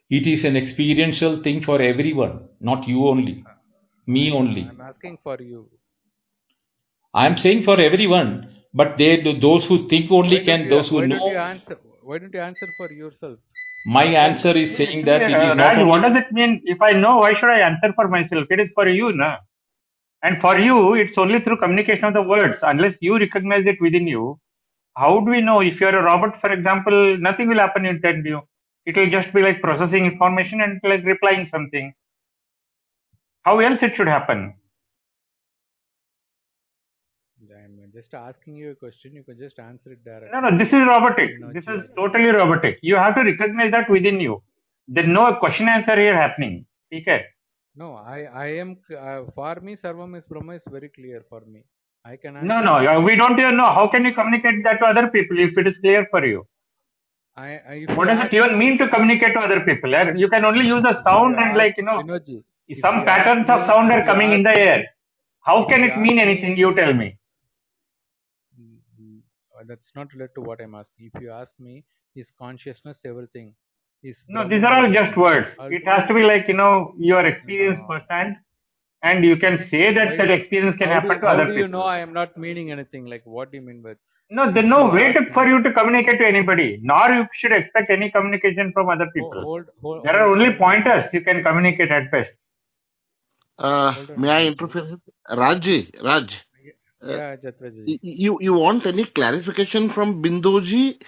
it 0.10 0.28
is 0.28 0.44
an 0.44 0.58
experiential 0.58 1.42
thing 1.44 1.62
for 1.64 1.82
everyone 1.82 2.34
not 2.60 2.88
you 2.88 3.08
only 3.08 3.36
me 4.08 4.32
only 4.32 4.66
I'm 4.70 4.82
asking 4.82 5.18
for 5.24 5.42
you. 5.42 5.70
i 7.14 7.26
am 7.30 7.36
saying 7.44 7.64
for 7.64 7.78
everyone 7.88 8.32
but 8.80 8.98
they 9.00 9.12
those 9.48 9.66
who 9.66 9.78
think 9.90 10.12
only 10.20 10.40
can 10.50 10.64
you, 10.64 10.70
those 10.74 10.90
who 10.90 10.98
why 10.98 11.06
know 11.12 11.20
don't 11.20 11.32
you 11.32 11.44
answer? 11.52 11.78
Why 12.04 12.18
don't 12.20 12.34
you 12.34 12.42
answer 12.50 12.68
for 12.80 12.90
yourself? 12.92 13.38
my 13.96 14.04
answer 14.04 14.52
is 14.62 14.76
saying 14.78 15.06
that 15.06 15.22
it 15.22 15.36
is 15.46 15.52
Uh, 15.52 15.54
not 15.56 15.78
Raj, 15.78 15.86
what 15.90 16.02
does 16.02 16.16
it 16.22 16.32
mean? 16.32 16.62
If 16.66 16.82
I 16.82 16.92
know, 16.92 17.18
why 17.18 17.34
should 17.34 17.50
I 17.50 17.60
answer 17.60 17.94
for 17.94 18.08
myself? 18.16 18.48
It 18.50 18.60
is 18.60 18.72
for 18.74 18.88
you, 18.90 19.12
na. 19.14 19.38
And 20.24 20.42
for 20.42 20.60
you, 20.60 20.96
it's 20.96 21.18
only 21.18 21.40
through 21.42 21.58
communication 21.58 22.06
of 22.06 22.14
the 22.14 22.22
words. 22.22 22.58
Unless 22.62 22.96
you 23.02 23.18
recognize 23.18 23.66
it 23.66 23.80
within 23.80 24.08
you, 24.08 24.40
how 24.96 25.12
do 25.20 25.32
we 25.32 25.42
know? 25.42 25.62
If 25.62 25.80
you're 25.80 25.98
a 25.98 26.04
robot, 26.04 26.42
for 26.42 26.52
example, 26.52 27.18
nothing 27.18 27.48
will 27.48 27.64
happen 27.66 27.86
inside 27.86 28.26
you. 28.26 28.42
It 28.86 28.98
will 28.98 29.10
just 29.10 29.34
be 29.34 29.42
like 29.42 29.62
processing 29.62 30.06
information 30.06 30.62
and 30.62 30.82
like 30.84 31.06
replying 31.06 31.48
something. 31.52 31.94
How 33.44 33.60
else 33.60 33.80
it 33.82 33.96
should 33.96 34.08
happen? 34.08 34.56
Just 37.98 38.14
asking 38.14 38.56
you 38.62 38.72
a 38.72 38.76
question. 38.76 39.14
You 39.20 39.24
can 39.24 39.38
just 39.46 39.58
answer 39.60 39.92
it 39.96 40.04
directly. 40.04 40.30
No, 40.34 40.40
no, 40.46 40.58
this 40.62 40.68
is 40.68 40.84
robotic. 40.94 41.30
Know, 41.40 41.52
This 41.58 41.68
is 41.76 41.86
totally 41.96 42.30
robotic. 42.42 42.78
You 42.82 42.96
have 43.04 43.16
to 43.16 43.24
recognize 43.30 43.72
that 43.72 43.90
within 43.90 44.20
you. 44.26 44.36
There's 44.88 45.12
no 45.20 45.24
question 45.40 45.68
answer 45.68 45.96
here 46.04 46.16
happening. 46.16 46.66
Okay? 46.94 47.22
No, 47.76 47.88
I, 47.96 48.20
I 48.44 48.48
am, 48.64 48.78
uh, 49.06 49.22
for 49.36 49.56
me, 49.62 49.76
Sarvam 49.84 50.18
is 50.18 50.24
Brahma 50.30 50.54
is 50.60 50.62
very 50.76 50.90
clear 50.90 51.24
for 51.30 51.42
me. 51.54 51.64
I 52.06 52.16
can 52.16 52.38
answer. 52.38 52.48
No, 52.48 52.62
no, 52.68 53.02
we 53.02 53.16
don't 53.16 53.40
even 53.40 53.58
know. 53.58 53.72
How 53.80 53.88
can 53.94 54.06
you 54.06 54.14
communicate 54.14 54.64
that 54.64 54.80
to 54.80 54.86
other 54.86 55.08
people 55.16 55.38
if 55.40 55.58
it 55.58 55.68
is 55.68 55.76
clear 55.82 56.08
for 56.12 56.26
you? 56.26 56.46
I, 57.36 57.50
I, 57.72 57.86
What 57.96 58.08
does 58.08 58.20
it 58.26 58.34
even 58.34 58.58
mean 58.58 58.78
to 58.80 58.88
communicate 58.90 59.34
to 59.34 59.40
other 59.40 59.60
people? 59.62 59.92
You 60.18 60.30
can 60.30 60.46
only 60.46 60.66
use 60.66 60.84
a 60.92 61.02
sound 61.04 61.36
and 61.38 61.58
like, 61.58 61.76
you 61.78 61.84
know, 61.84 62.02
some 62.82 63.06
patterns 63.06 63.48
of 63.56 63.68
sound 63.68 63.92
are 63.92 64.06
coming 64.06 64.32
in 64.32 64.44
the 64.44 64.56
air. 64.68 64.86
How 65.42 65.66
can 65.70 65.84
it 65.84 65.98
mean 65.98 66.20
anything? 66.20 66.58
You 66.58 66.76
tell 66.76 66.94
me. 66.94 67.18
That's 69.68 69.94
not 69.96 70.14
related 70.14 70.36
to 70.36 70.42
what 70.42 70.62
I'm 70.62 70.76
asking. 70.76 71.12
If 71.14 71.22
you 71.22 71.32
ask 71.32 71.52
me, 71.60 71.84
is 72.16 72.28
consciousness 72.40 72.98
everything? 73.06 73.54
Is 74.04 74.16
No, 74.30 74.48
these 74.48 74.64
are 74.64 74.74
all 74.74 74.92
just 74.92 75.18
words. 75.18 75.48
I'll 75.60 75.72
It 75.72 75.86
has 75.86 76.08
to 76.08 76.14
be 76.14 76.24
like, 76.24 76.48
you 76.48 76.54
know, 76.56 76.94
your 76.98 77.26
experience 77.26 77.80
No. 77.80 77.88
firsthand. 77.88 78.38
And 79.04 79.24
you 79.24 79.38
can 79.38 79.58
say 79.72 79.94
that 79.94 80.10
Why 80.12 80.18
that 80.18 80.32
experience 80.32 80.78
can 80.78 80.90
happen 80.90 81.16
do, 81.16 81.22
to 81.22 81.28
how 81.28 81.34
other 81.34 81.46
do 81.46 81.50
people. 81.50 81.62
you 81.64 81.68
know 81.68 81.84
I 81.84 82.00
am 82.00 82.14
not 82.14 82.38
meaning 82.38 82.72
anything? 82.72 83.06
Like, 83.06 83.24
what 83.26 83.52
do 83.52 83.58
you 83.58 83.64
mean 83.64 83.82
by 83.82 83.96
No, 84.30 84.52
there's 84.52 84.66
no 84.68 84.80
You 84.88 84.92
way 84.94 85.14
to, 85.14 85.22
for 85.34 85.48
you 85.48 85.62
to 85.64 85.72
communicate 85.74 86.20
to 86.20 86.26
anybody, 86.28 86.80
nor 86.82 87.10
you 87.18 87.26
should 87.34 87.52
expect 87.52 87.90
any 87.92 88.12
communication 88.12 88.72
from 88.74 88.90
other 88.90 89.06
Ho- 89.06 89.12
people. 89.14 89.42
Hold, 89.44 89.66
hold, 89.82 90.04
There 90.04 90.16
are 90.20 90.28
only 90.34 90.54
pointers 90.56 91.06
you 91.14 91.22
can 91.22 91.44
communicate 91.44 91.92
at 91.92 92.12
best. 92.12 92.32
Uh, 93.58 93.94
may 94.18 94.30
I 94.30 94.46
interfere? 94.48 94.98
Raji, 95.30 95.92
Raj, 96.04 96.32
Yeah, 97.02 97.36
Jatraji. 97.38 97.92
you 98.02 98.38
you 98.42 98.54
want 98.54 98.86
any 98.86 99.06
clarification 99.06 99.90
from 99.94 100.22
Binduji, 100.24 101.02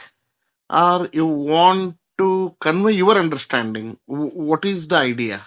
or 0.69 1.09
you 1.13 1.25
want 1.25 1.97
to 2.17 2.55
convey 2.61 2.93
your 2.93 3.17
understanding? 3.17 3.97
W- 4.07 4.31
What 4.31 4.65
is 4.65 4.87
the 4.87 4.95
idea? 4.97 5.45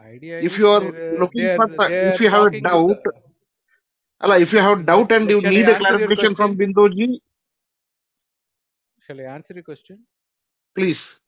Idea 0.00 0.40
If 0.40 0.58
you 0.58 0.68
are 0.68 0.82
uh, 0.82 0.92
looking 1.10 1.50
for, 1.54 1.68
if 2.00 2.20
you 2.20 2.28
have 2.30 2.44
a 2.44 2.50
doubt, 2.50 2.98
Allah, 4.20 4.38
if 4.38 4.52
you 4.52 4.58
have 4.58 4.86
doubt 4.86 5.12
and 5.12 5.28
you 5.30 5.40
need 5.42 5.68
a 5.68 5.74
clarification 5.76 6.34
from? 6.34 6.56
Binduji, 6.56 7.20
Shall 9.06 9.20
I 9.20 9.24
answer 9.24 9.54
your 9.54 9.62
question? 9.64 10.06
please. 10.74 11.20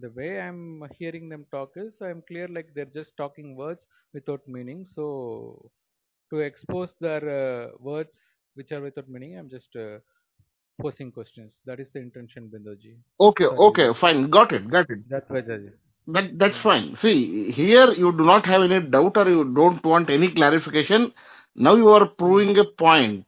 The 0.00 0.10
way 0.10 0.40
I'm 0.40 0.82
hearing 0.98 1.28
them 1.28 1.46
talk 1.50 1.72
is 1.76 1.92
I'm 2.00 2.22
clear 2.28 2.48
like 2.48 2.68
they're 2.74 2.94
just 3.00 3.16
talking 3.16 3.56
words 3.56 3.80
without 4.12 4.46
meaning. 4.48 4.86
So 4.94 5.70
to 6.30 6.40
expose 6.40 6.90
their 7.00 7.22
uh, 7.28 7.70
words 7.78 8.10
which 8.54 8.72
are 8.72 8.80
without 8.80 9.08
meaning, 9.08 9.38
I'm 9.38 9.48
just 9.50 9.74
uh, 9.76 9.98
posing 10.80 11.12
questions. 11.12 11.52
That 11.66 11.80
is 11.80 11.88
the 11.92 12.00
intention, 12.00 12.50
Bindoji. 12.54 12.96
Okay, 13.20 13.44
Sorry. 13.46 13.68
okay, 13.68 13.94
fine, 13.94 14.30
got 14.30 14.52
it, 14.52 14.68
got 14.70 14.90
it. 14.90 15.00
That's 15.08 15.28
why, 15.30 15.42
Jaji. 15.42 15.72
That 16.08 16.38
that's 16.38 16.56
fine. 16.58 16.96
See, 16.96 17.50
here 17.52 17.92
you 17.92 18.12
do 18.12 18.24
not 18.24 18.46
have 18.46 18.62
any 18.62 18.80
doubt 18.80 19.16
or 19.16 19.28
you 19.28 19.44
don't 19.54 19.84
want 19.84 20.10
any 20.10 20.30
clarification. 20.32 21.12
Now 21.54 21.74
you 21.76 21.88
are 21.88 22.06
proving 22.06 22.58
a 22.58 22.64
point. 22.64 23.26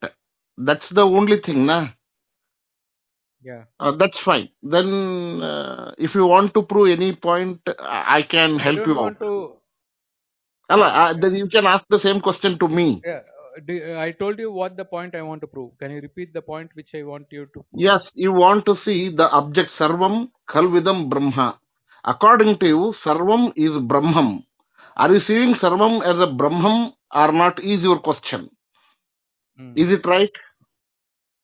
That's 0.57 0.89
the 0.91 1.07
only 1.07 1.41
thing, 1.41 1.67
na? 1.67 1.89
Yeah. 3.45 3.65
Uh, 3.81 3.93
that's 3.93 4.19
fine. 4.19 4.51
Then, 4.63 5.43
uh, 5.43 5.93
if 5.99 6.15
you 6.15 6.27
want 6.27 6.55
to 6.55 6.63
prove 6.65 6.91
any 6.91 7.15
point, 7.17 7.61
I 7.81 8.19
I 8.19 8.23
can 8.23 8.59
I 8.59 8.69
help 8.69 8.77
don't 8.77 8.87
you 8.87 8.99
out. 9.01 9.01
want 9.01 9.21
to. 9.21 9.59
Allah, 10.71 10.89
uh, 10.89 11.15
then 11.15 11.35
you 11.35 11.49
can 11.49 11.67
ask 11.67 11.87
the 11.89 12.01
same 12.01 12.21
question 12.21 12.59
to 12.59 12.69
me. 12.69 13.05
Yeah. 13.05 13.23
uh, 13.69 13.99
I 14.01 14.13
told 14.13 14.39
you 14.39 14.51
what 14.53 14.77
the 14.77 14.85
point 14.85 15.15
I 15.15 15.23
want 15.23 15.41
to 15.43 15.49
prove. 15.49 15.79
Can 15.79 15.93
you 15.93 16.01
repeat 16.01 16.33
the 16.35 16.43
point 16.43 16.71
which 16.75 16.91
I 16.95 17.03
want 17.03 17.27
you 17.31 17.47
to? 17.47 17.65
Prove? 17.73 17.89
Yes, 17.89 18.11
you 18.15 18.33
want 18.33 18.67
to 18.67 18.77
see 18.77 19.11
the 19.11 19.31
object 19.31 19.71
Sarvam 19.73 20.31
Khalvidam 20.49 21.09
Brahma. 21.11 21.59
According 22.05 22.59
to 22.61 22.67
you, 22.67 22.95
Sarvam 23.05 23.53
is 23.57 23.79
Brahman. 23.83 24.45
Are 24.97 25.13
you 25.13 25.21
seeing 25.21 25.55
Sarvam 25.55 26.03
as 26.05 26.21
a 26.21 26.27
Brahman 26.27 26.93
or 27.15 27.33
not 27.33 27.61
is 27.61 27.83
your 27.83 28.01
question. 28.01 28.51
Mm. 29.59 29.75
Is 29.77 29.91
it 29.93 30.05
right? 30.07 30.33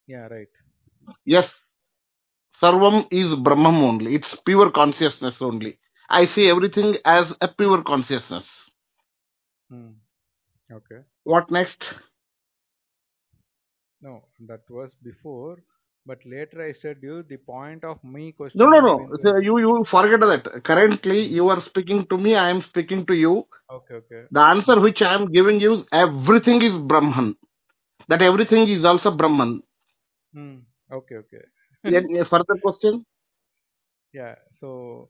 Yeah. 0.07 0.27
Right. 0.29 0.49
Yes. 1.25 1.53
Sarvam 2.61 3.07
is 3.11 3.35
Brahman 3.35 3.77
only. 3.77 4.15
It's 4.15 4.35
pure 4.37 4.71
consciousness 4.71 5.41
only. 5.41 5.79
I 6.09 6.27
see 6.27 6.49
everything 6.49 6.97
as 7.05 7.35
a 7.41 7.49
pure 7.49 7.83
consciousness. 7.83 8.71
Mm. 9.71 9.97
Okay. 10.71 11.05
What 11.25 11.51
next? 11.51 11.95
No, 14.03 14.29
that 14.41 14.69
was 14.71 14.95
before. 15.03 15.63
But 16.07 16.25
later 16.27 16.63
I 16.63 16.73
said 16.73 17.03
you 17.03 17.23
the 17.23 17.39
point 17.39 17.85
of 17.85 18.03
me 18.05 18.33
question. 18.33 18.55
No, 18.55 18.67
no, 18.69 18.81
no. 18.81 19.19
So 19.23 19.37
You, 19.39 19.59
you 19.59 19.85
forget 19.91 20.21
that. 20.21 20.63
Currently, 20.65 21.21
you 21.27 21.49
are 21.49 21.61
speaking 21.61 22.07
to 22.09 22.17
me, 22.19 22.35
I 22.37 22.51
am 22.51 22.63
speaking 22.63 23.07
to 23.07 23.15
you. 23.15 23.47
Okay, 23.71 23.95
okay. 23.95 24.27
The 24.31 24.41
answer 24.41 24.81
which 24.81 25.03
I 25.03 25.15
am 25.15 25.31
giving 25.33 25.61
you 25.61 25.73
is 25.75 25.85
everything 25.93 26.63
is 26.63 26.73
Brahman. 26.77 27.37
That 28.09 28.23
everything 28.23 28.69
is 28.69 28.85
also 28.85 29.11
Brahman. 29.11 29.63
Hmm. 30.33 30.59
Okay, 30.91 31.17
okay. 31.17 31.45
Any 32.01 32.23
further 32.25 32.57
question? 32.63 33.05
Yeah. 34.13 34.35
So, 34.61 35.09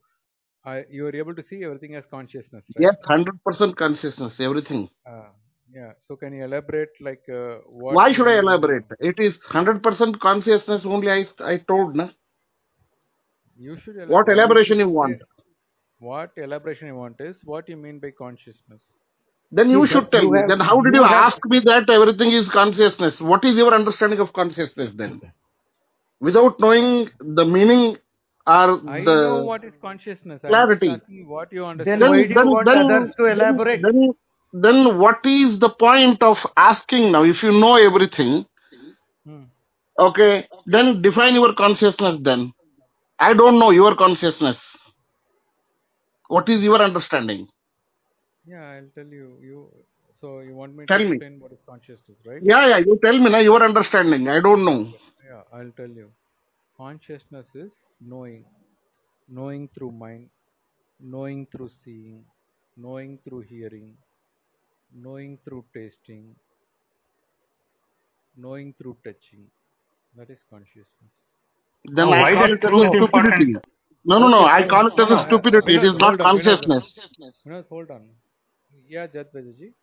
I 0.63 0.83
you 0.89 1.05
are 1.07 1.15
able 1.15 1.35
to 1.35 1.43
see 1.49 1.63
everything 1.63 1.95
as 1.95 2.03
consciousness, 2.09 2.63
right? 2.77 2.87
Yes, 2.87 2.95
100% 3.09 3.75
consciousness, 3.75 4.39
everything. 4.39 4.89
Uh, 5.09 5.29
yeah. 5.73 5.91
So 6.07 6.15
can 6.15 6.33
you 6.33 6.43
elaborate 6.43 6.89
like 7.01 7.23
uh, 7.29 7.55
what? 7.65 7.95
Why 7.95 8.13
should 8.13 8.27
I 8.27 8.33
you- 8.35 8.39
elaborate? 8.41 8.85
It 8.99 9.19
is 9.19 9.37
100% 9.49 10.19
consciousness 10.19 10.83
only, 10.85 11.09
I, 11.11 11.27
I 11.39 11.57
told. 11.57 11.95
Na? 11.95 12.09
You 13.57 13.77
should. 13.83 14.07
What 14.07 14.29
elaboration 14.29 14.77
you 14.79 14.89
want? 14.89 15.21
What 15.99 16.31
elaboration 16.37 16.87
you 16.87 16.95
want 16.95 17.17
is 17.19 17.35
what 17.43 17.67
you 17.69 17.77
mean 17.77 17.99
by 17.99 18.11
consciousness. 18.11 18.79
Then 19.51 19.69
you 19.69 19.81
You 19.81 19.85
should 19.87 20.03
have- 20.03 20.11
tell 20.11 20.23
you 20.23 20.31
me. 20.31 20.39
have- 20.39 20.49
Then 20.49 20.59
how 20.61 20.79
did 20.81 20.93
you 20.95 21.01
you 21.01 21.07
have- 21.07 21.25
ask 21.33 21.45
me 21.45 21.59
that 21.65 21.89
everything 21.89 22.31
is 22.31 22.47
consciousness? 22.49 23.19
What 23.19 23.43
is 23.45 23.55
your 23.55 23.73
understanding 23.73 24.19
of 24.19 24.31
consciousness 24.33 24.93
then? 24.95 25.21
Without 26.21 26.59
knowing 26.59 27.09
the 27.19 27.45
meaning 27.45 27.97
or 28.47 28.81
I 28.89 29.03
the 29.03 29.15
know 29.29 29.43
what 29.45 29.63
is 29.65 29.73
consciousness. 29.81 30.41
I'm 30.43 30.49
clarity. 30.49 30.89
what 31.25 31.51
you 31.53 31.65
Then 31.85 31.99
understand. 31.99 32.01
why 32.01 32.23
do 32.23 32.33
you 32.33 32.45
want 32.49 32.69
others 32.69 33.11
to 33.17 33.23
then- 33.23 33.31
elaborate? 33.37 33.81
Then, 33.83 34.13
then 34.53 34.97
what 34.99 35.25
is 35.25 35.59
the 35.59 35.69
point 35.69 36.23
of 36.23 36.45
asking 36.57 37.11
now? 37.11 37.23
If 37.23 37.43
you 37.43 37.51
know 37.51 37.75
everything, 37.77 38.45
Hmm. 39.25 39.43
okay, 39.99 40.47
then 40.65 41.01
define 41.01 41.35
your 41.35 41.53
consciousness 41.53 42.17
then. 42.21 42.53
I 43.19 43.33
don't 43.33 43.59
know 43.59 43.71
your 43.71 43.95
consciousness. 43.95 44.59
What 46.27 46.49
is 46.49 46.63
your 46.63 46.81
understanding? 46.81 47.47
Yeah, 48.45 48.63
I'll 48.75 48.89
tell 48.95 49.05
you. 49.07 49.37
You. 49.41 49.69
So 50.21 50.39
you 50.39 50.55
want 50.55 50.75
me 50.75 50.85
Tell 50.87 50.99
to 50.99 51.07
me. 51.09 51.19
what 51.39 51.51
is 51.51 51.59
consciousness, 51.67 52.17
right? 52.25 52.41
Yeah, 52.43 52.67
yeah, 52.67 52.77
you 52.77 52.99
tell 53.03 53.17
me 53.17 53.29
now 53.29 53.39
your 53.39 53.63
understanding. 53.63 54.27
I 54.29 54.39
don't 54.41 54.63
know. 54.65 54.79
Yeah, 54.85 55.10
I'll 55.53 55.71
tell 55.77 55.89
you. 55.89 56.11
Consciousness 56.77 57.47
is 57.55 57.71
knowing, 58.01 58.45
knowing 59.29 59.69
through 59.75 59.91
mind, 59.91 60.29
knowing 60.99 61.47
through 61.51 61.71
seeing, 61.85 62.25
knowing 62.77 63.19
through 63.25 63.41
hearing, 63.41 63.97
knowing 64.93 65.39
through 65.45 65.65
tasting, 65.75 66.35
knowing 68.37 68.73
through 68.79 68.97
touching. 69.03 69.47
That 70.17 70.29
is 70.29 70.39
consciousness. 70.49 71.13
Then 71.85 72.09
Now, 72.09 72.13
I 72.13 72.25
why 72.25 72.35
call 72.35 72.51
that 72.51 72.53
it 72.53 72.63
as 72.63 72.71
a 72.83 72.89
stupidity. 72.95 73.55
No, 74.05 74.19
no, 74.19 74.29
no. 74.29 74.45
I 74.45 74.63
so 74.63 74.65
call 74.65 74.87
it 74.87 74.99
no, 74.99 74.99
as 74.99 75.09
a 75.11 75.19
stupidity. 75.19 75.75
It 75.75 75.83
is 75.85 75.97
not 75.97 76.19
hold 76.19 76.21
on, 76.21 76.33
Vinod, 76.33 76.65
consciousness. 76.67 76.95
Hold 77.69 77.91
on. 77.91 78.09
Yeah, 78.89 79.07
Jatvaji. 79.07 79.73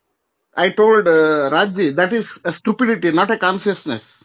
I 0.55 0.71
told 0.71 1.07
uh, 1.07 1.49
Rajji 1.51 1.95
that 1.95 2.13
is 2.13 2.27
a 2.45 2.53
stupidity, 2.53 3.11
not 3.11 3.31
a 3.31 3.37
consciousness. 3.39 4.18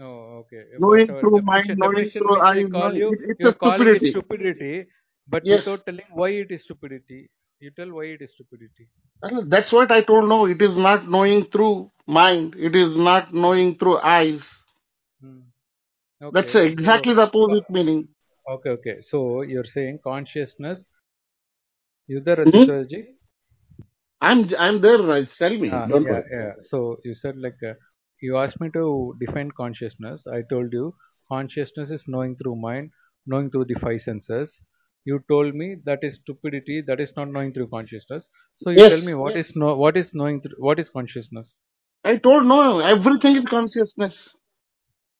Oh, 0.00 0.38
okay. 0.44 0.64
Knowing 0.78 1.14
Whatever 1.14 1.20
through 1.20 1.40
mind, 1.42 1.76
knowing 1.76 2.10
through 2.16 2.38
which 2.38 2.52
eye, 2.52 2.54
I 2.54 2.64
call 2.64 2.96
you, 2.96 3.14
it, 3.14 3.20
it's 3.30 3.44
a 3.44 3.52
calling 3.52 3.94
it 3.94 4.06
stupidity. 4.06 4.12
stupidity, 4.12 4.86
but 5.28 5.48
Yes. 5.50 5.66
without 5.66 5.84
telling 5.86 6.06
why 6.12 6.30
it 6.30 6.50
is 6.50 6.62
stupidity. 6.64 7.30
You 7.60 7.70
tell 7.70 7.90
why 7.92 8.04
it 8.16 8.22
is 8.22 8.30
stupidity. 8.34 8.88
Uh, 9.22 9.42
That's 9.46 9.72
what 9.72 9.90
I 9.90 10.02
told. 10.02 10.28
No, 10.28 10.46
it 10.46 10.60
is 10.62 10.76
not 10.76 11.08
knowing 11.08 11.44
through 11.46 11.90
mind. 12.06 12.54
It 12.56 12.74
is 12.74 12.96
not 12.96 13.34
knowing 13.34 13.76
through 13.78 13.98
eyes. 13.98 14.64
Hmm. 15.20 15.42
That's 16.30 16.54
Okay, 16.54 16.56
so 16.56 16.64
exactly 16.64 17.14
the 17.14 17.22
opposite 17.22 17.68
meaning. 17.68 18.08
okay, 18.48 18.70
okay. 18.70 19.02
So 19.02 19.42
you're 19.42 19.64
saying 19.64 20.00
consciousness. 20.02 20.80
You 22.08 22.20
there, 22.20 22.44
Hmm? 22.44 22.70
I'm 24.20 24.54
I'm 24.58 24.80
there, 24.82 25.02
Raj. 25.02 25.28
Tell 25.38 25.56
me. 25.56 25.70
Ah, 25.70 25.88
Don't 25.88 26.06
yeah, 26.06 26.22
yeah. 26.30 26.52
So 26.70 26.98
you 27.04 27.14
said 27.14 27.36
like 27.38 27.62
uh, 27.62 27.74
you 28.20 28.36
asked 28.36 28.60
me 28.60 28.70
to 28.70 29.14
define 29.20 29.50
consciousness. 29.52 30.22
I 30.26 30.42
told 30.50 30.72
you 30.72 30.94
consciousness 31.28 31.90
is 31.90 32.02
knowing 32.06 32.36
through 32.36 32.56
mind, 32.56 32.90
knowing 33.26 33.50
through 33.50 33.66
the 33.66 33.74
five 33.74 34.02
senses. 34.02 34.50
You 35.04 35.24
told 35.28 35.54
me 35.54 35.76
that 35.84 36.00
is 36.02 36.16
stupidity. 36.22 36.80
That 36.82 37.00
is 37.00 37.12
not 37.16 37.28
knowing 37.30 37.52
through 37.52 37.68
consciousness. 37.68 38.26
So 38.58 38.70
you 38.70 38.84
tell 38.84 38.98
Yes. 38.98 39.02
me 39.02 39.14
what 39.14 39.36
is 39.36 39.46
no, 39.56 39.76
what 39.76 39.96
is 39.96 40.14
knowing 40.14 40.40
through, 40.42 40.56
what 40.58 40.78
is 40.78 40.88
consciousness? 40.90 41.52
I 42.04 42.16
told 42.16 42.46
no, 42.46 42.78
everything 42.80 43.36
is 43.36 43.44
consciousness. 43.44 44.36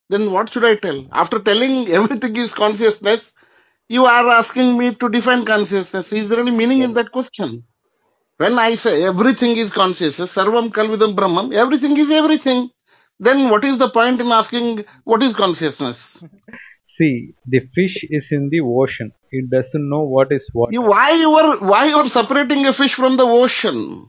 Then 0.09 0.33
what 0.33 0.51
should 0.53 0.65
I 0.65 0.77
tell? 0.77 1.07
After 1.13 1.39
telling 1.41 1.89
everything 1.99 2.37
is 2.37 2.53
consciousness, 2.53 3.33
you 3.89 4.05
are 4.07 4.29
asking 4.31 4.77
me 4.79 4.95
to 4.95 5.09
define 5.09 5.45
consciousness. 5.47 6.13
Is 6.13 6.29
there 6.29 6.41
any 6.41 6.51
meaning 6.51 6.83
in 6.83 6.95
that 6.95 7.13
question? 7.13 7.65
When 8.39 8.59
I 8.59 8.75
say 8.77 9.05
everything 9.05 9.57
is 9.57 9.73
consciousness, 9.73 10.33
sarvam 10.33 10.71
khalvidam 10.71 11.15
brahmam, 11.17 11.53
everything 11.55 11.97
is 11.97 12.11
everything. 12.11 12.71
Then 13.19 13.51
what 13.51 13.65
is 13.65 13.79
the 13.79 13.91
point 13.91 14.21
in 14.21 14.31
asking 14.33 14.85
what 15.05 15.23
is 15.23 15.35
consciousness? 15.35 16.19
See, 16.99 17.35
the 17.47 17.61
fish 17.75 17.97
is 18.11 18.25
in 18.31 18.49
the 18.51 18.61
ocean. 18.61 19.13
It 19.31 19.51
doesn't 19.51 19.89
know 19.89 20.03
what 20.03 20.33
is 20.33 20.43
You, 20.71 20.81
water. 20.81 20.81
why 20.83 21.11
you 21.13 21.31
are 21.35 21.59
why 21.59 21.87
you 21.87 21.97
are 21.97 22.09
separating 22.09 22.67
a 22.67 22.73
fish 22.73 22.95
from 22.95 23.17
the 23.17 23.25
ocean? 23.25 24.09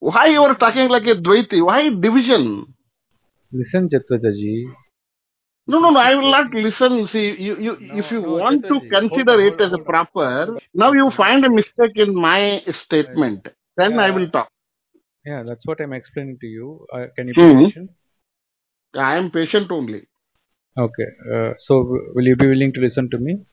Why 0.00 0.26
you 0.26 0.42
are 0.42 0.54
talking 0.56 0.88
like 0.88 1.06
a 1.06 1.14
Dvaiti? 1.14 1.64
Why 1.64 1.88
division? 1.90 2.74
Listen, 3.52 3.88
Jatvaji. 3.88 4.64
No, 5.66 5.78
no, 5.80 5.90
no. 5.90 6.00
I 6.00 6.14
will 6.16 6.30
not 6.30 6.52
listen. 6.52 7.06
See, 7.06 7.26
you, 7.38 7.56
you, 7.58 7.76
if 7.80 8.10
you 8.10 8.20
no, 8.22 8.32
want 8.34 8.62
to 8.68 8.74
Jatvaji. 8.74 8.90
Hold 9.08 9.10
consider 9.10 9.32
on, 9.32 9.40
it 9.40 9.50
hold 9.50 9.60
on, 9.60 9.66
as 9.68 9.72
a 9.72 9.78
proper, 9.78 10.58
now 10.74 10.92
you 10.92 11.10
find 11.10 11.44
a 11.44 11.50
mistake 11.50 11.92
in 11.96 12.14
my 12.14 12.62
statement. 12.72 13.48
Then 13.76 13.98
I 13.98 14.10
will 14.10 14.28
talk. 14.30 14.48
yeah. 15.24 15.42
That's 15.46 15.64
what 15.66 15.80
I'm 15.80 15.92
explaining 15.92 16.38
to 16.40 16.46
you. 16.46 16.86
Uh, 16.92 17.06
can 17.16 17.28
you 17.28 17.34
be 17.34 17.42
Hmm. 17.42 17.64
patient? 17.64 17.90
I 18.94 19.16
am 19.16 19.30
patient 19.30 19.70
only. 19.70 20.08
Okay. 20.78 21.06
Uh, 21.32 21.52
so 21.66 21.74
will 22.14 22.26
you 22.26 22.36
be 22.36 22.46
willing 22.48 22.72
to 22.74 22.80
listen 22.80 23.08
to 23.10 23.18
me? 23.18 23.44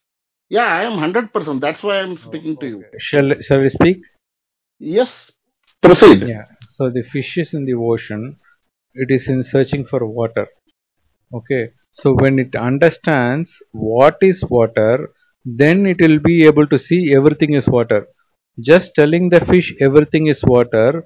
Yeah, 0.49 0.65
I 0.65 0.83
am 0.83 0.97
hundred 0.97 1.31
percent. 1.33 1.61
That's 1.61 1.83
why 1.83 1.97
I 1.97 2.03
am 2.03 2.13
Oh, 2.13 2.27
speaking 2.27 2.57
to 2.57 2.67
you. 2.67 2.83
Shall 2.99 3.31
shall 3.41 3.61
we 3.61 3.69
speak? 3.69 4.01
Yes. 4.79 5.31
Proceed. 5.81 6.27
Yeah. 6.27 6.45
So 6.75 6.89
the 6.89 7.03
fish 7.11 7.37
is 7.37 7.53
in 7.53 7.65
the 7.65 7.73
ocean. 7.73 8.37
It 8.93 9.09
is 9.11 9.27
in 9.27 9.43
searching 9.43 9.85
for 9.85 10.05
water. 10.05 10.47
Okay. 11.33 11.71
So 11.93 12.13
when 12.13 12.39
it 12.39 12.55
understands 12.55 13.49
what 13.71 14.17
is 14.21 14.41
water, 14.49 15.11
then 15.45 15.85
it 15.85 15.97
will 15.99 16.19
be 16.19 16.45
able 16.45 16.67
to 16.67 16.79
see 16.79 17.13
everything 17.15 17.53
is 17.53 17.67
water. 17.67 18.07
Just 18.59 18.91
telling 18.95 19.29
the 19.29 19.41
fish 19.51 19.73
everything 19.81 20.27
is 20.27 20.41
water 20.43 21.05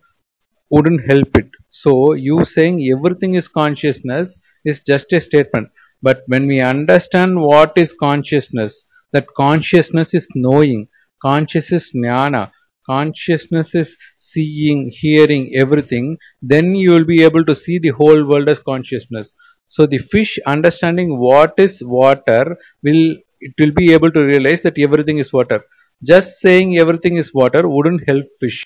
wouldn't 0.69 1.01
help 1.09 1.35
it. 1.35 1.49
So 1.73 2.13
you 2.13 2.45
saying 2.55 2.87
everything 2.95 3.35
is 3.35 3.47
consciousness 3.47 4.29
is 4.63 4.79
just 4.87 5.11
a 5.11 5.19
statement. 5.19 5.69
But 6.01 6.23
when 6.27 6.47
we 6.47 6.61
understand 6.61 7.41
what 7.41 7.73
is 7.75 7.89
consciousness, 7.99 8.73
that 9.11 9.27
consciousness 9.35 10.09
is 10.13 10.25
knowing, 10.35 10.87
consciousness 11.21 11.83
is 11.83 11.91
jnana, 11.95 12.51
consciousness 12.85 13.69
is 13.73 13.87
seeing, 14.33 14.91
hearing 14.99 15.53
everything, 15.59 16.17
then 16.41 16.75
you 16.75 16.91
will 16.91 17.05
be 17.05 17.23
able 17.23 17.45
to 17.45 17.55
see 17.55 17.79
the 17.79 17.89
whole 17.89 18.27
world 18.27 18.49
as 18.49 18.59
consciousness. 18.59 19.29
So 19.69 19.85
the 19.85 19.99
fish 20.11 20.37
understanding 20.45 21.17
what 21.17 21.53
is 21.57 21.77
water 21.81 22.57
will 22.83 23.15
it 23.39 23.53
will 23.59 23.73
be 23.75 23.93
able 23.93 24.11
to 24.11 24.21
realize 24.21 24.61
that 24.63 24.77
everything 24.77 25.17
is 25.19 25.33
water. 25.33 25.61
Just 26.03 26.29
saying 26.41 26.77
everything 26.79 27.17
is 27.17 27.31
water 27.33 27.67
wouldn't 27.67 28.07
help 28.07 28.25
fish. 28.39 28.63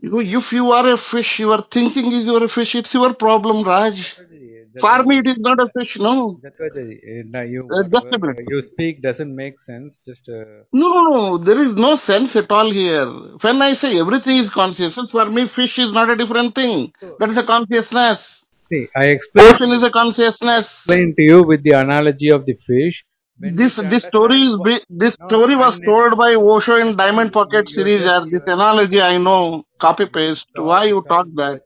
You, 0.00 0.20
if 0.20 0.52
you 0.52 0.70
are 0.72 0.86
a 0.94 0.96
fish, 0.96 1.38
your 1.38 1.64
thinking 1.70 2.12
is 2.12 2.24
you 2.24 2.34
are 2.36 2.44
a 2.44 2.48
fish. 2.48 2.74
It's 2.74 2.92
your 2.92 3.14
problem, 3.14 3.62
Raj. 3.64 4.16
For 4.80 5.02
me, 5.04 5.18
it 5.18 5.26
is 5.28 5.38
not 5.38 5.60
a 5.60 5.68
fish. 5.78 5.96
No. 5.98 6.40
Uh, 6.44 6.68
now 7.26 7.42
you 7.42 7.68
Uh, 7.70 7.82
just 7.84 8.06
a 8.06 8.18
minute. 8.18 8.44
you 8.48 8.62
speak 8.72 9.02
doesn't 9.02 9.34
make 9.36 9.54
sense. 9.66 9.92
Just 10.06 10.28
uh, 10.28 10.64
No, 10.72 10.88
no, 10.94 11.02
no. 11.10 11.38
There 11.38 11.60
is 11.60 11.74
no 11.74 11.96
sense 11.96 12.34
at 12.36 12.50
all 12.50 12.70
here. 12.70 13.06
When 13.42 13.60
I 13.60 13.74
say 13.74 13.98
everything 14.00 14.38
is 14.38 14.50
consciousness, 14.50 15.10
for 15.10 15.26
me, 15.26 15.46
fish 15.48 15.78
is 15.78 15.92
not 15.92 16.08
a 16.10 16.16
different 16.16 16.54
thing. 16.54 16.92
That 17.18 17.30
is 17.30 17.36
a 17.36 17.44
consciousness. 17.44 18.44
see. 18.70 18.86
I 18.96 19.04
explained 19.16 19.54
Ocean 19.54 19.70
is 19.72 19.82
a 19.82 19.90
consciousness. 19.90 20.66
explained 20.66 21.14
to 21.16 21.22
you 21.22 21.42
with 21.44 21.62
the 21.62 21.72
analogy 21.72 22.30
of 22.30 22.46
the 22.46 22.54
fish. 22.66 23.04
When 23.38 23.56
This 23.56 23.76
this 23.76 24.04
story 24.04 24.40
is 24.40 24.52
understands 24.54 24.58
what- 24.58 24.88
be- 24.88 24.98
this 25.04 25.18
No, 25.18 25.28
story 25.28 25.56
was 25.56 25.80
told 25.80 26.16
by 26.18 26.34
Osho 26.34 26.76
in 26.76 26.96
Diamond 26.96 27.32
Pocket 27.32 27.68
series. 27.68 28.00
just- 28.02 28.30
this 28.30 28.42
analogy 28.46 29.00
I 29.00 29.18
know, 29.18 29.64
copy 29.80 30.06
paste. 30.06 30.46
Why 30.54 30.84
you 30.84 31.02
talk 31.08 31.26
that? 31.36 31.62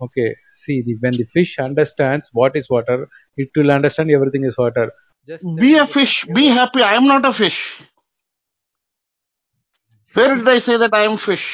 Okay, 0.00 0.34
see, 0.64 0.82
the, 0.82 0.96
when 1.00 1.12
the 1.12 1.24
fish 1.34 1.56
understands 1.58 2.28
what 2.32 2.56
is 2.56 2.68
water, 2.70 3.08
it 3.36 3.50
will 3.54 3.70
understand 3.70 4.10
everything 4.10 4.44
is 4.44 4.56
water. 4.56 4.90
Just 5.28 5.44
Be 5.56 5.76
a 5.76 5.86
fish. 5.86 6.24
Be 6.34 6.46
happy. 6.48 6.82
I 6.82 6.94
am 6.94 7.06
not 7.06 7.24
a 7.26 7.32
fish. 7.32 7.58
Where 10.14 10.34
did 10.36 10.48
I 10.48 10.58
say 10.60 10.76
that 10.78 10.92
I 10.94 11.02
am 11.02 11.18
fish? 11.18 11.44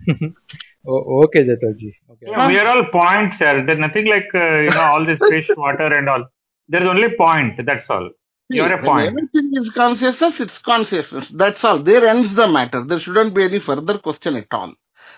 oh, 0.08 1.22
okay, 1.24 1.44
Jataji. 1.44 1.92
Okay. 2.10 2.26
Yeah, 2.26 2.48
we 2.48 2.58
are 2.58 2.66
all 2.66 2.84
points, 2.86 3.38
sir. 3.38 3.64
There's 3.64 3.78
nothing 3.78 4.06
like 4.06 4.26
uh, 4.34 4.58
you 4.66 4.70
know 4.70 4.80
all 4.80 5.04
this 5.04 5.18
fish, 5.30 5.46
water, 5.56 5.86
and 5.98 6.08
all. 6.08 6.24
There's 6.68 6.86
only 6.86 7.08
point. 7.16 7.60
That's 7.64 7.86
all. 7.88 8.10
You're 8.50 8.72
a 8.72 8.82
point. 8.82 9.08
everything 9.08 9.52
is 9.60 9.70
consciousness, 9.72 10.40
it's 10.40 10.58
consciousness. 10.58 11.28
That's 11.28 11.62
all. 11.64 11.82
There 11.82 12.06
ends 12.06 12.34
the 12.34 12.48
matter. 12.48 12.84
There 12.84 12.98
shouldn't 12.98 13.34
be 13.34 13.44
any 13.44 13.58
further 13.60 13.98
question 13.98 14.36
at 14.36 14.46
all. 14.52 14.72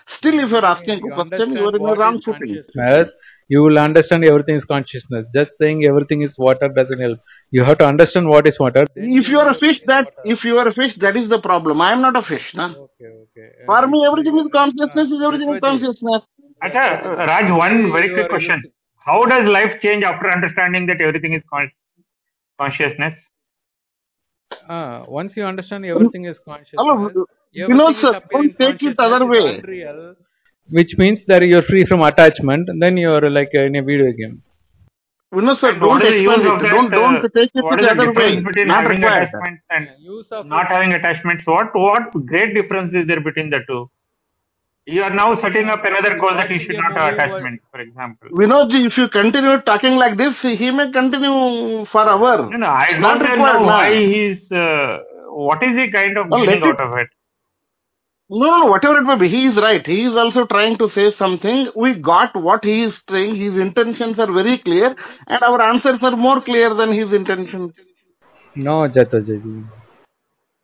Still, 0.07 0.39
if 0.39 0.49
you're 0.51 0.65
asking 0.65 0.99
You 1.05 1.13
a 1.13 1.15
question, 1.15 1.53
you 1.53 1.65
are 1.65 1.75
in 1.75 1.81
a 1.81 1.83
what 1.83 1.97
wrong 1.97 2.17
is 2.17 2.25
footing. 2.25 2.63
consciousness, 2.75 3.09
you 3.47 3.61
will 3.63 3.79
understand 3.79 4.25
everything 4.25 4.55
is 4.55 4.65
consciousness. 4.65 5.25
Just 5.35 5.51
saying 5.59 5.85
everything 5.85 6.21
is 6.21 6.37
water 6.37 6.67
doesn't 6.69 6.99
help. 6.99 7.19
You 7.51 7.63
have 7.63 7.77
to 7.79 7.85
understand 7.85 8.27
what 8.27 8.47
is 8.47 8.59
water. 8.59 8.85
If 8.95 9.27
you 9.29 9.39
are 9.39 9.49
a 9.49 9.59
fish, 9.59 9.81
that 9.87 10.05
water. 10.05 10.21
if 10.35 10.43
you 10.43 10.57
are 10.57 10.67
a 10.67 10.73
fish, 10.73 10.95
that 10.97 11.15
is 11.15 11.29
the 11.29 11.39
problem. 11.39 11.81
I 11.81 11.91
am 11.91 12.01
not 12.01 12.15
a 12.15 12.21
fish, 12.21 12.53
na. 12.53 12.67
Okay, 12.69 13.11
okay. 13.23 13.47
For 13.65 13.77
Uh, 13.83 13.87
me, 13.87 14.05
everything 14.05 14.39
is 14.39 14.47
consciousness. 14.53 15.11
Is 15.17 15.23
everything 15.23 15.53
is 15.55 15.59
consciousness. 15.61 16.23
Acha, 16.63 16.85
Raj, 17.31 17.51
one 17.51 17.91
very 17.91 18.09
quick 18.13 18.29
question. 18.29 18.63
How 19.05 19.23
does 19.25 19.47
life 19.47 19.79
change 19.81 20.03
after 20.03 20.29
understanding 20.29 20.85
that 20.87 21.01
everything 21.01 21.33
is 21.33 21.43
con- 21.49 21.71
consciousness? 22.61 23.15
Ah, 24.69 25.03
once 25.07 25.33
you 25.35 25.43
understand 25.45 25.85
everything 25.85 26.25
is 26.25 26.37
consciousness, 26.45 26.75
Hello, 26.77 26.95
everything 27.05 27.25
Vinod 27.77 27.91
is 27.91 28.01
sir, 28.01 28.11
don't 28.31 28.57
take 28.59 28.81
it 28.89 28.97
consciousness 28.97 28.99
other 28.99 29.25
way. 29.25 29.43
unreal, 29.57 30.15
which 30.69 30.91
means 30.97 31.19
that 31.27 31.41
you're 31.43 31.63
free 31.63 31.85
from 31.85 32.01
attachment. 32.01 32.69
Then 32.79 32.97
you're 32.97 33.29
like 33.29 33.49
in 33.53 33.75
a 33.75 33.81
video 33.81 34.11
game. 34.21 34.41
Vinod 35.33 35.59
sir, 35.59 35.71
don't 35.79 35.87
what 35.89 36.03
is 36.03 36.19
expand 36.19 36.41
it. 36.41 36.59
that? 36.63 36.69
Don't 36.75 36.91
don't 36.91 37.25
uh, 37.25 37.29
take 37.37 37.51
it 37.61 37.65
to 37.69 37.75
the 37.77 37.83
the 37.83 37.91
other 37.95 38.09
way. 38.19 38.29
between 38.49 38.67
Not 38.67 38.83
having 38.83 39.01
required. 39.01 39.29
attachments 39.29 39.63
and 39.69 39.87
Use 39.99 40.27
of 40.31 40.45
not 40.45 40.67
having 40.67 40.93
attachments? 40.99 41.45
What 41.45 41.73
what 41.85 42.11
great 42.33 42.53
difference 42.59 42.93
is 42.93 43.07
there 43.07 43.21
between 43.29 43.49
the 43.49 43.61
two? 43.67 43.81
You 44.85 45.03
are 45.03 45.13
now 45.13 45.35
setting 45.41 45.69
up 45.69 45.81
another 45.85 46.17
goal 46.19 46.35
that 46.35 46.51
you 46.51 46.59
should 46.59 46.77
not 46.77 46.93
have 46.97 47.13
attachments, 47.15 47.63
for 47.71 47.81
example. 47.81 48.29
Vinodji, 48.31 48.87
if 48.87 48.97
you 48.97 49.09
continue 49.09 49.61
talking 49.61 49.95
like 49.97 50.17
this, 50.17 50.41
he 50.41 50.71
may 50.71 50.91
continue 50.91 51.85
for 51.85 52.09
hour. 52.09 52.51
No, 52.51 52.57
no, 52.57 52.67
I 52.67 52.87
Not 52.97 53.19
don't 53.19 53.21
required, 53.21 53.61
know 53.61 53.65
na. 53.65 53.67
why 53.67 53.95
he's. 54.05 54.51
Uh, 54.51 54.99
what 55.29 55.63
is 55.63 55.75
he 55.77 55.91
kind 55.91 56.17
of 56.17 56.27
Well, 56.29 56.45
getting 56.45 56.63
let 56.63 56.63
out 56.63 56.81
of 56.81 56.97
it? 56.99 57.09
No, 58.29 58.59
no, 58.61 58.65
whatever 58.67 58.99
it 58.99 59.03
may 59.03 59.17
be, 59.17 59.29
he 59.29 59.47
is 59.47 59.55
right. 59.55 59.85
He 59.87 60.03
is 60.03 60.15
also 60.17 60.45
trying 60.45 60.77
to 60.79 60.89
say 60.89 61.11
something. 61.11 61.69
We 61.75 61.95
got 61.95 62.35
what 62.35 62.65
he 62.65 62.83
is 62.83 63.01
saying. 63.09 63.35
His 63.35 63.57
intentions 63.57 64.19
are 64.19 64.31
very 64.31 64.57
clear, 64.59 64.95
and 65.27 65.43
our 65.43 65.61
answers 65.61 66.03
are 66.03 66.15
more 66.17 66.41
clear 66.41 66.73
than 66.73 66.91
his 66.93 67.13
intentions. 67.13 67.73
No, 68.55 68.87
Jataji. 68.89 69.69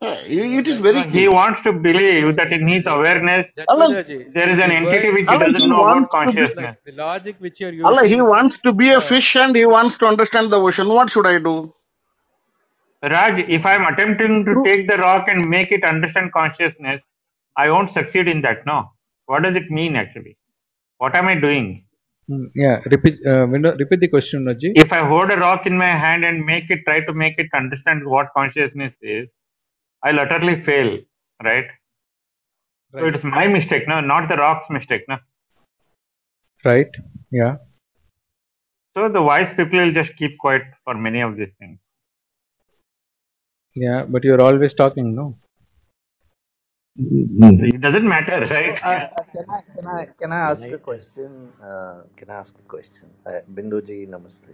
It 0.00 0.66
is 0.68 0.78
very 0.78 1.02
He 1.02 1.10
clear. 1.10 1.32
wants 1.32 1.60
to 1.64 1.72
believe 1.72 2.36
that 2.36 2.52
in 2.52 2.68
his 2.68 2.84
awareness 2.86 3.50
Jataji. 3.58 4.32
there 4.32 4.48
is 4.48 4.60
an 4.64 4.70
entity 4.70 5.10
which 5.10 5.22
he 5.22 5.26
Allah, 5.28 5.46
doesn't 5.46 5.60
he 5.60 5.66
know 5.66 5.80
about 5.82 5.94
wants 5.96 6.08
be- 6.08 6.18
consciousness. 6.18 6.76
The 6.86 6.92
logic 6.92 7.36
which 7.40 7.58
you're 7.58 7.70
using. 7.72 7.84
Allah, 7.84 8.06
he 8.06 8.20
wants 8.20 8.58
to 8.60 8.72
be 8.72 8.90
a 8.90 9.00
fish 9.00 9.34
and 9.34 9.56
he 9.56 9.66
wants 9.66 9.98
to 9.98 10.06
understand 10.06 10.52
the 10.52 10.60
ocean. 10.60 10.88
What 10.88 11.10
should 11.10 11.26
I 11.26 11.38
do? 11.38 11.74
Raj, 13.02 13.44
if 13.48 13.64
I'm 13.66 13.84
attempting 13.92 14.44
to 14.44 14.52
True. 14.54 14.64
take 14.64 14.88
the 14.88 14.98
rock 14.98 15.26
and 15.28 15.48
make 15.48 15.72
it 15.72 15.82
understand 15.84 16.32
consciousness, 16.32 17.00
I 17.56 17.68
won't 17.70 17.92
succeed 17.92 18.28
in 18.28 18.42
that. 18.42 18.66
No. 18.66 18.90
What 19.26 19.42
does 19.42 19.56
it 19.56 19.68
mean 19.70 19.96
actually? 19.96 20.36
What 20.98 21.14
am 21.16 21.26
I 21.26 21.34
doing? 21.40 21.84
Mm, 22.30 22.50
yeah, 22.54 22.80
repeat. 22.86 23.18
Uh, 23.26 23.46
repeat 23.46 24.00
the 24.00 24.08
question, 24.08 24.44
Naji. 24.44 24.72
If 24.74 24.92
I 24.92 25.06
hold 25.06 25.30
a 25.30 25.36
rock 25.36 25.66
in 25.66 25.76
my 25.76 25.90
hand 26.04 26.24
and 26.24 26.44
make 26.44 26.64
it 26.70 26.80
try 26.84 27.00
to 27.04 27.12
make 27.12 27.34
it 27.38 27.48
understand 27.54 28.04
what 28.06 28.26
consciousness 28.36 28.92
is, 29.00 29.28
I'll 30.02 30.20
utterly 30.20 30.62
fail, 30.64 30.98
right? 31.42 31.66
So 32.92 33.04
it's 33.04 33.22
my 33.22 33.46
mistake, 33.46 33.86
no, 33.86 34.00
not 34.00 34.28
the 34.28 34.36
rock's 34.36 34.64
mistake, 34.70 35.02
no. 35.08 35.16
Right. 36.64 36.88
Yeah. 37.30 37.56
So 38.96 39.08
the 39.08 39.22
wise 39.22 39.52
people 39.56 39.78
will 39.78 39.92
just 39.92 40.16
keep 40.18 40.38
quiet 40.38 40.62
for 40.84 40.94
many 40.94 41.20
of 41.20 41.36
these 41.36 41.52
things. 41.58 41.78
Yeah. 43.74 44.04
But 44.08 44.24
you're 44.24 44.40
always 44.40 44.72
talking, 44.74 45.14
no? 45.14 45.36
It 46.96 47.80
doesn't 47.80 48.08
matter, 48.08 48.40
right? 48.50 48.78
Uh, 48.82 48.88
uh, 48.88 49.22
can 49.32 49.44
I 49.48 49.60
can 49.76 49.86
I 49.86 50.08
can 50.18 50.32
I 50.32 50.50
ask 50.50 50.62
a 50.62 50.78
question? 50.78 51.52
Uh, 51.62 52.00
can 52.16 52.30
I 52.30 52.34
ask 52.34 52.54
a 52.58 52.68
question? 52.68 53.08
Uh, 53.24 53.40
Binduji, 53.54 54.08
namaste. 54.08 54.50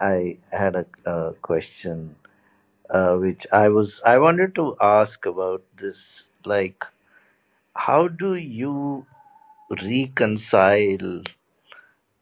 I 0.00 0.38
had 0.50 0.74
a, 0.74 0.86
a 1.04 1.34
question 1.42 2.16
uh, 2.90 3.16
which 3.16 3.46
I 3.52 3.68
was 3.68 4.00
I 4.04 4.18
wanted 4.18 4.54
to 4.56 4.76
ask 4.80 5.24
about 5.26 5.64
this. 5.76 6.24
Like, 6.44 6.84
how 7.74 8.08
do 8.08 8.34
you 8.34 9.06
reconcile 9.70 11.22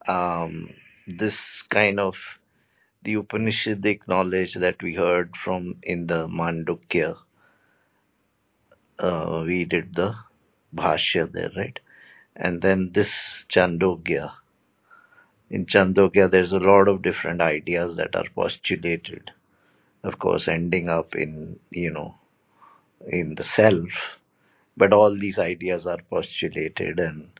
um, 0.06 0.70
this 1.06 1.62
kind 1.62 1.98
of 2.00 2.16
the 3.02 3.14
Upanishadic 3.16 4.06
knowledge 4.06 4.54
that 4.54 4.82
we 4.82 4.94
heard 4.94 5.36
from 5.44 5.76
in 5.82 6.06
the 6.06 6.28
Mandukya? 6.28 7.16
Uh, 8.98 9.42
we 9.44 9.64
did 9.64 9.94
the 9.94 10.14
bhashya 10.74 11.30
there, 11.32 11.50
right? 11.56 11.78
And 12.36 12.62
then 12.62 12.92
this 12.94 13.12
Chandogya. 13.52 14.32
In 15.50 15.66
Chandogya, 15.66 16.30
there's 16.30 16.52
a 16.52 16.58
lot 16.58 16.88
of 16.88 17.02
different 17.02 17.40
ideas 17.42 17.96
that 17.96 18.14
are 18.14 18.24
postulated. 18.34 19.32
Of 20.04 20.18
course, 20.20 20.48
ending 20.48 20.88
up 20.88 21.16
in 21.16 21.58
you 21.70 21.90
know 21.90 22.14
in 23.06 23.36
the 23.36 23.44
self, 23.44 23.90
but 24.76 24.92
all 24.92 25.16
these 25.16 25.38
ideas 25.38 25.86
are 25.86 25.98
postulated, 26.10 27.00
and 27.00 27.30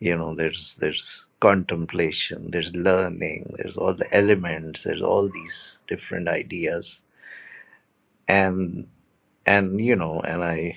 you 0.00 0.16
know 0.16 0.34
there's 0.34 0.74
there's 0.78 1.24
contemplation, 1.40 2.50
there's 2.52 2.74
learning, 2.74 3.54
there's 3.58 3.76
all 3.78 3.94
the 3.94 4.12
elements, 4.14 4.84
there's 4.84 5.02
all 5.02 5.28
these 5.28 5.78
different 5.88 6.28
ideas, 6.28 7.00
and 8.28 8.88
and 9.46 9.80
you 9.80 9.96
know, 9.96 10.20
and 10.20 10.44
I 10.44 10.76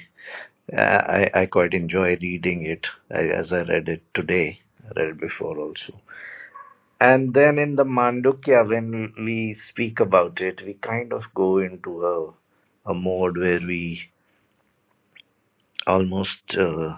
I, 0.73 1.31
I 1.33 1.45
quite 1.47 1.73
enjoy 1.73 2.17
reading 2.21 2.65
it 2.65 2.87
as 3.11 3.53
I 3.53 3.63
read 3.63 3.89
it 3.89 4.03
today. 4.13 4.61
I 4.85 4.99
read 4.99 5.09
it 5.11 5.21
before 5.21 5.57
also. 5.59 5.95
And 6.99 7.33
then 7.33 7.59
in 7.59 7.75
the 7.75 7.85
Mandukya, 7.85 8.67
when 8.67 9.13
we 9.17 9.53
speak 9.55 9.99
about 9.99 10.41
it, 10.41 10.63
we 10.65 10.75
kind 10.75 11.13
of 11.13 11.33
go 11.35 11.59
into 11.59 12.05
a, 12.05 12.91
a 12.91 12.93
mode 12.95 13.37
where 13.37 13.59
we 13.61 14.09
almost 15.87 16.55
uh, 16.57 16.97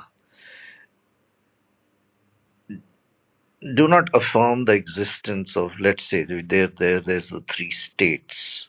do 3.75 3.87
not 3.87 4.09
affirm 4.13 4.65
the 4.65 4.73
existence 4.73 5.57
of, 5.57 5.71
let's 5.79 6.03
say, 6.09 6.23
there, 6.23 6.67
there, 6.67 7.01
there's 7.01 7.29
the 7.29 7.43
three 7.55 7.71
states, 7.71 8.67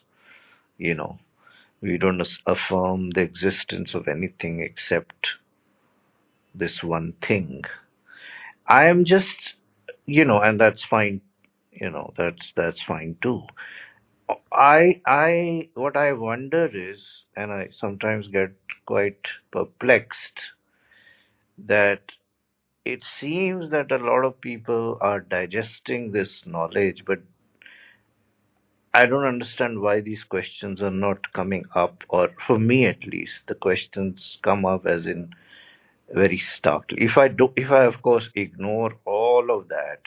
you 0.78 0.94
know. 0.94 1.18
We 1.80 1.98
don't 1.98 2.26
affirm 2.46 3.10
the 3.10 3.22
existence 3.22 3.94
of 3.94 4.08
anything 4.08 4.60
except 4.62 5.28
this 6.54 6.82
one 6.82 7.14
thing. 7.22 7.64
I 8.66 8.86
am 8.86 9.04
just, 9.04 9.54
you 10.06 10.24
know, 10.24 10.40
and 10.40 10.60
that's 10.60 10.84
fine, 10.84 11.20
you 11.72 11.90
know, 11.90 12.12
that's 12.16 12.52
that's 12.56 12.82
fine 12.82 13.16
too. 13.22 13.42
I 14.52 15.00
I 15.06 15.68
what 15.74 15.96
I 15.96 16.12
wonder 16.12 16.66
is, 16.72 17.24
and 17.36 17.52
I 17.52 17.68
sometimes 17.72 18.28
get 18.28 18.52
quite 18.86 19.28
perplexed 19.52 20.52
that 21.58 22.12
it 22.84 23.04
seems 23.04 23.70
that 23.70 23.92
a 23.92 23.98
lot 23.98 24.24
of 24.24 24.40
people 24.40 24.98
are 25.00 25.20
digesting 25.20 26.12
this 26.12 26.46
knowledge, 26.46 27.04
but 27.04 27.20
I 28.94 29.04
don't 29.06 29.26
understand 29.26 29.80
why 29.82 30.00
these 30.00 30.24
questions 30.24 30.80
are 30.80 30.90
not 30.90 31.32
coming 31.32 31.66
up, 31.74 32.04
or 32.08 32.30
for 32.46 32.58
me 32.58 32.86
at 32.86 33.04
least, 33.04 33.46
the 33.46 33.54
questions 33.54 34.38
come 34.42 34.64
up 34.64 34.86
as 34.86 35.06
in 35.06 35.34
very 36.10 36.38
starkly. 36.38 37.02
If 37.02 37.16
I 37.16 37.28
do, 37.28 37.52
if 37.56 37.70
I 37.70 37.84
of 37.84 38.02
course 38.02 38.30
ignore 38.34 38.94
all 39.04 39.21
of 39.50 39.68
that, 39.68 40.00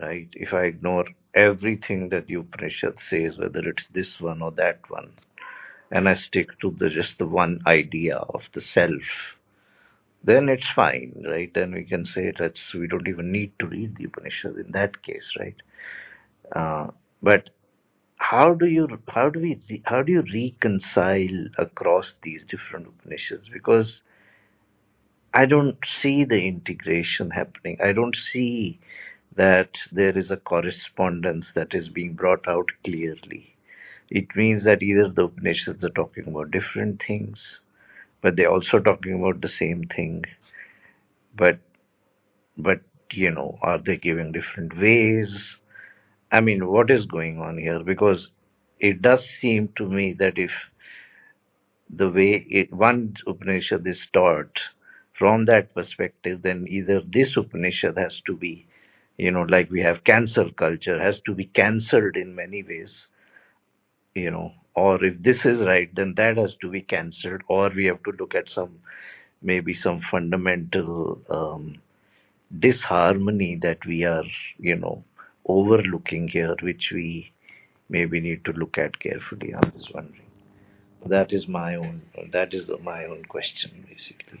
right? 0.00 0.28
If 0.34 0.54
I 0.54 0.64
ignore 0.64 1.06
everything 1.34 2.10
that 2.10 2.26
the 2.26 2.34
Upanishad 2.34 2.98
says, 3.10 3.38
whether 3.38 3.60
it's 3.68 3.86
this 3.88 4.20
one 4.20 4.42
or 4.42 4.52
that 4.52 4.80
one, 4.90 5.12
and 5.90 6.08
I 6.08 6.14
stick 6.14 6.58
to 6.60 6.70
the 6.78 6.90
just 6.90 7.18
the 7.18 7.26
one 7.26 7.60
idea 7.66 8.16
of 8.16 8.42
the 8.52 8.60
self, 8.60 9.02
then 10.24 10.48
it's 10.48 10.68
fine, 10.74 11.24
right? 11.28 11.52
Then 11.54 11.72
we 11.74 11.84
can 11.84 12.04
say 12.06 12.32
that's 12.38 12.74
we 12.74 12.88
don't 12.88 13.08
even 13.08 13.32
need 13.32 13.52
to 13.60 13.66
read 13.66 13.96
the 13.96 14.04
Upanishad 14.04 14.56
in 14.56 14.72
that 14.72 15.02
case, 15.02 15.32
right? 15.38 15.56
Uh, 16.54 16.88
but 17.22 17.50
how 18.18 18.54
do 18.54 18.66
you 18.66 18.88
how 19.08 19.30
do 19.30 19.40
we 19.40 19.82
how 19.84 20.02
do 20.02 20.12
you 20.12 20.24
reconcile 20.34 21.46
across 21.58 22.14
these 22.22 22.44
different 22.44 22.88
Upanishads? 22.88 23.48
Because 23.48 24.02
I 25.34 25.44
don't 25.44 25.84
see 25.84 26.24
the 26.24 26.42
integration 26.46 27.30
happening. 27.30 27.78
I 27.82 27.92
don't 27.92 28.16
see 28.16 28.80
that 29.36 29.76
there 29.92 30.16
is 30.16 30.30
a 30.30 30.38
correspondence 30.38 31.52
that 31.52 31.74
is 31.74 31.90
being 31.90 32.14
brought 32.14 32.48
out 32.48 32.70
clearly. 32.84 33.56
It 34.10 34.34
means 34.36 34.64
that 34.64 34.82
either 34.82 35.08
the 35.10 35.24
Upanishads 35.24 35.84
are 35.84 35.90
talking 35.90 36.28
about 36.28 36.52
different 36.52 37.02
things, 37.02 37.60
but 38.22 38.36
they're 38.36 38.50
also 38.50 38.80
talking 38.80 39.14
about 39.14 39.40
the 39.42 39.48
same 39.48 39.84
thing. 39.84 40.24
But 41.36 41.60
but 42.58 42.80
you 43.12 43.30
know, 43.30 43.58
are 43.62 43.78
they 43.78 43.96
giving 43.96 44.32
different 44.32 44.78
ways? 44.78 45.58
I 46.32 46.40
mean, 46.40 46.66
what 46.68 46.90
is 46.90 47.06
going 47.06 47.40
on 47.40 47.58
here? 47.58 47.82
Because 47.84 48.28
it 48.80 49.02
does 49.02 49.24
seem 49.28 49.68
to 49.76 49.88
me 49.88 50.12
that 50.14 50.38
if 50.38 50.52
the 51.90 52.10
way 52.10 52.46
it, 52.50 52.72
one 52.72 53.16
Upanishad 53.26 53.86
is 53.86 54.06
taught 54.12 54.60
from 55.18 55.46
that 55.46 55.74
perspective, 55.74 56.42
then 56.42 56.66
either 56.68 57.00
this 57.06 57.36
Upanishad 57.36 57.98
has 57.98 58.20
to 58.26 58.36
be, 58.36 58.66
you 59.18 59.30
know, 59.32 59.42
like 59.42 59.70
we 59.70 59.82
have 59.82 60.04
cancel 60.04 60.52
culture, 60.52 61.00
has 61.00 61.20
to 61.22 61.34
be 61.34 61.46
cancelled 61.46 62.16
in 62.16 62.34
many 62.34 62.62
ways, 62.62 63.08
you 64.14 64.30
know, 64.30 64.52
or 64.74 65.04
if 65.04 65.22
this 65.22 65.46
is 65.46 65.60
right, 65.60 65.94
then 65.94 66.14
that 66.16 66.36
has 66.36 66.56
to 66.56 66.70
be 66.70 66.82
cancelled, 66.82 67.42
or 67.48 67.70
we 67.70 67.86
have 67.86 68.02
to 68.04 68.12
look 68.12 68.34
at 68.34 68.50
some 68.50 68.80
maybe 69.42 69.74
some 69.74 70.00
fundamental 70.00 71.20
um, 71.30 71.76
disharmony 72.58 73.56
that 73.56 73.84
we 73.86 74.04
are, 74.04 74.24
you 74.58 74.76
know, 74.76 75.04
overlooking 75.46 76.28
here, 76.28 76.56
which 76.62 76.92
we 76.94 77.32
maybe 77.88 78.20
need 78.20 78.44
to 78.44 78.52
look 78.52 78.78
at 78.78 78.98
carefully. 79.00 79.54
I'm 79.54 79.72
just 79.72 79.94
wondering. 79.94 80.22
That 81.06 81.32
is 81.32 81.48
my 81.48 81.76
own. 81.76 82.02
That 82.32 82.54
is 82.54 82.68
my 82.82 83.04
own 83.06 83.24
question, 83.26 83.86
basically. 83.88 84.40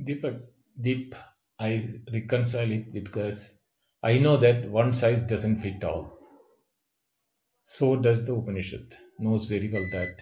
Deepak, 0.00 0.40
Deep, 0.80 1.14
I 1.58 1.90
reconcile 2.12 2.70
it 2.70 2.92
because 2.92 3.52
I 4.02 4.18
know 4.18 4.36
that 4.36 4.70
one 4.70 4.92
size 4.92 5.22
doesn't 5.22 5.60
fit 5.60 5.82
all. 5.82 6.16
So 7.64 7.96
does 7.96 8.24
the 8.24 8.32
Upanishad. 8.32 8.96
Knows 9.18 9.46
very 9.46 9.68
well 9.68 9.88
that 9.92 10.14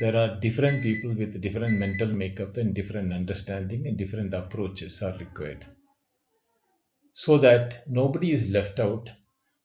there 0.00 0.16
are 0.16 0.40
different 0.40 0.82
people 0.82 1.14
with 1.14 1.40
different 1.40 1.78
mental 1.78 2.08
makeup 2.08 2.56
and 2.56 2.74
different 2.74 3.12
understanding 3.12 3.86
and 3.86 3.96
different 3.96 4.34
approaches 4.34 5.00
are 5.02 5.16
required. 5.18 5.64
So 7.12 7.38
that 7.38 7.88
nobody 7.88 8.32
is 8.32 8.50
left 8.50 8.80
out. 8.80 9.08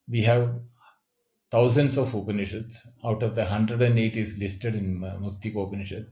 We 0.08 0.22
have 0.22 0.60
thousands 1.50 1.98
of 1.98 2.14
Upanishads. 2.14 2.80
Out 3.04 3.24
of 3.24 3.34
the 3.34 3.42
108 3.42 4.16
is 4.16 4.36
listed 4.38 4.76
in 4.76 5.00
Mukti 5.00 5.50
Upanishad, 5.50 6.06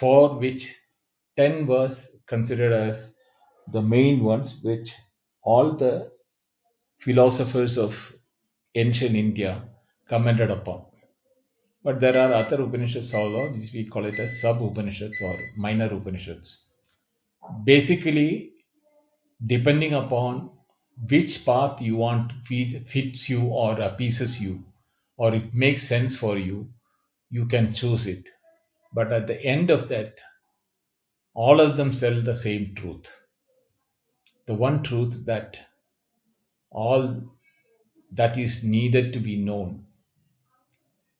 for 0.00 0.36
which 0.36 0.74
10 1.36 1.66
was 1.68 2.08
considered 2.28 2.72
as 2.72 3.12
the 3.72 3.82
main 3.82 4.22
ones, 4.24 4.58
which 4.62 4.92
all 5.42 5.76
the 5.76 6.10
philosophers 7.00 7.78
of 7.78 7.94
ancient 8.74 9.16
India 9.16 9.62
commented 10.08 10.50
upon. 10.50 10.84
But 11.84 12.00
there 12.00 12.18
are 12.18 12.32
other 12.34 12.62
Upanishads 12.62 13.14
also, 13.14 13.52
these 13.54 13.72
we 13.72 13.86
call 13.86 14.06
it 14.06 14.18
as 14.18 14.40
sub 14.40 14.62
Upanishads 14.62 15.14
or 15.22 15.38
minor 15.56 15.94
Upanishads. 15.94 16.58
Basically, 17.64 18.52
depending 19.46 19.94
upon 19.94 20.50
which 21.10 21.44
path 21.44 21.80
you 21.80 21.96
want 21.96 22.32
fit- 22.46 22.88
fits 22.88 23.28
you 23.28 23.42
or 23.46 23.80
appeases 23.80 24.40
you, 24.40 24.64
or 25.16 25.34
it 25.34 25.54
makes 25.54 25.88
sense 25.88 26.16
for 26.16 26.38
you, 26.38 26.68
you 27.30 27.46
can 27.46 27.72
choose 27.72 28.06
it. 28.06 28.28
But 28.94 29.12
at 29.12 29.26
the 29.26 29.40
end 29.44 29.70
of 29.70 29.88
that, 29.88 30.14
all 31.34 31.60
of 31.60 31.76
them 31.76 31.90
tell 31.92 32.22
the 32.22 32.36
same 32.36 32.74
truth. 32.76 33.06
The 34.46 34.54
one 34.54 34.82
truth 34.82 35.26
that 35.26 35.56
all 36.70 37.22
that 38.12 38.38
is 38.38 38.62
needed 38.62 39.12
to 39.12 39.20
be 39.20 39.36
known 39.36 39.86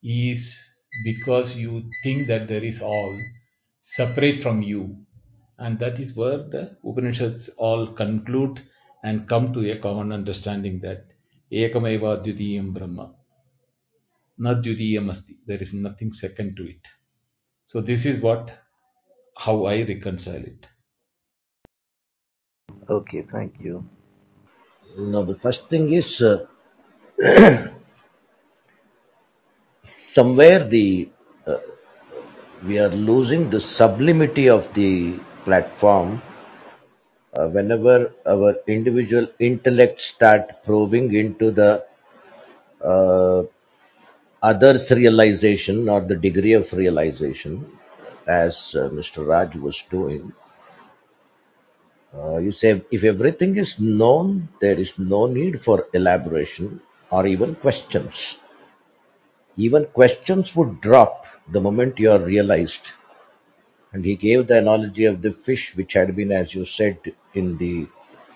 is 0.03 0.57
because 1.05 1.57
you 1.57 1.91
think 2.03 2.29
that 2.29 2.47
there 2.47 2.63
is 2.63 2.81
all 2.81 3.19
separate 3.81 4.43
from 4.43 4.63
you. 4.63 4.97
And 5.59 5.79
that 5.79 5.99
is 5.99 6.17
where 6.17 6.39
the 6.39 6.77
Upanishads 6.85 7.49
all 7.57 7.93
conclude 7.95 8.61
and 9.03 9.29
come 9.29 9.53
to 9.55 9.71
a 9.71 9.79
common 9.79 10.13
understanding 10.13 10.81
that 10.81 11.07
Ekameva 11.53 12.25
Dvitiyam 12.25 12.73
Brahma. 12.73 13.15
Na 14.39 14.55
Dvitiyam 14.55 15.11
Asti. 15.11 15.37
There 15.47 15.63
is 15.63 15.73
nothing 15.73 16.13
second 16.13 16.57
to 16.57 16.69
it. 16.69 16.81
So 17.67 17.81
this 17.81 18.05
is 18.05 18.21
what 18.21 18.51
how 19.37 19.65
I 19.67 19.83
reconcile 19.83 20.43
it. 20.43 20.67
Okay, 22.89 23.27
thank 23.31 23.55
you. 23.61 23.85
Now, 24.99 25.25
the 25.25 25.37
first 25.37 25.69
thing 25.69 25.93
is 25.93 26.21
uh, 26.21 26.47
somewhere 30.15 30.69
the 30.69 31.09
uh, 31.47 31.59
we 32.67 32.79
are 32.79 32.89
losing 32.89 33.51
the 33.51 33.61
sublimity 33.61 34.49
of 34.49 34.73
the 34.75 35.19
platform 35.45 36.23
uh, 37.35 37.49
whenever 37.49 38.13
our 38.27 38.55
individual 38.69 39.27
intellect 39.39 40.01
start 40.01 40.63
probing 40.65 41.13
into 41.15 41.51
the 41.51 41.85
uh, 42.83 43.43
others 44.43 44.91
realization 44.91 45.89
or 45.89 46.01
the 46.03 46.17
degree 46.17 46.53
of 46.53 46.73
realization 46.73 47.67
as 48.27 48.75
uh, 48.75 48.89
mr 48.89 49.27
raj 49.27 49.55
was 49.57 49.83
doing. 49.91 50.33
Uh, 52.17 52.39
you 52.39 52.53
say 52.53 52.83
if 52.91 53.03
everything 53.03 53.57
is 53.57 53.79
known 53.79 54.49
there 54.61 54.79
is 54.79 54.93
no 54.99 55.27
need 55.27 55.63
for 55.65 55.87
elaboration 55.93 56.81
or 57.11 57.27
even 57.27 57.55
questions. 57.57 58.15
Even 59.57 59.87
questions 59.87 60.55
would 60.57 60.81
drop 60.81 61.27
the 61.53 61.61
moment 61.61 61.99
you 61.99 62.11
are 62.11 62.21
realized. 62.21 62.89
And 63.93 64.05
he 64.05 64.17
gave 64.17 64.47
the 64.47 64.59
analogy 64.59 65.05
of 65.05 65.23
the 65.23 65.33
fish 65.33 65.73
which 65.77 65.93
had 65.93 66.17
been 66.17 66.33
as 66.33 66.55
you 66.55 66.65
said 66.65 66.99
in 67.35 67.57
the 67.59 67.87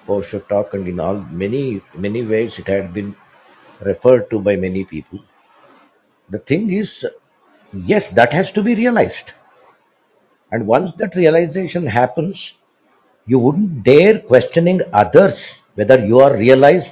Osho 0.09 0.41
talk 0.41 0.75
and 0.75 0.89
in 0.89 1.01
all 1.01 1.21
many 1.21 1.83
many 1.95 2.25
ways 2.25 2.59
it 2.59 2.69
had 2.69 2.95
been 2.95 3.17
referred 3.81 4.31
to 4.31 4.41
by 4.41 4.57
many 4.57 4.85
people. 4.85 5.21
The 6.31 6.39
thing 6.39 6.73
is 6.73 7.07
yes 7.73 8.09
that 8.11 8.33
has 8.33 8.51
to 8.53 8.63
be 8.63 8.75
realized 8.75 9.33
and 10.51 10.67
once 10.67 10.93
that 10.97 11.15
realization 11.15 11.87
happens 11.87 12.53
you 13.27 13.39
wouldn't 13.39 13.83
dare 13.85 14.19
questioning 14.21 14.81
others 14.93 15.39
whether 15.75 15.99
you 16.05 16.21
are 16.21 16.37
realized 16.37 16.91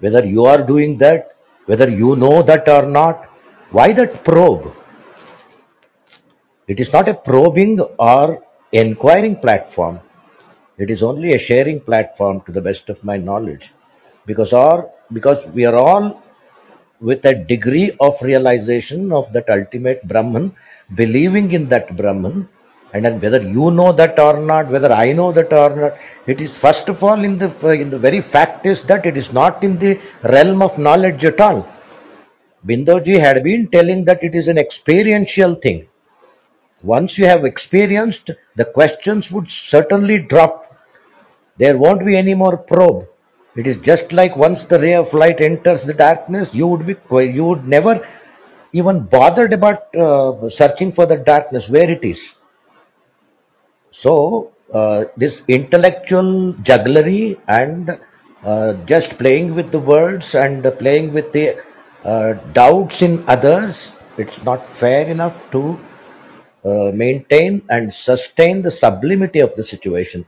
whether 0.00 0.24
you 0.24 0.44
are 0.44 0.62
doing 0.66 0.98
that 0.98 1.38
whether 1.68 1.88
you 1.90 2.16
know 2.16 2.42
that 2.42 2.66
or 2.66 2.86
not. 2.86 3.26
Why 3.70 3.92
that 3.92 4.24
probe? 4.24 4.72
It 6.66 6.80
is 6.80 6.90
not 6.92 7.08
a 7.08 7.14
probing 7.14 7.80
or 7.98 8.42
inquiring 8.72 9.36
platform. 9.36 10.00
It 10.78 10.90
is 10.90 11.02
only 11.02 11.34
a 11.34 11.38
sharing 11.38 11.80
platform 11.80 12.40
to 12.46 12.52
the 12.52 12.62
best 12.62 12.88
of 12.88 13.04
my 13.04 13.18
knowledge. 13.18 13.70
Because 14.24 14.52
or 14.54 14.90
because 15.12 15.44
we 15.54 15.66
are 15.66 15.74
all 15.74 16.22
with 17.00 17.24
a 17.26 17.34
degree 17.34 17.94
of 18.00 18.14
realization 18.22 19.12
of 19.12 19.30
that 19.34 19.50
ultimate 19.50 20.06
Brahman, 20.08 20.54
believing 20.94 21.52
in 21.52 21.68
that 21.68 21.96
Brahman, 21.96 22.48
and 22.92 23.04
then 23.04 23.20
whether 23.20 23.42
you 23.42 23.70
know 23.70 23.92
that 23.92 24.18
or 24.18 24.38
not, 24.40 24.70
whether 24.70 24.92
I 24.92 25.12
know 25.12 25.32
that 25.32 25.52
or 25.52 25.74
not, 25.76 25.98
it 26.26 26.40
is 26.40 26.52
first 26.58 26.88
of 26.88 27.02
all 27.02 27.22
in 27.22 27.38
the 27.38 27.48
in 27.70 27.90
the 27.90 27.98
very 27.98 28.22
fact 28.22 28.64
is 28.66 28.82
that 28.82 29.04
it 29.04 29.16
is 29.16 29.32
not 29.32 29.62
in 29.62 29.78
the 29.78 30.00
realm 30.24 30.62
of 30.62 30.78
knowledge 30.78 31.24
at 31.24 31.40
all. 31.40 31.68
Binduji 32.66 33.18
had 33.20 33.42
been 33.44 33.68
telling 33.68 34.04
that 34.06 34.22
it 34.22 34.34
is 34.34 34.48
an 34.48 34.58
experiential 34.58 35.54
thing. 35.54 35.88
Once 36.82 37.18
you 37.18 37.26
have 37.26 37.44
experienced, 37.44 38.30
the 38.56 38.64
questions 38.64 39.30
would 39.30 39.50
certainly 39.50 40.18
drop 40.18 40.68
there 41.58 41.76
won't 41.76 42.06
be 42.06 42.16
any 42.16 42.34
more 42.34 42.56
probe. 42.56 43.06
It 43.56 43.66
is 43.66 43.76
just 43.78 44.12
like 44.12 44.36
once 44.36 44.64
the 44.64 44.78
ray 44.78 44.94
of 44.94 45.12
light 45.12 45.40
enters 45.40 45.82
the 45.82 45.92
darkness, 45.92 46.54
you 46.54 46.68
would 46.68 46.86
be 46.86 46.96
you 47.26 47.44
would 47.44 47.66
never 47.66 48.06
even 48.72 49.00
bothered 49.00 49.52
about 49.52 49.94
uh, 49.96 50.48
searching 50.50 50.92
for 50.92 51.06
the 51.06 51.16
darkness 51.16 51.68
where 51.68 51.90
it 51.90 52.04
is. 52.04 52.20
So 53.90 54.52
uh, 54.72 55.04
this 55.16 55.42
intellectual 55.48 56.52
jugglery 56.62 57.38
and 57.48 57.98
uh, 58.44 58.74
just 58.84 59.18
playing 59.18 59.54
with 59.54 59.72
the 59.72 59.80
words 59.80 60.34
and 60.34 60.62
playing 60.78 61.12
with 61.12 61.32
the 61.32 61.56
uh, 62.04 62.34
doubts 62.52 63.02
in 63.02 63.24
others, 63.28 63.90
it's 64.16 64.42
not 64.42 64.66
fair 64.78 65.06
enough 65.08 65.36
to 65.52 65.78
uh, 66.64 66.90
maintain 66.94 67.62
and 67.68 67.92
sustain 67.92 68.62
the 68.62 68.70
sublimity 68.70 69.40
of 69.40 69.54
the 69.56 69.64
situation. 69.64 70.24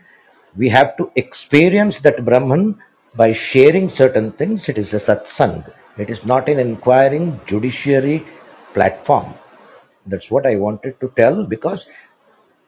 We 0.57 0.69
have 0.70 0.97
to 0.97 1.11
experience 1.16 2.01
that 2.01 2.24
Brahman 2.24 2.78
by 3.15 3.32
sharing 3.32 3.89
certain 3.89 4.32
things. 4.32 4.69
It 4.69 4.78
is 4.78 4.93
a 4.95 4.99
satsang. 5.01 5.73
It 5.99 6.11
is 6.11 6.24
not 6.24 6.49
an 6.49 6.59
inquiring 6.59 7.41
judiciary 7.47 8.27
platform. 8.74 9.35
That's 10.07 10.31
what 10.31 10.47
I 10.47 10.57
wanted 10.57 11.01
to 11.01 11.12
tell 11.16 11.47
because, 11.47 11.87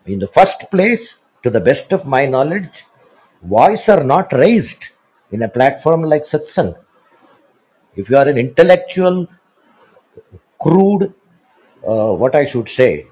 in 0.06 0.18
the 0.18 0.28
first 0.28 0.64
place, 0.70 1.16
to 1.42 1.50
the 1.50 1.60
best 1.60 1.92
of 1.92 2.06
my 2.06 2.26
knowledge, 2.26 2.84
voice 3.42 3.88
are 3.88 4.04
not 4.04 4.32
raised 4.32 4.84
in 5.30 5.42
a 5.42 5.48
platform 5.48 6.02
like 6.02 6.24
satsang. 6.24 6.76
If 7.96 8.08
you 8.08 8.16
are 8.16 8.28
an 8.28 8.38
intellectual, 8.38 9.28
crude, 10.60 11.14
uh, 11.86 12.12
what 12.12 12.34
I 12.34 12.46
should 12.46 12.68
say, 12.68 13.06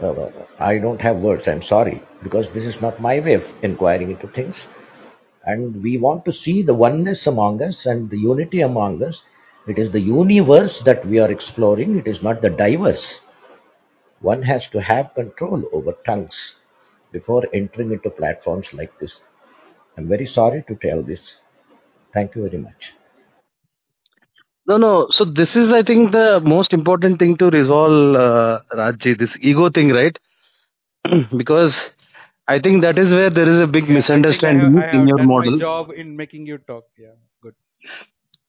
uh, 0.00 0.30
I 0.58 0.78
don't 0.78 1.00
have 1.00 1.18
words, 1.18 1.48
I'm 1.48 1.62
sorry, 1.62 2.02
because 2.22 2.48
this 2.50 2.64
is 2.64 2.80
not 2.80 3.00
my 3.00 3.20
way 3.20 3.34
of 3.34 3.44
inquiring 3.62 4.10
into 4.10 4.28
things. 4.28 4.66
And 5.44 5.82
we 5.82 5.96
want 5.96 6.24
to 6.24 6.32
see 6.32 6.62
the 6.62 6.74
oneness 6.74 7.26
among 7.26 7.62
us 7.62 7.86
and 7.86 8.10
the 8.10 8.18
unity 8.18 8.62
among 8.62 9.02
us. 9.02 9.22
It 9.68 9.78
is 9.78 9.92
the 9.92 10.00
universe 10.00 10.80
that 10.84 11.06
we 11.06 11.18
are 11.18 11.30
exploring, 11.30 11.96
it 11.96 12.06
is 12.08 12.22
not 12.22 12.42
the 12.42 12.50
diverse. 12.50 13.20
One 14.20 14.42
has 14.42 14.66
to 14.70 14.80
have 14.82 15.14
control 15.14 15.64
over 15.72 15.92
tongues 16.06 16.54
before 17.12 17.44
entering 17.52 17.92
into 17.92 18.10
platforms 18.10 18.72
like 18.74 18.98
this. 19.00 19.20
I'm 19.96 20.08
very 20.08 20.26
sorry 20.26 20.64
to 20.68 20.74
tell 20.76 21.02
this. 21.02 21.36
Thank 22.14 22.34
you 22.36 22.42
very 22.48 22.58
much. 22.58 22.94
No, 24.66 24.76
no. 24.78 25.08
So 25.10 25.24
this 25.24 25.56
is, 25.56 25.72
I 25.72 25.82
think, 25.82 26.12
the 26.12 26.40
most 26.44 26.72
important 26.72 27.18
thing 27.18 27.36
to 27.38 27.50
resolve, 27.50 28.16
uh, 28.16 28.60
Rajji, 28.74 29.18
this 29.18 29.36
ego 29.40 29.68
thing, 29.70 29.90
right? 29.92 30.18
because 31.36 31.84
I 32.48 32.58
think 32.60 32.82
that 32.82 32.98
is 32.98 33.12
where 33.12 33.30
there 33.30 33.48
is 33.48 33.58
a 33.58 33.66
big 33.66 33.88
Yeah, 33.88 34.06
I 34.12 34.20
think 34.20 34.44
I 34.44 34.52
have 34.54 34.72
misunderstanding 34.72 34.76
I 34.76 34.86
in 34.92 35.06
have 35.06 35.08
your 35.08 35.18
done 35.18 35.34
my 35.34 35.48
model. 35.48 35.62
job 35.62 35.90
in 35.90 36.16
making 36.16 36.46
you 36.46 36.58
talk. 36.58 36.84
Yeah, 36.98 37.14
good. 37.42 37.54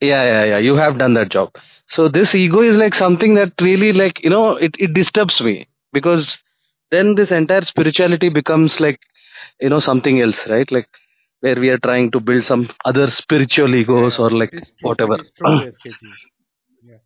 Yeah, 0.02 0.24
yeah, 0.26 0.44
yeah. 0.46 0.58
You 0.60 0.76
have 0.76 0.98
done 0.98 1.14
that 1.16 1.30
job. 1.30 1.54
So 1.88 2.10
this 2.10 2.36
ego 2.36 2.62
is 2.62 2.78
like 2.78 2.96
something 2.96 3.36
that 3.36 3.54
really, 3.62 3.94
like, 3.94 4.24
you 4.24 4.30
know, 4.30 4.58
it, 4.58 4.76
it 4.80 4.94
disturbs 4.94 5.42
me 5.42 5.68
because 5.94 6.40
then 6.92 7.16
this 7.16 7.32
entire 7.32 7.62
spirituality 7.62 8.30
becomes 8.30 8.80
like, 8.80 9.00
you 9.62 9.70
know, 9.70 9.80
something 9.80 10.22
else, 10.22 10.48
right? 10.50 10.70
Like 10.72 10.88
where 11.42 11.56
we 11.56 11.70
are 11.70 11.78
trying 11.80 12.12
to 12.12 12.20
build 12.20 12.44
some 12.46 12.70
other 12.86 13.10
spiritual 13.10 13.74
egos 13.76 14.20
yeah. 14.20 14.26
or 14.26 14.32
like 14.32 14.54
It 14.54 14.64
is 14.64 14.72
whatever. 14.82 15.18
It 15.18 15.76
is. 15.86 15.96
Yeah. 16.84 16.98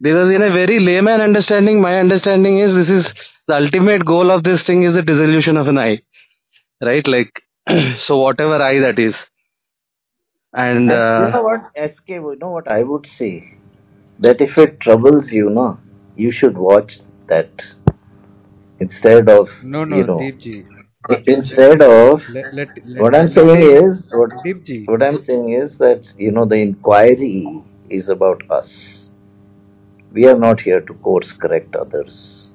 Because 0.00 0.30
in 0.30 0.42
a 0.42 0.50
very 0.50 0.80
layman 0.80 1.20
understanding, 1.20 1.80
my 1.80 1.98
understanding 1.98 2.58
is 2.58 2.74
this 2.74 2.90
is 2.90 3.14
the 3.48 3.56
ultimate 3.56 4.04
goal 4.04 4.30
of 4.30 4.44
this 4.44 4.62
thing 4.62 4.82
is 4.84 4.92
the 4.92 5.02
dissolution 5.02 5.56
of 5.56 5.68
an 5.68 5.78
I, 5.78 6.02
right? 6.82 7.06
Like, 7.06 7.42
so 7.98 8.18
whatever 8.18 8.62
I 8.62 8.80
that 8.80 8.98
is. 8.98 9.16
And 10.52 10.90
And 10.90 10.90
you 10.90 10.94
uh, 10.94 11.30
know 11.32 11.42
what, 11.42 11.70
SK, 11.76 12.08
you 12.08 12.36
know 12.40 12.50
what 12.50 12.68
I 12.68 12.82
would 12.82 13.06
say? 13.06 13.55
That 14.18 14.40
if 14.40 14.58
it 14.58 14.80
troubles 14.80 15.30
you, 15.32 15.48
no, 15.50 15.78
you 16.16 16.30
should 16.30 16.56
watch 16.58 17.00
that 17.28 17.50
instead 18.80 19.28
of, 19.28 19.48
No, 19.60 19.84
you 19.88 20.04
know, 20.04 20.32
Deepji. 20.38 20.66
instead 21.26 21.82
of, 21.82 22.22
Let 22.28 22.52
let 22.52 22.70
let, 22.84 23.04
what 23.04 23.14
I'm 23.14 23.28
saying 23.28 23.62
say, 23.62 23.62
is, 23.62 24.02
what, 24.10 24.30
Deepji. 24.42 24.80
what 24.86 25.02
I'm 25.02 25.18
saying 25.18 25.50
is 25.52 25.76
that, 25.78 26.02
you 26.18 26.30
know, 26.32 26.44
the 26.44 26.56
inquiry 26.56 27.62
is 27.90 28.08
about 28.08 28.42
us. 28.50 29.04
We 30.12 30.26
are 30.26 30.38
not 30.38 30.60
here 30.60 30.80
to 30.80 30.94
course 30.94 31.32
correct 31.32 31.74
others. 31.76 32.46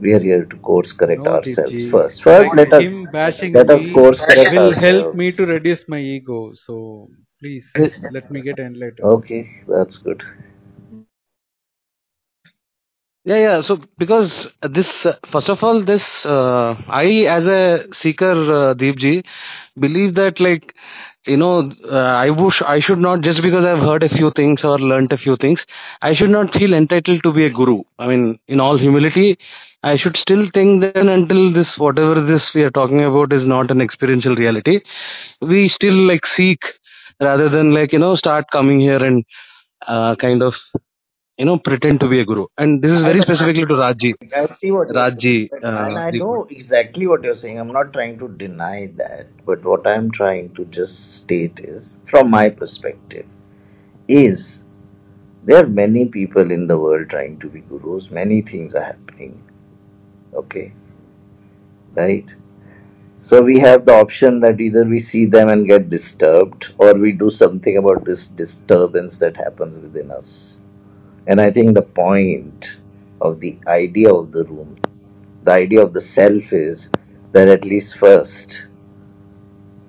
We 0.00 0.12
are 0.14 0.20
here 0.20 0.44
to 0.44 0.56
course 0.56 0.92
correct 0.92 1.26
No, 1.26 1.28
ourselves 1.28 1.82
Deepji. 1.82 1.90
first. 1.90 2.24
First, 2.24 2.36
Like 2.36 2.54
let 2.54 2.72
us 2.72 2.88
let 3.52 3.70
us 3.70 3.86
course 3.86 4.20
correct 4.20 4.58
will 4.58 4.72
help 4.74 5.12
me 5.12 5.32
to 5.32 5.46
reduce 5.46 5.86
my 5.88 5.98
ego. 6.00 6.52
So 6.54 7.10
please 7.40 7.66
let 8.08 8.30
me 8.30 8.42
get 8.42 8.58
enlightened. 8.58 9.14
Okay, 9.14 9.50
that's 9.68 9.96
good. 9.98 10.22
Yeah, 13.24 13.36
yeah. 13.36 13.60
So 13.60 13.80
because 13.98 14.48
this, 14.62 15.04
uh, 15.04 15.16
first 15.26 15.50
of 15.50 15.62
all, 15.62 15.82
this 15.82 16.24
uh, 16.24 16.76
I 16.88 17.26
as 17.36 17.46
a 17.46 17.92
seeker, 17.92 18.30
uh, 18.32 18.74
Deepji, 18.74 19.24
believe 19.78 20.14
that 20.14 20.40
like 20.40 20.74
you 21.26 21.36
know 21.36 21.70
uh, 21.84 21.98
I 22.24 22.30
wish 22.30 22.62
I 22.62 22.78
should 22.80 22.98
not 22.98 23.20
just 23.20 23.42
because 23.42 23.64
I've 23.64 23.80
heard 23.80 24.02
a 24.02 24.08
few 24.08 24.30
things 24.30 24.64
or 24.64 24.78
learnt 24.78 25.12
a 25.12 25.18
few 25.18 25.36
things, 25.36 25.66
I 26.00 26.14
should 26.14 26.30
not 26.30 26.54
feel 26.54 26.72
entitled 26.72 27.22
to 27.24 27.32
be 27.32 27.44
a 27.44 27.50
guru. 27.50 27.82
I 27.98 28.08
mean, 28.08 28.38
in 28.48 28.60
all 28.60 28.78
humility, 28.78 29.38
I 29.82 29.96
should 29.96 30.16
still 30.16 30.46
think 30.54 30.80
that 30.82 30.96
until 30.96 31.50
this 31.52 31.78
whatever 31.78 32.20
this 32.20 32.54
we 32.54 32.62
are 32.62 32.70
talking 32.70 33.02
about 33.04 33.32
is 33.34 33.44
not 33.44 33.70
an 33.70 33.82
experiential 33.82 34.36
reality, 34.36 34.80
we 35.42 35.68
still 35.68 35.94
like 35.94 36.24
seek 36.26 36.62
rather 37.20 37.48
than 37.50 37.74
like 37.74 37.92
you 37.92 37.98
know 37.98 38.14
start 38.16 38.46
coming 38.50 38.80
here 38.80 39.04
and 39.04 39.24
uh, 39.86 40.14
kind 40.16 40.42
of 40.42 40.56
you 41.38 41.44
know 41.46 41.58
pretend 41.58 42.00
to 42.00 42.08
be 42.08 42.20
a 42.20 42.24
guru 42.24 42.46
and 42.58 42.82
this 42.82 42.92
is 42.92 43.02
very 43.04 43.20
specifically 43.22 43.66
to 43.72 43.76
rajji 43.84 44.12
I 44.40 44.46
see 44.60 44.70
what 44.70 44.88
rajji 44.88 45.48
and 45.52 45.64
uh, 45.64 46.00
I 46.06 46.10
know 46.10 46.46
exactly 46.50 47.06
what 47.06 47.22
you're 47.22 47.36
saying. 47.36 47.58
I'm 47.58 47.72
not 47.72 47.92
trying 47.92 48.18
to 48.18 48.28
deny 48.28 48.90
that, 48.96 49.26
but 49.46 49.62
what 49.64 49.86
I'm 49.86 50.10
trying 50.10 50.54
to 50.56 50.64
just 50.66 51.16
state 51.16 51.60
is, 51.60 51.88
from 52.10 52.30
my 52.30 52.50
perspective, 52.50 53.26
is 54.08 54.58
there 55.44 55.64
are 55.64 55.66
many 55.66 56.06
people 56.06 56.50
in 56.50 56.66
the 56.66 56.78
world 56.78 57.08
trying 57.10 57.38
to 57.40 57.48
be 57.48 57.60
gurus. 57.60 58.10
Many 58.10 58.42
things 58.42 58.74
are 58.74 58.84
happening. 58.84 59.42
Okay, 60.34 60.72
right? 61.94 62.34
So 63.24 63.42
we 63.42 63.58
have 63.60 63.84
the 63.84 63.94
option 63.94 64.40
that 64.40 64.60
either 64.60 64.84
we 64.84 65.00
see 65.00 65.26
them 65.26 65.48
and 65.48 65.66
get 65.66 65.90
disturbed, 65.90 66.66
or 66.78 66.94
we 66.94 67.12
do 67.12 67.30
something 67.30 67.76
about 67.76 68.04
this 68.04 68.26
disturbance 68.26 69.16
that 69.18 69.36
happens 69.36 69.78
within 69.82 70.10
us. 70.10 70.47
And 71.28 71.42
I 71.42 71.50
think 71.50 71.74
the 71.74 71.82
point 71.82 72.64
of 73.20 73.38
the 73.38 73.58
idea 73.66 74.12
of 74.12 74.32
the 74.32 74.44
room, 74.44 74.78
the 75.44 75.52
idea 75.52 75.82
of 75.82 75.92
the 75.92 76.00
self 76.00 76.52
is 76.52 76.88
that 77.32 77.48
at 77.48 77.64
least 77.64 77.98
first 77.98 78.64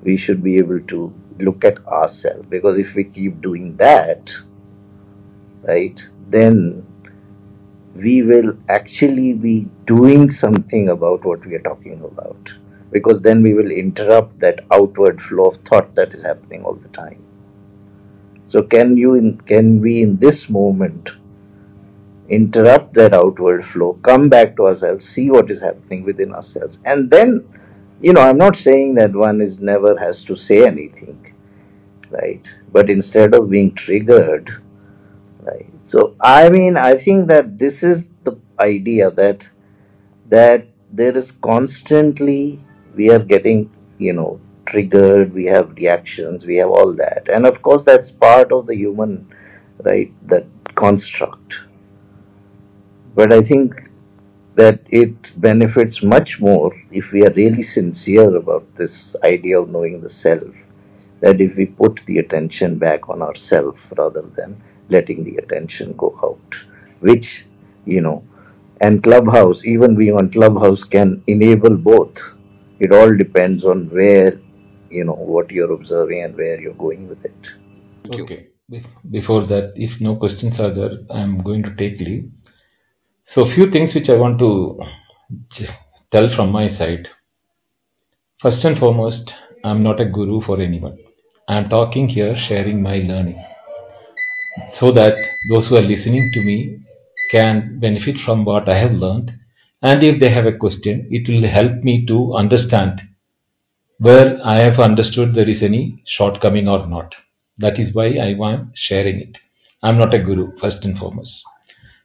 we 0.03 0.17
should 0.17 0.43
be 0.43 0.57
able 0.57 0.81
to 0.81 1.13
look 1.39 1.63
at 1.63 1.77
ourselves. 1.87 2.45
Because 2.49 2.77
if 2.77 2.93
we 2.93 3.05
keep 3.05 3.41
doing 3.41 3.77
that, 3.77 4.29
right, 5.63 6.03
then 6.29 6.85
we 7.95 8.21
will 8.21 8.57
actually 8.67 9.31
be 9.31 9.65
doing 9.87 10.29
something 10.31 10.89
about 10.89 11.23
what 11.23 11.45
we 11.45 11.55
are 11.55 11.61
talking 11.61 12.01
about. 12.03 12.49
Because 12.91 13.21
then 13.21 13.41
we 13.41 13.53
will 13.53 13.71
interrupt 13.71 14.37
that 14.41 14.59
outward 14.71 15.21
flow 15.21 15.51
of 15.51 15.59
thought 15.69 15.95
that 15.95 16.13
is 16.13 16.21
happening 16.21 16.65
all 16.65 16.75
the 16.75 16.89
time. 16.89 17.23
So 18.47 18.61
can 18.61 18.97
you 18.97 19.13
in, 19.13 19.39
can 19.41 19.79
we 19.79 20.01
in 20.01 20.17
this 20.17 20.49
moment 20.49 21.11
interrupt 22.29 22.93
that 22.95 23.13
outward 23.13 23.65
flow, 23.73 23.93
come 24.03 24.29
back 24.29 24.55
to 24.55 24.67
ourselves, 24.67 25.07
see 25.09 25.29
what 25.29 25.49
is 25.49 25.59
happening 25.61 26.03
within 26.03 26.33
ourselves, 26.33 26.77
and 26.85 27.09
then, 27.09 27.43
you 28.01 28.13
know, 28.13 28.21
I'm 28.21 28.37
not 28.37 28.55
saying 28.55 28.95
that 28.95 29.13
one 29.13 29.41
is 29.41 29.59
never 29.59 29.97
has 29.97 30.23
to 30.25 30.35
say 30.35 30.65
anything, 30.65 31.33
right? 32.11 32.45
But 32.71 32.89
instead 32.89 33.33
of 33.33 33.49
being 33.49 33.75
triggered, 33.75 34.49
right? 35.41 35.69
So 35.87 36.15
I 36.21 36.49
mean, 36.49 36.77
I 36.77 37.03
think 37.03 37.27
that 37.29 37.57
this 37.57 37.81
is 37.81 38.03
the 38.23 38.39
idea 38.59 39.11
that 39.11 39.43
that 40.29 40.67
there 40.91 41.17
is 41.17 41.31
constantly 41.43 42.63
we 42.95 43.09
are 43.09 43.19
getting, 43.19 43.71
you 43.97 44.13
know, 44.13 44.39
triggered, 44.67 45.33
we 45.33 45.45
have 45.45 45.71
reactions, 45.71 46.45
we 46.45 46.57
have 46.57 46.69
all 46.69 46.93
that, 46.93 47.27
and 47.27 47.45
of 47.45 47.61
course 47.61 47.81
that's 47.85 48.11
part 48.11 48.51
of 48.51 48.67
the 48.67 48.75
human, 48.75 49.33
right? 49.83 50.11
That 50.27 50.45
construct 50.75 51.55
but 53.19 53.33
I 53.33 53.41
think 53.43 53.73
that 54.55 54.81
it 54.89 55.15
benefits 55.41 56.03
much 56.03 56.39
more 56.39 56.71
if 56.91 57.11
we 57.13 57.23
are 57.25 57.33
really 57.33 57.63
sincere 57.63 58.35
about 58.35 58.65
this 58.77 59.15
idea 59.23 59.59
of 59.61 59.69
knowing 59.69 60.01
the 60.01 60.09
self. 60.09 60.53
That 61.21 61.41
if 61.41 61.55
we 61.57 61.65
put 61.67 62.01
the 62.07 62.19
attention 62.19 62.79
back 62.79 63.09
on 63.09 63.21
ourself 63.21 63.77
rather 63.97 64.23
than 64.37 64.61
letting 64.89 65.23
the 65.25 65.37
attention 65.37 65.93
go 65.97 66.17
out, 66.23 66.55
which, 67.01 67.45
you 67.85 68.01
know, 68.01 68.23
and 68.81 69.03
Clubhouse, 69.03 69.65
even 69.65 69.95
being 69.97 70.15
on 70.15 70.31
Clubhouse, 70.31 70.83
can 70.85 71.23
enable 71.27 71.77
both. 71.77 72.17
It 72.79 72.93
all 72.93 73.15
depends 73.17 73.65
on 73.65 73.89
where, 73.89 74.39
you 74.89 75.05
know, 75.05 75.13
what 75.15 75.51
you're 75.51 75.73
observing 75.73 76.23
and 76.23 76.35
where 76.37 76.59
you're 76.61 76.75
going 76.75 77.07
with 77.09 77.25
it. 77.25 77.49
Okay. 78.09 78.47
Bef- 78.71 79.11
Before 79.11 79.45
that, 79.47 79.73
if 79.75 80.01
no 80.01 80.15
questions 80.17 80.59
are 80.59 80.73
there, 80.73 80.99
I'm 81.09 81.43
going 81.43 81.63
to 81.63 81.75
take 81.75 81.99
leave. 82.01 82.31
So, 83.31 83.45
few 83.45 83.69
things 83.69 83.93
which 83.93 84.09
I 84.09 84.15
want 84.15 84.39
to 84.39 84.79
tell 86.09 86.29
from 86.29 86.51
my 86.51 86.67
side. 86.67 87.09
First 88.41 88.65
and 88.65 88.75
foremost, 88.75 89.35
I'm 89.63 89.83
not 89.83 90.01
a 90.01 90.05
guru 90.05 90.41
for 90.41 90.59
anyone. 90.59 90.97
I'm 91.47 91.69
talking 91.69 92.09
here, 92.09 92.35
sharing 92.35 92.81
my 92.81 92.95
learning, 92.95 93.39
so 94.73 94.91
that 94.93 95.13
those 95.51 95.67
who 95.67 95.77
are 95.77 95.83
listening 95.83 96.31
to 96.33 96.41
me 96.41 96.79
can 97.29 97.77
benefit 97.79 98.17
from 98.17 98.45
what 98.45 98.67
I 98.67 98.79
have 98.79 98.93
learned. 98.93 99.31
And 99.83 100.03
if 100.03 100.19
they 100.19 100.29
have 100.29 100.47
a 100.47 100.57
question, 100.57 101.07
it 101.11 101.29
will 101.29 101.47
help 101.47 101.83
me 101.83 102.07
to 102.07 102.33
understand 102.33 102.99
where 103.99 104.39
I 104.43 104.57
have 104.57 104.79
understood 104.79 105.35
there 105.35 105.47
is 105.47 105.61
any 105.61 106.01
shortcoming 106.07 106.67
or 106.67 106.87
not. 106.87 107.13
That 107.59 107.77
is 107.77 107.93
why 107.93 108.07
I 108.07 108.29
am 108.29 108.71
sharing 108.73 109.19
it. 109.19 109.37
I'm 109.83 109.99
not 109.99 110.15
a 110.15 110.19
guru, 110.19 110.57
first 110.57 110.83
and 110.83 110.97
foremost. 110.97 111.43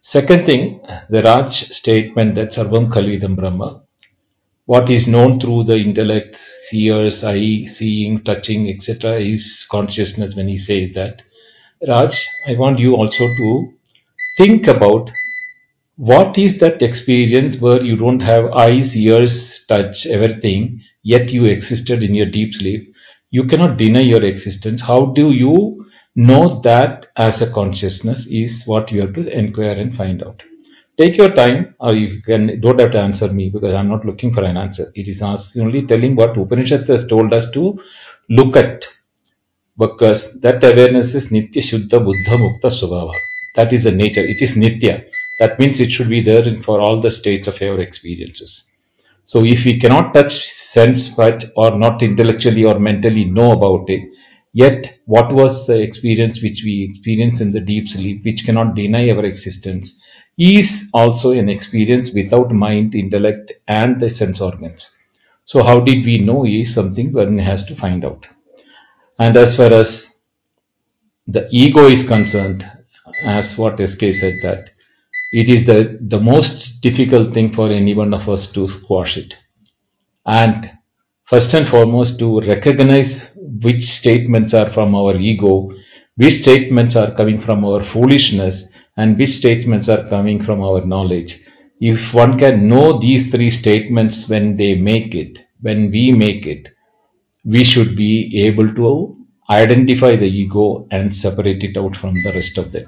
Second 0.07 0.45
thing, 0.45 0.81
the 1.09 1.23
Raj 1.23 1.51
statement 1.73 2.35
that 2.35 2.53
Sarvam 2.53 2.93
Khalvidam 2.93 3.37
Brahma, 3.37 3.85
what 4.67 4.91
is 4.91 5.09
known 5.09 5.41
through 5.41 5.65
the 5.65 5.77
intellect, 5.79 6.37
seers, 6.69 7.25
eye, 7.25 7.65
seeing, 7.65 8.23
touching, 8.23 8.69
etc., 8.69 9.19
is 9.19 9.65
consciousness 9.71 10.35
when 10.35 10.47
he 10.47 10.59
says 10.59 10.91
that. 10.95 11.23
Raj, 11.89 12.29
I 12.47 12.55
want 12.55 12.81
you 12.81 12.95
also 12.95 13.27
to 13.27 13.73
think 14.37 14.67
about 14.67 15.11
what 15.97 16.37
is 16.37 16.59
that 16.59 16.83
experience 16.83 17.59
where 17.59 17.83
you 17.83 17.97
don't 17.97 18.21
have 18.21 18.53
eyes, 18.53 18.95
ears, 18.95 19.65
touch, 19.67 20.05
everything, 20.05 20.83
yet 21.03 21.33
you 21.33 21.47
existed 21.47 22.03
in 22.03 22.15
your 22.15 22.27
deep 22.27 22.53
sleep? 22.53 22.93
You 23.31 23.45
cannot 23.47 23.79
deny 23.79 24.01
your 24.01 24.23
existence. 24.23 24.83
How 24.83 25.07
do 25.07 25.31
you 25.31 25.84
know 26.17 26.61
that 26.61 27.07
as 27.17 27.43
a 27.43 27.51
consciousness 27.51 28.27
is 28.27 28.65
what 28.67 28.91
you 28.93 29.01
have 29.03 29.15
to 29.15 29.27
inquire 29.27 29.73
and 29.73 29.97
find 29.97 30.23
out? 30.23 30.43
Take 30.97 31.17
your 31.17 31.35
time, 31.35 31.75
or 31.81 31.95
you 31.95 32.23
can 32.23 32.61
don't 32.61 32.79
have 32.81 32.93
to 32.93 33.01
answer 33.01 33.29
me 33.33 33.51
because 33.51 33.75
I'm 33.75 33.89
not 33.89 34.05
looking 34.05 34.33
for 34.33 34.45
an 34.45 34.57
answer. 34.57 34.93
It 34.95 35.09
is 35.09 35.21
only 35.57 35.87
telling 35.87 36.15
what 36.15 36.39
Upanishad 36.39 36.89
has 36.89 37.07
told 37.09 37.33
us 37.33 37.51
to 37.51 37.81
look 38.31 38.57
at. 38.57 38.87
Because 39.77 40.41
that 40.41 40.63
awareness 40.63 41.17
is 41.17 41.25
nitya 41.27 41.63
shuddha 41.69 41.99
buddha 42.05 42.37
mukta 42.39 42.71
svabhava. 42.71 43.15
That 43.57 43.73
is 43.73 43.83
the 43.83 43.91
nature. 43.91 44.23
It 44.23 44.41
is 44.41 44.53
nitya. 44.53 45.05
That 45.41 45.59
means 45.59 45.81
it 45.81 45.91
should 45.91 46.09
be 46.09 46.23
there 46.23 46.45
for 46.63 46.81
all 46.81 47.01
the 47.01 47.11
states 47.11 47.49
of 47.49 47.61
our 47.61 47.81
experiences. 47.81 48.69
So 49.25 49.43
if 49.45 49.65
we 49.65 49.81
cannot 49.81 50.15
touch 50.15 50.33
sense 50.39 51.09
but 51.09 51.45
or 51.57 51.77
not 51.77 52.03
intellectually 52.03 52.65
or 52.65 52.79
mentally 52.79 53.25
know 53.25 53.51
about 53.51 53.91
it 53.91 54.14
yet 54.63 54.95
what 55.05 55.35
was 55.41 55.67
the 55.67 55.79
experience 55.89 56.43
which 56.43 56.63
we 56.65 56.75
experience 56.89 57.41
in 57.43 57.53
the 57.53 57.67
deep 57.73 57.89
sleep 57.89 58.25
which 58.25 58.45
cannot 58.47 58.75
deny 58.75 59.05
our 59.11 59.25
existence 59.25 59.93
is 60.39 60.71
also 60.95 61.33
an 61.33 61.49
experience 61.49 62.11
without 62.15 62.51
mind 62.53 62.95
intellect 62.95 63.53
and 63.69 64.01
the 64.01 64.11
sense 64.21 64.41
organs 64.41 64.91
so 65.45 65.63
how 65.63 65.79
did 65.81 66.07
we 66.11 66.17
know 66.31 66.41
is 66.47 66.75
something 66.75 67.13
one 67.13 67.39
has 67.51 67.65
to 67.67 67.77
find 67.85 68.05
out 68.05 68.27
and 69.19 69.37
as 69.37 69.57
far 69.57 69.73
as 69.73 70.09
the 71.27 71.49
ego 71.51 71.87
is 71.89 72.07
concerned, 72.07 72.71
as 73.23 73.57
what 73.57 73.79
SK 73.79 74.01
said, 74.13 74.35
that 74.43 74.71
it 75.33 75.49
is 75.49 75.67
the, 75.67 75.99
the 76.01 76.21
most 76.21 76.81
difficult 76.81 77.33
thing 77.33 77.53
for 77.53 77.71
any 77.71 77.95
one 77.95 78.13
of 78.13 78.29
us 78.29 78.51
to 78.53 78.69
squash 78.69 79.17
it. 79.17 79.35
And 80.27 80.71
first 81.27 81.55
and 81.55 81.69
foremost, 81.69 82.19
to 82.19 82.41
recognize 82.41 83.31
which 83.37 83.85
statements 83.85 84.55
are 84.55 84.73
from 84.73 84.95
our 84.95 85.17
ego, 85.17 85.71
which 86.17 86.43
statements 86.43 86.97
are 86.97 87.15
coming 87.15 87.41
from 87.41 87.65
our 87.65 87.85
foolishness, 87.85 88.65
and 88.97 89.19
which 89.19 89.31
statements 89.31 89.89
are 89.89 90.09
coming 90.09 90.43
from 90.43 90.63
our 90.63 90.85
knowledge. 90.85 91.41
If 91.81 92.15
one 92.15 92.39
can 92.39 92.69
know 92.69 92.99
these 92.99 93.31
three 93.31 93.51
statements 93.51 94.29
when 94.29 94.57
they 94.57 94.75
make 94.75 95.15
it, 95.15 95.39
when 95.61 95.91
we 95.91 96.13
make 96.13 96.47
it, 96.47 96.69
we 97.45 97.65
should 97.65 97.97
be 97.97 98.45
able 98.47 98.73
to 98.75 99.17
identify 99.51 100.17
the 100.17 100.27
ego 100.27 100.87
and 100.91 101.15
separate 101.15 101.63
it 101.63 101.77
out 101.77 101.97
from 101.97 102.15
the 102.23 102.33
rest 102.33 102.57
of 102.59 102.73
that. 102.73 102.87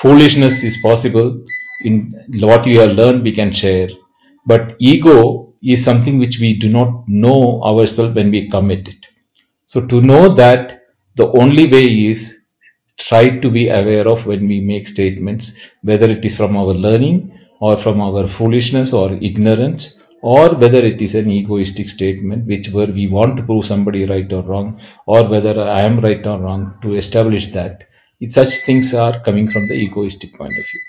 Foolishness 0.00 0.62
is 0.64 0.76
possible. 0.82 1.44
In 1.82 2.14
what 2.40 2.64
we 2.64 2.76
have 2.76 2.90
learned, 2.90 3.22
we 3.22 3.32
can 3.32 3.52
share. 3.52 3.88
But 4.46 4.74
ego 4.80 5.47
is 5.62 5.84
something 5.84 6.18
which 6.18 6.38
we 6.40 6.58
do 6.58 6.68
not 6.68 7.08
know 7.08 7.62
ourselves 7.62 8.14
when 8.14 8.30
we 8.30 8.50
commit 8.50 8.88
it. 8.88 9.06
So 9.66 9.86
to 9.86 10.00
know 10.00 10.34
that, 10.34 10.82
the 11.16 11.28
only 11.32 11.66
way 11.70 11.84
is 11.84 12.36
try 12.98 13.38
to 13.38 13.50
be 13.50 13.68
aware 13.68 14.06
of 14.08 14.26
when 14.26 14.48
we 14.48 14.60
make 14.60 14.88
statements, 14.88 15.52
whether 15.82 16.08
it 16.08 16.24
is 16.24 16.36
from 16.36 16.56
our 16.56 16.74
learning 16.74 17.38
or 17.60 17.80
from 17.80 18.00
our 18.00 18.28
foolishness 18.28 18.92
or 18.92 19.12
ignorance, 19.14 19.98
or 20.22 20.54
whether 20.56 20.84
it 20.84 21.00
is 21.00 21.14
an 21.14 21.30
egoistic 21.30 21.88
statement 21.88 22.46
which 22.46 22.68
where 22.70 22.86
we 22.86 23.06
want 23.06 23.36
to 23.36 23.42
prove 23.42 23.64
somebody 23.64 24.04
right 24.04 24.32
or 24.32 24.42
wrong, 24.42 24.80
or 25.06 25.28
whether 25.28 25.60
I 25.60 25.82
am 25.82 26.00
right 26.00 26.24
or 26.26 26.40
wrong 26.40 26.74
to 26.82 26.94
establish 26.94 27.52
that. 27.52 27.84
If 28.20 28.34
such 28.34 28.64
things 28.66 28.92
are 28.94 29.22
coming 29.22 29.50
from 29.50 29.68
the 29.68 29.74
egoistic 29.74 30.36
point 30.36 30.58
of 30.58 30.64
view. 30.64 30.80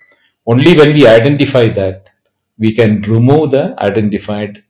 Only 0.47 0.75
when 0.75 0.93
we 0.93 1.05
identify 1.05 1.71
that, 1.73 2.09
we 2.59 2.75
can 2.75 3.01
remove 3.03 3.51
the 3.51 3.75
identified 3.79 4.63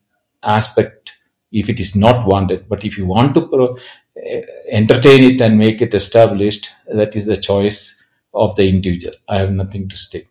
aspect 0.43 1.11
if 1.51 1.69
it 1.69 1.79
is 1.79 1.95
not 1.95 2.27
wanted. 2.27 2.69
But 2.69 2.85
if 2.85 2.97
you 2.97 3.05
want 3.07 3.35
to 3.35 3.41
pro- 3.47 3.77
eh, 4.23 4.41
entertain 4.71 5.23
it 5.23 5.41
and 5.41 5.57
make 5.57 5.81
it 5.81 5.93
established, 5.93 6.69
that 6.93 7.15
is 7.15 7.25
the 7.25 7.37
choice 7.37 8.01
of 8.33 8.55
the 8.55 8.67
individual. 8.69 9.15
I 9.27 9.39
have 9.39 9.51
nothing 9.51 9.89
to 9.89 9.95
say. 9.97 10.27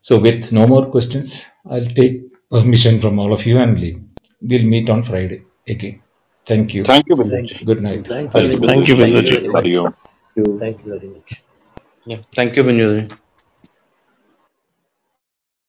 So, 0.00 0.18
with 0.20 0.52
no 0.52 0.66
more 0.66 0.86
questions, 0.86 1.44
I'll 1.70 1.86
take 2.02 2.22
permission 2.50 3.00
from 3.00 3.18
all 3.18 3.32
of 3.32 3.44
you 3.44 3.58
and 3.58 3.78
leave. 3.78 4.00
We'll 4.40 4.62
meet 4.64 4.88
on 4.88 5.02
Friday 5.04 5.42
again. 5.68 6.02
Thank 6.46 6.74
you. 6.74 6.84
Thank 6.84 7.06
you, 7.08 7.16
Thank 7.16 7.50
Binduji. 7.50 7.60
you. 7.60 7.66
Good 7.66 7.82
night. 7.82 8.06
Thank 8.08 8.34
you. 8.34 8.40
Thank 8.40 8.52
you, 8.52 8.68
Thank 8.68 8.88
you, 8.88 8.94
Binduji. 8.96 9.38
Binduji. 9.42 9.52
Hari 9.54 9.76
Om. 9.76 9.94
Thank 10.60 10.84
you 10.84 10.90
very 10.92 11.08
much. 11.08 11.42
Yeah. 12.06 12.22
Thank 12.36 12.56
you, 12.56 12.64
Bindu. 12.64 13.18